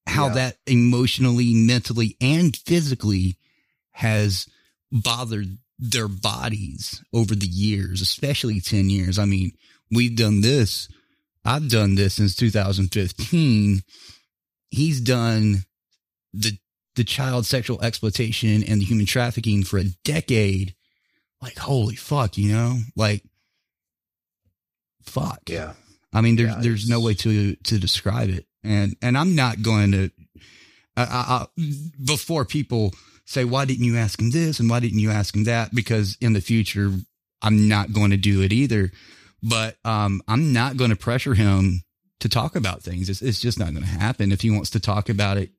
how 0.06 0.26
Yeah. 0.28 0.34
that 0.34 0.56
emotionally, 0.66 1.54
mentally, 1.54 2.16
and 2.20 2.54
physically 2.54 3.38
has 3.92 4.46
bothered 4.92 5.56
their 5.78 6.08
bodies 6.08 7.02
over 7.12 7.34
the 7.34 7.46
years, 7.46 8.00
especially 8.02 8.60
10 8.60 8.90
years. 8.90 9.18
I 9.18 9.24
mean, 9.24 9.52
we've 9.90 10.14
done 10.14 10.40
this. 10.42 10.88
I've 11.44 11.68
done 11.70 11.94
this 11.94 12.14
since 12.14 12.34
2015. 12.36 13.82
He's 14.70 15.00
done 15.00 15.64
the, 16.32 16.58
the 16.96 17.04
child 17.04 17.46
sexual 17.46 17.82
exploitation 17.82 18.62
and 18.64 18.80
the 18.80 18.84
human 18.84 19.06
trafficking 19.06 19.64
for 19.64 19.78
a 19.78 19.84
decade. 20.04 20.74
Like, 21.42 21.58
holy 21.58 21.96
fuck, 21.96 22.38
you 22.38 22.52
know, 22.52 22.78
like, 22.96 23.22
fuck. 25.02 25.40
Yeah. 25.46 25.74
I 26.12 26.20
mean, 26.20 26.36
there's 26.36 26.50
Yeah, 26.50 26.60
there's 26.60 26.88
no 26.88 27.00
way 27.00 27.14
to 27.14 27.56
to 27.56 27.78
describe 27.78 28.30
it, 28.30 28.46
and 28.62 28.96
and 29.02 29.18
I'm 29.18 29.34
not 29.34 29.62
going 29.62 29.92
to. 29.92 30.10
I, 30.96 31.02
I, 31.02 31.04
I, 31.04 31.46
before 32.04 32.44
people 32.44 32.94
say, 33.24 33.44
"Why 33.44 33.64
didn't 33.64 33.84
you 33.84 33.96
ask 33.96 34.20
him 34.20 34.30
this?" 34.30 34.60
and 34.60 34.70
"Why 34.70 34.78
didn't 34.78 35.00
you 35.00 35.10
ask 35.10 35.34
him 35.34 35.44
that?" 35.44 35.74
Because 35.74 36.16
in 36.20 36.32
the 36.32 36.40
future, 36.40 36.92
I'm 37.42 37.68
not 37.68 37.92
going 37.92 38.12
to 38.12 38.16
do 38.16 38.42
it 38.42 38.52
either. 38.52 38.92
But 39.42 39.76
um, 39.84 40.22
I'm 40.28 40.52
not 40.52 40.76
going 40.76 40.90
to 40.90 40.96
pressure 40.96 41.34
him 41.34 41.82
to 42.20 42.28
talk 42.28 42.56
about 42.56 42.82
things. 42.82 43.10
It's, 43.10 43.20
it's 43.20 43.40
just 43.40 43.58
not 43.58 43.72
going 43.72 43.82
to 43.82 43.88
happen. 43.88 44.32
If 44.32 44.40
he 44.40 44.50
wants 44.50 44.70
to 44.70 44.80
talk 44.80 45.08
about 45.08 45.36
it, 45.36 45.50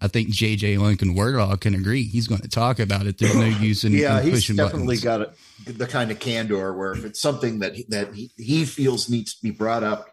I 0.00 0.08
think 0.08 0.28
JJ 0.28 0.78
Lincoln 0.78 1.14
Wordall 1.16 1.58
can 1.58 1.74
agree. 1.74 2.02
He's 2.04 2.28
going 2.28 2.42
to 2.42 2.48
talk 2.48 2.78
about 2.78 3.06
it. 3.06 3.16
There's 3.18 3.34
no 3.34 3.46
use 3.46 3.82
in, 3.84 3.92
yeah, 3.94 4.20
in 4.20 4.28
he's 4.30 4.46
definitely 4.46 4.96
buttons. 4.98 5.02
got 5.04 5.20
a, 5.22 5.72
the 5.72 5.86
kind 5.86 6.10
of 6.10 6.18
candor 6.18 6.74
where 6.74 6.92
if 6.92 7.04
it's 7.04 7.20
something 7.20 7.60
that 7.60 7.74
he, 7.76 7.86
that 7.88 8.12
he, 8.14 8.30
he 8.36 8.64
feels 8.66 9.08
needs 9.08 9.34
to 9.36 9.42
be 9.42 9.50
brought 9.50 9.82
up, 9.82 10.08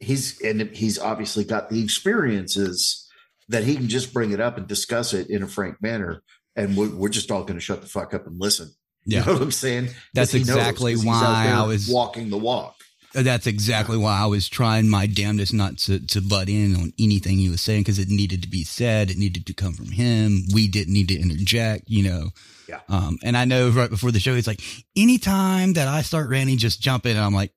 he's 0.00 0.40
and 0.42 0.60
he's 0.76 0.98
obviously 0.98 1.44
got 1.44 1.70
the 1.70 1.82
experiences 1.82 3.08
that 3.48 3.64
he 3.64 3.76
can 3.76 3.88
just 3.88 4.12
bring 4.12 4.32
it 4.32 4.40
up 4.40 4.56
and 4.58 4.66
discuss 4.66 5.14
it 5.14 5.28
in 5.30 5.42
a 5.42 5.48
frank 5.48 5.80
manner, 5.82 6.22
and 6.56 6.76
we're, 6.76 6.90
we're 6.90 7.08
just 7.08 7.30
all 7.30 7.42
going 7.42 7.54
to 7.58 7.60
shut 7.60 7.80
the 7.80 7.88
fuck 7.88 8.12
up 8.14 8.26
and 8.26 8.38
listen. 8.40 8.70
Yeah. 9.04 9.20
You 9.20 9.26
know 9.26 9.32
what 9.34 9.42
I'm 9.42 9.50
saying? 9.50 9.88
That's 10.14 10.34
exactly 10.34 10.54
knows, 10.54 10.68
exactly 10.68 10.92
'cause 10.94 11.02
he's 11.02 11.12
out 11.12 11.22
why 11.32 11.48
I 11.48 11.66
was- 11.66 11.88
walking 11.88 12.30
the 12.30 12.38
walk. 12.38 12.76
That's 13.14 13.46
exactly 13.46 13.96
why 13.98 14.18
I 14.18 14.26
was 14.26 14.48
trying 14.48 14.88
my 14.88 15.06
damnedest 15.06 15.52
not 15.52 15.76
to, 15.78 15.98
to 16.08 16.20
butt 16.22 16.48
in 16.48 16.74
on 16.76 16.92
anything 16.98 17.36
he 17.38 17.48
was 17.50 17.60
saying 17.60 17.82
because 17.82 17.98
it 17.98 18.08
needed 18.08 18.42
to 18.42 18.48
be 18.48 18.64
said. 18.64 19.10
It 19.10 19.18
needed 19.18 19.46
to 19.46 19.54
come 19.54 19.74
from 19.74 19.90
him. 19.90 20.44
We 20.54 20.66
didn't 20.68 20.94
need 20.94 21.08
to 21.08 21.20
interject, 21.20 21.84
you 21.88 22.04
know. 22.08 22.30
Yeah. 22.68 22.80
Um, 22.88 23.18
and 23.22 23.36
I 23.36 23.44
know 23.44 23.68
right 23.68 23.90
before 23.90 24.12
the 24.12 24.20
show, 24.20 24.34
he's 24.34 24.46
like, 24.46 24.62
anytime 24.96 25.74
that 25.74 25.88
I 25.88 26.02
start 26.02 26.30
ranting, 26.30 26.56
just 26.58 26.80
jump 26.80 27.04
in. 27.04 27.16
And 27.16 27.24
I'm 27.24 27.34
like, 27.34 27.52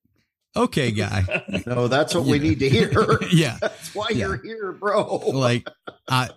okay, 0.56 0.91
guy. 0.91 1.23
No, 1.65 1.88
that's 1.88 2.14
what 2.14 2.26
we 2.26 2.34
Yeah. 2.38 2.44
need 2.44 2.60
to 2.60 2.69
hear. 2.69 3.19
yeah. 3.32 3.57
That's 3.61 3.95
why 3.95 4.07
Yeah. 4.11 4.18
you're 4.27 4.41
here, 4.44 4.72
bro. 4.73 5.18
Like, 5.34 5.68
I, 6.10 6.30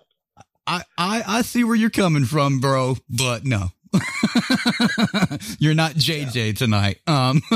I, 0.65 0.83
I, 0.97 1.23
I 1.27 1.41
see 1.41 1.63
where 1.63 1.75
you're 1.75 1.89
coming 1.89 2.25
from, 2.25 2.59
bro, 2.59 2.95
but 3.09 3.43
no. 3.45 3.69
you're 5.59 5.73
not 5.73 5.93
JJ 5.93 6.57
tonight. 6.57 6.99
Um, 7.07 7.41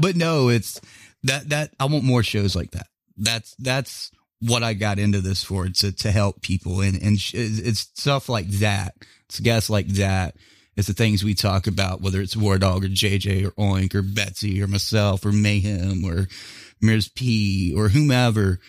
but 0.00 0.16
no, 0.16 0.48
it's 0.48 0.80
that, 1.24 1.48
that 1.50 1.70
I 1.80 1.86
want 1.86 2.04
more 2.04 2.22
shows 2.22 2.54
like 2.54 2.72
that. 2.72 2.86
That's, 3.16 3.54
that's 3.56 4.10
what 4.40 4.62
I 4.62 4.74
got 4.74 4.98
into 4.98 5.20
this 5.20 5.42
for 5.42 5.68
to, 5.68 5.92
to 5.92 6.10
help 6.10 6.42
people. 6.42 6.80
And, 6.80 7.00
and 7.02 7.18
sh- 7.18 7.34
it's 7.34 7.80
stuff 7.80 8.28
like 8.28 8.48
that. 8.48 8.94
It's 9.28 9.40
guests 9.40 9.70
like 9.70 9.88
that. 9.88 10.36
It's 10.76 10.88
the 10.88 10.94
things 10.94 11.24
we 11.24 11.34
talk 11.34 11.66
about, 11.66 12.02
whether 12.02 12.20
it's 12.20 12.36
War 12.36 12.58
Dog 12.58 12.84
or 12.84 12.88
JJ 12.88 13.46
or 13.46 13.50
Oink 13.52 13.94
or 13.94 14.02
Betsy 14.02 14.62
or 14.62 14.66
myself 14.66 15.24
or 15.24 15.32
Mayhem 15.32 16.04
or 16.04 16.28
Mirs 16.82 17.08
P 17.08 17.72
or 17.74 17.88
whomever. 17.88 18.60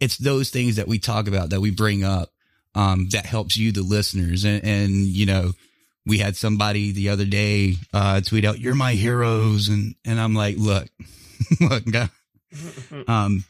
It's 0.00 0.16
those 0.16 0.50
things 0.50 0.76
that 0.76 0.88
we 0.88 0.98
talk 0.98 1.28
about 1.28 1.50
that 1.50 1.60
we 1.60 1.70
bring 1.70 2.02
up, 2.02 2.30
um, 2.74 3.08
that 3.10 3.26
helps 3.26 3.56
you, 3.56 3.72
the 3.72 3.82
listeners. 3.82 4.44
And, 4.44 4.64
and, 4.64 4.90
you 4.90 5.26
know, 5.26 5.52
we 6.06 6.18
had 6.18 6.36
somebody 6.36 6.92
the 6.92 7.10
other 7.10 7.24
day, 7.24 7.76
uh, 7.92 8.20
tweet 8.20 8.44
out, 8.44 8.60
you're 8.60 8.74
my 8.74 8.92
heroes. 8.92 9.68
And, 9.68 9.94
and 10.04 10.20
I'm 10.20 10.34
like, 10.34 10.56
look, 10.58 10.88
look, 11.60 11.84
guy, 11.90 12.08
um, 13.08 13.44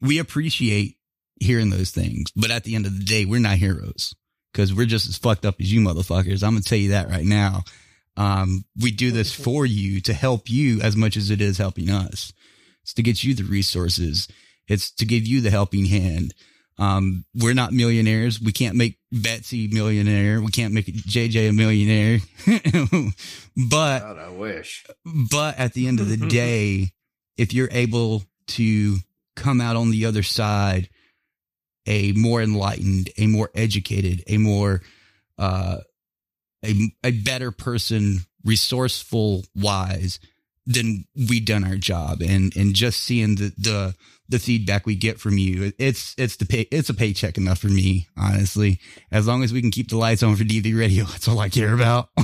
we 0.00 0.18
appreciate 0.18 0.96
hearing 1.40 1.70
those 1.70 1.90
things, 1.90 2.30
but 2.34 2.50
at 2.50 2.64
the 2.64 2.74
end 2.74 2.86
of 2.86 2.96
the 2.96 3.04
day, 3.04 3.24
we're 3.24 3.40
not 3.40 3.58
heroes 3.58 4.14
because 4.52 4.72
we're 4.72 4.86
just 4.86 5.08
as 5.08 5.18
fucked 5.18 5.44
up 5.44 5.56
as 5.60 5.72
you 5.72 5.80
motherfuckers. 5.80 6.42
I'm 6.42 6.52
gonna 6.52 6.62
tell 6.62 6.78
you 6.78 6.90
that 6.90 7.10
right 7.10 7.24
now. 7.24 7.62
Um, 8.16 8.64
we 8.80 8.90
do 8.90 9.10
this 9.10 9.32
for 9.32 9.66
you 9.66 10.00
to 10.02 10.14
help 10.14 10.48
you 10.48 10.80
as 10.80 10.96
much 10.96 11.16
as 11.16 11.30
it 11.30 11.42
is 11.42 11.58
helping 11.58 11.90
us. 11.90 12.32
It's 12.82 12.94
to 12.94 13.02
get 13.02 13.22
you 13.22 13.34
the 13.34 13.44
resources. 13.44 14.28
It's 14.66 14.90
to 14.92 15.04
give 15.04 15.26
you 15.26 15.42
the 15.42 15.50
helping 15.50 15.86
hand. 15.86 16.34
Um, 16.78 17.24
we're 17.34 17.54
not 17.54 17.72
millionaires. 17.72 18.40
We 18.40 18.52
can't 18.52 18.76
make 18.76 18.98
Betsy 19.10 19.68
millionaire. 19.68 20.40
We 20.40 20.50
can't 20.50 20.74
make 20.74 20.86
JJ 20.86 21.48
a 21.48 21.52
millionaire. 21.52 22.18
but 23.70 24.00
God, 24.00 24.18
I 24.18 24.28
wish. 24.28 24.84
but 25.30 25.58
at 25.58 25.72
the 25.72 25.88
end 25.88 26.00
of 26.00 26.08
the 26.08 26.16
day, 26.28 26.92
if 27.38 27.54
you're 27.54 27.70
able 27.70 28.24
to 28.48 28.98
come 29.36 29.60
out 29.60 29.76
on 29.76 29.90
the 29.90 30.06
other 30.06 30.22
side 30.22 30.88
a 31.86 32.12
more 32.12 32.42
enlightened, 32.42 33.10
a 33.16 33.26
more 33.26 33.50
educated, 33.54 34.22
a 34.26 34.38
more 34.38 34.82
uh 35.38 35.78
a 36.64 36.74
a 37.04 37.12
better 37.12 37.50
person, 37.50 38.20
resourceful 38.44 39.44
wise, 39.54 40.18
then 40.66 41.04
we 41.28 41.40
done 41.40 41.64
our 41.64 41.76
job. 41.76 42.20
And 42.22 42.54
and 42.56 42.74
just 42.74 43.00
seeing 43.02 43.36
the 43.36 43.52
the 43.56 43.94
the 44.28 44.38
feedback 44.38 44.86
we 44.86 44.96
get 44.96 45.20
from 45.20 45.38
you, 45.38 45.72
it's 45.78 46.14
it's 46.18 46.36
the 46.36 46.46
pay 46.46 46.62
it's 46.72 46.88
a 46.90 46.94
paycheck 46.94 47.38
enough 47.38 47.58
for 47.58 47.68
me, 47.68 48.08
honestly. 48.16 48.80
As 49.10 49.26
long 49.26 49.44
as 49.44 49.52
we 49.52 49.60
can 49.60 49.70
keep 49.70 49.88
the 49.88 49.96
lights 49.96 50.22
on 50.22 50.36
for 50.36 50.44
DV 50.44 50.76
radio, 50.78 51.04
that's 51.10 51.28
all 51.28 51.38
I 51.38 51.48
care 51.48 51.72
about. 51.72 52.08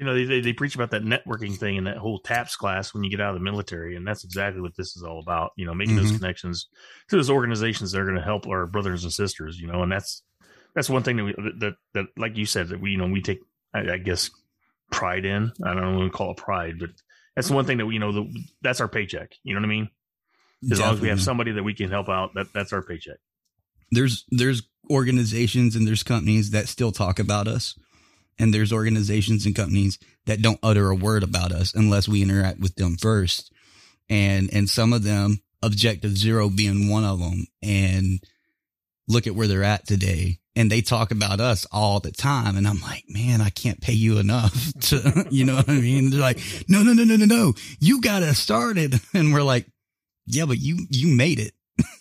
You 0.00 0.06
know, 0.06 0.14
they, 0.14 0.40
they, 0.40 0.54
preach 0.54 0.74
about 0.74 0.92
that 0.92 1.02
networking 1.02 1.54
thing 1.54 1.76
and 1.76 1.86
that 1.86 1.98
whole 1.98 2.20
TAPS 2.20 2.56
class 2.56 2.94
when 2.94 3.04
you 3.04 3.10
get 3.10 3.20
out 3.20 3.34
of 3.34 3.38
the 3.38 3.44
military. 3.44 3.96
And 3.96 4.06
that's 4.06 4.24
exactly 4.24 4.62
what 4.62 4.74
this 4.74 4.96
is 4.96 5.02
all 5.02 5.20
about, 5.20 5.50
you 5.56 5.66
know, 5.66 5.74
making 5.74 5.96
those 5.96 6.10
Mhm. 6.10 6.20
connections 6.20 6.68
to 7.08 7.16
those 7.16 7.28
organizations 7.28 7.92
that 7.92 8.00
are 8.00 8.06
going 8.06 8.16
to 8.16 8.22
help 8.22 8.46
our 8.46 8.66
brothers 8.66 9.04
and 9.04 9.12
sisters, 9.12 9.60
you 9.60 9.66
know, 9.66 9.82
and 9.82 9.92
that's, 9.92 10.22
that's 10.74 10.88
one 10.88 11.02
thing 11.02 11.18
that 11.18 11.24
we, 11.24 11.34
that, 11.58 11.74
that, 11.92 12.06
like 12.16 12.38
you 12.38 12.46
said, 12.46 12.68
that 12.68 12.80
we, 12.80 12.92
you 12.92 12.96
know, 12.96 13.08
we 13.08 13.20
take, 13.20 13.40
I, 13.74 13.92
I 13.92 13.98
guess, 13.98 14.30
pride 14.90 15.24
in. 15.24 15.52
I 15.64 15.74
don't 15.74 15.96
want 15.96 16.12
to 16.12 16.16
call 16.16 16.32
it 16.32 16.36
pride, 16.36 16.78
but 16.78 16.90
that's 17.36 17.48
the 17.48 17.54
one 17.54 17.64
thing 17.64 17.78
that 17.78 17.86
we, 17.86 17.94
you 17.94 18.00
know, 18.00 18.12
the, 18.12 18.44
that's 18.62 18.80
our 18.80 18.88
paycheck. 18.88 19.32
You 19.44 19.54
know 19.54 19.60
what 19.60 19.66
I 19.66 19.70
mean? 19.70 19.90
As 20.70 20.78
long 20.80 20.94
as 20.94 21.00
we 21.00 21.08
have 21.08 21.22
somebody 21.22 21.52
that 21.52 21.62
we 21.62 21.72
can 21.74 21.90
help 21.90 22.08
out, 22.08 22.34
that 22.34 22.52
that's 22.52 22.72
our 22.72 22.82
paycheck. 22.82 23.16
there's 23.90 24.24
there's 24.30 24.62
organizations 24.90 25.76
and 25.76 25.86
there's 25.86 26.02
companies 26.02 26.50
that 26.50 26.68
still 26.68 26.92
talk 26.92 27.18
about 27.18 27.46
us 27.48 27.78
and 28.38 28.52
there's 28.52 28.72
organizations 28.72 29.46
and 29.46 29.54
companies 29.54 29.98
that 30.26 30.42
don't 30.42 30.58
utter 30.62 30.90
a 30.90 30.94
word 30.94 31.22
about 31.22 31.52
us 31.52 31.74
unless 31.74 32.08
we 32.08 32.22
interact 32.22 32.58
with 32.60 32.74
them 32.74 32.96
first 32.96 33.52
and 34.08 34.52
and 34.52 34.68
some 34.68 34.92
of 34.92 35.04
them 35.04 35.40
objective 35.62 36.16
zero 36.16 36.48
being 36.48 36.88
one 36.88 37.04
of 37.04 37.20
them 37.20 37.46
and 37.62 38.20
look 39.08 39.26
at 39.26 39.34
where 39.34 39.46
they're 39.46 39.62
at 39.64 39.86
today 39.86 40.38
and 40.56 40.70
they 40.70 40.80
talk 40.80 41.10
about 41.10 41.40
us 41.40 41.66
all 41.70 42.00
the 42.00 42.10
time 42.10 42.56
and 42.56 42.66
i'm 42.66 42.80
like 42.80 43.04
man 43.08 43.40
i 43.40 43.50
can't 43.50 43.80
pay 43.80 43.92
you 43.92 44.18
enough 44.18 44.72
to 44.80 45.26
you 45.30 45.44
know 45.44 45.56
what 45.56 45.68
i 45.68 45.80
mean? 45.80 46.10
They're 46.10 46.20
like 46.20 46.38
no 46.68 46.82
no 46.82 46.92
no 46.92 47.04
no 47.04 47.16
no 47.16 47.24
no. 47.24 47.54
You 47.78 48.00
got 48.00 48.22
us 48.22 48.38
started. 48.38 49.00
And 49.14 49.32
we're 49.32 49.42
like 49.42 49.66
yeah 50.26 50.46
but 50.46 50.58
you 50.58 50.86
you 50.90 51.08
made 51.14 51.38
it. 51.38 51.52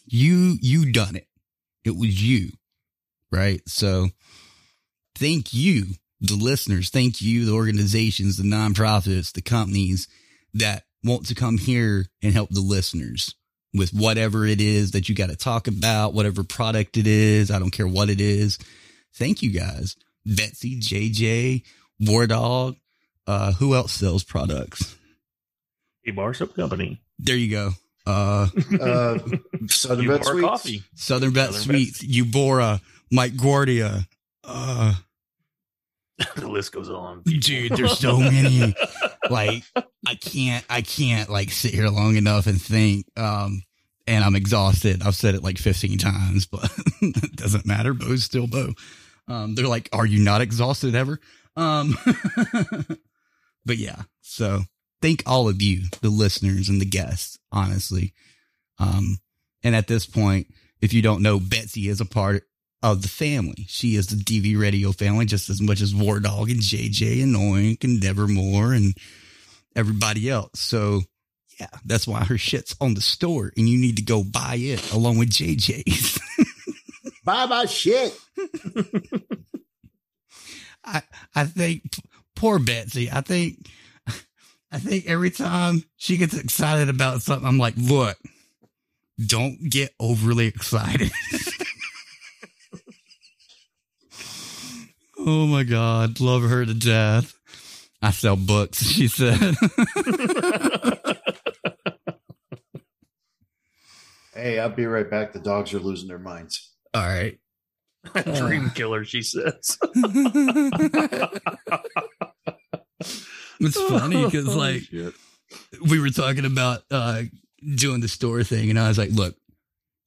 You 0.06 0.58
you 0.62 0.92
done 0.92 1.16
it. 1.16 1.28
It 1.84 1.96
was 1.96 2.22
you. 2.22 2.52
Right? 3.32 3.62
So 3.68 4.10
thank 5.16 5.54
you 5.54 5.86
the 6.22 6.36
listeners. 6.36 6.90
Thank 6.90 7.22
you 7.22 7.46
the 7.46 7.54
organizations 7.54 8.38
the 8.38 8.44
nonprofits 8.44 9.32
the 9.32 9.42
companies 9.42 10.08
that 10.54 10.84
want 11.04 11.28
to 11.28 11.36
come 11.36 11.58
here 11.58 12.06
and 12.22 12.34
help 12.34 12.50
the 12.50 12.62
listeners 12.62 13.36
with 13.74 13.92
whatever 13.94 14.46
it 14.46 14.60
is 14.62 14.92
that 14.92 15.08
you 15.10 15.16
got 15.16 15.30
to 15.30 15.36
talk 15.36 15.68
about 15.68 16.14
whatever 16.14 16.44
product 16.44 16.98
it 16.98 17.06
is 17.08 17.52
i 17.52 17.60
don't 17.60 17.72
care 17.72 17.88
what 17.88 18.10
it 18.10 18.20
is 18.22 18.58
thank 19.16 19.42
you 19.42 19.52
guys 19.52 19.96
betsy 20.26 20.80
jj 20.80 21.64
war 22.00 22.26
dog 22.28 22.76
uh 23.28 23.52
who 23.54 23.76
else 23.76 23.92
sells 23.92 24.24
products 24.24 24.96
A 26.08 26.12
bar 26.12 26.34
soap 26.34 26.56
company. 26.56 27.02
there 27.20 27.36
you 27.38 27.52
go 27.52 27.72
uh 28.08 28.48
Uh, 28.82 29.20
Southern 29.68 30.04
You 30.06 30.12
Vet 30.12 30.24
bar 30.24 30.32
Sweets. 30.34 30.48
coffee. 30.48 30.84
Southern 30.96 31.32
Bet 31.34 31.54
Southern 31.54 31.62
Sweets, 31.62 32.04
Eubora, 32.04 32.82
Mike 33.12 33.34
Gordia. 33.34 34.08
Uh, 34.44 34.94
the 36.36 36.48
list 36.48 36.72
goes 36.72 36.90
on. 36.90 37.22
dude, 37.24 37.72
there's 37.72 37.98
so 37.98 38.18
many. 38.20 38.76
Like, 39.30 39.64
I 40.06 40.16
can't, 40.16 40.66
I 40.70 40.82
can't 40.82 41.30
like 41.30 41.52
sit 41.52 41.74
here 41.74 41.90
long 41.90 42.16
enough 42.16 42.48
and 42.48 42.62
think. 42.62 43.06
Um, 43.18 43.64
and 44.08 44.24
I'm 44.24 44.36
exhausted. 44.36 45.04
I've 45.04 45.16
said 45.16 45.36
it 45.36 45.44
like 45.44 45.58
15 45.58 45.98
times, 46.00 46.48
but 46.48 46.72
it 47.02 47.36
doesn't 47.36 47.66
matter. 47.66 47.94
Bo's 47.94 48.24
still 48.24 48.48
Bo. 48.48 48.74
Um, 49.28 49.54
they're 49.54 49.68
like, 49.68 49.88
are 49.94 50.06
you 50.06 50.24
not 50.24 50.42
exhausted 50.42 50.96
ever? 50.96 51.20
Um, 51.56 51.96
but 53.66 53.78
yeah, 53.78 54.04
so 54.22 54.62
thank 55.02 55.22
all 55.28 55.48
of 55.48 55.62
you, 55.62 55.84
the 56.02 56.10
listeners 56.10 56.70
and 56.70 56.82
the 56.82 56.86
guests, 56.86 57.38
honestly. 57.52 58.14
Um, 58.80 59.20
and 59.64 59.76
at 59.76 59.88
this 59.88 60.08
point, 60.08 60.48
if 60.82 60.94
you 60.94 61.02
don't 61.04 61.22
know, 61.22 61.40
Betsy 61.40 61.88
is 61.88 62.02
a 62.02 62.06
part 62.06 62.44
of 62.82 63.02
the 63.02 63.08
family. 63.08 63.66
She 63.68 63.96
is 63.96 64.08
the 64.08 64.16
DV 64.16 64.60
Radio 64.60 64.92
family 64.92 65.26
just 65.26 65.50
as 65.50 65.62
much 65.62 65.82
as 65.82 65.94
War 65.94 66.20
Dog 66.20 66.50
and 66.50 66.60
JJ 66.60 67.24
and 67.24 67.36
Oink 67.36 67.84
and 67.84 68.02
Nevermore 68.02 68.74
and 68.74 68.96
everybody 69.76 70.30
else. 70.30 70.60
So 70.60 71.02
yeah, 71.60 71.68
that's 71.86 72.08
why 72.08 72.24
her 72.24 72.38
shit's 72.38 72.76
on 72.80 72.94
the 72.94 73.02
store 73.02 73.52
and 73.58 73.68
you 73.68 73.78
need 73.78 73.98
to 73.98 74.04
go 74.04 74.24
buy 74.24 74.56
it 74.56 74.94
along 74.94 75.18
with 75.18 75.30
JJ's. 75.30 76.20
Buy 77.26 77.46
my 77.46 77.66
shit. 77.66 78.18
I, 80.84 81.02
I 81.36 81.44
think 81.44 81.84
poor 82.36 82.58
Betsy, 82.58 83.12
I 83.12 83.22
think 83.22 83.68
I 84.72 84.80
think 84.80 85.06
every 85.08 85.30
time 85.32 85.84
she 85.98 86.18
gets 86.18 86.38
excited 86.38 86.90
about 86.90 87.22
something, 87.22 87.48
I'm 87.48 87.58
like, 87.58 87.74
look, 87.78 88.18
don't 89.24 89.70
get 89.70 89.94
overly 90.00 90.48
excited. 90.56 91.12
Oh 95.20 95.46
my 95.48 95.64
God. 95.64 96.20
Love 96.20 96.44
her 96.44 96.66
to 96.66 96.74
death. 96.74 97.36
I 98.02 98.12
sell 98.12 98.36
books, 98.38 98.84
she 98.84 99.08
said. 99.08 99.56
Hey, 104.34 104.60
I'll 104.60 104.70
be 104.70 104.86
right 104.86 105.10
back. 105.10 105.34
The 105.34 105.40
dogs 105.40 105.74
are 105.74 105.80
losing 105.80 106.08
their 106.08 106.20
minds. 106.20 106.72
All 106.94 107.02
right. 107.06 107.38
Dream 108.36 108.70
killer, 108.72 109.04
she 109.04 109.22
says. 109.22 109.78
It's 113.62 113.76
funny 113.82 114.24
because 114.24 114.48
Oh, 114.48 114.58
like 114.58 114.84
shit. 114.84 115.14
we 115.86 116.00
were 116.00 116.10
talking 116.12 116.46
about 116.46 116.82
uh 116.92 117.24
doing 117.76 118.00
the 118.00 118.08
store 118.08 118.42
thing, 118.44 118.70
and 118.70 118.80
I 118.80 118.88
was 118.88 118.98
like, 118.98 119.10
"Look, 119.12 119.36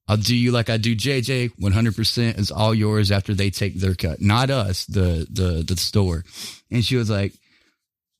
I'll 0.07 0.17
do 0.17 0.35
you 0.35 0.51
like 0.51 0.69
I 0.69 0.77
do 0.77 0.95
JJ. 0.95 1.53
One 1.57 1.71
hundred 1.71 1.95
percent 1.95 2.37
is 2.37 2.51
all 2.51 2.73
yours 2.73 3.11
after 3.11 3.33
they 3.33 3.49
take 3.49 3.79
their 3.79 3.95
cut, 3.95 4.21
not 4.21 4.49
us, 4.49 4.85
the 4.85 5.27
the 5.29 5.63
the 5.65 5.77
store." 5.77 6.23
And 6.69 6.83
she 6.83 6.97
was 6.97 7.09
like, 7.09 7.33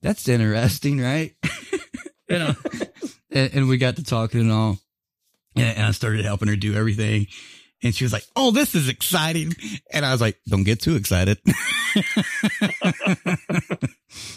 "That's 0.02 0.28
interesting, 0.28 1.00
right?" 1.00 1.34
you 2.28 2.38
know, 2.38 2.54
and, 3.30 3.54
and 3.54 3.68
we 3.68 3.76
got 3.76 3.96
to 3.96 4.04
talking 4.04 4.40
and 4.40 4.52
all, 4.52 4.78
and, 5.56 5.76
and 5.76 5.86
I 5.86 5.90
started 5.90 6.24
helping 6.24 6.48
her 6.48 6.56
do 6.56 6.74
everything. 6.74 7.26
And 7.82 7.94
she 7.94 8.04
was 8.04 8.14
like, 8.14 8.24
"Oh, 8.34 8.50
this 8.50 8.74
is 8.74 8.88
exciting," 8.88 9.52
and 9.92 10.06
I 10.06 10.12
was 10.12 10.22
like, 10.22 10.38
"Don't 10.48 10.64
get 10.64 10.80
too 10.80 10.96
excited." 10.96 11.38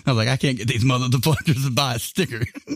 I 0.06 0.12
was 0.12 0.18
like, 0.18 0.28
I 0.28 0.38
can't 0.38 0.58
get 0.58 0.68
these 0.68 0.84
motherfuckers 0.84 1.66
to 1.66 1.72
buy 1.72 1.96
a 1.96 2.00
sticker. 2.00 2.46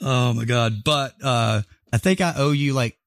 oh 0.00 0.34
my 0.34 0.44
god! 0.44 0.84
But 0.84 1.14
uh 1.22 1.62
I 1.92 1.98
think 1.98 2.20
I 2.20 2.34
owe 2.36 2.52
you 2.52 2.72
like 2.72 2.98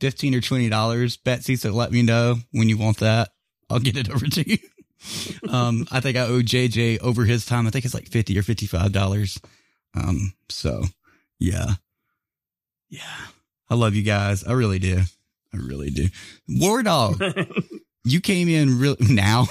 fifteen 0.00 0.34
or 0.34 0.40
twenty 0.40 0.68
dollars, 0.68 1.16
Betsy. 1.16 1.56
So 1.56 1.70
let 1.70 1.92
me 1.92 2.02
know 2.02 2.36
when 2.52 2.68
you 2.68 2.76
want 2.76 2.98
that. 2.98 3.30
I'll 3.70 3.80
get 3.80 3.96
it 3.96 4.10
over 4.10 4.26
to 4.26 4.50
you. 4.50 4.58
um, 5.48 5.86
I 5.90 6.00
think 6.00 6.16
I 6.16 6.22
owe 6.22 6.42
JJ 6.42 7.00
over 7.00 7.24
his 7.24 7.46
time. 7.46 7.66
I 7.66 7.70
think 7.70 7.84
it's 7.84 7.94
like 7.94 8.08
fifty 8.08 8.38
or 8.38 8.42
fifty 8.42 8.66
five 8.66 8.92
dollars. 8.92 9.40
Um, 9.94 10.34
so 10.48 10.84
yeah, 11.38 11.74
yeah. 12.88 13.26
I 13.70 13.76
love 13.76 13.94
you 13.94 14.02
guys. 14.02 14.44
I 14.44 14.52
really 14.52 14.78
do. 14.78 15.00
I 15.52 15.56
really 15.56 15.90
do. 15.90 16.08
War 16.48 16.82
Dog, 16.82 17.22
you 18.04 18.20
came 18.20 18.48
in 18.48 18.78
real 18.78 18.96
now. 19.00 19.46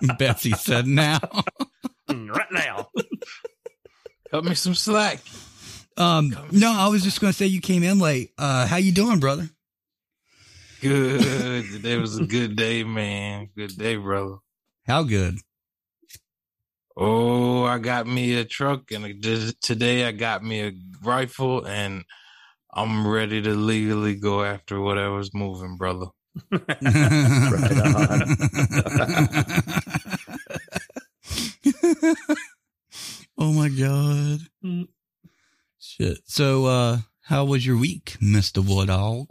Betsy 0.18 0.52
said 0.52 0.86
now. 0.86 1.20
right 2.08 2.52
now. 2.52 2.88
Cut 4.34 4.44
me 4.44 4.56
some 4.56 4.74
slack. 4.74 5.20
Um, 5.96 6.36
no, 6.50 6.72
I 6.72 6.88
was 6.88 7.04
just 7.04 7.20
gonna 7.20 7.32
say 7.32 7.46
you 7.46 7.60
came 7.60 7.84
in 7.84 8.00
late. 8.00 8.32
Uh, 8.36 8.66
how 8.66 8.78
you 8.78 8.90
doing, 8.90 9.20
brother? 9.20 9.48
Good. 10.80 11.66
Today 11.70 11.96
was 11.98 12.18
a 12.18 12.24
good 12.24 12.56
day, 12.56 12.82
man. 12.82 13.50
Good 13.56 13.78
day, 13.78 13.94
brother. 13.94 14.38
How 14.88 15.04
good? 15.04 15.36
Oh, 16.96 17.62
I 17.62 17.78
got 17.78 18.08
me 18.08 18.34
a 18.34 18.44
truck, 18.44 18.90
and 18.90 19.22
today 19.62 20.04
I 20.04 20.10
got 20.10 20.42
me 20.42 20.66
a 20.66 20.72
rifle, 21.04 21.64
and 21.64 22.02
I'm 22.74 23.06
ready 23.06 23.40
to 23.40 23.50
legally 23.50 24.16
go 24.16 24.42
after 24.42 24.80
whatever's 24.80 25.32
moving, 25.32 25.76
brother. 25.76 26.06
oh 33.44 33.52
my 33.52 33.68
god. 33.68 34.88
Shit. 35.78 36.18
So 36.24 36.64
uh 36.64 36.98
how 37.20 37.44
was 37.44 37.66
your 37.66 37.76
week, 37.76 38.16
Mr. 38.22 38.66
War 38.66 38.86
Dog? 38.86 39.28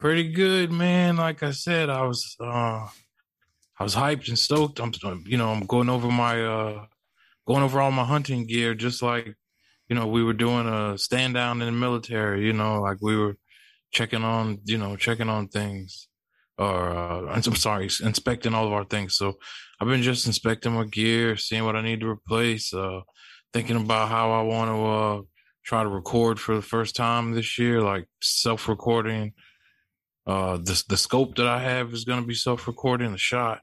Pretty 0.00 0.32
good, 0.32 0.72
man. 0.72 1.16
Like 1.16 1.44
I 1.44 1.52
said, 1.52 1.88
I 1.88 2.02
was 2.02 2.36
uh 2.40 2.88
I 3.78 3.84
was 3.84 3.94
hyped 3.94 4.28
and 4.28 4.38
stoked. 4.38 4.80
I'm 4.80 4.92
you 5.24 5.36
know, 5.36 5.50
I'm 5.50 5.66
going 5.66 5.88
over 5.88 6.10
my 6.10 6.42
uh 6.42 6.86
going 7.46 7.62
over 7.62 7.80
all 7.80 7.92
my 7.92 8.04
hunting 8.04 8.46
gear 8.46 8.74
just 8.74 9.02
like 9.02 9.36
you 9.88 9.94
know, 9.94 10.08
we 10.08 10.24
were 10.24 10.32
doing 10.32 10.66
a 10.66 10.98
stand 10.98 11.34
down 11.34 11.62
in 11.62 11.66
the 11.66 11.72
military, 11.72 12.44
you 12.44 12.52
know, 12.52 12.80
like 12.80 12.98
we 13.00 13.16
were 13.16 13.36
checking 13.92 14.24
on, 14.24 14.58
you 14.64 14.78
know, 14.78 14.96
checking 14.96 15.28
on 15.28 15.46
things 15.46 16.08
or 16.60 16.90
uh 16.90 17.20
I'm 17.34 17.42
sorry, 17.56 17.88
inspecting 18.02 18.54
all 18.54 18.66
of 18.66 18.72
our 18.72 18.84
things. 18.84 19.16
So 19.16 19.38
I've 19.80 19.88
been 19.88 20.02
just 20.02 20.26
inspecting 20.26 20.72
my 20.72 20.84
gear, 20.84 21.36
seeing 21.36 21.64
what 21.64 21.76
I 21.76 21.82
need 21.82 22.00
to 22.00 22.08
replace, 22.08 22.72
uh 22.74 23.00
thinking 23.52 23.76
about 23.76 24.08
how 24.08 24.30
I 24.32 24.42
want 24.42 24.70
to 24.70 24.78
uh 24.86 25.22
try 25.64 25.82
to 25.82 25.88
record 25.88 26.38
for 26.40 26.54
the 26.54 26.62
first 26.62 26.96
time 26.96 27.32
this 27.32 27.58
year, 27.58 27.82
like 27.82 28.06
self-recording. 28.20 29.32
Uh, 30.26 30.56
the 30.58 30.82
the 30.88 30.96
scope 30.96 31.34
that 31.36 31.46
I 31.46 31.60
have 31.60 31.92
is 31.92 32.04
going 32.04 32.20
to 32.20 32.26
be 32.26 32.34
self-recording 32.34 33.12
the 33.12 33.18
shot, 33.18 33.60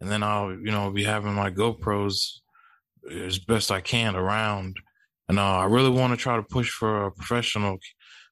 and 0.00 0.10
then 0.10 0.22
I'll 0.22 0.50
you 0.52 0.70
know 0.70 0.90
be 0.90 1.04
having 1.04 1.34
my 1.34 1.50
GoPros 1.50 2.40
as 3.10 3.38
best 3.38 3.70
I 3.70 3.80
can 3.80 4.16
around. 4.16 4.76
And 5.28 5.38
uh, 5.38 5.58
I 5.58 5.66
really 5.66 5.90
want 5.90 6.12
to 6.12 6.16
try 6.16 6.36
to 6.36 6.42
push 6.42 6.70
for 6.70 7.06
a 7.06 7.12
professional 7.12 7.78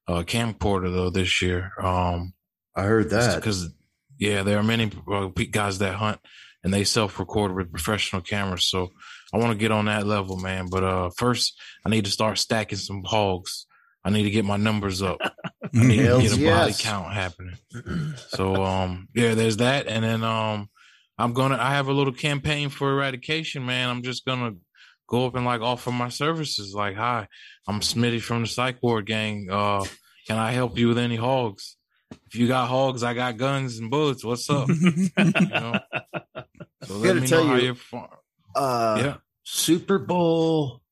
uh, 0.08 0.22
camcorder 0.24 0.92
though 0.92 1.10
this 1.10 1.40
year. 1.40 1.70
Um, 1.80 2.32
I 2.74 2.82
heard 2.82 3.10
that 3.10 3.36
because 3.36 3.68
yeah, 4.18 4.42
there 4.42 4.58
are 4.58 4.62
many 4.62 4.90
uh, 5.10 5.26
guys 5.50 5.78
that 5.78 5.94
hunt 5.94 6.20
and 6.64 6.74
they 6.74 6.84
self-record 6.84 7.54
with 7.54 7.70
professional 7.70 8.22
cameras. 8.22 8.66
So 8.66 8.90
I 9.32 9.38
want 9.38 9.52
to 9.52 9.58
get 9.58 9.70
on 9.70 9.86
that 9.86 10.06
level, 10.06 10.36
man. 10.36 10.66
But 10.70 10.84
uh, 10.84 11.10
first, 11.16 11.58
I 11.84 11.88
need 11.88 12.04
to 12.04 12.10
start 12.10 12.38
stacking 12.38 12.78
some 12.78 13.02
hogs. 13.04 13.66
I 14.04 14.10
need 14.10 14.24
to 14.24 14.30
get 14.30 14.44
my 14.44 14.56
numbers 14.56 15.02
up. 15.02 15.18
I 15.22 15.68
need 15.72 16.02
to 16.02 16.20
get 16.20 16.38
a 16.38 16.44
body 16.44 16.74
count 16.78 17.12
happening. 17.12 17.56
So 18.28 18.64
um, 18.64 19.08
yeah, 19.14 19.34
there's 19.34 19.58
that, 19.58 19.86
and 19.86 20.04
then 20.04 20.24
um, 20.24 20.68
I'm 21.18 21.32
gonna. 21.32 21.58
I 21.60 21.72
have 21.72 21.88
a 21.88 21.92
little 21.92 22.12
campaign 22.12 22.70
for 22.70 22.92
eradication, 22.92 23.66
man. 23.66 23.90
I'm 23.90 24.02
just 24.02 24.24
gonna 24.24 24.52
go 25.08 25.26
up 25.26 25.34
and 25.34 25.44
like 25.44 25.60
offer 25.60 25.90
my 25.90 26.08
services. 26.08 26.74
Like, 26.74 26.96
hi, 26.96 27.26
I'm 27.66 27.80
Smitty 27.80 28.22
from 28.22 28.42
the 28.42 28.48
Psych 28.48 28.82
Ward 28.82 29.06
Gang. 29.06 29.48
Uh, 29.50 29.84
can 30.26 30.38
I 30.38 30.52
help 30.52 30.78
you 30.78 30.88
with 30.88 30.98
any 30.98 31.16
hogs? 31.16 31.77
If 32.10 32.34
you 32.34 32.48
got 32.48 32.68
hogs, 32.68 33.02
I 33.02 33.14
got 33.14 33.36
guns 33.36 33.78
and 33.78 33.90
bullets. 33.90 34.24
What's 34.24 34.48
up? 34.50 34.68
you 34.68 35.10
know? 35.16 35.78
So 36.84 36.94
let 36.96 37.06
gotta 37.08 37.20
me 37.20 37.26
tell 37.26 37.44
know 37.44 37.50
how 37.50 37.56
you, 37.56 37.64
you're. 37.66 37.74
Far- 37.74 38.18
uh, 38.54 39.00
Yeah. 39.02 39.16
Super 39.44 39.98
Bowl. 39.98 40.82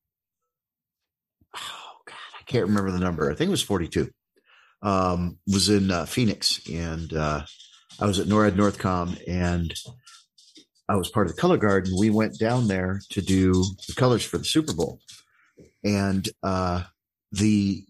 Oh 1.55 1.93
God, 2.07 2.15
I 2.41 2.43
can't 2.47 2.67
remember 2.67 2.91
the 2.91 2.99
number. 2.99 3.31
I 3.31 3.35
think 3.35 3.49
it 3.49 3.51
was 3.51 3.63
42. 3.63 4.11
Um, 4.83 5.39
was 5.47 5.69
in 5.69 5.91
uh, 5.91 6.07
Phoenix, 6.07 6.61
and 6.71 7.13
uh, 7.13 7.43
I 8.01 8.07
was 8.07 8.19
at 8.19 8.27
NORAD 8.29 8.53
Northcom, 8.53 9.19
and 9.27 9.75
I 10.89 10.97
was 10.97 11.11
part 11.11 11.27
of 11.29 11.35
the 11.35 11.41
color 11.41 11.57
guard, 11.57 11.87
and 11.87 11.99
we 11.99 12.11
went 12.11 12.39
down 12.39 12.69
there 12.69 13.01
to 13.11 13.21
do 13.21 13.53
the 13.89 13.95
colors 13.97 14.25
for 14.25 14.39
the 14.39 14.45
Super 14.45 14.73
Bowl, 14.75 15.01
and 15.85 16.29
uh, 16.43 16.85
the 17.33 17.85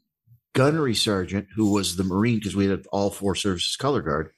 gunnery 0.56 0.94
sergeant, 0.94 1.48
who 1.54 1.70
was 1.70 1.96
the 1.96 2.04
Marine, 2.04 2.38
because 2.38 2.56
we 2.56 2.66
had 2.66 2.86
all 2.90 3.10
four 3.10 3.34
services 3.34 3.76
color 3.76 4.00
guard, 4.00 4.30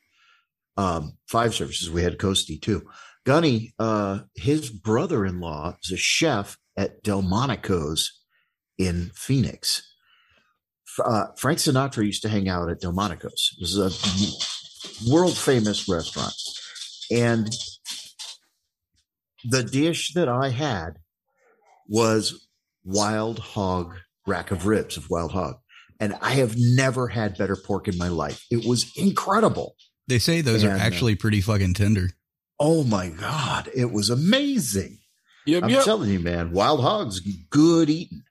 um, 0.77 1.17
five 1.29 1.55
services. 1.55 1.91
We 1.91 2.03
had 2.03 2.19
Coastie 2.19 2.61
too. 2.61 2.83
Gunny, 3.25 3.73
uh, 3.79 4.21
his 4.35 4.69
brother-in-law 4.69 5.77
is 5.85 5.93
a 5.93 5.97
chef 5.97 6.59
at 6.77 7.03
Delmonico's 7.05 8.21
in 8.79 9.13
Phoenix. 9.15 9.83
Uh, 11.03 11.27
Frank 11.37 11.61
Sinatra 11.61 12.05
used 12.05 12.23
to 12.23 12.29
hang 12.29 12.49
out 12.49 12.69
at 12.69 12.81
Delmonico's. 12.81 13.55
It 13.57 13.61
was 13.61 13.79
a 13.79 15.11
world 15.13 15.37
famous 15.37 15.89
restaurant. 15.89 16.35
And 17.13 17.55
the 19.45 19.63
dish 19.63 20.15
that 20.15 20.29
I 20.29 20.49
had 20.49 20.95
was 21.89 22.49
wild 22.85 23.39
hog 23.39 23.95
rack 24.27 24.51
of 24.51 24.67
ribs 24.67 24.97
of 24.97 25.11
wild 25.11 25.31
hog. 25.31 25.57
And 26.01 26.15
I 26.21 26.33
have 26.33 26.55
never 26.57 27.09
had 27.09 27.37
better 27.37 27.57
pork 27.57 27.89
in 27.89 27.99
my 27.99 28.09
life. 28.09 28.45
It 28.51 28.65
was 28.65 28.93
incredible. 28.97 29.75
They 30.07 30.19
say 30.19 30.41
those 30.41 30.65
are 30.65 30.71
And, 30.71 30.81
uh, 30.81 30.85
actually 30.85 31.17
pretty 31.17 31.41
fucking 31.41 31.75
tender. 31.75 32.11
Oh 32.61 32.85
my 32.85 33.09
God. 33.09 33.69
It 33.75 33.91
was 33.93 34.09
amazing. 34.11 34.99
Yep, 35.47 35.65
I'm 35.65 35.71
yep. 35.71 35.85
telling 35.85 36.11
you, 36.11 36.21
man, 36.21 36.53
wild 36.53 36.81
hogs, 36.83 37.21
good 37.51 37.89
eating. 37.91 38.23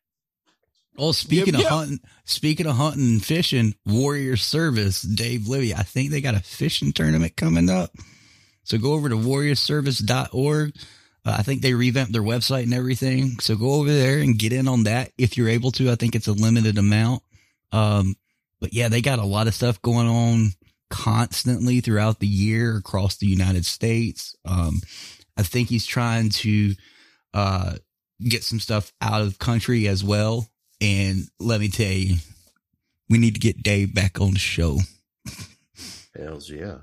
Well, 0.97 1.13
speaking 1.13 1.53
Yep, 1.53 1.55
of 1.55 1.61
yep. 1.61 1.71
hunting, 1.71 1.99
speaking 2.25 2.65
of 2.67 2.75
hunting 2.75 3.03
and 3.03 3.25
fishing, 3.25 3.75
Warrior 3.85 4.35
Service, 4.37 5.01
Dave 5.01 5.47
Livy, 5.47 5.73
I 5.73 5.83
think 5.83 6.09
they 6.11 6.21
got 6.21 6.35
a 6.35 6.39
fishing 6.39 6.91
tournament 6.93 7.35
coming 7.37 7.69
up. 7.69 7.91
So 8.63 8.77
go 8.77 8.93
over 8.93 9.07
to 9.09 9.15
warriorservice.org. 9.15 10.73
Uh, 11.25 11.35
I 11.37 11.43
think 11.43 11.61
they 11.61 11.73
revamped 11.73 12.13
their 12.13 12.21
website 12.23 12.63
and 12.63 12.73
everything. 12.73 13.39
So 13.39 13.55
go 13.55 13.73
over 13.73 13.91
there 13.91 14.19
and 14.19 14.37
get 14.39 14.53
in 14.53 14.67
on 14.67 14.83
that 14.83 15.11
if 15.17 15.37
you're 15.37 15.49
able 15.49 15.71
to. 15.73 15.91
I 15.91 15.95
think 15.95 16.15
it's 16.15 16.27
a 16.27 16.33
limited 16.33 16.77
amount. 16.77 17.21
Um, 17.71 18.15
but 18.59 18.73
yeah, 18.73 18.89
they 18.89 19.01
got 19.01 19.19
a 19.19 19.25
lot 19.25 19.47
of 19.47 19.53
stuff 19.53 19.81
going 19.81 20.07
on 20.07 20.51
constantly 20.89 21.81
throughout 21.81 22.19
the 22.19 22.27
year 22.27 22.77
across 22.77 23.17
the 23.17 23.27
United 23.27 23.65
States. 23.65 24.35
Um, 24.45 24.81
I 25.37 25.43
think 25.43 25.69
he's 25.69 25.85
trying 25.85 26.29
to 26.29 26.73
uh, 27.33 27.75
get 28.21 28.43
some 28.43 28.59
stuff 28.59 28.91
out 29.01 29.21
of 29.21 29.39
country 29.39 29.87
as 29.87 30.03
well. 30.03 30.47
And 30.81 31.23
let 31.39 31.59
me 31.59 31.69
tell 31.69 31.91
you, 31.91 32.17
we 33.09 33.17
need 33.17 33.33
to 33.35 33.39
get 33.39 33.63
Dave 33.63 33.93
back 33.93 34.19
on 34.21 34.33
the 34.33 34.39
show. 34.39 34.79
Hells 36.15 36.49
yeah. 36.49 36.77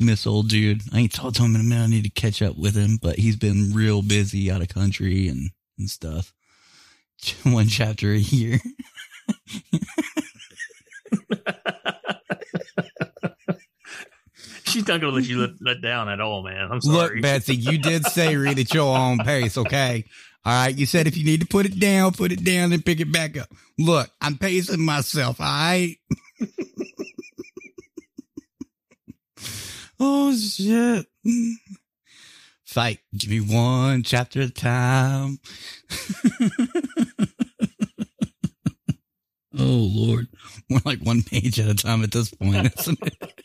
Miss 0.00 0.26
old 0.26 0.48
dude. 0.48 0.82
I 0.92 1.00
ain't 1.00 1.12
talked 1.12 1.36
to 1.36 1.42
him 1.42 1.54
in 1.54 1.60
a 1.60 1.64
minute. 1.64 1.84
I 1.84 1.86
need 1.88 2.04
to 2.04 2.10
catch 2.10 2.42
up 2.42 2.56
with 2.56 2.74
him, 2.74 2.98
but 3.00 3.18
he's 3.18 3.36
been 3.36 3.72
real 3.74 4.02
busy 4.02 4.50
out 4.50 4.62
of 4.62 4.68
country 4.68 5.28
and, 5.28 5.50
and 5.78 5.88
stuff. 5.88 6.32
One 7.44 7.68
chapter 7.68 8.12
a 8.12 8.18
year. 8.18 8.58
She's 14.64 14.88
not 14.88 15.00
going 15.00 15.12
to 15.12 15.18
let 15.20 15.28
you 15.28 15.38
let, 15.38 15.50
let 15.60 15.82
down 15.82 16.08
at 16.08 16.20
all, 16.20 16.42
man. 16.42 16.70
I'm 16.72 16.80
sorry. 16.80 17.16
Look, 17.16 17.22
Betsy, 17.22 17.54
you 17.56 17.76
did 17.78 18.06
say 18.06 18.36
read 18.42 18.58
at 18.58 18.72
your 18.72 18.96
own 18.96 19.18
pace, 19.18 19.58
okay? 19.58 20.04
All 20.44 20.64
right. 20.64 20.74
You 20.74 20.86
said 20.86 21.06
if 21.06 21.16
you 21.16 21.24
need 21.24 21.40
to 21.40 21.46
put 21.46 21.66
it 21.66 21.78
down, 21.78 22.12
put 22.12 22.32
it 22.32 22.42
down 22.42 22.72
and 22.72 22.84
pick 22.84 23.00
it 23.00 23.12
back 23.12 23.36
up. 23.36 23.48
Look, 23.78 24.10
I'm 24.20 24.38
pacing 24.38 24.80
myself, 24.80 25.40
all 25.40 25.46
right? 25.46 25.96
oh, 30.00 30.34
shit. 30.34 31.06
Fight. 32.64 33.00
Give 33.16 33.30
me 33.30 33.40
one 33.40 34.02
chapter 34.02 34.40
at 34.40 34.48
a 34.48 34.52
time. 34.52 35.38
Oh, 39.62 39.88
Lord, 39.90 40.28
we're 40.70 40.80
like 40.84 41.00
one 41.00 41.22
page 41.22 41.58
at 41.60 41.68
a 41.68 41.74
time 41.74 42.02
at 42.02 42.12
this 42.12 42.30
point, 42.30 42.72
isn't 42.78 42.98
it? 43.02 43.42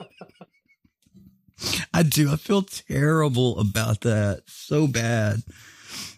I 1.94 2.03
do. 2.03 2.31
I 2.31 2.35
feel 2.35 2.61
terrible 2.61 3.60
about 3.60 4.02
that. 4.02 4.44
So 4.48 4.88
bad. 4.88 5.41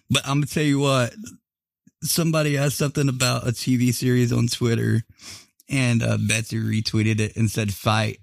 But 0.09 0.27
I'm 0.27 0.43
to 0.43 0.49
tell 0.49 0.63
you 0.63 0.79
what. 0.79 1.13
Somebody 2.01 2.57
asked 2.57 2.77
something 2.77 3.09
about 3.09 3.47
a 3.47 3.51
TV 3.51 3.93
series 3.93 4.31
on 4.31 4.47
Twitter 4.47 5.03
and 5.69 6.01
uh, 6.01 6.17
Betsy 6.17 6.57
retweeted 6.57 7.19
it 7.19 7.35
and 7.35 7.51
said 7.51 7.73
fight. 7.73 8.19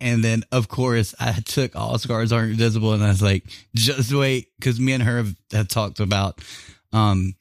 And 0.00 0.24
then, 0.24 0.44
of 0.50 0.68
course, 0.68 1.14
I 1.20 1.32
took 1.32 1.76
All 1.76 1.98
Scars 1.98 2.32
Aren't 2.32 2.56
Visible 2.56 2.94
and 2.94 3.04
I 3.04 3.08
was 3.08 3.22
like, 3.22 3.44
just 3.74 4.12
wait. 4.14 4.48
Cause 4.62 4.80
me 4.80 4.94
and 4.94 5.02
her 5.02 5.18
have, 5.18 5.36
have 5.52 5.68
talked 5.68 6.00
about, 6.00 6.40
um, 6.94 7.34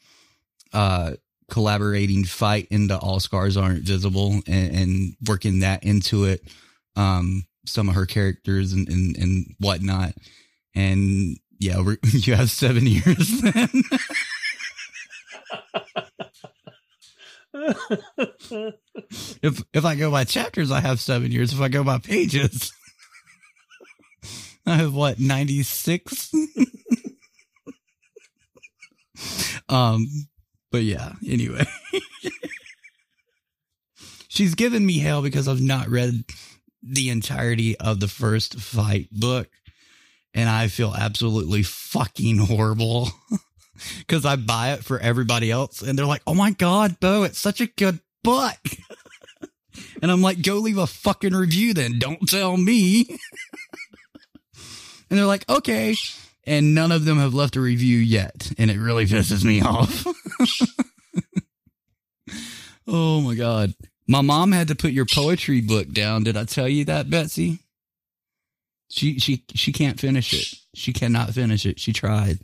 uh, 0.74 1.14
collaborating 1.50 2.24
fight 2.24 2.68
into 2.72 2.98
All 2.98 3.20
Scars 3.20 3.58
Aren't 3.58 3.84
Visible 3.84 4.42
and, 4.48 4.76
and 4.76 5.16
working 5.28 5.60
that 5.60 5.84
into 5.84 6.26
it. 6.26 6.42
Um, 6.96 7.44
some 7.66 7.90
of 7.90 7.96
her 7.96 8.06
characters 8.06 8.74
and, 8.74 8.88
and, 8.90 9.18
and 9.18 9.56
whatnot. 9.60 10.14
And 10.76 11.38
yeah, 11.60 11.82
you 12.04 12.36
have 12.36 12.50
seven 12.50 12.86
years 12.86 13.42
then. 13.42 13.70
if 19.42 19.64
if 19.74 19.86
I 19.86 19.96
go 19.96 20.12
by 20.12 20.24
chapters, 20.24 20.72
I 20.72 20.82
have 20.82 21.00
seven 21.00 21.32
years. 21.32 21.54
If 21.54 21.62
I 21.62 21.68
go 21.68 21.84
by 21.84 21.98
pages, 21.98 22.72
I 24.66 24.76
have 24.76 24.94
what 24.94 25.20
ninety 25.20 25.64
six. 25.64 26.32
um, 29.68 30.06
but 30.72 30.84
yeah. 30.84 31.14
Anyway, 31.28 31.66
she's 34.28 34.56
given 34.56 34.86
me 34.86 35.00
hell 35.00 35.22
because 35.22 35.48
I've 35.48 35.62
not 35.62 35.90
read 35.90 36.24
the 36.82 37.10
entirety 37.10 37.78
of 37.78 38.00
the 38.00 38.08
first 38.08 38.60
fight 38.60 39.10
book, 39.12 39.50
and 40.34 40.50
I 40.50 40.68
feel 40.68 40.94
absolutely 40.98 41.64
fucking 41.64 42.38
horrible. 42.38 43.10
because 44.00 44.26
I 44.26 44.36
buy 44.36 44.74
it 44.74 44.84
for 44.84 45.00
everybody 45.00 45.52
else, 45.52 45.82
and 45.82 45.98
they're 45.98 46.06
like, 46.06 46.24
"Oh 46.28 46.34
my 46.34 46.52
god, 46.52 47.00
Bo, 47.00 47.24
it's 47.24 47.40
such 47.40 47.62
a 47.62 47.68
good 47.68 48.00
book." 48.24 48.58
and 50.02 50.12
I'm 50.12 50.22
like, 50.22 50.42
"Go 50.42 50.56
leave 50.56 50.78
a 50.78 50.88
fucking 50.88 51.34
review, 51.34 51.74
then. 51.74 52.00
Don't 52.00 52.28
tell 52.28 52.58
me." 52.58 53.06
and 55.10 55.18
they're 55.18 55.26
like, 55.26 55.50
"Okay," 55.50 55.96
and 56.50 56.74
none 56.74 56.92
of 56.92 57.06
them 57.06 57.20
have 57.20 57.36
left 57.36 57.56
a 57.56 57.62
review 57.62 58.00
yet, 58.00 58.52
and 58.58 58.72
it 58.72 58.80
really 58.80 59.06
pisses 59.06 59.46
me 59.46 59.62
off. 59.62 60.08
oh 62.88 63.22
my 63.22 63.36
god, 63.36 63.76
my 64.08 64.22
mom 64.22 64.52
had 64.52 64.68
to 64.70 64.76
put 64.76 64.92
your 64.92 65.06
poetry 65.06 65.62
book 65.62 65.92
down. 65.92 66.24
Did 66.24 66.36
I 66.36 66.46
tell 66.46 66.68
you 66.68 66.86
that, 66.86 67.08
Betsy? 67.08 67.60
She 68.90 69.20
she 69.20 69.44
she 69.54 69.72
can't 69.72 70.00
finish 70.00 70.34
it. 70.34 70.58
She 70.74 70.92
cannot 70.92 71.30
finish 71.36 71.68
it. 71.68 71.80
She 71.80 71.94
tried. 71.94 72.40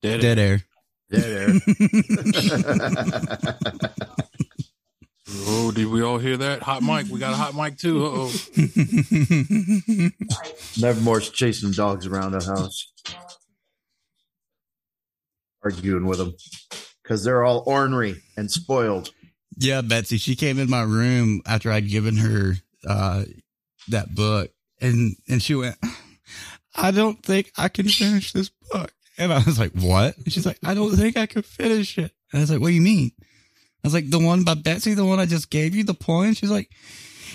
Dead, 0.00 0.20
Dead 0.20 0.38
air. 0.38 0.60
Dead 1.10 1.60
Oh, 5.30 5.70
did 5.74 5.88
we 5.88 6.02
all 6.02 6.16
hear 6.18 6.36
that? 6.38 6.62
Hot 6.62 6.82
mic. 6.82 7.06
We 7.08 7.18
got 7.18 7.34
a 7.34 7.36
hot 7.36 7.54
mic 7.54 7.76
too. 7.78 8.06
Uh 8.06 8.10
oh. 8.14 8.32
Nevermore's 10.80 11.28
chasing 11.30 11.72
dogs 11.72 12.06
around 12.06 12.32
the 12.32 12.42
house, 12.44 12.92
arguing 15.62 16.06
with 16.06 16.18
them 16.18 16.34
because 17.02 17.24
they're 17.24 17.44
all 17.44 17.62
ornery 17.66 18.22
and 18.36 18.50
spoiled. 18.50 19.12
Yeah, 19.58 19.82
Betsy. 19.82 20.16
She 20.16 20.34
came 20.34 20.58
in 20.58 20.70
my 20.70 20.82
room 20.82 21.42
after 21.44 21.70
I'd 21.70 21.88
given 21.88 22.16
her 22.16 22.54
uh, 22.86 23.24
that 23.88 24.14
book, 24.14 24.50
and 24.80 25.14
and 25.28 25.42
she 25.42 25.54
went, 25.54 25.76
"I 26.74 26.90
don't 26.90 27.22
think 27.22 27.52
I 27.58 27.68
can 27.68 27.86
finish 27.88 28.32
this 28.32 28.50
book." 28.70 28.92
And 29.18 29.30
I 29.32 29.42
was 29.44 29.58
like, 29.58 29.72
"What?" 29.72 30.16
And 30.16 30.32
she's 30.32 30.46
like, 30.46 30.58
"I 30.64 30.72
don't 30.72 30.96
think 30.96 31.18
I 31.18 31.26
can 31.26 31.42
finish 31.42 31.98
it." 31.98 32.12
And 32.32 32.38
I 32.38 32.40
was 32.40 32.50
like, 32.50 32.60
"What 32.60 32.68
do 32.68 32.74
you 32.74 32.80
mean?" 32.80 33.12
Was 33.88 33.94
like, 33.94 34.10
"The 34.10 34.18
one 34.18 34.44
by 34.44 34.54
Betsy, 34.54 34.94
the 34.94 35.04
one 35.04 35.20
I 35.20 35.26
just 35.26 35.50
gave 35.50 35.74
you, 35.74 35.84
the 35.84 35.94
poem." 35.94 36.34
She's 36.34 36.50
like, 36.50 36.70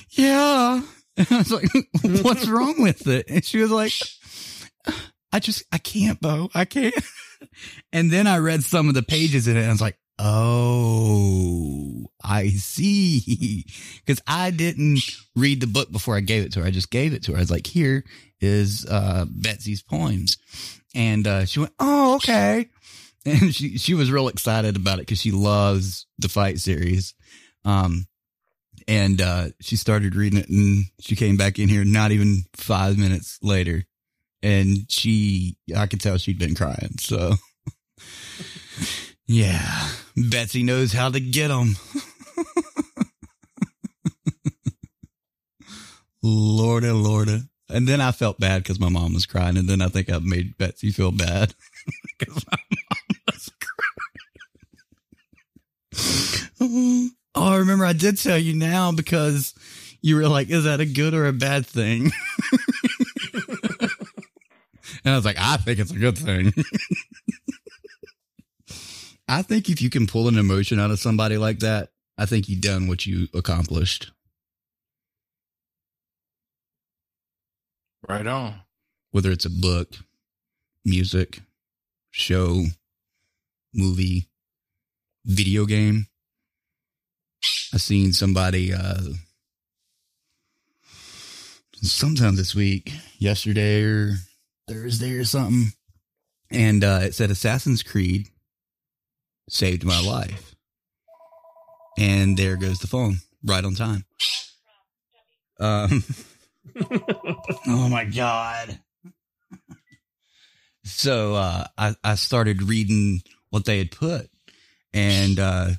"Yeah." 0.09 0.81
And 1.17 1.27
I 1.31 1.37
was 1.37 1.51
like, 1.51 1.69
"What's 2.23 2.47
wrong 2.47 2.81
with 2.81 3.07
it?" 3.07 3.25
And 3.29 3.43
she 3.43 3.59
was 3.59 3.71
like, 3.71 3.93
"I 5.31 5.39
just 5.39 5.63
I 5.71 5.77
can't, 5.77 6.19
Bo. 6.21 6.49
I 6.53 6.65
can't." 6.65 6.95
And 7.91 8.09
then 8.09 8.25
I 8.25 8.37
read 8.37 8.63
some 8.63 8.87
of 8.87 8.95
the 8.95 9.03
pages 9.03 9.49
in 9.49 9.57
it, 9.57 9.59
and 9.59 9.67
I 9.67 9.73
was 9.73 9.81
like, 9.81 9.97
Oh, 10.19 12.05
I 12.23 12.49
see. 12.49 13.65
Because 14.05 14.21
I 14.27 14.51
didn't 14.51 15.01
read 15.35 15.59
the 15.59 15.67
book 15.67 15.91
before 15.91 16.15
I 16.15 16.21
gave 16.21 16.45
it 16.45 16.53
to 16.53 16.61
her. 16.61 16.65
I 16.65 16.71
just 16.71 16.91
gave 16.91 17.13
it 17.13 17.23
to 17.23 17.31
her. 17.31 17.37
I 17.37 17.41
was 17.41 17.51
like, 17.51 17.67
here 17.67 18.03
is 18.39 18.85
uh, 18.89 19.25
Betsy's 19.29 19.81
poems. 19.81 20.37
And 20.95 21.25
uh, 21.25 21.45
she 21.45 21.59
went, 21.59 21.73
oh, 21.79 22.15
okay. 22.15 22.69
And 23.25 23.55
she, 23.55 23.77
she 23.77 23.93
was 23.93 24.11
real 24.11 24.27
excited 24.27 24.75
about 24.75 24.99
it 24.99 25.03
because 25.03 25.21
she 25.21 25.31
loves 25.31 26.07
the 26.17 26.29
fight 26.29 26.59
series. 26.59 27.13
Um, 27.63 28.07
and 28.87 29.21
uh, 29.21 29.47
she 29.61 29.77
started 29.77 30.15
reading 30.15 30.39
it 30.39 30.49
and 30.49 30.85
she 30.99 31.15
came 31.15 31.37
back 31.37 31.57
in 31.57 31.69
here 31.69 31.85
not 31.85 32.11
even 32.11 32.43
five 32.53 32.97
minutes 32.97 33.39
later. 33.41 33.85
And 34.41 34.79
she, 34.89 35.55
I 35.75 35.87
could 35.87 36.01
tell 36.01 36.17
she'd 36.17 36.39
been 36.39 36.55
crying. 36.55 36.97
So. 36.99 37.33
Yeah, 39.25 39.89
Betsy 40.17 40.63
knows 40.63 40.91
how 40.91 41.09
to 41.09 41.19
get 41.19 41.47
them. 41.47 41.75
Lorda, 46.21 46.93
Lorda. 46.93 47.43
And 47.69 47.87
then 47.87 48.01
I 48.01 48.11
felt 48.11 48.39
bad 48.39 48.63
because 48.63 48.79
my 48.79 48.89
mom 48.89 49.13
was 49.13 49.25
crying. 49.25 49.57
And 49.57 49.67
then 49.67 49.81
I 49.81 49.87
think 49.87 50.11
I 50.11 50.19
made 50.19 50.57
Betsy 50.57 50.91
feel 50.91 51.11
bad 51.11 51.55
because 52.19 52.45
my 52.51 52.57
mom 52.69 52.99
was 53.27 53.49
crying. 55.93 56.02
Mm-hmm. 56.59 57.07
oh, 57.35 57.53
I 57.53 57.57
remember 57.57 57.85
I 57.85 57.93
did 57.93 58.17
tell 58.17 58.37
you 58.37 58.53
now 58.53 58.91
because 58.91 59.53
you 60.01 60.15
were 60.15 60.27
like, 60.27 60.49
is 60.49 60.65
that 60.65 60.79
a 60.79 60.85
good 60.85 61.13
or 61.13 61.27
a 61.27 61.33
bad 61.33 61.65
thing? 61.65 62.11
and 63.33 63.91
I 65.05 65.15
was 65.15 65.25
like, 65.25 65.37
I 65.39 65.57
think 65.57 65.79
it's 65.79 65.91
a 65.91 65.97
good 65.97 66.17
thing. 66.17 66.53
I 69.27 69.41
think 69.41 69.69
if 69.69 69.81
you 69.81 69.89
can 69.89 70.05
pull 70.07 70.27
an 70.27 70.37
emotion 70.37 70.79
out 70.79 70.91
of 70.91 70.99
somebody 70.99 71.37
like 71.37 71.59
that, 71.59 71.89
I 72.17 72.25
think 72.25 72.49
you've 72.49 72.61
done 72.61 72.87
what 72.87 73.05
you 73.05 73.27
accomplished. 73.33 74.11
Right 78.07 78.27
on. 78.27 78.55
Whether 79.11 79.31
it's 79.31 79.45
a 79.45 79.49
book, 79.49 79.95
music, 80.83 81.39
show, 82.11 82.65
movie, 83.73 84.27
video 85.25 85.65
game. 85.65 86.07
I 87.73 87.77
seen 87.77 88.13
somebody 88.13 88.73
uh 88.73 89.01
sometime 91.81 92.35
this 92.35 92.55
week, 92.55 92.93
yesterday 93.19 93.83
or 93.83 94.15
Thursday 94.67 95.13
or 95.13 95.25
something. 95.25 95.73
And 96.49 96.83
uh 96.83 96.99
it 97.03 97.15
said 97.15 97.31
Assassin's 97.31 97.83
Creed 97.83 98.27
saved 99.49 99.83
my 99.83 100.01
life. 100.01 100.55
And 101.97 102.37
there 102.37 102.57
goes 102.57 102.79
the 102.79 102.87
phone 102.87 103.17
right 103.43 103.63
on 103.63 103.75
time. 103.75 104.05
Um, 105.59 106.03
oh 107.67 107.89
my 107.89 108.05
god. 108.05 108.79
So 110.83 111.35
uh, 111.35 111.65
I 111.77 111.95
I 112.03 112.15
started 112.15 112.63
reading 112.63 113.21
what 113.49 113.65
they 113.65 113.77
had 113.77 113.91
put, 113.91 114.29
and 114.93 115.39
uh, 115.39 115.69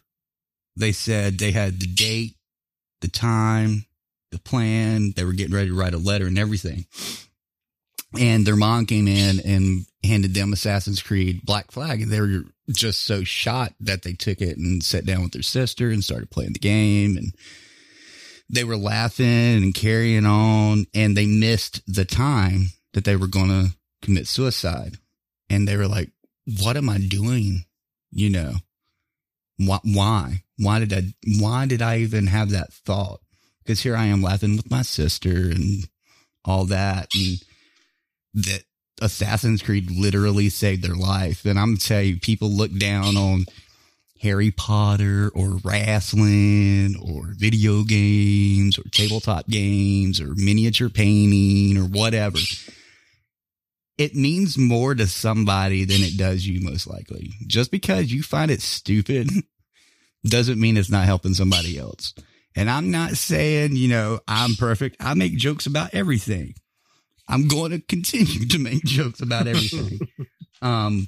they 0.77 0.93
said 0.93 1.39
they 1.39 1.53
had 1.53 1.81
the 1.81 1.87
date, 1.87 2.37
the 3.01 3.09
time, 3.09 3.87
the 4.31 4.39
plan. 4.39 5.13
They 5.15 5.25
were 5.25 5.33
getting 5.33 5.55
ready 5.55 5.69
to 5.69 5.79
write 5.79 5.95
a 5.95 5.99
letter 5.99 6.27
and 6.27 6.39
everything. 6.39 6.87
And 8.19 8.47
their 8.47 8.57
mom 8.57 8.87
came 8.87 9.09
in 9.09 9.41
and 9.41 9.87
handed 10.05 10.35
them 10.35 10.53
Assassin's 10.53 11.03
Creed 11.03 11.41
Black 11.45 11.73
Flag, 11.73 12.03
and 12.03 12.13
they 12.13 12.21
were 12.21 12.45
just 12.71 13.05
so 13.05 13.25
shocked 13.25 13.75
that 13.81 14.03
they 14.03 14.13
took 14.13 14.41
it 14.41 14.57
and 14.57 14.83
sat 14.83 15.05
down 15.05 15.23
with 15.23 15.33
their 15.33 15.43
sister 15.43 15.91
and 15.91 16.03
started 16.03 16.31
playing 16.31 16.53
the 16.53 16.59
game 16.59 17.17
and 17.17 17.35
they 18.49 18.65
were 18.65 18.77
laughing 18.77 19.27
and 19.27 19.75
carrying 19.75 20.27
on 20.27 20.87
and 20.95 21.17
they 21.17 21.27
missed 21.27 21.83
the 21.87 22.05
time 22.05 22.69
that 22.93 23.05
they 23.05 23.17
were 23.17 23.27
going 23.27 23.49
to 23.49 23.77
commit 24.03 24.27
suicide. 24.27 24.97
And 25.51 25.69
they 25.69 25.77
were 25.77 25.89
like, 25.89 26.11
what 26.61 26.77
am 26.77 26.89
I 26.89 26.99
doing? 26.99 27.65
You 28.11 28.31
know, 28.31 28.55
why, 29.59 30.43
why, 30.59 30.79
did 30.79 30.93
I, 30.93 31.03
why 31.39 31.67
did 31.67 31.83
I 31.83 31.99
even 31.99 32.27
have 32.29 32.51
that 32.51 32.73
thought? 32.73 33.21
Cause 33.67 33.81
here 33.81 33.97
I 33.97 34.07
am 34.07 34.23
laughing 34.23 34.57
with 34.57 34.71
my 34.71 34.83
sister 34.83 35.51
and 35.51 35.89
all 36.45 36.67
that. 36.67 37.09
And 37.15 37.43
that 38.35 38.65
Assassin's 39.01 39.63
Creed 39.63 39.91
literally 39.91 40.49
saved 40.49 40.83
their 40.83 40.95
life. 40.95 41.45
And 41.45 41.59
I'm 41.59 41.77
telling 41.77 42.09
you, 42.09 42.21
people 42.21 42.51
look 42.51 42.77
down 42.79 43.17
on 43.17 43.47
Harry 44.21 44.51
Potter 44.51 45.31
or 45.35 45.59
wrestling 45.65 46.97
or 47.01 47.35
video 47.37 47.85
games 47.85 48.79
or 48.79 48.83
tabletop 48.91 49.47
games 49.49 50.21
or 50.21 50.35
miniature 50.35 50.89
painting 50.89 51.77
or 51.77 51.85
whatever. 51.85 52.39
It 53.97 54.15
means 54.15 54.59
more 54.59 54.95
to 54.95 55.07
somebody 55.07 55.85
than 55.85 56.03
it 56.03 56.17
does 56.17 56.47
you, 56.47 56.61
most 56.61 56.87
likely. 56.87 57.33
Just 57.47 57.71
because 57.71 58.13
you 58.13 58.23
find 58.23 58.51
it 58.51 58.61
stupid 58.61 59.31
doesn't 60.25 60.61
mean 60.61 60.77
it's 60.77 60.91
not 60.91 61.05
helping 61.05 61.35
somebody 61.35 61.79
else. 61.79 62.13
And 62.57 62.71
I'm 62.71 62.91
not 62.91 63.13
saying, 63.13 63.77
you 63.77 63.89
know, 63.89 64.21
I'm 64.27 64.55
perfect. 64.55 64.97
I 65.01 65.15
make 65.15 65.37
jokes 65.37 65.67
about 65.67 65.95
everything. 65.95 66.55
I'm 67.29 67.49
going 67.49 67.73
to 67.73 67.81
continue 67.81 68.47
to 68.49 68.59
make 68.59 68.85
jokes 68.85 69.21
about 69.21 69.47
everything. 69.47 70.01
um, 70.63 71.07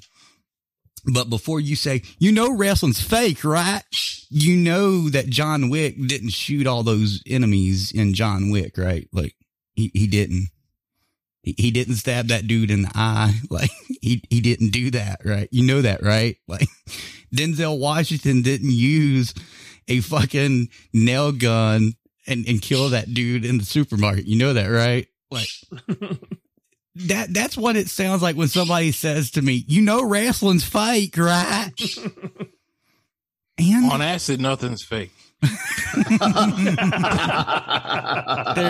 but 1.11 1.29
before 1.29 1.59
you 1.59 1.75
say, 1.75 2.03
you 2.19 2.31
know, 2.31 2.55
wrestling's 2.55 3.01
fake, 3.01 3.43
right? 3.43 3.83
You 4.29 4.57
know 4.57 5.09
that 5.09 5.27
John 5.27 5.69
Wick 5.69 5.95
didn't 6.07 6.31
shoot 6.31 6.67
all 6.67 6.83
those 6.83 7.21
enemies 7.25 7.91
in 7.91 8.13
John 8.13 8.49
Wick, 8.49 8.77
right? 8.77 9.07
Like 9.13 9.35
he, 9.73 9.91
he 9.93 10.07
didn't. 10.07 10.49
He, 11.47 11.55
he 11.57 11.71
didn't 11.71 11.95
stab 11.95 12.27
that 12.27 12.45
dude 12.45 12.71
in 12.71 12.81
the 12.81 12.91
eye. 12.93 13.33
Like 13.49 13.71
he, 14.01 14.21
he 14.29 14.41
didn't 14.41 14.71
do 14.71 14.91
that, 14.91 15.21
right? 15.23 15.47
You 15.51 15.65
know 15.65 15.81
that, 15.81 16.03
right? 16.03 16.35
Like 16.47 16.67
Denzel 17.33 17.79
Washington 17.79 18.41
didn't 18.41 18.71
use 18.71 19.33
a 19.87 20.01
fucking 20.01 20.69
nail 20.93 21.31
gun 21.31 21.93
and, 22.27 22.45
and 22.47 22.61
kill 22.61 22.89
that 22.89 23.13
dude 23.13 23.45
in 23.45 23.57
the 23.57 23.65
supermarket. 23.65 24.25
You 24.25 24.37
know 24.37 24.53
that, 24.53 24.67
right? 24.67 25.07
Like 25.31 25.47
that 26.95 27.33
that's 27.33 27.57
what 27.57 27.75
it 27.75 27.87
sounds 27.89 28.21
like 28.21 28.35
when 28.35 28.47
somebody 28.49 28.91
says 28.91 29.31
to 29.31 29.41
me, 29.41 29.63
"You 29.67 29.81
know 29.81 30.03
wrestling's 30.03 30.63
fake, 30.65 31.17
right?" 31.17 31.71
and 33.57 33.91
on 33.91 34.01
acid, 34.01 34.41
nothing's 34.41 34.83
fake. 34.83 35.11
there 35.41 35.51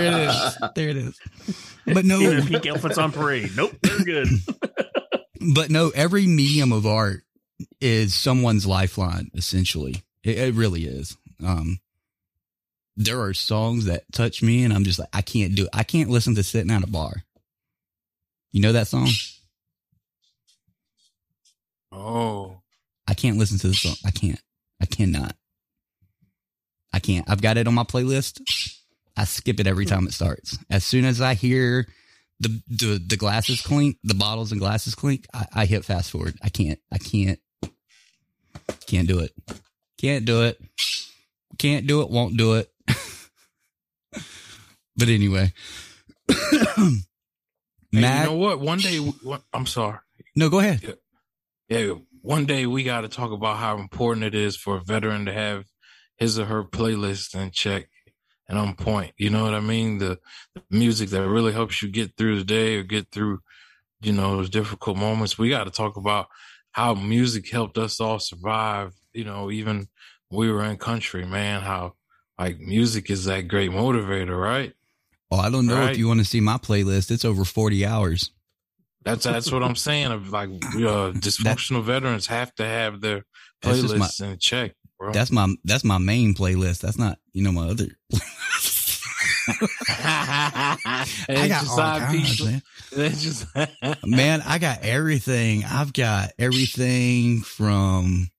it 0.03 0.13
is. 0.13 0.57
There 0.75 0.89
it 0.89 0.97
is. 0.97 1.19
But 1.93 2.03
no, 2.03 2.19
pink 2.19 2.65
elephants 2.65 2.97
on 2.97 3.11
parade. 3.13 3.51
Nope, 3.55 3.71
they're 3.81 4.03
good. 4.03 4.27
but 5.55 5.69
no, 5.69 5.89
every 5.95 6.27
medium 6.27 6.73
of 6.73 6.85
art 6.85 7.23
is 7.79 8.13
someone's 8.13 8.67
lifeline. 8.67 9.31
Essentially, 9.33 10.03
it, 10.23 10.37
it 10.37 10.53
really 10.53 10.85
is. 10.85 11.15
Um, 11.43 11.79
there 12.97 13.21
are 13.21 13.33
songs 13.33 13.85
that 13.85 14.03
touch 14.11 14.43
me, 14.43 14.63
and 14.63 14.73
I'm 14.73 14.83
just 14.83 14.99
like, 14.99 15.09
I 15.13 15.21
can't 15.21 15.55
do 15.55 15.63
it. 15.63 15.69
I 15.71 15.83
can't 15.83 16.09
listen 16.09 16.35
to 16.35 16.43
sitting 16.43 16.71
at 16.71 16.83
a 16.83 16.87
bar. 16.87 17.23
You 18.51 18.61
know 18.61 18.73
that 18.73 18.87
song? 18.87 19.09
Oh, 21.91 22.61
I 23.07 23.13
can't 23.13 23.37
listen 23.37 23.59
to 23.59 23.67
the 23.67 23.73
song. 23.73 23.95
I 24.05 24.11
can't. 24.11 24.41
I 24.81 24.85
cannot. 24.85 25.35
I 26.91 26.99
can't. 26.99 27.29
I've 27.29 27.41
got 27.41 27.57
it 27.57 27.67
on 27.67 27.73
my 27.73 27.83
playlist. 27.83 28.41
I 29.17 29.25
skip 29.25 29.59
it 29.59 29.67
every 29.67 29.85
hmm. 29.85 29.89
time 29.89 30.07
it 30.07 30.13
starts. 30.13 30.57
As 30.69 30.85
soon 30.85 31.03
as 31.03 31.19
I 31.21 31.33
hear 31.33 31.87
the 32.39 32.61
the, 32.67 33.03
the 33.05 33.17
glasses 33.17 33.61
clink, 33.61 33.97
the 34.03 34.13
bottles 34.13 34.51
and 34.51 34.61
glasses 34.61 34.95
clink, 34.95 35.25
I, 35.33 35.47
I 35.53 35.65
hit 35.65 35.83
fast 35.83 36.11
forward. 36.11 36.37
I 36.41 36.49
can't. 36.49 36.79
I 36.91 36.99
can't. 36.99 37.39
Can't 38.85 39.07
do 39.07 39.19
it. 39.19 39.31
Can't 39.99 40.25
do 40.25 40.43
it. 40.43 40.59
Can't 41.57 41.87
do 41.87 42.01
it. 42.01 42.09
Won't 42.09 42.37
do 42.37 42.55
it. 42.55 42.69
but 44.95 45.09
anyway, 45.09 45.51
Hey, 47.91 48.01
Mac- 48.01 48.25
you 48.25 48.31
know 48.31 48.37
what? 48.37 48.59
One 48.59 48.79
day, 48.79 48.99
I'm 49.53 49.65
sorry. 49.65 49.99
no, 50.35 50.49
go 50.49 50.59
ahead. 50.59 50.97
Yeah, 51.69 51.93
one 52.21 52.45
day 52.45 52.65
we 52.65 52.83
got 52.83 53.01
to 53.01 53.07
talk 53.07 53.31
about 53.31 53.57
how 53.57 53.77
important 53.77 54.25
it 54.25 54.35
is 54.35 54.57
for 54.57 54.77
a 54.77 54.81
veteran 54.81 55.25
to 55.25 55.33
have 55.33 55.65
his 56.17 56.37
or 56.37 56.45
her 56.45 56.63
playlist 56.63 57.33
in 57.33 57.51
check 57.51 57.87
and 58.49 58.57
on 58.57 58.75
point. 58.75 59.13
You 59.17 59.29
know 59.29 59.43
what 59.43 59.53
I 59.53 59.59
mean? 59.59 59.97
The, 59.97 60.19
the 60.55 60.61
music 60.69 61.09
that 61.09 61.27
really 61.27 61.51
helps 61.53 61.81
you 61.81 61.89
get 61.89 62.15
through 62.17 62.37
the 62.37 62.43
day 62.45 62.75
or 62.77 62.83
get 62.83 63.11
through, 63.11 63.39
you 64.01 64.13
know, 64.13 64.37
those 64.37 64.49
difficult 64.49 64.97
moments. 64.97 65.37
We 65.37 65.49
got 65.49 65.65
to 65.65 65.71
talk 65.71 65.97
about 65.97 66.27
how 66.71 66.93
music 66.93 67.49
helped 67.51 67.77
us 67.77 67.99
all 67.99 68.19
survive. 68.19 68.93
You 69.13 69.23
know, 69.25 69.49
even 69.51 69.87
we 70.31 70.51
were 70.51 70.63
in 70.63 70.77
country, 70.77 71.25
man. 71.25 71.61
How 71.61 71.93
like 72.39 72.59
music 72.59 73.09
is 73.09 73.25
that 73.25 73.47
great 73.47 73.71
motivator, 73.71 74.39
right? 74.39 74.73
Oh, 75.31 75.37
I 75.39 75.49
don't 75.49 75.65
know 75.65 75.75
Right. 75.79 75.91
if 75.91 75.97
you 75.97 76.07
want 76.07 76.19
to 76.19 76.25
see 76.25 76.39
my 76.39 76.57
playlist. 76.57 77.11
It's 77.11 77.25
over 77.25 77.43
forty 77.43 77.85
hours. 77.85 78.31
That's 79.03 79.23
that's 79.25 79.51
what 79.51 79.63
I'm 79.63 79.75
saying. 79.75 80.11
Of 80.11 80.29
like 80.31 80.49
uh, 80.49 80.53
dysfunctional 81.17 81.83
veterans 81.83 82.27
have 82.27 82.53
to 82.55 82.65
have 82.65 83.01
their 83.01 83.25
just 83.63 83.83
my- 83.83 84.05
playlists 84.05 84.21
in 84.21 84.37
check, 84.37 84.75
bro. 84.99 85.11
That's 85.11 85.31
my 85.31 85.53
that's 85.63 85.83
my 85.83 85.97
main 85.97 86.33
playlist. 86.33 86.79
That's 86.81 86.97
not 86.97 87.17
you 87.37 87.43
know 87.43 87.51
my 87.51 87.67
other. 87.67 87.85
I 91.29 91.47
got 91.47 91.67
all 91.69 91.99
kinds, 91.99 92.43
man. 92.43 92.63
just 93.11 93.45
Man, 94.05 94.41
I 94.43 94.57
got 94.57 94.81
everything. 94.81 95.63
I've 95.63 95.93
got 95.93 96.31
everything 96.39 97.41
from 97.41 98.31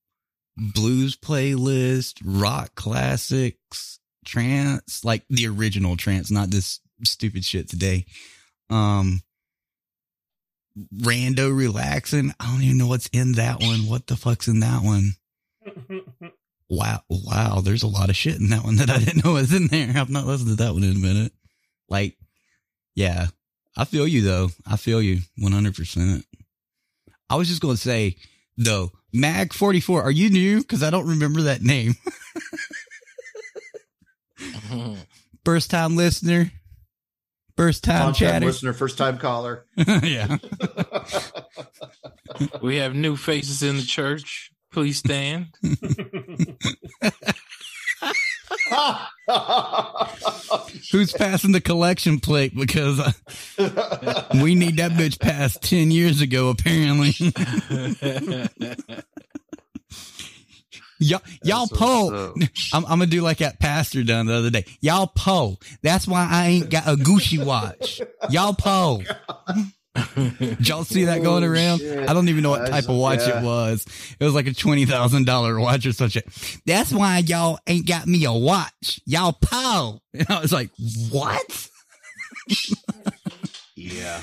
blues 0.56 1.14
playlist, 1.16 2.20
rock 2.24 2.74
classics, 2.74 4.00
trance, 4.24 5.04
like 5.04 5.22
the 5.30 5.46
original 5.46 5.96
trance, 5.96 6.32
not 6.32 6.50
this 6.50 6.80
stupid 7.04 7.44
shit 7.44 7.68
today. 7.68 8.04
Um, 8.68 9.22
rando 10.92 11.56
relaxing. 11.56 12.34
I 12.40 12.50
don't 12.50 12.62
even 12.62 12.78
know 12.78 12.88
what's 12.88 13.06
in 13.12 13.34
that 13.34 13.60
one. 13.60 13.86
What 13.88 14.08
the 14.08 14.16
fuck's 14.16 14.48
in 14.48 14.58
that 14.58 14.82
one? 14.82 15.12
Wow, 16.70 17.00
wow. 17.08 17.60
There's 17.62 17.82
a 17.82 17.88
lot 17.88 18.10
of 18.10 18.16
shit 18.16 18.36
in 18.36 18.50
that 18.50 18.64
one 18.64 18.76
that 18.76 18.90
I 18.90 18.98
didn't 18.98 19.24
know 19.24 19.32
was 19.34 19.52
in 19.54 19.68
there. 19.68 19.92
I've 19.96 20.10
not 20.10 20.26
listened 20.26 20.50
to 20.50 20.64
that 20.64 20.74
one 20.74 20.84
in 20.84 20.96
a 20.96 20.98
minute. 20.98 21.32
Like, 21.88 22.16
yeah, 22.94 23.28
I 23.76 23.84
feel 23.84 24.06
you 24.06 24.22
though. 24.22 24.50
I 24.66 24.76
feel 24.76 25.00
you 25.00 25.20
100%. 25.40 26.24
I 27.30 27.36
was 27.36 27.48
just 27.48 27.62
going 27.62 27.76
to 27.76 27.80
say 27.80 28.16
though, 28.56 28.92
Mag 29.12 29.52
44, 29.52 30.02
are 30.02 30.10
you 30.10 30.30
new? 30.30 30.62
Cause 30.64 30.82
I 30.82 30.90
don't 30.90 31.08
remember 31.08 31.42
that 31.42 31.62
name. 31.62 31.94
First 35.44 35.70
time 35.70 35.96
listener. 35.96 36.52
First 37.56 37.82
time 37.82 38.14
chatter. 38.14 38.46
listener, 38.46 38.72
first 38.72 38.98
time 38.98 39.18
caller. 39.18 39.64
yeah. 39.76 40.36
we 42.62 42.76
have 42.76 42.94
new 42.94 43.16
faces 43.16 43.64
in 43.64 43.76
the 43.76 43.82
church. 43.82 44.52
Please 44.72 44.98
stand. 44.98 45.48
Who's 50.92 51.12
passing 51.12 51.52
the 51.52 51.60
collection 51.62 52.20
plate? 52.20 52.54
Because 52.54 53.00
uh, 53.00 53.12
we 54.42 54.54
need 54.54 54.76
that 54.76 54.92
bitch 54.92 55.18
passed 55.18 55.62
10 55.62 55.90
years 55.90 56.20
ago, 56.20 56.50
apparently. 56.50 57.14
y'all, 60.98 61.20
y'all 61.42 61.66
That's 61.66 61.70
what's 61.70 61.78
poll. 61.78 62.12
I'm, 62.72 62.84
I'm 62.84 62.98
gonna 62.98 63.06
do 63.06 63.22
like 63.22 63.38
that 63.38 63.58
pastor 63.58 64.04
done 64.04 64.26
the 64.26 64.34
other 64.34 64.50
day. 64.50 64.64
Y'all 64.80 65.06
poll. 65.06 65.60
That's 65.82 66.06
why 66.06 66.28
I 66.30 66.48
ain't 66.48 66.70
got 66.70 66.86
a 66.86 66.94
Gucci 66.96 67.42
watch. 67.44 68.00
Y'all 68.30 68.54
poll. 68.54 69.02
Did 70.38 70.68
y'all 70.68 70.84
see 70.84 71.04
that 71.04 71.22
going 71.22 71.44
around? 71.44 71.82
I 71.82 72.12
don't 72.12 72.28
even 72.28 72.42
know 72.42 72.50
what 72.50 72.68
type 72.68 72.84
saw- 72.84 72.92
of 72.92 72.98
watch 72.98 73.20
yeah. 73.20 73.40
it 73.40 73.44
was. 73.44 73.86
It 74.18 74.24
was 74.24 74.34
like 74.34 74.46
a 74.46 74.54
twenty 74.54 74.84
thousand 74.84 75.26
dollar 75.26 75.58
watch 75.58 75.86
or 75.86 75.92
shit. 75.92 76.26
That's 76.66 76.92
why 76.92 77.18
y'all 77.18 77.58
ain't 77.66 77.86
got 77.86 78.06
me 78.06 78.24
a 78.24 78.32
watch. 78.32 79.00
Y'all 79.04 79.36
po. 79.40 80.00
And 80.18 80.26
I 80.30 80.40
was 80.40 80.52
like, 80.52 80.70
what? 81.10 81.68
Yeah. 83.76 84.20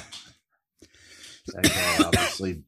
That 1.53 1.63
guy 1.63 2.05
obviously 2.05 2.63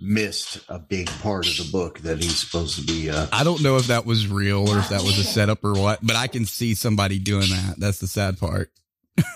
missed 0.00 0.58
a 0.68 0.78
big 0.78 1.06
part 1.20 1.46
of 1.46 1.56
the 1.56 1.70
book 1.70 2.00
that 2.00 2.18
he's 2.18 2.38
supposed 2.38 2.78
to 2.78 2.84
be. 2.84 3.08
Uh, 3.10 3.26
I 3.32 3.44
don't 3.44 3.62
know 3.62 3.76
if 3.76 3.86
that 3.86 4.04
was 4.04 4.26
real 4.26 4.68
or 4.68 4.78
if 4.78 4.88
that 4.88 5.02
was 5.02 5.18
a 5.18 5.24
setup 5.24 5.64
or 5.64 5.74
what, 5.74 6.00
but 6.02 6.16
I 6.16 6.26
can 6.26 6.44
see 6.44 6.74
somebody 6.74 7.18
doing 7.18 7.48
that. 7.48 7.76
That's 7.78 7.98
the 7.98 8.08
sad 8.08 8.38
part. 8.38 8.70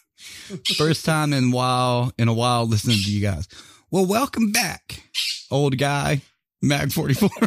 First 0.78 1.06
time 1.06 1.34
in 1.34 1.52
while 1.52 2.11
in 2.18 2.28
a 2.28 2.34
while 2.34 2.65
listening 2.65 2.98
to 2.98 3.11
you 3.11 3.22
guys. 3.22 3.48
Well, 3.90 4.06
welcome 4.06 4.52
back, 4.52 5.02
old 5.49 5.78
guy, 5.78 6.22
Mag 6.61 6.91
forty 6.91 7.14
four. 7.14 7.30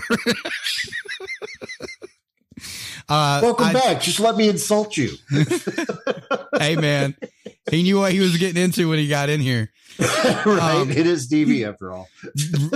uh, 3.09 3.41
welcome 3.43 3.67
I- 3.67 3.73
back. 3.73 4.01
Just 4.03 4.21
let 4.21 4.37
me 4.37 4.49
insult 4.49 4.97
you. 4.97 5.11
hey 6.59 6.77
man, 6.77 7.17
he 7.71 7.83
knew 7.83 7.99
what 8.01 8.13
he 8.13 8.21
was 8.21 8.37
getting 8.37 8.63
into 8.63 8.89
when 8.89 8.99
he 8.99 9.09
got 9.09 9.29
in 9.29 9.41
here. 9.41 9.71
right? 9.99 10.77
Um, 10.81 10.91
it 10.91 11.07
is 11.07 11.29
DV 11.31 11.69
after 11.69 11.93
all. 11.93 12.09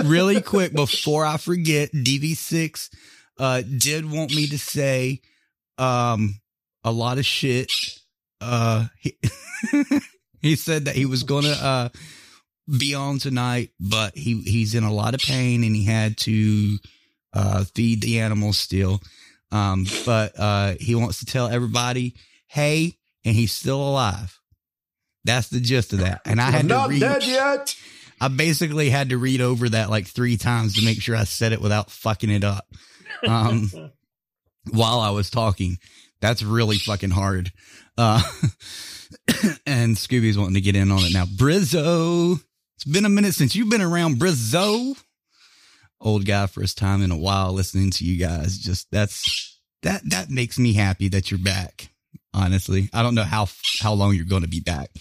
really 0.05 0.41
quick 0.41 0.73
before 0.73 1.25
I 1.25 1.37
forget, 1.37 1.91
DV6 1.91 2.89
uh 3.37 3.61
did 3.77 4.09
want 4.09 4.33
me 4.35 4.47
to 4.47 4.57
say 4.57 5.21
um 5.77 6.39
a 6.83 6.91
lot 6.91 7.17
of 7.17 7.25
shit. 7.25 7.71
Uh 8.41 8.87
he, 8.97 9.17
he 10.41 10.55
said 10.55 10.85
that 10.85 10.95
he 10.95 11.05
was 11.05 11.23
gonna 11.23 11.49
uh 11.49 11.89
be 12.77 12.93
on 12.93 13.19
tonight, 13.19 13.71
but 13.79 14.15
he 14.17 14.41
he's 14.41 14.75
in 14.75 14.83
a 14.83 14.93
lot 14.93 15.13
of 15.13 15.21
pain 15.21 15.63
and 15.63 15.75
he 15.75 15.85
had 15.85 16.17
to 16.17 16.77
uh 17.33 17.63
feed 17.75 18.01
the 18.01 18.19
animals 18.19 18.57
still. 18.57 19.01
Um 19.51 19.85
but 20.05 20.37
uh 20.37 20.75
he 20.79 20.95
wants 20.95 21.19
to 21.19 21.25
tell 21.25 21.47
everybody, 21.47 22.15
hey, 22.47 22.97
and 23.25 23.35
he's 23.35 23.51
still 23.51 23.81
alive. 23.81 24.39
That's 25.25 25.49
the 25.49 25.59
gist 25.59 25.93
of 25.93 25.99
that. 25.99 26.21
And 26.25 26.39
I 26.39 26.51
had 26.51 26.61
I'm 26.61 26.67
to 26.67 26.73
not 26.73 26.89
read 26.89 26.99
dead 27.01 27.23
yet. 27.25 27.75
I 28.21 28.27
basically 28.27 28.89
had 28.89 29.09
to 29.09 29.17
read 29.17 29.41
over 29.41 29.69
that 29.69 29.89
like 29.89 30.05
three 30.07 30.37
times 30.37 30.75
to 30.75 30.85
make 30.85 31.01
sure 31.01 31.15
I 31.15 31.23
said 31.23 31.53
it 31.53 31.61
without 31.61 31.89
fucking 31.89 32.29
it 32.29 32.43
up. 32.43 32.65
Um, 33.25 33.69
while 34.71 34.99
I 34.99 35.11
was 35.11 35.29
talking, 35.29 35.77
that's 36.19 36.43
really 36.43 36.77
fucking 36.77 37.11
hard. 37.11 37.51
Uh, 37.97 38.21
and 39.65 39.95
Scooby's 39.95 40.37
wanting 40.37 40.55
to 40.55 40.61
get 40.61 40.75
in 40.75 40.91
on 40.91 40.99
it 40.99 41.13
now. 41.13 41.25
Brizzo, 41.25 42.41
it's 42.75 42.85
been 42.85 43.05
a 43.05 43.09
minute 43.09 43.33
since 43.33 43.55
you've 43.55 43.69
been 43.69 43.81
around 43.81 44.17
Brizzo. 44.17 45.01
Old 46.01 46.25
guy, 46.25 46.47
first 46.47 46.77
time 46.77 47.01
in 47.01 47.11
a 47.11 47.17
while 47.17 47.51
listening 47.51 47.91
to 47.91 48.05
you 48.05 48.17
guys. 48.17 48.57
Just 48.57 48.89
that's 48.91 49.59
that 49.83 50.01
that 50.09 50.29
makes 50.29 50.57
me 50.57 50.73
happy 50.73 51.09
that 51.09 51.29
you're 51.31 51.39
back. 51.39 51.89
Honestly, 52.33 52.89
I 52.93 53.01
don't 53.01 53.15
know 53.15 53.23
how 53.23 53.47
how 53.81 53.93
long 53.93 54.13
you're 54.15 54.25
going 54.25 54.43
to 54.43 54.47
be 54.47 54.61
back. 54.61 54.91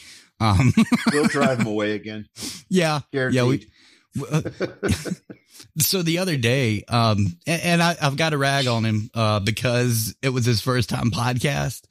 Um, 0.41 0.73
We'll 1.13 1.27
drive 1.27 1.61
him 1.61 1.67
away 1.67 1.93
again. 1.93 2.29
yeah, 2.69 3.01
yeah. 3.13 3.45
We, 3.45 3.67
Guaranteed. 3.67 3.71
so 5.79 6.03
the 6.03 6.19
other 6.19 6.37
day, 6.37 6.85
um, 6.89 7.27
and, 7.47 7.63
and 7.63 7.83
I, 7.83 7.97
I've 8.01 8.17
got 8.17 8.33
a 8.33 8.39
rag 8.39 8.67
on 8.67 8.85
him, 8.85 9.11
uh, 9.15 9.41
because 9.41 10.17
it 10.23 10.31
was 10.31 10.45
his 10.45 10.61
first 10.61 10.89
time 10.89 11.11
podcast. 11.11 11.83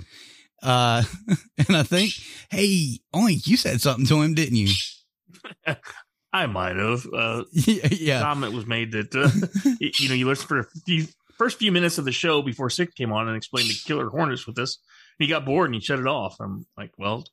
Uh, 0.62 1.04
and 1.68 1.78
I 1.78 1.84
think, 1.84 2.14
hey, 2.50 3.00
only 3.14 3.34
you 3.34 3.58
said 3.58 3.82
something 3.82 4.06
to 4.08 4.22
him, 4.22 4.34
didn't 4.34 4.58
you? 4.58 4.74
I 6.34 6.46
might 6.46 6.76
have. 6.76 7.06
Uh, 7.14 7.44
yeah. 7.52 8.22
Comment 8.22 8.54
was 8.54 8.66
made 8.66 8.92
that 8.92 9.16
uh, 9.16 9.30
you 9.80 10.10
know 10.10 10.16
you 10.16 10.28
listened 10.28 10.50
for 10.50 10.60
a 10.60 10.66
few 10.86 11.08
first 11.38 11.58
few 11.58 11.72
minutes 11.72 11.98
of 11.98 12.06
the 12.06 12.12
show 12.12 12.42
before 12.42 12.70
Sick 12.70 12.96
came 12.96 13.14
on 13.14 13.28
and 13.28 13.38
explained 13.38 13.70
the 13.70 13.80
killer 13.86 14.10
hornets 14.10 14.46
with 14.46 14.58
us. 14.60 14.80
And 15.20 15.26
he 15.26 15.30
got 15.32 15.46
bored 15.46 15.68
and 15.68 15.76
he 15.76 15.82
shut 15.82 16.00
it 16.00 16.08
off. 16.08 16.36
I'm 16.40 16.66
like, 16.78 16.92
well, 16.98 17.26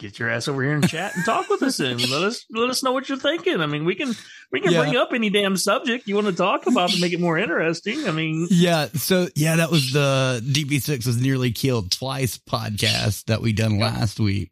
get 0.00 0.18
your 0.18 0.28
ass 0.30 0.48
over 0.48 0.62
here 0.62 0.72
and 0.72 0.88
chat 0.88 1.14
and 1.14 1.24
talk 1.24 1.48
with 1.48 1.62
us 1.62 1.78
and 1.78 2.00
let 2.10 2.22
us 2.22 2.44
let 2.50 2.68
us 2.70 2.82
know 2.82 2.92
what 2.92 3.08
you're 3.08 3.18
thinking. 3.18 3.60
I 3.60 3.66
mean, 3.66 3.84
we 3.84 3.94
can 3.94 4.14
we 4.50 4.60
can 4.60 4.72
Yeah. 4.72 4.80
bring 4.82 4.96
up 4.96 5.10
any 5.12 5.30
damn 5.30 5.56
subject 5.56 6.08
you 6.08 6.14
want 6.16 6.26
to 6.26 6.32
talk 6.32 6.66
about 6.66 6.90
to 6.90 7.00
make 7.00 7.12
it 7.12 7.20
more 7.20 7.38
interesting. 7.38 8.08
I 8.08 8.10
mean, 8.10 8.48
Yeah. 8.50 8.86
So 8.94 9.28
yeah, 9.36 9.56
that 9.56 9.70
was 9.70 9.92
the 9.92 10.42
DV6 10.44 11.06
was 11.06 11.20
nearly 11.20 11.52
killed 11.52 11.92
twice 11.92 12.38
podcast 12.38 13.26
that 13.26 13.42
we 13.42 13.52
done 13.52 13.78
last 13.78 14.18
week. 14.18 14.50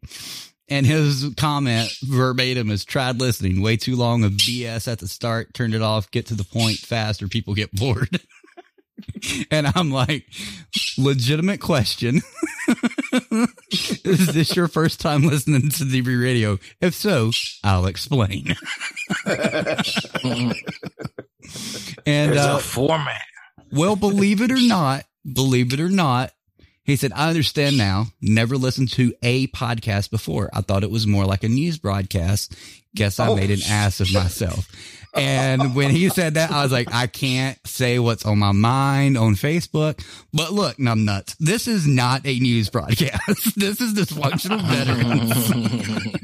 And 0.71 0.85
his 0.85 1.33
comment 1.35 1.91
verbatim 2.03 2.69
is 2.69 2.85
tried 2.85 3.19
listening 3.19 3.59
way 3.61 3.75
too 3.75 3.95
long 3.95 4.23
of 4.23 4.33
BS 4.33 4.87
at 4.87 4.99
the 4.99 5.07
start, 5.07 5.53
turned 5.55 5.73
it 5.73 5.81
off, 5.81 6.11
get 6.11 6.27
to 6.27 6.35
the 6.35 6.43
point 6.43 6.77
fast 6.77 7.23
or 7.23 7.27
people 7.27 7.55
get 7.55 7.71
bored. 7.73 8.19
and 9.51 9.67
I'm 9.75 9.91
like, 9.91 10.25
legitimate 10.97 11.59
question. 11.61 12.21
is 14.03 14.27
this 14.33 14.55
your 14.55 14.67
first 14.67 14.99
time 14.99 15.23
listening 15.23 15.69
to 15.69 15.83
DV 15.83 16.21
radio? 16.21 16.59
If 16.81 16.93
so, 16.95 17.31
I'll 17.63 17.85
explain. 17.87 18.55
and 19.25 20.53
There's 22.05 22.37
uh, 22.37 22.55
a 22.57 22.59
format. 22.59 23.21
well, 23.71 23.95
believe 23.95 24.41
it 24.41 24.51
or 24.51 24.61
not, 24.61 25.05
believe 25.31 25.73
it 25.73 25.79
or 25.79 25.89
not, 25.89 26.31
he 26.83 26.95
said, 26.95 27.11
I 27.15 27.29
understand 27.29 27.77
now. 27.77 28.07
Never 28.21 28.57
listened 28.57 28.89
to 28.93 29.13
a 29.21 29.47
podcast 29.47 30.09
before. 30.09 30.49
I 30.53 30.61
thought 30.61 30.83
it 30.83 30.89
was 30.89 31.05
more 31.05 31.25
like 31.25 31.43
a 31.43 31.49
news 31.49 31.77
broadcast. 31.77 32.55
Guess 32.95 33.19
I 33.19 33.27
Oh, 33.27 33.35
made 33.35 33.51
an 33.51 33.59
ass 33.69 33.99
of 33.99 34.11
myself. 34.11 34.67
And 35.15 35.75
when 35.75 35.89
he 35.89 36.09
said 36.09 36.35
that, 36.35 36.51
I 36.51 36.63
was 36.63 36.71
like, 36.71 36.93
I 36.93 37.07
can't 37.07 37.57
say 37.65 37.99
what's 37.99 38.25
on 38.25 38.37
my 38.39 38.51
mind 38.51 39.17
on 39.17 39.33
Facebook. 39.35 40.03
But 40.33 40.51
look, 40.51 40.77
numbnuts, 40.77 41.35
this 41.39 41.67
is 41.67 41.87
not 41.87 42.21
a 42.25 42.39
news 42.39 42.69
broadcast. 42.69 43.55
this 43.59 43.81
is 43.81 43.93
dysfunctional 43.93 44.61
veterans. 44.61 46.19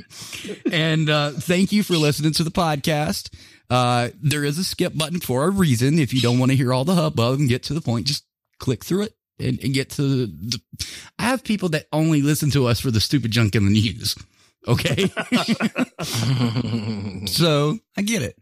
and 0.71 1.09
uh, 1.09 1.31
thank 1.31 1.71
you 1.71 1.83
for 1.83 1.95
listening 1.95 2.33
to 2.33 2.43
the 2.43 2.51
podcast. 2.51 3.33
Uh, 3.69 4.09
there 4.21 4.43
is 4.43 4.59
a 4.59 4.63
skip 4.63 4.95
button 4.95 5.19
for 5.19 5.45
a 5.45 5.49
reason. 5.49 5.97
If 5.97 6.13
you 6.13 6.21
don't 6.21 6.39
want 6.39 6.51
to 6.51 6.57
hear 6.57 6.71
all 6.71 6.85
the 6.85 6.95
hubbub 6.95 7.39
and 7.39 7.49
get 7.49 7.63
to 7.63 7.73
the 7.73 7.81
point, 7.81 8.05
just 8.05 8.23
click 8.59 8.85
through 8.85 9.03
it 9.03 9.13
and, 9.39 9.59
and 9.63 9.73
get 9.73 9.89
to 9.91 10.27
the. 10.27 10.59
I 11.17 11.23
have 11.23 11.43
people 11.43 11.69
that 11.69 11.87
only 11.91 12.21
listen 12.21 12.51
to 12.51 12.67
us 12.67 12.79
for 12.79 12.91
the 12.91 12.99
stupid 12.99 13.31
junk 13.31 13.55
in 13.55 13.65
the 13.65 13.71
news. 13.71 14.15
Okay. 14.67 15.05
so 17.27 17.77
I 17.97 18.01
get 18.01 18.21
it. 18.21 18.37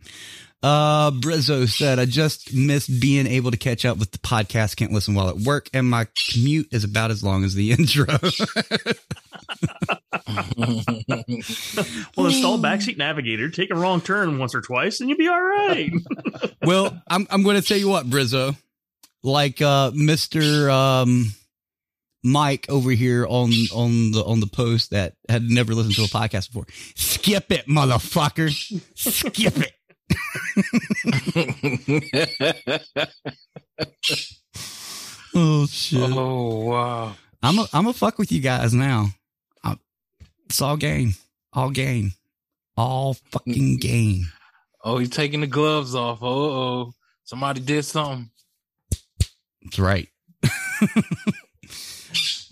Uh, 0.63 1.11
Brizzo 1.11 1.67
said, 1.67 1.99
I 1.99 2.05
just 2.05 2.53
missed 2.53 3.01
being 3.01 3.27
able 3.27 3.51
to 3.51 3.57
catch 3.57 3.83
up 3.83 3.97
with 3.97 4.11
the 4.11 4.17
podcast. 4.19 4.77
Can't 4.77 4.93
listen 4.93 5.13
while 5.13 5.27
at 5.27 5.35
work 5.35 5.69
and 5.73 5.89
my 5.89 6.07
commute 6.31 6.69
is 6.71 6.85
about 6.85 7.11
as 7.11 7.21
long 7.21 7.43
as 7.43 7.53
the 7.53 7.71
intro. 7.77 8.05
well, 12.15 12.27
install 12.27 12.59
Backseat 12.59 12.97
Navigator, 12.97 13.49
take 13.49 13.71
a 13.71 13.75
wrong 13.75 13.99
turn 13.99 14.37
once 14.37 14.55
or 14.55 14.61
twice, 14.61 15.01
and 15.01 15.09
you'll 15.09 15.17
be 15.17 15.27
all 15.27 15.41
right. 15.41 15.91
well, 16.63 16.97
I'm 17.09 17.27
I'm 17.29 17.43
going 17.43 17.59
to 17.59 17.67
tell 17.67 17.77
you 17.77 17.89
what, 17.89 18.09
Brizzo, 18.09 18.55
like 19.21 19.61
uh, 19.61 19.91
Mister 19.93 20.69
um, 20.69 21.33
Mike 22.23 22.65
over 22.69 22.91
here 22.91 23.25
on 23.27 23.51
on 23.73 24.11
the 24.11 24.23
on 24.23 24.39
the 24.39 24.47
post 24.47 24.91
that 24.91 25.15
had 25.27 25.43
never 25.43 25.73
listened 25.73 25.95
to 25.95 26.03
a 26.03 26.05
podcast 26.05 26.47
before. 26.47 26.65
Skip 26.95 27.51
it, 27.51 27.67
motherfucker. 27.67 28.49
Skip 28.95 29.57
it. 29.57 29.73
oh 35.35 35.65
shit. 35.67 36.01
Oh 36.01 36.65
wow. 36.65 37.15
I'm 37.41 37.59
a, 37.59 37.67
I'm 37.73 37.87
a 37.87 37.93
fuck 37.93 38.17
with 38.17 38.31
you 38.31 38.39
guys 38.39 38.73
now. 38.73 39.07
i 39.63 39.75
it's 40.45 40.61
all 40.61 40.77
game, 40.77 41.15
all 41.51 41.71
game, 41.71 42.13
all 42.77 43.15
fucking 43.31 43.53
mm-hmm. 43.53 43.75
game. 43.75 44.27
Oh, 44.81 44.97
he's 44.97 45.09
taking 45.09 45.41
the 45.41 45.47
gloves 45.47 45.93
off. 45.93 46.19
Oh, 46.21 46.27
oh, 46.27 46.93
somebody 47.25 47.59
did 47.59 47.83
something. 47.83 48.29
That's 49.61 49.79
right. 49.79 50.07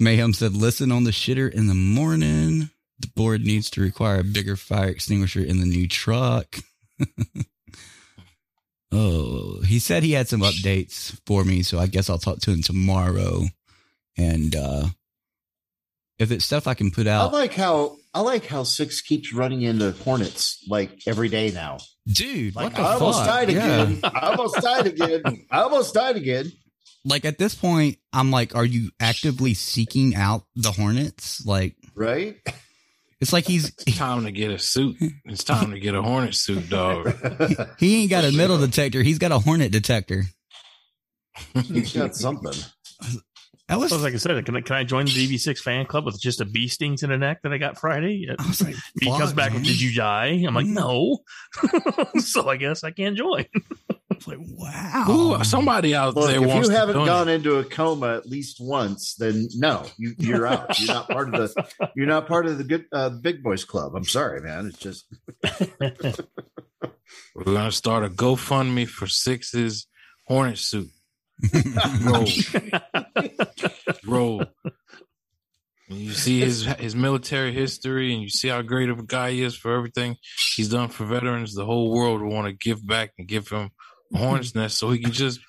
Mayhem 0.02 0.34
said, 0.34 0.53
listen 0.56 0.91
on 0.91 1.03
the 1.06 1.11
shitter 1.11 1.49
in 1.52 1.68
the 1.68 1.73
morning. 1.76 2.69
The 2.99 3.07
board 3.15 3.41
needs 3.41 3.69
to 3.72 3.82
require 3.82 4.19
a 4.19 4.23
bigger 4.23 4.56
fire 4.56 4.90
extinguisher 4.90 5.40
in 5.41 5.60
the 5.60 5.65
new 5.65 5.88
truck. 5.88 6.57
oh, 8.91 9.61
he 9.61 9.80
said 9.80 10.03
he 10.03 10.11
had 10.14 10.28
some 10.28 10.41
updates 10.41 11.19
for 11.26 11.44
me, 11.44 11.64
so 11.64 11.80
I 11.80 11.88
guess 11.88 12.10
I'll 12.10 12.18
talk 12.18 12.40
to 12.41 12.52
him 12.52 12.61
tomorrow. 12.61 13.44
And 14.18 14.56
uh 14.56 14.88
if 16.19 16.30
it's 16.32 16.45
stuff 16.45 16.68
I 16.68 16.76
can 16.76 16.91
put 16.91 17.07
out. 17.07 17.34
I 17.34 17.38
like 17.38 17.53
how 17.53 17.98
I 18.14 18.22
like 18.22 18.45
how 18.45 18.64
six 18.64 19.02
keeps 19.02 19.34
running 19.34 19.61
into 19.64 19.91
Hornets 19.91 20.64
like 20.69 20.91
every 21.07 21.30
day 21.30 21.49
now. 21.52 21.78
dude, 22.07 22.56
Like 22.56 22.65
what 22.65 22.76
the 22.76 22.82
I 22.82 22.94
almost 22.94 23.19
fuck? 23.19 23.28
died 23.28 23.49
Yeah. 23.52 23.82
again. 23.84 23.99
I 24.03 24.19
almost 24.30 24.56
died 24.61 24.88
again. 24.88 25.45
I 25.49 25.61
almost 25.61 25.94
died 25.95 26.18
again. 26.18 26.52
Like 27.03 27.26
at 27.26 27.38
this 27.38 27.56
point, 27.56 27.98
I'm 28.14 28.32
like, 28.32 28.56
are 28.56 28.65
you 28.65 28.91
actively 28.99 29.53
seeking 29.53 30.15
out 30.15 30.44
the 30.56 30.72
Hornets? 30.72 31.45
Like, 31.45 31.76
Right? 31.95 32.38
It's 33.19 33.32
like 33.32 33.45
he's 33.45 33.68
It's 33.86 33.98
time 33.98 34.26
to 34.26 34.32
get 34.32 34.49
a 34.49 34.57
suit. 34.57 34.98
It's 35.26 35.44
time 35.44 35.72
to 35.72 35.80
get 35.80 35.94
a 35.94 36.02
hornet 36.02 36.34
suit, 36.34 36.69
dog. 36.69 37.14
he 37.78 38.02
ain't 38.02 38.10
got 38.10 38.23
a 38.23 38.32
metal 38.32 38.57
detector. 38.57 39.03
He's 39.03 39.19
got 39.19 39.32
a 39.32 39.38
hornet 39.38 39.72
detector. 39.72 40.23
He's 41.53 41.94
got 41.94 42.15
something. 42.15 42.53
That 43.68 43.80
was 43.80 43.91
So 43.91 43.98
like 43.98 44.15
I 44.15 44.18
said, 44.18 44.44
can 44.44 44.56
I, 44.56 44.61
can 44.61 44.76
I 44.76 44.84
join 44.84 45.06
the 45.06 45.11
DV6 45.11 45.60
fan 45.60 45.86
club 45.86 46.06
with 46.06 46.19
just 46.19 46.41
a 46.41 46.45
bee 46.45 46.68
sting 46.68 46.95
to 46.98 47.07
the 47.07 47.18
neck 47.18 47.41
that 47.44 47.53
I 47.53 47.60
got 47.60 47.78
Friday? 47.80 48.28
I 48.28 48.48
was 48.48 48.61
like, 48.61 48.76
He 48.99 49.06
comes 49.06 49.34
back 49.34 49.52
man. 49.53 49.61
with, 49.61 49.69
"Did 49.69 49.80
you 49.80 49.95
die?" 49.95 50.44
I'm 50.45 50.56
like, 50.56 50.65
"No." 50.65 51.19
so 52.18 52.49
I 52.49 52.57
guess 52.57 52.84
I 52.84 52.90
can't 52.90 53.15
join. 53.15 53.45
It's 54.22 54.27
like, 54.27 54.38
wow. 54.39 55.07
Ooh, 55.10 55.43
somebody 55.43 55.95
out 55.95 56.15
Look, 56.15 56.30
there 56.30 56.39
if 56.43 56.48
wants 56.48 56.69
you 56.69 56.76
haven't 56.76 56.93
donate. 56.93 57.07
gone 57.07 57.27
into 57.27 57.56
a 57.56 57.64
coma 57.64 58.18
at 58.18 58.27
least 58.27 58.57
once, 58.61 59.15
then 59.15 59.48
no, 59.56 59.84
you, 59.98 60.14
you're 60.19 60.45
out. 60.45 60.80
You're 60.80 60.93
not 60.93 61.10
part 61.10 61.34
of 61.34 61.41
the. 61.41 61.89
You're 61.95 62.06
not 62.06 62.27
part 62.27 62.45
of 62.45 62.60
the 62.60 62.64
good 62.64 62.85
uh, 62.91 63.10
big 63.10 63.41
boys 63.41 63.64
club. 63.64 63.95
I'm 63.95 64.03
sorry, 64.03 64.41
man. 64.41 64.68
It's 64.68 64.77
just 64.77 65.06
We're 67.34 67.43
gonna 67.45 67.72
start 67.72 68.06
a 68.06 68.10
GoFundMe 68.10 68.88
for 68.88 69.07
Six's 69.07 69.88
hornet 70.27 70.60
suit. 70.60 70.89
Roll, 72.03 72.27
roll. 74.06 74.43
When 75.88 75.99
you 75.99 76.11
see 76.11 76.41
his 76.41 76.65
his 76.65 76.95
military 76.95 77.53
history 77.53 78.14
and 78.14 78.22
you 78.22 78.30
see 78.30 78.49
how 78.49 78.61
great 78.61 78.89
of 78.89 78.99
a 78.99 79.03
guy 79.03 79.31
he 79.31 79.41
is 79.41 79.56
for 79.56 79.76
everything 79.76 80.18
he's 80.56 80.69
done 80.69 80.89
for 80.89 81.06
veterans, 81.06 81.56
the 81.56 81.65
whole 81.65 81.91
world 81.91 82.22
will 82.22 82.30
want 82.30 82.45
to 82.45 82.53
give 82.53 82.85
back 82.85 83.14
and 83.18 83.27
give 83.27 83.49
him 83.49 83.72
a 84.13 84.17
hornet's 84.17 84.55
nest 84.55 84.77
so 84.77 84.91
he 84.91 84.99
can 84.99 85.11
just, 85.11 85.39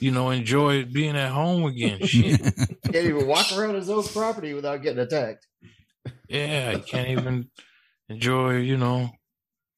you 0.00 0.10
know, 0.10 0.30
enjoy 0.30 0.84
being 0.84 1.16
at 1.16 1.30
home 1.30 1.64
again. 1.64 2.04
Shit. 2.06 2.40
can't 2.84 2.96
even 2.96 3.26
walk 3.26 3.46
around 3.56 3.74
his 3.74 3.90
own 3.90 4.04
property 4.04 4.54
without 4.54 4.82
getting 4.82 4.98
attacked. 5.00 5.46
Yeah, 6.28 6.72
he 6.72 6.80
can't 6.80 7.08
even 7.08 7.50
enjoy, 8.08 8.56
you 8.58 8.76
know, 8.76 9.10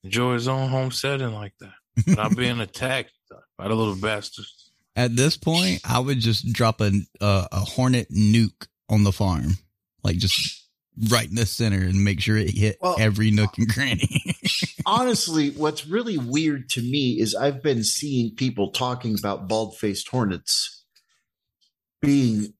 enjoy 0.04 0.34
his 0.34 0.48
own 0.48 0.68
home 0.68 0.90
setting 0.90 1.32
like 1.34 1.54
that. 1.60 1.74
Not 2.16 2.36
being 2.36 2.60
attacked 2.60 3.12
by 3.58 3.68
the 3.68 3.74
little 3.74 3.96
bastards. 3.96 4.70
At 4.96 5.16
this 5.16 5.36
point, 5.36 5.80
I 5.84 5.98
would 5.98 6.18
just 6.18 6.52
drop 6.52 6.80
a 6.80 6.90
a, 7.20 7.48
a 7.52 7.60
hornet 7.60 8.08
nuke 8.10 8.66
on 8.88 9.04
the 9.04 9.12
farm, 9.12 9.52
like 10.02 10.16
just 10.16 10.66
right 11.10 11.28
in 11.28 11.36
the 11.36 11.46
center, 11.46 11.78
and 11.78 12.04
make 12.04 12.20
sure 12.20 12.36
it 12.36 12.50
hit 12.50 12.76
Well- 12.80 12.96
every 12.98 13.30
nook 13.30 13.56
and 13.58 13.72
cranny. 13.72 14.34
Honestly, 14.86 15.51
what's 15.51 15.86
really 15.86 16.19
weird 16.19 16.69
to 16.70 16.81
me 16.81 17.20
is 17.20 17.35
I've 17.35 17.62
been 17.62 17.85
seeing 17.85 18.35
people 18.35 18.70
talking 18.70 19.16
about 19.19 19.48
bald 19.48 19.77
faced 19.77 20.09
hornets 20.09 20.85
being 22.01 22.55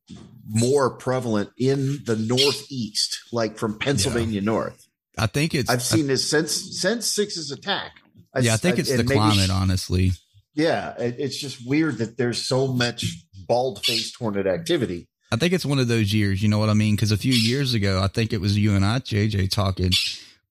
more 0.47 0.97
prevalent 0.97 1.51
in 1.57 1.99
the 2.05 2.17
Northeast, 2.17 3.21
like 3.33 3.57
from 3.57 3.79
Pennsylvania 3.79 4.41
North. 4.41 4.87
I 5.17 5.27
think 5.27 5.55
it's. 5.55 5.71
I've 5.71 5.83
seen 5.83 6.07
this 6.07 6.29
since 6.29 6.79
since 6.81 7.07
Six's 7.07 7.51
attack. 7.51 7.93
yeah, 8.41 8.55
I 8.55 8.57
think 8.57 8.79
it's 8.79 8.91
and 8.91 9.01
the 9.01 9.05
maybe- 9.05 9.19
climate, 9.19 9.51
honestly. 9.51 10.13
Yeah, 10.55 10.95
it, 10.99 11.17
it's 11.19 11.37
just 11.39 11.67
weird 11.67 11.99
that 11.99 12.17
there's 12.17 12.45
so 12.47 12.67
much 12.67 13.05
bald 13.47 13.85
faced 13.85 14.17
hornet 14.17 14.47
activity. 14.47 15.09
I 15.33 15.37
think 15.37 15.53
it's 15.53 15.65
one 15.65 15.79
of 15.79 15.87
those 15.87 16.13
years, 16.13 16.43
you 16.43 16.49
know 16.49 16.59
what 16.59 16.69
I 16.69 16.75
mean? 16.75 16.97
Because 16.97 17.13
a 17.13 17.17
few 17.17 17.33
years 17.33 17.73
ago, 17.73 18.03
I 18.03 18.09
think 18.09 18.33
it 18.33 18.41
was 18.41 18.59
you 18.59 18.75
and 18.75 18.85
I, 18.85 18.99
JJ, 18.99 19.51
talking. 19.51 19.93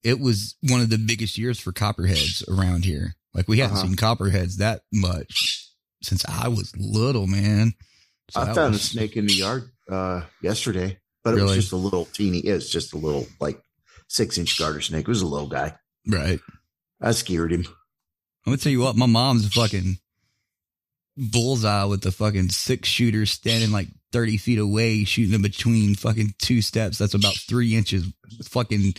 It 0.03 0.19
was 0.19 0.55
one 0.61 0.81
of 0.81 0.89
the 0.89 0.97
biggest 0.97 1.37
years 1.37 1.59
for 1.59 1.71
copperheads 1.71 2.43
around 2.47 2.85
here. 2.85 3.15
Like 3.33 3.47
we 3.47 3.59
hadn't 3.59 3.77
Uh-huh. 3.77 3.87
seen 3.87 3.95
copperheads 3.95 4.57
that 4.57 4.81
much 4.93 5.67
since 6.01 6.23
I 6.27 6.47
was 6.47 6.73
little, 6.77 7.27
man. 7.27 7.73
So 8.31 8.41
I 8.41 8.53
found 8.53 8.73
was- 8.73 8.81
a 8.81 8.85
snake 8.85 9.17
in 9.17 9.25
the 9.27 9.33
yard 9.33 9.69
uh, 9.91 10.21
yesterday, 10.41 10.99
but 11.23 11.31
it 11.33 11.37
Really? 11.37 11.47
was 11.47 11.55
just 11.65 11.71
a 11.73 11.77
little 11.77 12.05
teeny. 12.05 12.39
It's 12.39 12.69
just 12.69 12.93
a 12.93 12.97
little 12.97 13.27
like 13.39 13.61
six 14.07 14.37
inch 14.37 14.57
garter 14.57 14.81
snake. 14.81 15.01
It 15.01 15.07
was 15.07 15.21
a 15.21 15.27
little 15.27 15.47
guy. 15.49 15.75
right. 16.07 16.39
I 17.01 17.11
scared 17.11 17.51
him. 17.53 17.65
I'm 17.65 18.51
gonna 18.53 18.57
tell 18.57 18.71
you 18.71 18.79
what, 18.81 18.95
my 18.95 19.05
mom's 19.05 19.45
a 19.45 19.49
fucking 19.49 19.97
bullseye 21.17 21.83
with 21.85 22.01
the 22.01 22.11
fucking 22.11 22.49
six 22.49 22.87
shooter 22.87 23.25
standing 23.25 23.71
like 23.71 23.87
30 24.11 24.37
feet 24.37 24.59
away, 24.59 25.03
shooting 25.03 25.33
in 25.35 25.41
between 25.41 25.95
fucking 25.95 26.33
two 26.39 26.61
steps. 26.61 26.97
That's 26.97 27.13
about 27.13 27.35
three 27.35 27.75
inches 27.75 28.05
fucking 28.43 28.95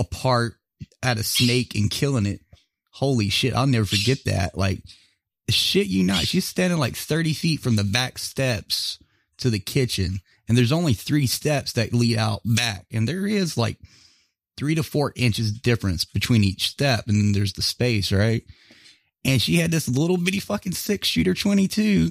apart 0.00 0.54
at 1.02 1.18
a 1.18 1.22
snake 1.22 1.74
and 1.74 1.90
killing 1.90 2.26
it. 2.26 2.40
Holy 2.92 3.28
shit. 3.28 3.54
I'll 3.54 3.66
never 3.66 3.86
forget 3.86 4.24
that. 4.24 4.56
Like, 4.56 4.82
shit, 5.48 5.86
you 5.86 6.02
not. 6.02 6.24
She's 6.26 6.44
standing 6.44 6.78
like 6.78 6.96
30 6.96 7.34
feet 7.34 7.60
from 7.60 7.76
the 7.76 7.84
back 7.84 8.18
steps 8.18 8.98
to 9.38 9.50
the 9.50 9.58
kitchen. 9.58 10.20
And 10.48 10.58
there's 10.58 10.72
only 10.72 10.94
three 10.94 11.26
steps 11.26 11.72
that 11.74 11.92
lead 11.94 12.18
out 12.18 12.40
back. 12.44 12.86
And 12.90 13.08
there 13.08 13.26
is 13.26 13.56
like 13.56 13.78
three 14.56 14.74
to 14.74 14.82
four 14.82 15.12
inches 15.14 15.52
difference 15.52 16.04
between 16.04 16.42
each 16.42 16.68
step. 16.68 17.04
And 17.06 17.16
then 17.16 17.32
there's 17.32 17.52
the 17.52 17.62
space, 17.62 18.10
right? 18.10 18.42
And 19.24 19.40
she 19.40 19.56
had 19.56 19.70
this 19.70 19.88
little 19.88 20.16
bitty 20.16 20.40
fucking 20.40 20.72
six 20.72 21.08
shooter 21.08 21.34
22 21.34 22.10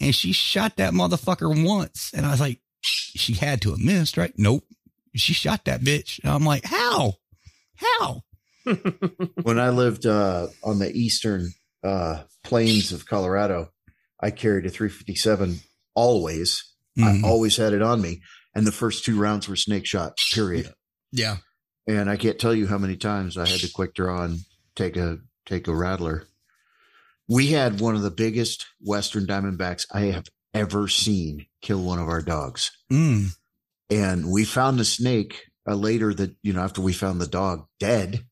and 0.00 0.14
she 0.14 0.32
shot 0.32 0.76
that 0.76 0.92
motherfucker 0.92 1.64
once. 1.64 2.12
And 2.14 2.26
I 2.26 2.30
was 2.30 2.40
like, 2.40 2.60
she 2.80 3.34
had 3.34 3.60
to 3.62 3.70
have 3.70 3.78
missed, 3.78 4.16
right? 4.16 4.32
Nope. 4.36 4.64
She 5.14 5.32
shot 5.32 5.64
that 5.64 5.80
bitch. 5.80 6.20
And 6.22 6.32
I'm 6.32 6.44
like, 6.44 6.64
how? 6.64 7.14
How? 7.76 8.22
when 9.42 9.58
I 9.58 9.70
lived 9.70 10.06
uh, 10.06 10.48
on 10.62 10.78
the 10.78 10.90
eastern 10.92 11.50
uh, 11.82 12.22
plains 12.44 12.92
of 12.92 13.06
Colorado, 13.06 13.70
I 14.20 14.30
carried 14.30 14.66
a 14.66 14.70
357 14.70 15.60
always. 15.94 16.64
Mhm. 16.98 17.24
I 17.24 17.28
always 17.28 17.56
had 17.56 17.72
it 17.72 17.82
on 17.82 18.00
me. 18.00 18.20
And 18.54 18.66
the 18.66 18.72
first 18.72 19.04
two 19.04 19.18
rounds 19.18 19.48
were 19.48 19.56
snake 19.56 19.86
shot, 19.86 20.16
period. 20.34 20.72
Yeah. 21.12 21.36
And 21.86 22.10
I 22.10 22.16
can't 22.16 22.38
tell 22.38 22.54
you 22.54 22.66
how 22.66 22.78
many 22.78 22.96
times 22.96 23.36
I 23.36 23.48
had 23.48 23.60
to 23.60 23.72
quick 23.72 23.94
draw 23.94 24.22
and 24.22 24.40
take 24.76 24.96
a 24.96 25.18
take 25.46 25.66
a 25.68 25.74
rattler. 25.74 26.26
We 27.28 27.48
had 27.48 27.80
one 27.80 27.94
of 27.94 28.02
the 28.02 28.10
biggest 28.10 28.66
western 28.80 29.26
diamondbacks 29.26 29.86
I 29.92 30.02
have 30.06 30.26
ever 30.52 30.88
seen 30.88 31.46
kill 31.62 31.82
one 31.82 31.98
of 31.98 32.08
our 32.08 32.22
dogs. 32.22 32.72
Mm. 32.92 33.36
And 33.90 34.30
we 34.30 34.44
found 34.44 34.78
the 34.78 34.84
snake 34.84 35.42
uh, 35.68 35.74
later 35.74 36.14
that, 36.14 36.34
you 36.42 36.52
know, 36.52 36.62
after 36.62 36.80
we 36.80 36.92
found 36.92 37.20
the 37.20 37.26
dog 37.26 37.66
dead, 37.78 38.24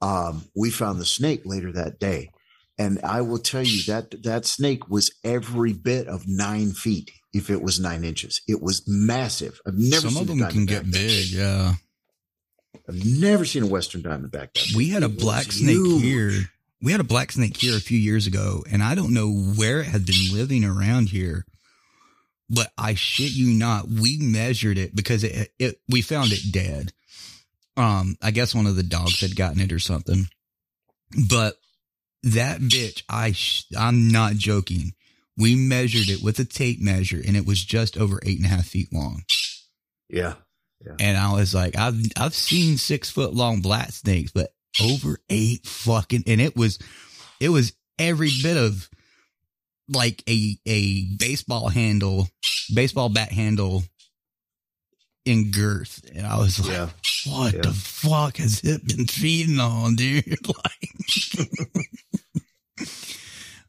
um, 0.00 0.44
we 0.56 0.70
found 0.70 1.00
the 1.00 1.04
snake 1.04 1.42
later 1.44 1.72
that 1.72 1.98
day. 1.98 2.30
And 2.78 3.00
I 3.04 3.20
will 3.20 3.38
tell 3.38 3.62
you 3.62 3.82
that 3.84 4.22
that 4.24 4.46
snake 4.46 4.88
was 4.88 5.14
every 5.24 5.72
bit 5.72 6.08
of 6.08 6.26
nine 6.26 6.72
feet 6.72 7.10
if 7.32 7.50
it 7.50 7.62
was 7.62 7.78
nine 7.78 8.04
inches. 8.04 8.40
It 8.48 8.62
was 8.62 8.82
massive. 8.86 9.60
I've 9.66 9.74
never 9.74 10.02
Some 10.02 10.10
seen 10.10 10.22
of 10.22 10.30
a 10.30 10.34
them 10.34 10.50
can 10.50 10.66
get 10.66 10.90
big. 10.90 11.26
Yeah. 11.28 11.74
I've 12.88 13.04
never 13.04 13.44
seen 13.44 13.62
a 13.62 13.66
western 13.66 14.02
diamondback. 14.02 14.52
That 14.54 14.72
We 14.74 14.88
had 14.90 15.02
a 15.02 15.08
black 15.08 15.52
snake 15.52 15.76
huge. 15.76 16.02
here. 16.02 16.32
We 16.80 16.90
had 16.90 17.00
a 17.00 17.04
black 17.04 17.30
snake 17.30 17.56
here 17.56 17.76
a 17.76 17.80
few 17.80 17.98
years 17.98 18.26
ago, 18.26 18.64
and 18.70 18.82
I 18.82 18.94
don't 18.96 19.14
know 19.14 19.30
where 19.30 19.80
it 19.80 19.86
had 19.86 20.04
been 20.04 20.32
living 20.32 20.64
around 20.64 21.10
here, 21.10 21.44
but 22.52 22.70
I 22.76 22.94
shit 22.94 23.32
you 23.32 23.48
not, 23.48 23.88
we 23.88 24.18
measured 24.18 24.78
it 24.78 24.94
because 24.94 25.24
it, 25.24 25.52
it 25.58 25.80
we 25.88 26.02
found 26.02 26.32
it 26.32 26.52
dead. 26.52 26.92
Um, 27.76 28.16
I 28.20 28.30
guess 28.30 28.54
one 28.54 28.66
of 28.66 28.76
the 28.76 28.82
dogs 28.82 29.20
had 29.20 29.34
gotten 29.34 29.60
it 29.60 29.72
or 29.72 29.78
something. 29.78 30.26
But 31.28 31.54
that 32.22 32.60
bitch, 32.60 33.02
I 33.08 33.32
sh- 33.32 33.64
I'm 33.76 34.08
not 34.08 34.34
joking. 34.34 34.92
We 35.38 35.56
measured 35.56 36.10
it 36.10 36.22
with 36.22 36.38
a 36.38 36.44
tape 36.44 36.80
measure, 36.80 37.20
and 37.26 37.36
it 37.36 37.46
was 37.46 37.64
just 37.64 37.96
over 37.96 38.20
eight 38.22 38.36
and 38.36 38.46
a 38.46 38.50
half 38.50 38.66
feet 38.66 38.92
long. 38.92 39.22
Yeah. 40.84 40.96
And 41.00 41.16
I 41.16 41.32
was 41.32 41.54
like, 41.54 41.76
I've 41.76 41.98
I've 42.18 42.34
seen 42.34 42.76
six 42.76 43.08
foot 43.08 43.32
long 43.32 43.60
black 43.60 43.92
snakes, 43.92 44.30
but 44.30 44.50
over 44.82 45.18
eight 45.30 45.66
fucking 45.66 46.24
and 46.26 46.40
it 46.40 46.56
was 46.56 46.78
it 47.40 47.48
was 47.48 47.72
every 47.98 48.30
bit 48.42 48.56
of 48.56 48.88
like 49.88 50.22
a 50.28 50.56
a 50.66 51.04
baseball 51.16 51.68
handle, 51.68 52.28
baseball 52.74 53.08
bat 53.08 53.32
handle 53.32 53.82
in 55.24 55.50
girth. 55.50 56.00
And 56.14 56.26
I 56.26 56.38
was 56.38 56.58
like, 56.60 56.68
Yeah. 56.76 56.88
what 57.26 57.54
Yeah. 57.54 57.60
the 57.62 57.72
fuck 57.72 58.36
has 58.38 58.60
it 58.64 58.86
been 58.86 59.06
feeding 59.06 59.58
on, 59.60 59.94
dude? 59.96 60.24
Like 60.46 60.88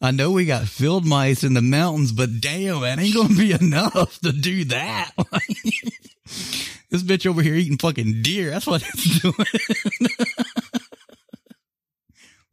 I 0.02 0.12
know 0.12 0.32
we 0.32 0.46
got 0.46 0.68
field 0.68 1.06
mice 1.06 1.44
in 1.46 1.54
the 1.54 1.62
mountains, 1.62 2.12
but 2.12 2.42
damn, 2.42 2.82
that 2.82 3.00
ain't 3.00 3.16
gonna 3.16 3.36
be 3.36 3.54
enough 3.54 4.20
to 4.20 4.32
do 4.34 4.66
that. 4.66 5.12
this 6.90 7.04
bitch 7.04 7.26
over 7.26 7.42
here 7.42 7.56
eating 7.56 7.78
fucking 7.78 8.22
deer. 8.22 8.50
That's 8.50 8.68
what 8.68 8.82
it's 8.86 9.20
doing. 9.22 9.36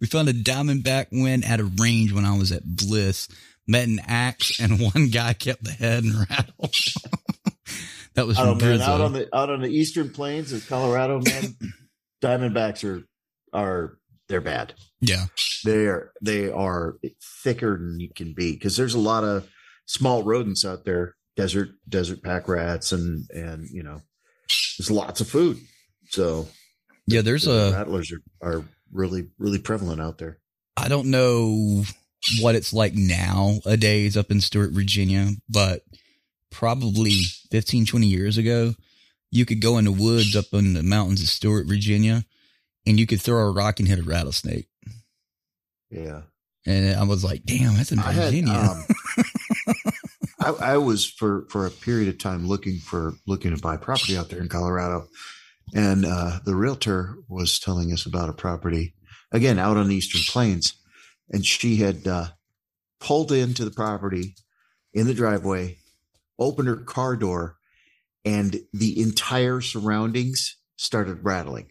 we 0.01 0.07
found 0.07 0.29
a 0.29 0.33
diamondback 0.33 1.07
win 1.11 1.43
at 1.43 1.59
a 1.59 1.65
range 1.65 2.13
when 2.13 2.25
I 2.25 2.39
was 2.39 2.53
at 2.53 2.65
Bliss. 2.65 3.27
Met 3.71 3.87
an 3.87 4.01
axe 4.05 4.59
and 4.59 4.81
one 4.95 5.11
guy 5.11 5.33
kept 5.33 5.63
the 5.63 5.71
head 5.71 6.03
and 6.03 6.15
rattle. 6.29 6.71
that 8.15 8.27
was 8.27 8.37
Oh 8.37 8.57
man, 8.57 8.81
out 8.81 9.01
on 9.01 9.13
the 9.13 9.29
out 9.33 9.49
on 9.49 9.61
the 9.61 9.69
eastern 9.69 10.11
plains 10.11 10.53
of 10.53 10.67
Colorado, 10.69 11.21
man, 11.21 11.57
diamondbacks 12.23 12.83
are 12.85 13.07
are 13.53 13.97
they're 14.29 14.41
bad. 14.41 14.75
yeah. 15.01 15.27
They're 15.63 16.11
they 16.21 16.51
are 16.51 16.97
thicker 17.45 17.77
than 17.79 18.01
you 18.01 18.09
can 18.13 18.33
be 18.33 18.53
because 18.53 18.77
there's 18.77 18.95
a 18.95 18.99
lot 18.99 19.23
of 19.23 19.47
small 19.87 20.25
rodents 20.25 20.65
out 20.65 20.85
there, 20.85 21.15
desert 21.37 21.69
desert 21.89 22.23
pack 22.25 22.49
rats, 22.49 22.91
and 22.91 23.29
and 23.31 23.69
you 23.71 23.85
know 23.85 24.01
there's 24.79 24.91
lots 24.91 25.21
of 25.21 25.29
food. 25.29 25.59
So 26.09 26.49
Yeah, 27.07 27.21
there's 27.21 27.45
the 27.45 27.69
a 27.69 27.73
rattlers 27.73 28.11
are, 28.11 28.23
are 28.43 28.65
really 28.91 29.29
really 29.39 29.59
prevalent 29.61 30.01
out 30.01 30.19
there. 30.19 30.39
I 30.77 30.89
don't 30.89 31.11
know 31.11 31.85
what 32.41 32.55
it's 32.55 32.73
like 32.73 32.95
nowadays 32.95 34.17
up 34.17 34.31
in 34.31 34.41
Stuart, 34.41 34.73
Virginia, 34.73 35.31
but 35.49 35.83
probably 36.51 37.23
15, 37.51 37.87
20 37.87 38.07
years 38.07 38.37
ago, 38.39 38.75
you 39.31 39.47
could 39.47 39.61
go 39.61 39.79
in 39.79 39.85
the 39.85 39.93
woods 39.93 40.35
up 40.37 40.47
in 40.53 40.75
the 40.75 40.83
mountains 40.83 41.23
of 41.23 41.29
Stuart, 41.29 41.67
Virginia, 41.67 42.25
and 42.87 42.99
you 42.99 43.07
could 43.07 43.21
throw 43.21 43.47
a 43.47 43.53
rock 43.53 43.79
and 43.79 43.89
hit 43.89 43.99
a 43.99 44.03
rattlesnake. 44.03 44.67
Yeah. 45.91 46.23
And 46.67 46.97
I 46.97 47.05
was 47.05 47.25
like, 47.25 47.45
damn, 47.45 47.77
that's 47.77 47.93
in 47.93 47.99
I 47.99 48.13
had, 48.13 48.25
Virginia. 48.27 48.53
um, 48.53 48.85
I, 50.41 50.73
I 50.73 50.77
was 50.79 51.07
for 51.07 51.47
for 51.51 51.67
a 51.67 51.71
period 51.71 52.09
of 52.09 52.19
time 52.19 52.47
looking 52.47 52.79
for 52.79 53.15
looking 53.27 53.55
to 53.55 53.61
buy 53.61 53.77
property 53.77 54.17
out 54.17 54.31
there 54.31 54.41
in 54.41 54.49
Colorado, 54.49 55.07
and 55.75 56.05
uh, 56.05 56.41
the 56.45 56.55
realtor 56.55 57.17
was 57.29 57.59
telling 57.59 57.93
us 57.93 58.07
about 58.07 58.29
a 58.29 58.33
property 58.35 58.95
again 59.33 59.59
out 59.59 59.77
on 59.77 59.89
the 59.89 59.97
Eastern 59.97 60.23
Plains, 60.29 60.75
and 61.31 61.45
she 61.47 61.77
had 61.77 62.07
uh, 62.07 62.29
pulled 63.01 63.33
into 63.33 63.65
the 63.65 63.71
property 63.71 64.35
in 64.93 65.07
the 65.07 65.15
driveway, 65.15 65.79
opened 66.39 66.69
her 66.69 66.77
car 66.77 67.17
door, 67.17 67.57
and 68.25 68.61
the 68.73 69.01
entire 69.01 69.61
surroundings 69.61 70.57
started 70.77 71.25
rattling. 71.25 71.71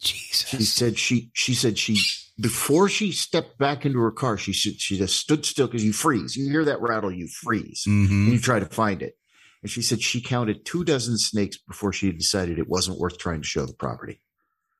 Jesus. 0.00 0.48
She 0.48 0.64
said 0.64 0.98
she 0.98 1.30
she 1.34 1.54
said 1.54 1.76
she 1.78 1.98
before 2.40 2.88
she 2.88 3.12
stepped 3.12 3.58
back 3.58 3.84
into 3.84 3.98
her 3.98 4.10
car, 4.10 4.38
she 4.38 4.52
she 4.52 4.96
just 4.96 5.16
stood 5.16 5.44
still 5.44 5.66
because 5.66 5.84
you 5.84 5.92
freeze. 5.92 6.36
You 6.36 6.48
hear 6.50 6.64
that 6.64 6.80
rattle, 6.80 7.12
you 7.12 7.28
freeze, 7.28 7.84
Mhm. 7.86 8.08
and 8.10 8.32
you 8.32 8.38
try 8.38 8.58
to 8.60 8.66
find 8.66 9.02
it. 9.02 9.16
And 9.62 9.70
she 9.70 9.82
said 9.82 10.00
she 10.00 10.22
counted 10.22 10.64
two 10.64 10.84
dozen 10.84 11.18
snakes 11.18 11.58
before 11.58 11.92
she 11.92 12.10
decided 12.12 12.58
it 12.58 12.66
wasn't 12.68 12.98
worth 12.98 13.18
trying 13.18 13.42
to 13.42 13.46
show 13.46 13.66
the 13.66 13.74
property. 13.74 14.22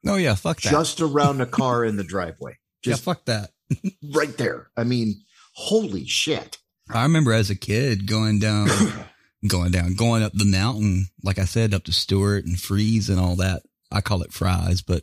Oh 0.07 0.17
yeah, 0.17 0.35
fuck 0.37 0.63
that. 0.63 0.71
Just 0.71 1.03
around 1.03 1.37
the 1.37 1.45
car 1.47 1.85
in 1.85 1.97
the 1.97 2.05
driveway, 2.05 2.53
yeah, 2.83 2.93
just 2.93 3.03
fuck 3.05 3.27
that. 3.27 3.51
right 4.15 4.37
there. 4.37 4.71
I 4.77 4.85
mean, 4.85 5.23
holy 5.55 6.07
shit! 6.07 6.59
I 6.93 7.03
remember 7.05 7.33
as 7.33 7.51
a 7.51 7.57
kid 7.57 8.07
going 8.07 8.39
down, 8.39 8.69
going 9.49 9.71
down, 9.71 9.95
going 9.95 10.23
up 10.23 10.33
the 10.33 10.45
mountain, 10.45 11.07
like 11.23 11.39
I 11.39 11.45
said, 11.45 11.75
up 11.75 11.85
to 11.85 11.93
Stuart 11.93 12.45
and 12.47 12.59
Freeze 12.59 13.09
and 13.09 13.21
all 13.21 13.37
that. 13.37 13.63
I 13.93 14.01
call 14.01 14.23
it 14.23 14.33
fries, 14.33 14.83
but 14.83 15.03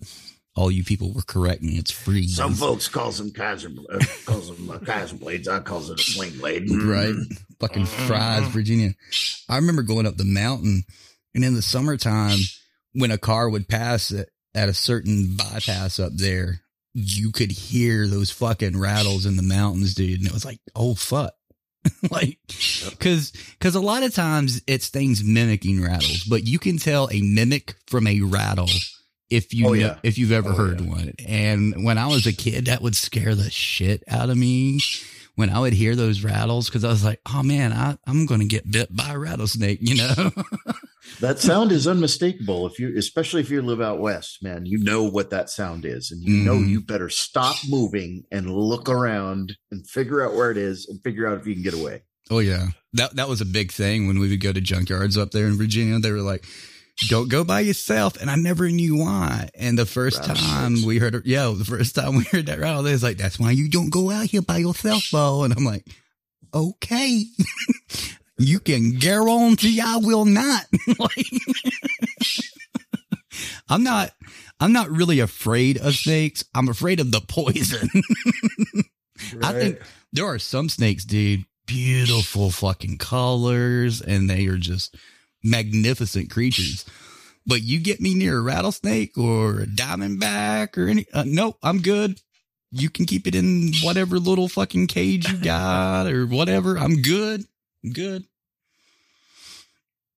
all 0.56 0.72
you 0.72 0.84
people 0.84 1.14
were 1.14 1.22
correcting. 1.22 1.76
It's 1.76 1.92
Freeze. 1.92 2.36
Some 2.36 2.56
folks 2.56 2.88
calls 2.88 3.20
them 3.20 3.32
Kaiser 3.32 3.70
uh, 3.70 4.00
calls 4.26 4.48
them 4.48 4.70
uh, 4.70 4.80
Kaiser 4.80 5.16
blades. 5.16 5.48
I 5.48 5.60
calls 5.60 5.90
it 5.90 6.00
a 6.00 6.04
sling 6.04 6.38
blade. 6.40 6.70
right? 6.72 7.14
Fucking 7.60 7.86
fries, 7.86 8.48
Virginia. 8.48 8.94
I 9.48 9.58
remember 9.58 9.84
going 9.84 10.08
up 10.08 10.18
the 10.18 10.26
mountain 10.26 10.84
and 11.36 11.46
in 11.46 11.54
the 11.54 11.62
summertime 11.62 12.40
when 12.94 13.12
a 13.12 13.18
car 13.18 13.50
would 13.50 13.70
pass 13.70 14.12
it 14.12 14.30
at 14.56 14.70
a 14.70 14.74
certain 14.74 15.38
bypass 15.38 16.00
up 16.00 16.12
there, 16.16 16.62
you 16.94 17.32
could 17.32 17.52
hear 17.52 18.08
those 18.08 18.32
fucking 18.32 18.78
rattles 18.80 19.26
in 19.26 19.36
the 19.38 19.44
mountains, 19.44 19.94
dude. 19.94 20.20
And 20.20 20.28
it 20.28 20.34
was 20.34 20.46
like, 20.46 20.60
oh 20.76 20.96
fuck. 20.96 21.34
like, 22.12 22.38
cause, 23.00 23.32
cause 23.62 23.76
a 23.76 23.80
lot 23.80 24.04
of 24.04 24.14
times 24.14 24.62
it's 24.68 24.90
things 24.90 25.24
mimicking 25.24 25.82
rattles, 25.82 26.24
but 26.26 26.44
you 26.46 26.60
can 26.60 26.78
tell 26.78 27.08
a 27.12 27.22
mimic 27.22 27.76
from 27.88 28.08
a 28.08 28.22
rattle 28.22 28.70
if 29.30 29.54
you 29.54 29.66
Oh, 29.68 29.70
know, 29.70 29.74
yeah. 29.74 29.98
if 30.04 30.18
you've 30.18 30.32
ever 30.32 30.50
Oh, 30.50 30.56
heard 30.56 30.82
yeah. 30.82 30.90
one. 30.90 31.14
And 31.26 31.86
when 31.86 31.98
I 31.98 32.08
was 32.08 32.26
a 32.28 32.34
kid, 32.34 32.66
that 32.66 32.82
would 32.82 32.96
scare 32.96 33.36
the 33.36 33.50
shit 33.50 34.04
out 34.10 34.30
of 34.30 34.38
me 34.38 34.80
when 35.38 35.50
I 35.50 35.60
would 35.60 35.72
hear 35.74 35.96
those 35.96 36.24
rattles. 36.24 36.70
Cause 36.70 36.84
I 36.84 36.90
was 36.90 37.04
like, 37.06 37.22
oh 37.34 37.42
man, 37.44 37.72
I, 37.72 37.98
I'm 38.06 38.26
going 38.26 38.42
to 38.42 38.46
get 38.48 38.70
bit 38.70 38.94
by 38.94 39.14
a 39.14 39.18
rattlesnake, 39.18 39.80
you 39.82 39.96
know? 39.96 40.32
That 41.22 41.40
sound 41.40 41.72
is 41.72 41.88
unmistakable. 41.88 42.68
If 42.68 42.80
you, 42.80 42.94
especially 42.98 43.40
if 43.40 43.50
you 43.50 43.62
live 43.62 43.80
out 43.80 44.00
west, 44.00 44.40
man, 44.44 44.66
you 44.66 44.78
know 44.78 45.04
what 45.04 45.30
that 45.30 45.50
sound 45.50 45.86
is, 45.86 46.12
and 46.12 46.22
you 46.22 46.44
know 46.44 46.56
Mhm. 46.56 46.68
you 46.68 46.82
better 46.82 47.08
stop 47.08 47.56
moving 47.70 48.24
and 48.30 48.54
look 48.54 48.90
around 48.90 49.56
and 49.72 49.88
figure 49.88 50.22
out 50.22 50.36
where 50.36 50.52
it 50.52 50.58
is 50.58 50.86
and 50.90 51.02
figure 51.04 51.26
out 51.26 51.40
if 51.40 51.48
you 51.48 51.54
can 51.54 51.64
get 51.64 51.74
away. 51.74 52.02
Oh 52.30 52.40
yeah, 52.40 52.68
that 52.94 53.16
that 53.16 53.30
was 53.30 53.40
a 53.40 53.46
big 53.46 53.72
thing 53.72 54.06
when 54.08 54.20
we 54.20 54.28
would 54.30 54.42
go 54.42 54.52
to 54.52 54.60
junkyards 54.62 55.18
up 55.18 55.32
there 55.32 55.48
in 55.48 55.56
Virginia. 55.58 55.98
They 56.00 56.12
were 56.12 56.22
like, 56.22 56.44
"Don't 57.10 57.30
go 57.30 57.44
by 57.44 57.62
yourself," 57.62 58.20
and 58.20 58.30
I 58.30 58.36
never 58.36 58.70
knew 58.70 58.98
why. 58.98 59.50
And 59.56 59.78
the 59.78 59.86
first 59.86 60.24
time 60.24 60.84
we 60.84 60.98
heard, 60.98 61.16
it, 61.16 61.26
yeah, 61.26 61.54
the 61.56 61.66
first 61.66 61.96
time 61.96 62.16
we 62.16 62.24
heard 62.24 62.48
that 62.48 62.60
rattle, 62.60 62.84
they 62.84 62.92
was 62.92 63.04
like, 63.04 63.18
"That's 63.18 63.40
why 63.40 63.52
you 63.52 63.70
don't 63.70 63.90
go 63.90 64.12
out 64.12 64.26
here 64.26 64.42
by 64.42 64.58
yourself, 64.58 65.04
though." 65.12 65.44
And 65.44 65.54
I'm 65.54 65.66
like, 65.66 65.86
"Okay." 66.54 67.26
You 68.38 68.60
can 68.60 68.94
guarantee 68.94 69.82
I 69.82 69.98
will 69.98 70.26
not. 70.26 70.66
like, 71.00 71.18
I'm 73.70 73.84
not. 73.84 74.12
I'm 74.60 74.74
not 74.74 74.92
really 74.92 75.20
afraid 75.20 75.78
of 75.78 75.96
snakes. 75.96 76.44
I'm 76.54 76.70
afraid 76.70 77.00
of 77.00 77.12
the 77.12 77.22
poison. 77.22 77.90
I 79.42 79.54
think 79.54 79.82
there 80.14 80.26
are 80.26 80.40
some 80.40 80.70
snakes, 80.70 81.06
dude, 81.06 81.46
beautiful 81.66 82.52
fucking 82.52 82.98
colors, 82.98 84.02
and 84.02 84.30
they 84.30 84.46
are 84.48 84.58
just 84.58 84.96
magnificent 85.50 86.30
creatures. 86.30 86.86
But 87.46 87.62
you 87.64 87.80
get 87.80 88.02
me 88.02 88.14
near 88.14 88.38
a 88.40 88.42
rattlesnake 88.42 89.18
or 89.18 89.62
a 89.62 89.66
diamondback 89.66 90.78
or 90.78 90.88
any, 90.90 91.06
uh, 91.14 91.24
nope, 91.26 91.58
I'm 91.64 91.82
good. 91.82 92.20
You 92.72 92.90
can 92.90 93.06
keep 93.06 93.26
it 93.26 93.36
in 93.36 93.72
whatever 93.82 94.20
little 94.20 94.50
fucking 94.50 94.88
cage 94.88 95.30
you 95.30 95.38
got 95.38 96.08
or 96.08 96.26
whatever. 96.28 96.78
I'm 96.78 97.02
good. 97.02 97.46
I'm 97.84 97.94
good. 97.94 98.26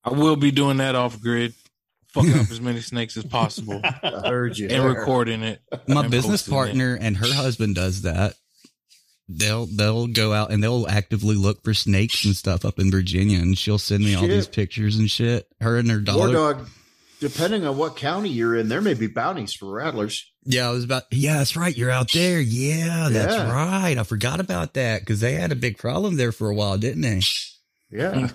I 0.03 0.11
will 0.11 0.35
be 0.37 0.51
doing 0.51 0.79
that 0.79 0.95
off 0.97 1.21
grid, 1.21 1.55
fucking 2.09 2.33
up 2.33 2.51
as 2.51 2.61
many 2.61 2.81
snakes 2.81 3.17
as 3.17 3.25
possible 3.25 3.81
I 3.85 4.29
heard 4.29 4.59
you. 4.59 4.69
and 4.69 4.85
recording 4.85 5.43
it. 5.43 5.61
My 5.87 6.09
business 6.09 6.43
posting 6.43 6.53
it. 6.53 6.57
partner 6.57 6.99
and 7.01 7.17
her 7.19 7.33
husband 7.33 7.75
does 7.77 8.03
that. 8.03 8.35
They'll 9.33 9.67
they'll 9.67 10.07
go 10.09 10.33
out 10.33 10.51
and 10.51 10.63
they'll 10.63 10.87
actively 10.89 11.37
look 11.37 11.63
for 11.63 11.73
snakes 11.75 12.25
and 12.25 12.35
stuff 12.35 12.65
up 12.65 12.79
in 12.79 12.91
Virginia, 12.91 13.39
and 13.39 13.57
she'll 13.57 13.79
send 13.79 14.05
me 14.05 14.15
all 14.15 14.27
these 14.27 14.49
pictures 14.49 14.97
and 14.97 15.11
shit. 15.11 15.47
Her 15.61 15.79
and 15.79 15.89
her 15.91 15.97
War 15.99 16.29
daughter. 16.29 16.33
dog. 16.33 16.69
Depending 17.21 17.67
on 17.67 17.77
what 17.77 17.97
county 17.97 18.31
you're 18.31 18.57
in, 18.57 18.69
there 18.71 18.81
may 18.81 18.95
be 18.95 19.07
bounties 19.07 19.53
for 19.53 19.71
rattlers. 19.71 20.33
Yeah, 20.45 20.69
I 20.69 20.71
was 20.73 20.85
about. 20.85 21.03
Yeah, 21.11 21.37
that's 21.37 21.55
right. 21.55 21.77
You're 21.77 21.91
out 21.91 22.11
there. 22.13 22.41
Yeah, 22.41 23.09
that's 23.11 23.35
Yeah. 23.35 23.53
right. 23.53 23.99
I 23.99 24.03
forgot 24.05 24.41
about 24.41 24.73
that 24.75 25.01
because 25.01 25.21
they 25.21 25.35
had 25.35 25.53
a 25.53 25.57
big 25.57 25.77
problem 25.77 26.17
there 26.17 26.33
for 26.33 26.49
a 26.49 26.55
while, 26.55 26.79
didn't 26.79 27.03
they? 27.03 27.21
Yeah, 27.91 28.27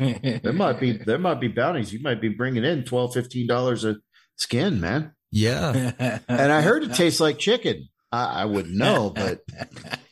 there 0.44 0.54
might 0.54 0.80
be 0.80 0.92
there 0.92 1.18
might 1.18 1.40
be 1.40 1.48
bounties. 1.48 1.92
You 1.92 2.00
might 2.02 2.22
be 2.22 2.30
bringing 2.30 2.64
in 2.64 2.84
12 2.84 3.14
15 3.14 3.48
dollars 3.48 3.84
a 3.86 3.96
skin, 4.36 4.80
man. 4.80 5.14
Yeah, 5.32 6.20
And 6.30 6.52
I 6.52 6.62
heard 6.62 6.84
it 6.84 6.94
tastes 6.94 7.20
like 7.20 7.40
chicken. 7.40 7.90
I, 8.12 8.44
I 8.44 8.46
wouldn't 8.46 8.76
know, 8.76 9.10
but 9.16 9.42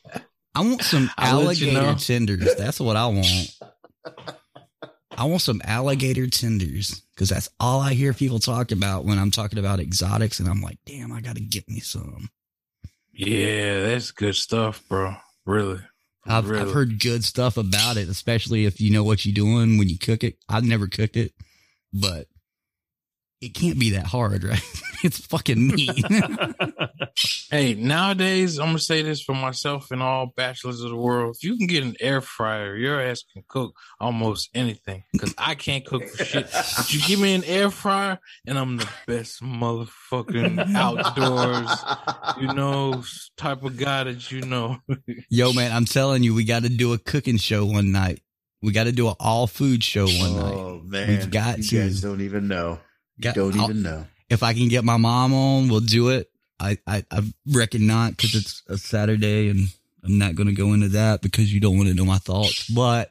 I 0.55 0.61
want 0.61 0.81
some 0.84 1.09
I'll 1.17 1.41
let 1.41 1.59
you 1.59 1.71
alligator 1.71 1.91
know. 1.93 1.97
tenders. 1.97 2.55
That's 2.55 2.80
what 2.80 2.95
I 2.95 3.07
want. 3.07 3.57
I 5.15 5.25
want 5.25 5.41
some 5.41 5.61
alligator 5.63 6.27
tenders 6.27 7.01
because 7.13 7.30
that's 7.30 7.49
all 7.59 7.80
I 7.80 7.93
hear 7.93 8.13
people 8.13 8.39
talk 8.39 8.71
about 8.71 9.05
when 9.05 9.19
I'm 9.19 9.31
talking 9.31 9.59
about 9.59 9.80
exotics, 9.80 10.39
and 10.39 10.49
I'm 10.49 10.61
like, 10.61 10.80
damn, 10.85 11.11
I 11.11 11.21
got 11.21 11.35
to 11.35 11.41
get 11.41 11.69
me 11.69 11.80
some. 11.80 12.30
Yeah, 13.13 13.81
that's 13.84 14.11
good 14.11 14.35
stuff, 14.35 14.84
bro. 14.89 15.15
Really. 15.45 15.80
I've 16.25 16.49
Really. 16.49 16.63
I've 16.63 16.73
heard 16.73 16.99
good 16.99 17.23
stuff 17.23 17.57
about 17.57 17.97
it, 17.97 18.07
especially 18.09 18.65
if 18.65 18.80
you 18.80 18.91
know 18.91 19.03
what 19.03 19.25
you're 19.25 19.34
doing 19.34 19.77
when 19.77 19.89
you 19.89 19.99
cook 19.99 20.23
it. 20.23 20.38
I've 20.49 20.63
never 20.63 20.88
cooked 20.88 21.17
it, 21.17 21.34
but 21.91 22.27
it 23.44 23.53
can't 23.53 23.80
be 23.80 23.91
that 23.91 24.06
hard, 24.06 24.44
right? 24.44 24.61
it's 25.03 25.20
fucking 25.26 25.68
me. 25.68 25.90
Hey, 27.52 27.76
nowadays, 27.76 28.57
I'm 28.57 28.70
gonna 28.70 28.80
say 28.80 29.03
this 29.03 29.22
for 29.22 29.36
myself 29.36 29.91
and 29.91 30.02
all 30.02 30.34
bachelors 30.36 30.82
of 30.82 30.90
the 30.90 30.95
world. 30.95 31.36
If 31.36 31.44
you 31.44 31.56
can 31.56 31.68
get 31.68 31.84
an 31.84 31.95
air 31.99 32.20
fryer, 32.20 32.76
your 32.76 32.99
ass 32.99 33.24
can 33.32 33.44
cook 33.48 33.76
almost 33.99 34.49
anything. 34.56 35.03
Cause 35.20 35.36
I 35.38 35.53
can't 35.53 35.86
cook 35.86 36.07
for 36.07 36.26
shit. 36.26 36.49
But 36.52 36.91
you 36.91 36.99
give 37.02 37.20
me 37.20 37.36
an 37.36 37.44
air 37.44 37.70
fryer, 37.70 38.18
and 38.48 38.57
I'm 38.57 38.78
the 38.78 38.90
best 39.06 39.44
motherfucking 39.44 40.74
outdoors, 40.76 41.86
you 42.41 42.52
know, 42.52 43.03
type 43.38 43.64
of 43.64 43.78
guy 43.78 44.06
that 44.06 44.32
you 44.32 44.41
know. 44.41 44.80
Yo, 45.30 45.53
man, 45.53 45.72
I'm 45.72 45.86
telling 45.86 46.24
you, 46.24 46.34
we 46.34 46.45
got 46.45 46.64
to 46.64 46.70
do 46.70 46.94
a 46.94 46.98
cooking 46.98 47.38
show 47.38 47.65
one 47.65 47.91
night. 47.91 48.24
We 48.64 48.72
got 48.72 48.86
to 48.86 48.91
do 48.91 49.10
an 49.10 49.15
all 49.20 49.45
food 49.45 49.84
show 49.84 50.07
one 50.07 50.32
oh, 50.32 50.41
night. 50.41 50.53
oh 50.56 50.82
man, 50.86 51.07
We've 51.10 51.30
got 51.30 51.57
you 51.60 51.64
to. 51.65 51.76
guys 51.82 52.02
don't 52.02 52.22
even 52.22 52.48
know. 52.48 52.80
You 53.18 53.22
Got- 53.23 53.35
don't 53.35 53.57
I'll- 53.60 53.69
even 53.69 53.81
know. 53.84 54.06
If 54.30 54.41
I 54.41 54.53
can 54.53 54.68
get 54.68 54.84
my 54.84 54.98
mom 54.98 55.34
on, 55.34 55.68
we'll 55.69 55.80
do 55.81 56.10
it. 56.10 56.30
I 56.60 56.77
I, 56.88 57.03
I 57.11 57.22
reckon 57.52 57.85
not 57.85 58.11
because 58.18 58.34
it's 58.35 58.64
a 58.68 58.77
Saturday 58.77 59.49
and 59.49 59.68
I'm 60.03 60.18
not 60.18 60.35
going 60.35 60.48
to 60.48 60.53
go 60.56 60.73
into 60.73 60.90
that 60.90 61.22
because 61.22 61.53
you 61.53 61.60
don't 61.60 61.77
want 61.77 61.90
to 61.90 61.94
know 61.95 62.06
my 62.06 62.18
thoughts. 62.18 62.68
But 62.69 63.10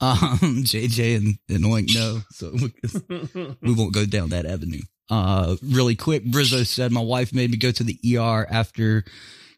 um, 0.00 0.18
JJ 0.42 1.16
and, 1.16 1.38
and 1.48 1.64
Oink 1.64 1.94
know, 1.94 2.20
so 2.30 2.52
we, 2.52 3.56
we 3.62 3.74
won't 3.74 3.94
go 3.94 4.04
down 4.04 4.30
that 4.30 4.44
avenue. 4.44 4.82
Uh, 5.08 5.56
really 5.62 5.96
quick, 5.96 6.24
Brizzo 6.24 6.66
said 6.66 6.92
my 6.92 7.00
wife 7.00 7.32
made 7.32 7.50
me 7.50 7.56
go 7.56 7.70
to 7.70 7.82
the 7.84 7.98
ER 8.18 8.46
after 8.50 9.04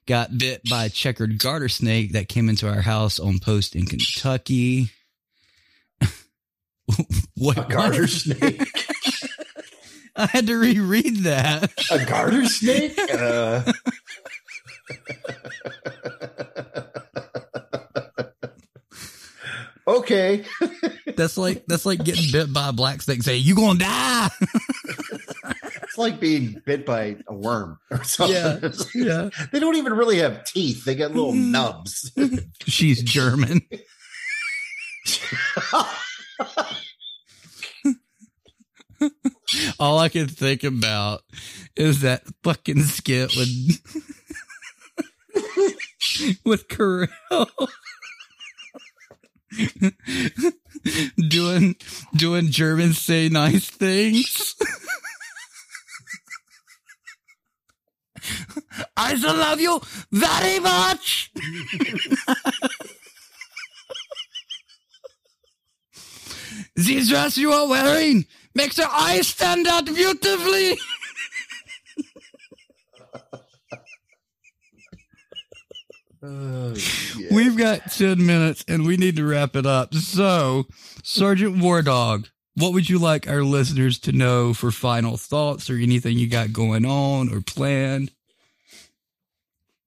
got 0.07 0.37
bit 0.39 0.63
by 0.71 0.85
a 0.85 0.89
checkered 0.91 1.39
garter 1.39 1.69
snake 1.69 2.13
that 2.13 2.29
came 2.29 2.49
into 2.49 2.69
our 2.69 2.81
house 2.83 3.19
on 3.19 3.39
post 3.39 3.75
in 3.77 3.87
Kentucky. 3.87 4.91
what 7.37 7.59
A 7.59 7.63
garter 7.73 8.07
snake. 8.07 8.63
I 10.17 10.27
had 10.27 10.47
to 10.47 10.57
reread 10.57 11.19
that. 11.25 11.73
A 11.91 12.05
garter 12.05 12.45
snake? 12.47 12.99
Uh, 13.13 13.63
okay. 19.87 20.45
That's 21.17 21.37
like 21.37 21.65
that's 21.67 21.87
like 21.87 22.05
getting 22.05 22.31
bit 22.31 22.53
by 22.53 22.69
a 22.69 22.73
black 22.73 23.03
snake. 23.03 23.23
Saying 23.23 23.43
you 23.45 23.55
gonna 23.55 23.79
die. 23.79 24.29
It's 25.93 25.99
like 25.99 26.21
being 26.21 26.63
bit 26.65 26.87
by 26.87 27.17
a 27.27 27.35
worm 27.35 27.79
or 27.91 28.03
something. 28.05 28.35
Yeah, 28.35 28.71
yeah. 28.95 29.29
They 29.53 29.61
don't 29.61 29.77
even 29.77 29.93
really 29.93 30.19
have 30.19 30.45
teeth. 30.45 30.85
They 30.87 30.95
got 30.95 31.11
little 31.11 31.35
nubs. 31.35 32.11
She's 32.67 33.03
German. 33.03 33.61
All 39.79 39.99
I 39.99 40.09
can 40.09 40.29
think 40.29 40.65
about 40.65 41.23
is 41.77 42.01
that 42.01 42.23
fucking 42.43 42.83
skit 42.83 43.35
with 43.37 43.49
with 46.45 46.69
Carell 46.69 47.49
doing 51.29 51.77
doing 52.15 52.49
German 52.51 52.93
say 52.93 53.29
nice 53.29 53.69
things. 53.69 54.55
I 58.97 59.17
still 59.17 59.35
love 59.35 59.61
you 59.61 59.81
very 60.13 60.61
much. 60.61 61.33
This 66.77 67.09
dress 67.09 67.37
you 67.37 67.53
are 67.53 67.69
wearing 67.69 68.27
makes 68.55 68.79
your 68.79 68.89
eyes 68.91 69.29
stand 69.29 69.67
out 69.67 69.87
beautifully. 69.87 70.79
We've 77.33 77.57
got 77.57 77.91
10 77.91 78.25
minutes 78.25 78.65
and 78.69 78.87
we 78.87 78.97
need 78.97 79.17
to 79.17 79.27
wrap 79.27 79.57
it 79.57 79.67
up. 79.67 79.93
So, 79.95 80.67
Sergeant 81.03 81.61
War 81.61 81.83
Dog, 81.83 82.29
what 82.55 82.73
would 82.75 82.89
you 82.89 82.99
like 82.99 83.29
our 83.29 83.43
listeners 83.43 83.99
to 84.01 84.13
know 84.13 84.55
for 84.55 84.71
final 84.71 85.17
thoughts 85.17 85.69
or 85.69 85.75
anything 85.75 86.19
you 86.19 86.29
got 86.29 86.53
going 86.53 86.85
on 86.85 87.33
or 87.33 87.41
planned? 87.41 88.13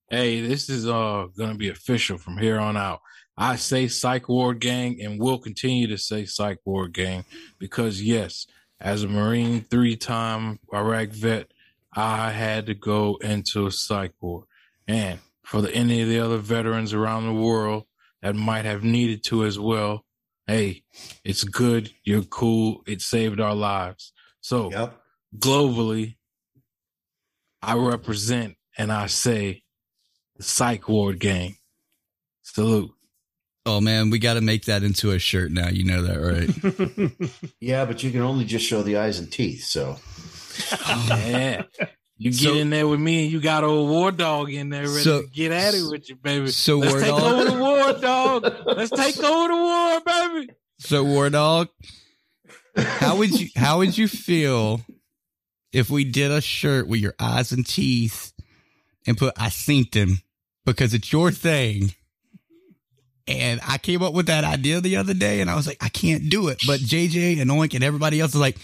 Hey, 0.10 0.42
this 0.42 0.70
is 0.70 0.88
uh 0.88 1.28
gonna 1.38 1.56
be 1.56 1.70
official 1.70 2.18
from 2.18 2.38
here 2.38 2.60
on 2.60 2.76
out. 2.76 3.00
I 3.38 3.56
say 3.56 3.88
Psych 3.88 4.28
Ward 4.30 4.60
Gang 4.60 5.02
and 5.02 5.14
we 5.14 5.20
will 5.20 5.40
continue 5.40 5.88
to 5.88 5.98
say 5.98 6.26
Psych 6.26 6.60
Ward 6.66 6.94
Gang 6.94 7.26
because 7.60 8.02
yes, 8.02 8.46
as 8.80 9.04
a 9.04 9.08
Marine 9.08 9.62
three 9.62 9.96
time 9.96 10.60
Iraq 10.74 11.10
vet, 11.10 11.52
I 11.94 12.32
had 12.32 12.66
to 12.68 12.74
go 12.74 13.16
into 13.18 13.66
a 13.68 13.72
psych 13.72 14.14
ward. 14.20 14.48
And 14.88 15.20
for 15.44 15.62
the 15.62 15.74
any 15.74 16.02
of 16.02 16.10
the 16.10 16.20
other 16.20 16.38
veterans 16.38 16.94
around 16.94 17.26
the 17.26 17.34
world 17.42 17.86
that 18.22 18.36
might 18.36 18.66
have 18.66 18.84
needed 18.84 19.24
to 19.26 19.46
as 19.46 19.58
well, 19.60 20.06
hey, 20.48 20.84
it's 21.24 21.44
good, 21.44 21.92
you're 22.04 22.24
cool, 22.24 22.82
it 22.86 23.02
saved 23.02 23.40
our 23.40 23.56
lives. 23.56 24.12
So 24.42 24.72
Yep. 24.72 25.02
globally, 25.38 26.18
I 27.62 27.76
represent 27.76 28.58
and 28.78 28.92
I 28.92 29.08
say 29.08 29.64
the 30.36 30.44
Psych 30.44 30.88
Ward 30.88 31.20
Gang. 31.20 31.58
Salute. 32.44 32.95
Oh 33.66 33.82
man, 33.82 34.10
we 34.12 34.20
got 34.20 34.36
to 34.36 34.42
make 34.42 34.66
that 34.66 34.84
into 34.84 35.12
a 35.12 35.20
shirt 35.20 35.52
now. 35.52 35.70
You 35.70 35.84
know 35.86 36.02
that, 36.04 36.20
right? 36.20 37.50
Yeah, 37.60 37.86
but 37.86 38.04
you 38.04 38.12
can 38.12 38.22
only 38.22 38.46
just 38.46 38.66
show 38.66 38.84
the 38.84 38.98
eyes 38.98 39.18
and 39.20 39.32
teeth. 39.32 39.64
So 39.64 39.98
Yeah. 41.08 41.64
You 42.18 42.32
get 42.32 42.40
So- 42.40 42.54
in 42.56 42.70
there 42.70 42.88
with 42.88 43.00
me 43.00 43.24
and 43.24 43.32
you 43.32 43.42
got 43.42 43.64
old 43.64 43.90
War 43.90 44.12
Dog 44.12 44.52
in 44.52 44.70
there 44.70 44.84
ready 44.88 45.02
So- 45.04 45.24
to 45.24 45.28
get 45.28 45.52
at 45.52 45.74
it 45.74 45.84
with 45.90 46.08
you, 46.10 46.16
baby. 46.16 46.48
so 46.52 46.78
Let's 46.78 46.94
War 46.94 47.02
take 47.02 47.10
Dog- 47.10 47.22
over 47.24 47.44
the 47.52 47.58
war, 47.58 47.94
dog. 48.02 48.56
Let's 48.66 48.92
take 48.92 49.18
over 49.20 49.48
the 49.50 49.56
war, 49.56 50.02
baby. 50.06 50.50
So 50.80 51.04
War 51.04 51.30
Dog, 51.30 51.70
how 52.78 53.18
would 53.18 53.32
you 53.40 53.50
how 53.56 53.80
would 53.80 53.98
you 53.98 54.08
feel 54.08 54.82
if 55.74 55.90
we 55.90 56.04
did 56.06 56.32
a 56.32 56.40
shirt 56.40 56.88
with 56.88 57.00
your 57.02 57.16
eyes 57.20 57.52
and 57.52 57.66
teeth 57.66 58.32
and 59.08 59.18
put 59.18 59.34
I 59.38 59.48
synced 59.50 59.92
them 59.92 60.20
because 60.66 60.94
it's 60.94 61.12
your 61.12 61.32
thing. 61.32 61.94
And 63.28 63.60
I 63.68 63.78
came 63.80 64.04
up 64.04 64.14
with 64.14 64.28
that 64.28 64.44
idea 64.44 64.82
the 64.82 64.98
other 64.98 65.14
day 65.16 65.42
and 65.42 65.50
I 65.50 65.56
was 65.56 65.66
like, 65.66 65.78
I 65.84 65.90
can't 65.90 66.30
do 66.30 66.48
it. 66.50 66.60
But 66.68 66.80
JJ 66.80 67.42
and 67.42 67.50
Oink 67.50 67.74
and 67.74 67.84
everybody 67.84 68.20
else 68.20 68.36
is 68.36 68.40
like, 68.40 68.58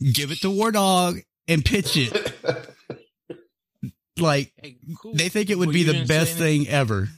give 0.00 0.30
it 0.30 0.40
to 0.40 0.50
War 0.50 0.72
Dog 0.72 1.18
and 1.46 1.62
pitch 1.64 1.96
it. 1.96 2.32
like 4.18 4.52
Hey, 4.56 4.76
cool. 5.00 5.14
they 5.14 5.28
think 5.28 5.50
it 5.50 5.58
would 5.58 5.68
Well, 5.68 5.74
be 5.74 5.82
the 5.84 6.04
best 6.06 6.36
thing 6.38 6.66
ever. 6.68 7.08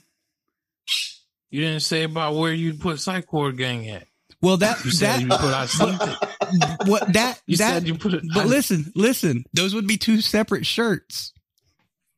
You 1.51 1.61
didn't 1.62 1.81
say 1.83 2.03
about 2.05 2.35
where 2.35 2.53
you'd 2.53 2.81
put 2.81 3.01
Psych 3.01 3.33
Ward 3.33 3.57
Gang 3.57 3.89
at. 3.89 4.07
Well, 4.43 4.57
that 4.59 4.85
You 4.85 4.91
said 4.91 5.21
that 5.21 5.23
you 5.23 5.29
put 5.29 5.55
I 5.55 5.67
seen 5.67 5.95
it. 6.01 6.89
what 6.89 7.12
that 7.12 7.41
You 7.47 7.57
that 7.59 7.73
said 7.75 7.87
you 7.87 7.95
put 7.97 8.15
it. 8.15 8.25
But 8.35 8.45
I- 8.47 8.49
listen, 8.49 8.91
listen, 8.97 9.45
those 9.53 9.75
would 9.75 9.87
be 9.87 9.97
two 9.97 10.21
separate 10.21 10.67
shirts. 10.67 11.33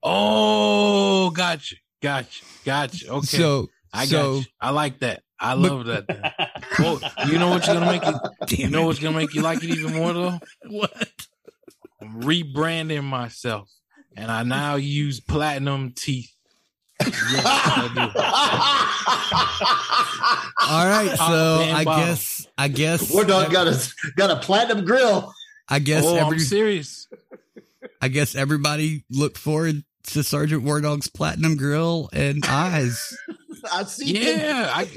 Oh, 0.02 1.30
gotcha, 1.30 1.76
gotcha, 2.00 2.44
gotcha. 2.64 3.08
Okay, 3.08 3.26
So, 3.38 3.68
I 3.92 4.06
so 4.06 4.16
got 4.16 4.36
you. 4.38 4.44
I 4.60 4.70
like 4.70 5.00
that. 5.00 5.22
I 5.38 5.54
love 5.54 5.86
that. 5.86 6.06
Then. 6.06 6.22
well, 6.78 7.00
you 7.26 7.38
know 7.38 7.50
what's 7.50 7.66
gonna 7.66 7.86
make 7.86 8.02
it? 8.04 8.14
You 8.58 8.68
know 8.70 8.86
what's 8.86 8.98
gonna 8.98 9.16
make 9.16 9.34
you 9.34 9.42
like 9.42 9.62
it 9.64 9.70
even 9.70 9.94
more 9.94 10.12
though? 10.12 10.38
what? 10.68 11.12
I'm 12.00 12.22
rebranding 12.22 13.04
myself, 13.04 13.70
and 14.16 14.30
I 14.30 14.42
now 14.42 14.74
use 14.76 15.20
platinum 15.20 15.92
teeth. 15.96 16.30
Yes, 17.00 17.42
I 17.44 17.90
do. 17.94 18.00
All 20.68 20.86
right, 20.86 21.16
so 21.16 21.58
damn 21.64 21.76
I 21.76 21.84
bottom. 21.84 22.06
guess 22.06 22.46
I 22.56 22.68
guess 22.68 23.12
War 23.12 23.24
Dog 23.24 23.50
got 23.50 23.66
a 23.66 23.92
got 24.16 24.30
a 24.30 24.36
platinum 24.36 24.84
grill. 24.84 25.32
I 25.68 25.78
guess 25.78 26.04
do. 26.04 26.10
Oh, 26.10 26.16
every 26.16 26.36
I'm 26.36 26.40
serious. 26.40 27.08
I 28.00 28.08
guess 28.08 28.34
everybody 28.34 29.04
look 29.10 29.38
forward 29.38 29.84
to 30.08 30.22
Sergeant 30.22 30.62
War 30.62 30.80
Dog's 30.80 31.08
platinum 31.08 31.56
grill 31.56 32.08
and 32.12 32.44
eyes. 32.46 33.16
I 33.72 33.84
see. 33.84 34.18
Yeah, 34.18 34.70
I 34.74 34.88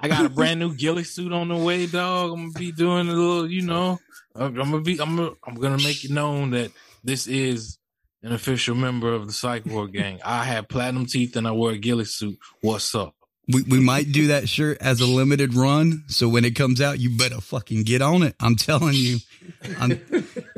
I 0.00 0.08
got 0.08 0.26
a 0.26 0.28
brand 0.28 0.60
new 0.60 0.74
ghillie 0.74 1.04
suit 1.04 1.32
on 1.32 1.48
the 1.48 1.56
way, 1.56 1.86
dog. 1.86 2.32
I'm 2.32 2.48
gonna 2.48 2.58
be 2.58 2.72
doing 2.72 3.08
a 3.08 3.12
little, 3.12 3.50
you 3.50 3.62
know. 3.62 3.98
I'm 4.34 4.54
gonna 4.54 4.80
be. 4.80 5.00
I'm. 5.00 5.16
Gonna, 5.16 5.32
I'm 5.46 5.54
gonna 5.54 5.82
make 5.82 6.04
it 6.04 6.10
known 6.10 6.50
that 6.50 6.70
this 7.04 7.26
is 7.26 7.78
an 8.22 8.32
official 8.32 8.74
member 8.74 9.12
of 9.12 9.26
the 9.26 9.32
Psych 9.32 9.66
Ward 9.66 9.92
Gang. 9.92 10.20
I 10.24 10.44
have 10.44 10.68
platinum 10.68 11.06
teeth 11.06 11.36
and 11.36 11.46
I 11.46 11.52
wear 11.52 11.72
a 11.72 11.78
ghillie 11.78 12.04
suit. 12.04 12.38
What's 12.60 12.94
up? 12.94 13.14
We 13.52 13.62
we 13.62 13.80
might 13.80 14.12
do 14.12 14.28
that 14.28 14.48
shirt 14.48 14.78
as 14.80 15.00
a 15.00 15.06
limited 15.06 15.54
run, 15.54 16.04
so 16.06 16.28
when 16.28 16.44
it 16.44 16.54
comes 16.54 16.80
out, 16.80 17.00
you 17.00 17.16
better 17.16 17.40
fucking 17.40 17.82
get 17.82 18.02
on 18.02 18.22
it. 18.22 18.36
I'm 18.38 18.54
telling 18.54 18.94
you, 18.94 19.18
I'm, 19.78 20.00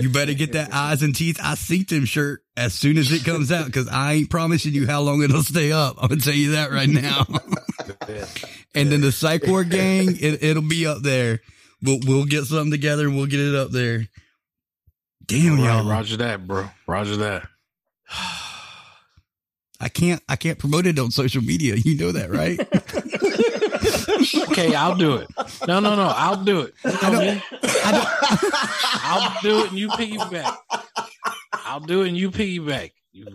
you 0.02 0.10
better 0.10 0.34
get 0.34 0.52
that 0.52 0.72
eyes 0.72 1.02
and 1.02 1.14
teeth. 1.14 1.38
I 1.42 1.54
see 1.54 1.84
them 1.84 2.04
shirt 2.04 2.42
as 2.56 2.74
soon 2.74 2.98
as 2.98 3.12
it 3.12 3.24
comes 3.24 3.52
out 3.52 3.66
because 3.66 3.88
I 3.88 4.14
ain't 4.14 4.30
promising 4.30 4.74
you 4.74 4.86
how 4.86 5.00
long 5.00 5.22
it'll 5.22 5.42
stay 5.42 5.70
up. 5.70 5.96
I'm 6.02 6.08
gonna 6.08 6.20
tell 6.20 6.34
you 6.34 6.52
that 6.52 6.72
right 6.72 6.88
now. 6.88 7.24
and 8.74 8.90
then 8.90 9.00
the 9.00 9.12
Psych 9.12 9.46
Ward 9.46 9.70
gang, 9.70 10.16
it, 10.20 10.42
it'll 10.42 10.62
be 10.62 10.86
up 10.86 11.02
there. 11.02 11.40
We'll 11.82 12.00
we'll 12.04 12.24
get 12.24 12.44
something 12.44 12.70
together 12.70 13.06
and 13.06 13.16
we'll 13.16 13.26
get 13.26 13.40
it 13.40 13.54
up 13.54 13.70
there. 13.70 14.08
Damn 15.24 15.52
All 15.52 15.64
right, 15.64 15.76
y'all, 15.76 15.88
Roger 15.88 16.16
that, 16.18 16.46
bro. 16.46 16.68
Roger 16.86 17.16
that. 17.18 17.46
I 19.80 19.88
can't 19.88 20.22
I 20.28 20.36
can't 20.36 20.58
promote 20.58 20.86
it 20.86 20.98
on 20.98 21.10
social 21.10 21.42
media. 21.42 21.76
You 21.76 21.96
know 21.96 22.12
that, 22.12 22.30
right? 22.30 22.58
Okay, 24.52 24.74
I'll 24.74 24.96
do 24.96 25.16
it. 25.16 25.28
No, 25.66 25.80
no, 25.80 25.94
no. 25.94 26.12
I'll 26.14 26.42
do 26.44 26.60
it. 26.62 26.74
You 26.84 27.10
know 27.10 27.20
me. 27.20 27.42
I'll 29.04 29.42
do 29.42 29.60
it 29.64 29.68
and 29.70 29.78
you 29.78 29.88
piggyback. 29.88 30.56
I'll 31.52 31.80
do 31.80 32.02
it 32.02 32.08
and 32.08 32.16
you 32.16 32.30
piggyback. 32.30 32.92
You, 33.12 33.26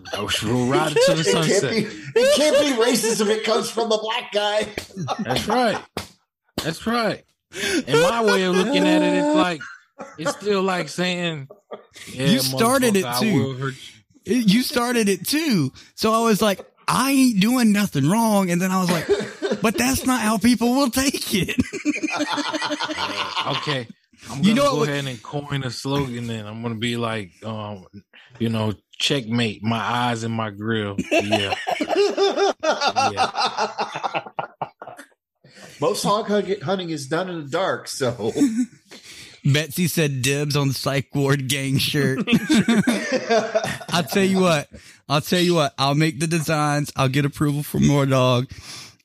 we'll 0.44 0.68
ride 0.68 0.94
it 0.96 1.06
to 1.06 1.14
the 1.14 1.20
It 1.22 1.26
can't, 1.26 1.46
sunset. 1.46 1.72
be, 1.72 2.20
it 2.20 2.36
can't 2.36 2.58
be 2.58 2.84
racist 2.84 3.22
if 3.22 3.28
it 3.30 3.44
comes 3.44 3.70
from 3.70 3.90
the 3.90 3.98
black 4.02 4.32
guy. 4.32 4.68
That's 5.24 5.48
right. 5.48 5.80
That's 6.64 6.88
right. 6.88 7.24
And 7.88 8.02
my 8.02 8.24
way 8.24 8.44
of 8.44 8.56
looking 8.56 8.88
at 8.88 9.02
it, 9.02 9.14
it's 9.14 9.36
like 9.36 9.62
it's 10.18 10.32
still 10.32 10.64
like 10.64 10.90
saying, 10.90 11.48
yeah, 12.12 12.26
You 12.28 12.40
started 12.40 12.96
it, 12.96 13.06
too. 13.20 13.72
You 14.26 14.62
started 14.64 15.10
it 15.10 15.28
too. 15.28 15.72
So 15.96 16.12
I 16.12 16.24
was 16.24 16.42
like, 16.42 16.60
I 16.88 17.12
ain't 17.12 17.40
doing 17.42 17.72
nothing 17.72 18.10
wrong. 18.10 18.50
And 18.50 18.62
then 18.62 18.72
I 18.72 18.80
was 18.80 18.90
like, 18.92 19.08
but 19.62 19.78
that's 19.78 20.06
not 20.06 20.22
how 20.22 20.38
people 20.38 20.74
will 20.76 20.90
take 20.90 21.34
it. 21.34 21.56
Okay. 23.48 23.88
I'm 24.30 24.44
You 24.44 24.54
gonna 24.54 24.56
know 24.56 24.72
go 24.72 24.78
what- 24.80 24.90
ahead 24.90 25.06
and 25.06 25.24
coin 25.24 25.64
a 25.64 25.72
slogan 25.72 26.28
then. 26.28 26.46
I'm 26.46 26.62
gonna 26.62 26.76
be 26.76 26.98
like, 26.98 27.32
um, 27.46 27.86
you 28.40 28.50
know, 28.50 28.74
checkmate, 29.00 29.64
my 29.64 29.78
eyes 29.80 30.24
and 30.24 30.34
my 30.34 30.50
grill. 30.50 30.98
Yeah. 31.12 31.56
Most 35.80 36.04
hog 36.04 36.28
hunting 36.62 36.90
is 36.90 37.08
done 37.08 37.30
in 37.30 37.44
the 37.46 37.50
dark, 37.50 37.88
so 37.88 38.34
Betsy 39.54 39.88
said 39.88 40.22
dibs 40.22 40.56
on 40.56 40.70
the 40.70 40.74
psych 40.74 41.14
ward 41.16 41.48
gang 41.48 41.78
shirt. 41.78 42.20
I'll 43.90 44.04
tell 44.04 44.24
you 44.24 44.40
what. 44.42 44.68
I'll 45.08 45.22
tell 45.22 45.40
you 45.40 45.56
what. 45.56 45.74
I'll 45.78 45.96
make 45.96 46.20
the 46.20 46.28
designs. 46.28 46.92
I'll 46.96 47.08
get 47.10 47.26
approval 47.26 47.64
from 47.64 47.88
War 47.88 48.06
Dog, 48.06 48.50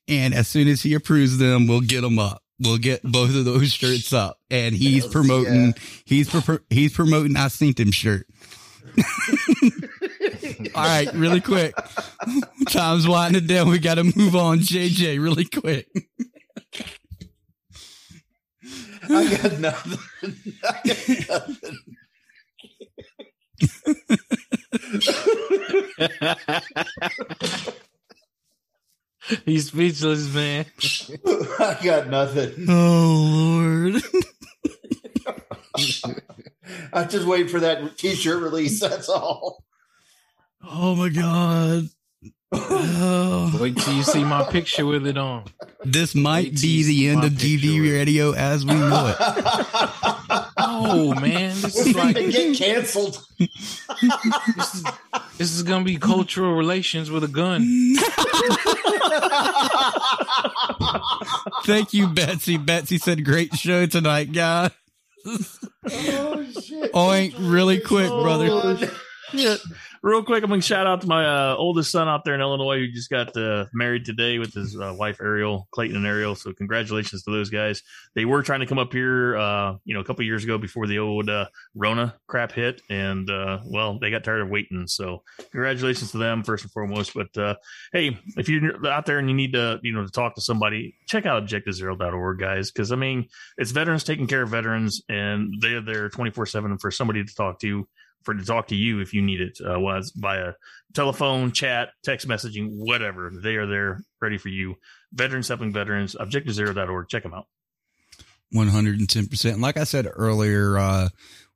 and 0.09 0.35
as 0.35 0.49
soon 0.49 0.69
as 0.69 0.83
he 0.83 0.95
approves 0.95 1.39
them, 1.39 1.67
we'll 1.67 1.81
get 1.81 2.01
them 2.01 2.19
up. 2.19 2.43
We'll 2.59 2.79
get 2.79 3.03
both 3.03 3.35
of 3.35 3.45
those 3.45 3.73
shirts 3.73 4.13
up, 4.13 4.39
and 4.51 4.75
he's 4.75 5.07
promoting. 5.07 5.67
yeah. 5.67 5.73
He's 6.05 6.29
pro- 6.29 6.59
he's 6.71 6.93
promoting. 6.93 7.37
I 7.37 7.49
seen 7.49 7.75
him 7.77 7.91
shirt. 7.93 8.27
All 10.75 10.85
right, 10.85 11.13
really 11.15 11.41
quick. 11.41 11.75
Time's 12.69 13.07
winding 13.09 13.47
down. 13.47 13.69
We 13.69 13.79
got 13.79 13.95
to 13.95 14.05
move 14.05 14.37
on. 14.37 14.59
JJ, 14.59 15.23
really 15.23 15.45
quick. 15.45 15.89
I 19.09 19.37
got 19.37 19.59
nothing. 19.59 19.99
I 20.65 20.81
got 20.85 21.49
nothing. 21.49 21.79
He's 29.45 29.69
speechless, 29.69 30.33
man. 30.35 30.67
I 31.59 31.79
got 31.83 32.09
nothing. 32.09 32.67
Oh 32.69 33.61
Lord. 33.63 34.03
I'm 36.93 37.09
just 37.09 37.27
wait 37.27 37.51
for 37.51 37.61
that 37.61 37.97
T-shirt 37.99 38.43
release. 38.43 38.81
That's 38.81 39.09
all. 39.09 39.65
Oh 40.63 40.95
my 40.95 41.09
God. 41.09 41.89
Oh. 42.55 43.57
Wait 43.61 43.77
till 43.79 43.95
you 43.95 44.03
see 44.03 44.25
my 44.25 44.45
picture 44.45 44.85
with 44.85 45.07
it 45.07 45.17
on. 45.17 45.45
This 45.85 46.15
might 46.15 46.51
Wait 46.51 46.59
till 46.59 46.69
you 46.71 46.85
be 46.85 46.89
the 46.89 47.09
end 47.09 47.25
of 47.25 47.31
picture 47.33 47.47
DV 47.47 47.81
with 47.81 47.91
it. 47.91 47.95
radio 47.95 48.33
as 48.33 48.67
we 48.67 48.75
know 48.75 49.15
it. 49.19 49.19
Oh 50.85 51.15
man, 51.15 51.55
this 51.61 51.77
We're 51.77 51.89
is 51.91 51.95
like 51.95 52.17
to 52.17 52.33
get 52.33 52.57
canceled. 52.57 53.25
this 53.39 54.75
is, 54.75 54.85
this 55.39 55.53
is 55.55 55.63
gonna 55.63 55.85
be 55.85 55.97
cultural 55.97 56.55
relations 56.55 57.11
with 57.11 57.23
a 57.25 57.29
gun. 57.29 57.63
Thank 61.65 61.95
you, 61.95 62.09
Betsy. 62.09 62.57
Betsy 62.57 62.99
said, 62.99 63.25
"Great 63.25 63.55
show 63.55 63.87
tonight, 63.87 64.33
guys." 64.33 64.71
Oh 65.27 66.45
shit! 66.61 66.93
Oink, 66.93 67.35
really 67.39 67.81
quick, 67.81 68.11
oh, 68.11 68.23
brother. 68.23 68.91
Yeah. 69.33 69.57
Real 70.05 70.25
quick, 70.25 70.43
I'm 70.43 70.51
to 70.51 70.61
shout 70.61 70.89
out 70.89 71.03
to 71.03 71.07
my 71.07 71.25
uh, 71.25 71.55
oldest 71.57 71.93
son 71.93 72.09
out 72.09 72.25
there 72.25 72.35
in 72.35 72.41
Illinois 72.41 72.81
who 72.81 72.91
just 72.91 73.09
got 73.09 73.37
uh, 73.37 73.67
married 73.73 74.05
today 74.05 74.41
with 74.41 74.53
his 74.53 74.77
uh, 74.77 74.93
wife 74.99 75.21
Ariel, 75.21 75.69
Clayton 75.71 75.95
and 75.95 76.05
Ariel. 76.05 76.35
So 76.35 76.53
congratulations 76.53 77.23
to 77.23 77.31
those 77.31 77.51
guys. 77.51 77.83
They 78.17 78.25
were 78.25 78.43
trying 78.43 78.61
to 78.61 78.67
come 78.67 78.81
up 78.81 78.93
here, 78.93 79.37
uh, 79.37 79.75
you 79.85 79.95
know, 79.95 80.01
a 80.01 80.05
couple 80.05 80.25
years 80.25 80.43
ago 80.43 80.59
before 80.59 80.89
the 80.89 80.99
old 80.99 81.31
uh, 81.31 81.47
Rona 81.77 82.17
crap 82.27 82.51
hit, 82.51 82.83
and 82.91 83.31
uh, 83.31 83.61
well, 83.65 84.01
they 84.01 84.11
got 84.11 84.25
tired 84.25 84.41
of 84.41 84.49
waiting. 84.49 84.89
So 84.89 85.23
congratulations 85.53 86.11
to 86.11 86.19
them 86.19 86.43
first 86.43 86.65
and 86.65 86.73
foremost. 86.73 87.15
But 87.15 87.61
hey, 87.93 88.19
if 88.37 88.49
you're 88.49 88.85
out 88.85 89.07
there 89.07 89.21
and 89.21 89.31
you 89.31 89.37
need 89.37 89.53
to, 89.53 89.79
you 89.85 89.93
know, 89.93 90.05
to 90.05 90.11
talk 90.11 90.35
to 90.35 90.41
somebody, 90.41 90.97
check 91.07 91.27
out 91.27 91.47
objectivezero.org, 91.47 92.41
guys, 92.41 92.73
because 92.73 92.91
I 92.91 92.97
mean, 92.97 93.29
it's 93.57 93.71
veterans 93.71 94.03
taking 94.03 94.27
care 94.27 94.43
of 94.43 94.49
veterans, 94.49 95.01
and 95.09 95.55
they're 95.61 95.81
there 95.81 96.09
24 96.09 96.47
seven 96.47 96.77
for 96.79 96.91
somebody 96.91 97.23
to 97.23 97.35
talk 97.37 97.61
to 97.61 97.87
for 98.25 98.35
to 98.35 98.45
talk 98.45 98.69
to 98.69 98.77
you 98.77 99.01
if 99.01 99.13
you 99.13 99.23
need 99.23 99.41
it, 99.41 99.59
uh, 99.65 99.79
was 99.79 100.13
via 100.17 100.53
telephone, 100.95 101.53
chat, 101.53 101.91
text 102.05 102.29
messaging, 102.29 102.69
whatever. 102.71 103.31
They 103.35 103.57
are 103.57 103.67
there 103.67 104.01
ready 104.21 104.39
for 104.39 104.49
you. 104.49 104.77
Veterans 105.13 105.49
helping 105.49 105.73
veterans, 105.73 106.15
objectivezero.org. 106.19 107.09
Check 107.09 107.23
them 107.23 107.35
out. 107.35 107.47
One 108.51 108.69
hundred 108.69 108.99
and 108.99 109.09
ten 109.09 109.27
percent. 109.27 109.61
Like 109.61 109.77
I 109.77 109.85
said 109.85 110.07
earlier, 110.11 110.77
uh, 110.77 111.09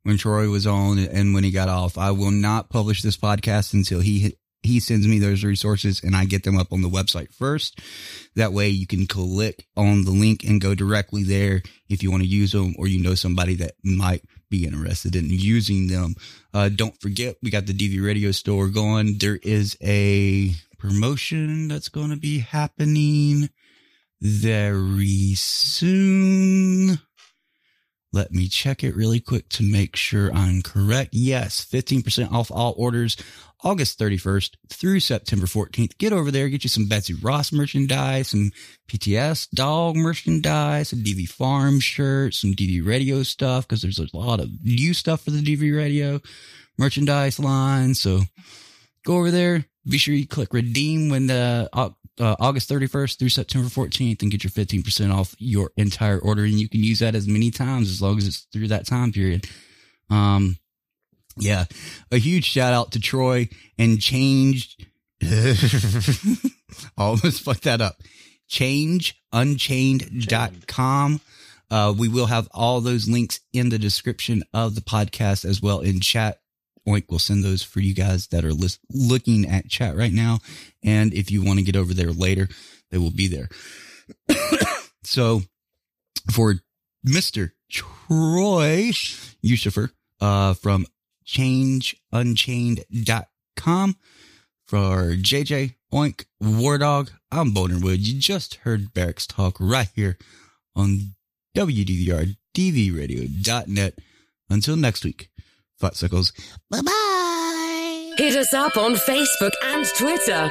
when 0.03 0.17
Troy 0.17 0.49
was 0.49 0.67
on 0.67 0.99
and 0.99 1.35
when 1.35 1.45
he 1.45 1.51
got 1.51 1.69
off, 1.69 1.99
I 1.99 2.13
will 2.13 2.31
not 2.31 2.71
publish 2.71 3.03
this 3.03 3.17
podcast 3.17 3.75
until 3.75 4.01
he 4.01 4.37
he 4.63 4.81
sends 4.81 5.07
me 5.07 5.19
those 5.19 5.45
resources 5.45 6.03
and 6.03 6.15
I 6.15 6.25
get 6.25 6.43
them 6.43 6.59
up 6.59 6.73
on 6.73 6.83
the 6.83 6.89
website 6.89 7.33
first. 7.33 7.81
That 8.35 8.53
way 8.53 8.69
you 8.69 8.87
can 8.87 9.07
click 9.07 9.67
on 9.77 10.05
the 10.05 10.11
link 10.11 10.45
and 10.45 10.61
go 10.61 10.75
directly 10.75 11.23
there 11.23 11.63
if 11.89 12.03
you 12.03 12.11
want 12.11 12.23
to 12.23 12.29
use 12.29 12.53
them 12.53 12.75
or 12.79 12.87
you 12.87 13.03
know 13.03 13.15
somebody 13.15 13.55
that 13.57 13.73
might 13.83 14.23
be 14.51 14.65
interested 14.65 15.17
in 15.17 15.27
using 15.29 15.89
them. 15.89 16.15
Uh, 16.53 16.69
don't 16.69 17.01
forget, 17.01 17.37
we 17.43 17.51
got 17.51 17.67
the 17.67 17.73
DV 17.73 18.05
radio 18.05 18.31
store 18.31 18.69
going. 18.69 19.19
There 19.19 19.39
is 19.43 19.77
a 19.83 20.53
promotion 20.79 21.69
that's 21.69 21.89
going 21.89 22.11
to 22.11 22.17
be 22.17 22.39
happening 22.39 23.51
very 24.21 25.35
soon. 25.35 26.99
Let 28.17 28.33
me 28.33 28.49
check 28.49 28.83
it 28.83 28.97
really 28.97 29.21
quick 29.21 29.51
to 29.51 29.63
make 29.63 29.95
sure 29.95 30.33
I'm 30.33 30.63
correct. 30.63 31.11
Yes, 31.13 31.63
15% 31.63 32.33
off 32.33 32.51
all 32.51 32.75
orders 32.79 33.15
August 33.63 33.99
31st 33.99 34.55
through 34.71 35.01
September 35.01 35.45
14th. 35.45 35.99
Get 35.99 36.15
over 36.15 36.31
there, 36.31 36.49
get 36.49 36.65
you 36.65 36.71
some 36.71 36.89
Betsy 36.89 37.13
Ross 37.13 37.53
merchandise, 37.53 38.29
some 38.29 38.53
PTS 38.89 39.51
dog 39.51 39.97
merchandise, 39.97 40.89
some 40.89 41.01
DV 41.01 41.29
Farm 41.29 41.79
shirts, 41.79 42.41
some 42.41 42.55
DV 42.55 42.87
radio 42.87 43.23
stuff, 43.23 43.69
because 43.69 43.83
there's 43.83 43.99
a 43.99 44.09
lot 44.17 44.41
of 44.41 44.49
new 44.65 44.95
stuff 44.95 45.21
for 45.21 45.31
the 45.31 45.43
DV 45.43 45.77
radio 45.77 46.19
merchandise 46.79 47.39
line. 47.39 47.95
So 47.95 48.21
go 49.05 49.19
over 49.19 49.31
there. 49.31 49.67
Be 49.89 49.99
sure 49.99 50.15
you 50.15 50.27
click 50.27 50.53
redeem 50.53 51.11
when 51.11 51.29
the 51.29 51.69
uh, 51.73 51.91
uh, 52.19 52.35
August 52.41 52.71
31st 52.71 53.19
through 53.19 53.29
September 53.29 53.69
14th 53.69 54.23
and 54.23 54.31
get 54.31 54.43
your 54.43 54.51
15% 54.51 55.15
off 55.15 55.37
your 55.39 55.71
entire 55.77 56.19
order. 56.19 56.45
And 56.45 56.55
you 56.55 56.67
can 56.69 56.83
use 56.83 56.99
that 57.01 57.15
as 57.15 57.29
many 57.29 57.51
times 57.51 57.91
as 57.91 58.01
long 58.03 58.17
as 58.19 58.27
it's 58.27 58.47
through 58.53 58.69
that 58.69 58.87
time 58.87 59.13
period. 59.13 59.47
Um, 60.11 60.57
yeah, 61.37 61.67
a 62.11 62.17
huge 62.17 62.47
shout 62.47 62.73
out 62.73 62.93
to 62.93 63.01
Troy 63.01 63.49
and 63.79 64.01
change. 64.01 64.79
Almost 66.97 67.43
fucked 67.43 67.65
that 67.65 67.81
up. 67.81 67.97
Changeunchained.com. 68.49 71.21
Uh, 71.69 71.93
we 71.97 72.07
will 72.09 72.27
have 72.27 72.47
all 72.53 72.81
those 72.81 73.09
links 73.09 73.41
in 73.53 73.71
the 73.71 73.79
description 73.79 74.45
of 74.55 74.77
the 74.77 74.81
podcast 74.81 75.45
as 75.45 75.61
well 75.61 75.81
in 75.81 75.99
chat. 76.01 76.39
Oink 76.87 77.11
will 77.11 77.19
send 77.19 77.43
those 77.43 77.63
for 77.63 77.81
you 77.81 77.95
guys 77.95 78.29
that 78.29 78.45
are 78.45 78.53
lis- 78.53 78.79
looking 78.91 79.49
at 79.49 79.69
chat 79.69 79.97
right 79.97 80.13
now. 80.13 80.39
And 80.85 81.13
if 81.13 81.31
you 81.31 81.45
want 81.45 81.59
to 81.59 81.65
get 81.65 81.77
over 81.77 81.93
there 81.93 82.13
later, 82.13 82.49
they 82.91 82.99
will 82.99 83.11
be 83.11 83.29
there. 83.29 83.49
so 85.03 85.43
for 86.33 86.55
Mr. 87.07 87.51
Troy 87.71 88.91
Yusufer, 89.45 89.91
uh, 90.21 90.55
from 90.55 90.87
changeunchained.com 91.27 93.97
for 94.67 95.15
JJ 95.17 95.75
Oink 95.93 96.25
War 96.41 96.79
Dog. 96.79 97.11
I'm 97.31 97.53
Bonerwood. 97.53 97.99
You 98.01 98.19
just 98.19 98.57
heard 98.57 98.93
Barracks 98.93 99.27
Talk 99.27 99.57
right 99.61 99.89
here 99.95 100.19
on 100.75 101.15
WDVR 101.57 102.37
DVRadio.net. 102.55 103.99
Until 104.49 104.77
next 104.77 105.05
week, 105.05 105.29
Futzicles. 105.81 106.33
Bye 106.71 106.81
bye. 106.83 108.15
Hit 108.19 108.37
us 108.37 108.55
up 108.55 108.77
on 108.77 108.95
Facebook 108.95 109.53
and 109.65 109.85
Twitter. 109.97 110.51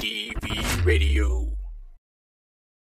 DV 0.00 0.84
Radio. 0.84 1.45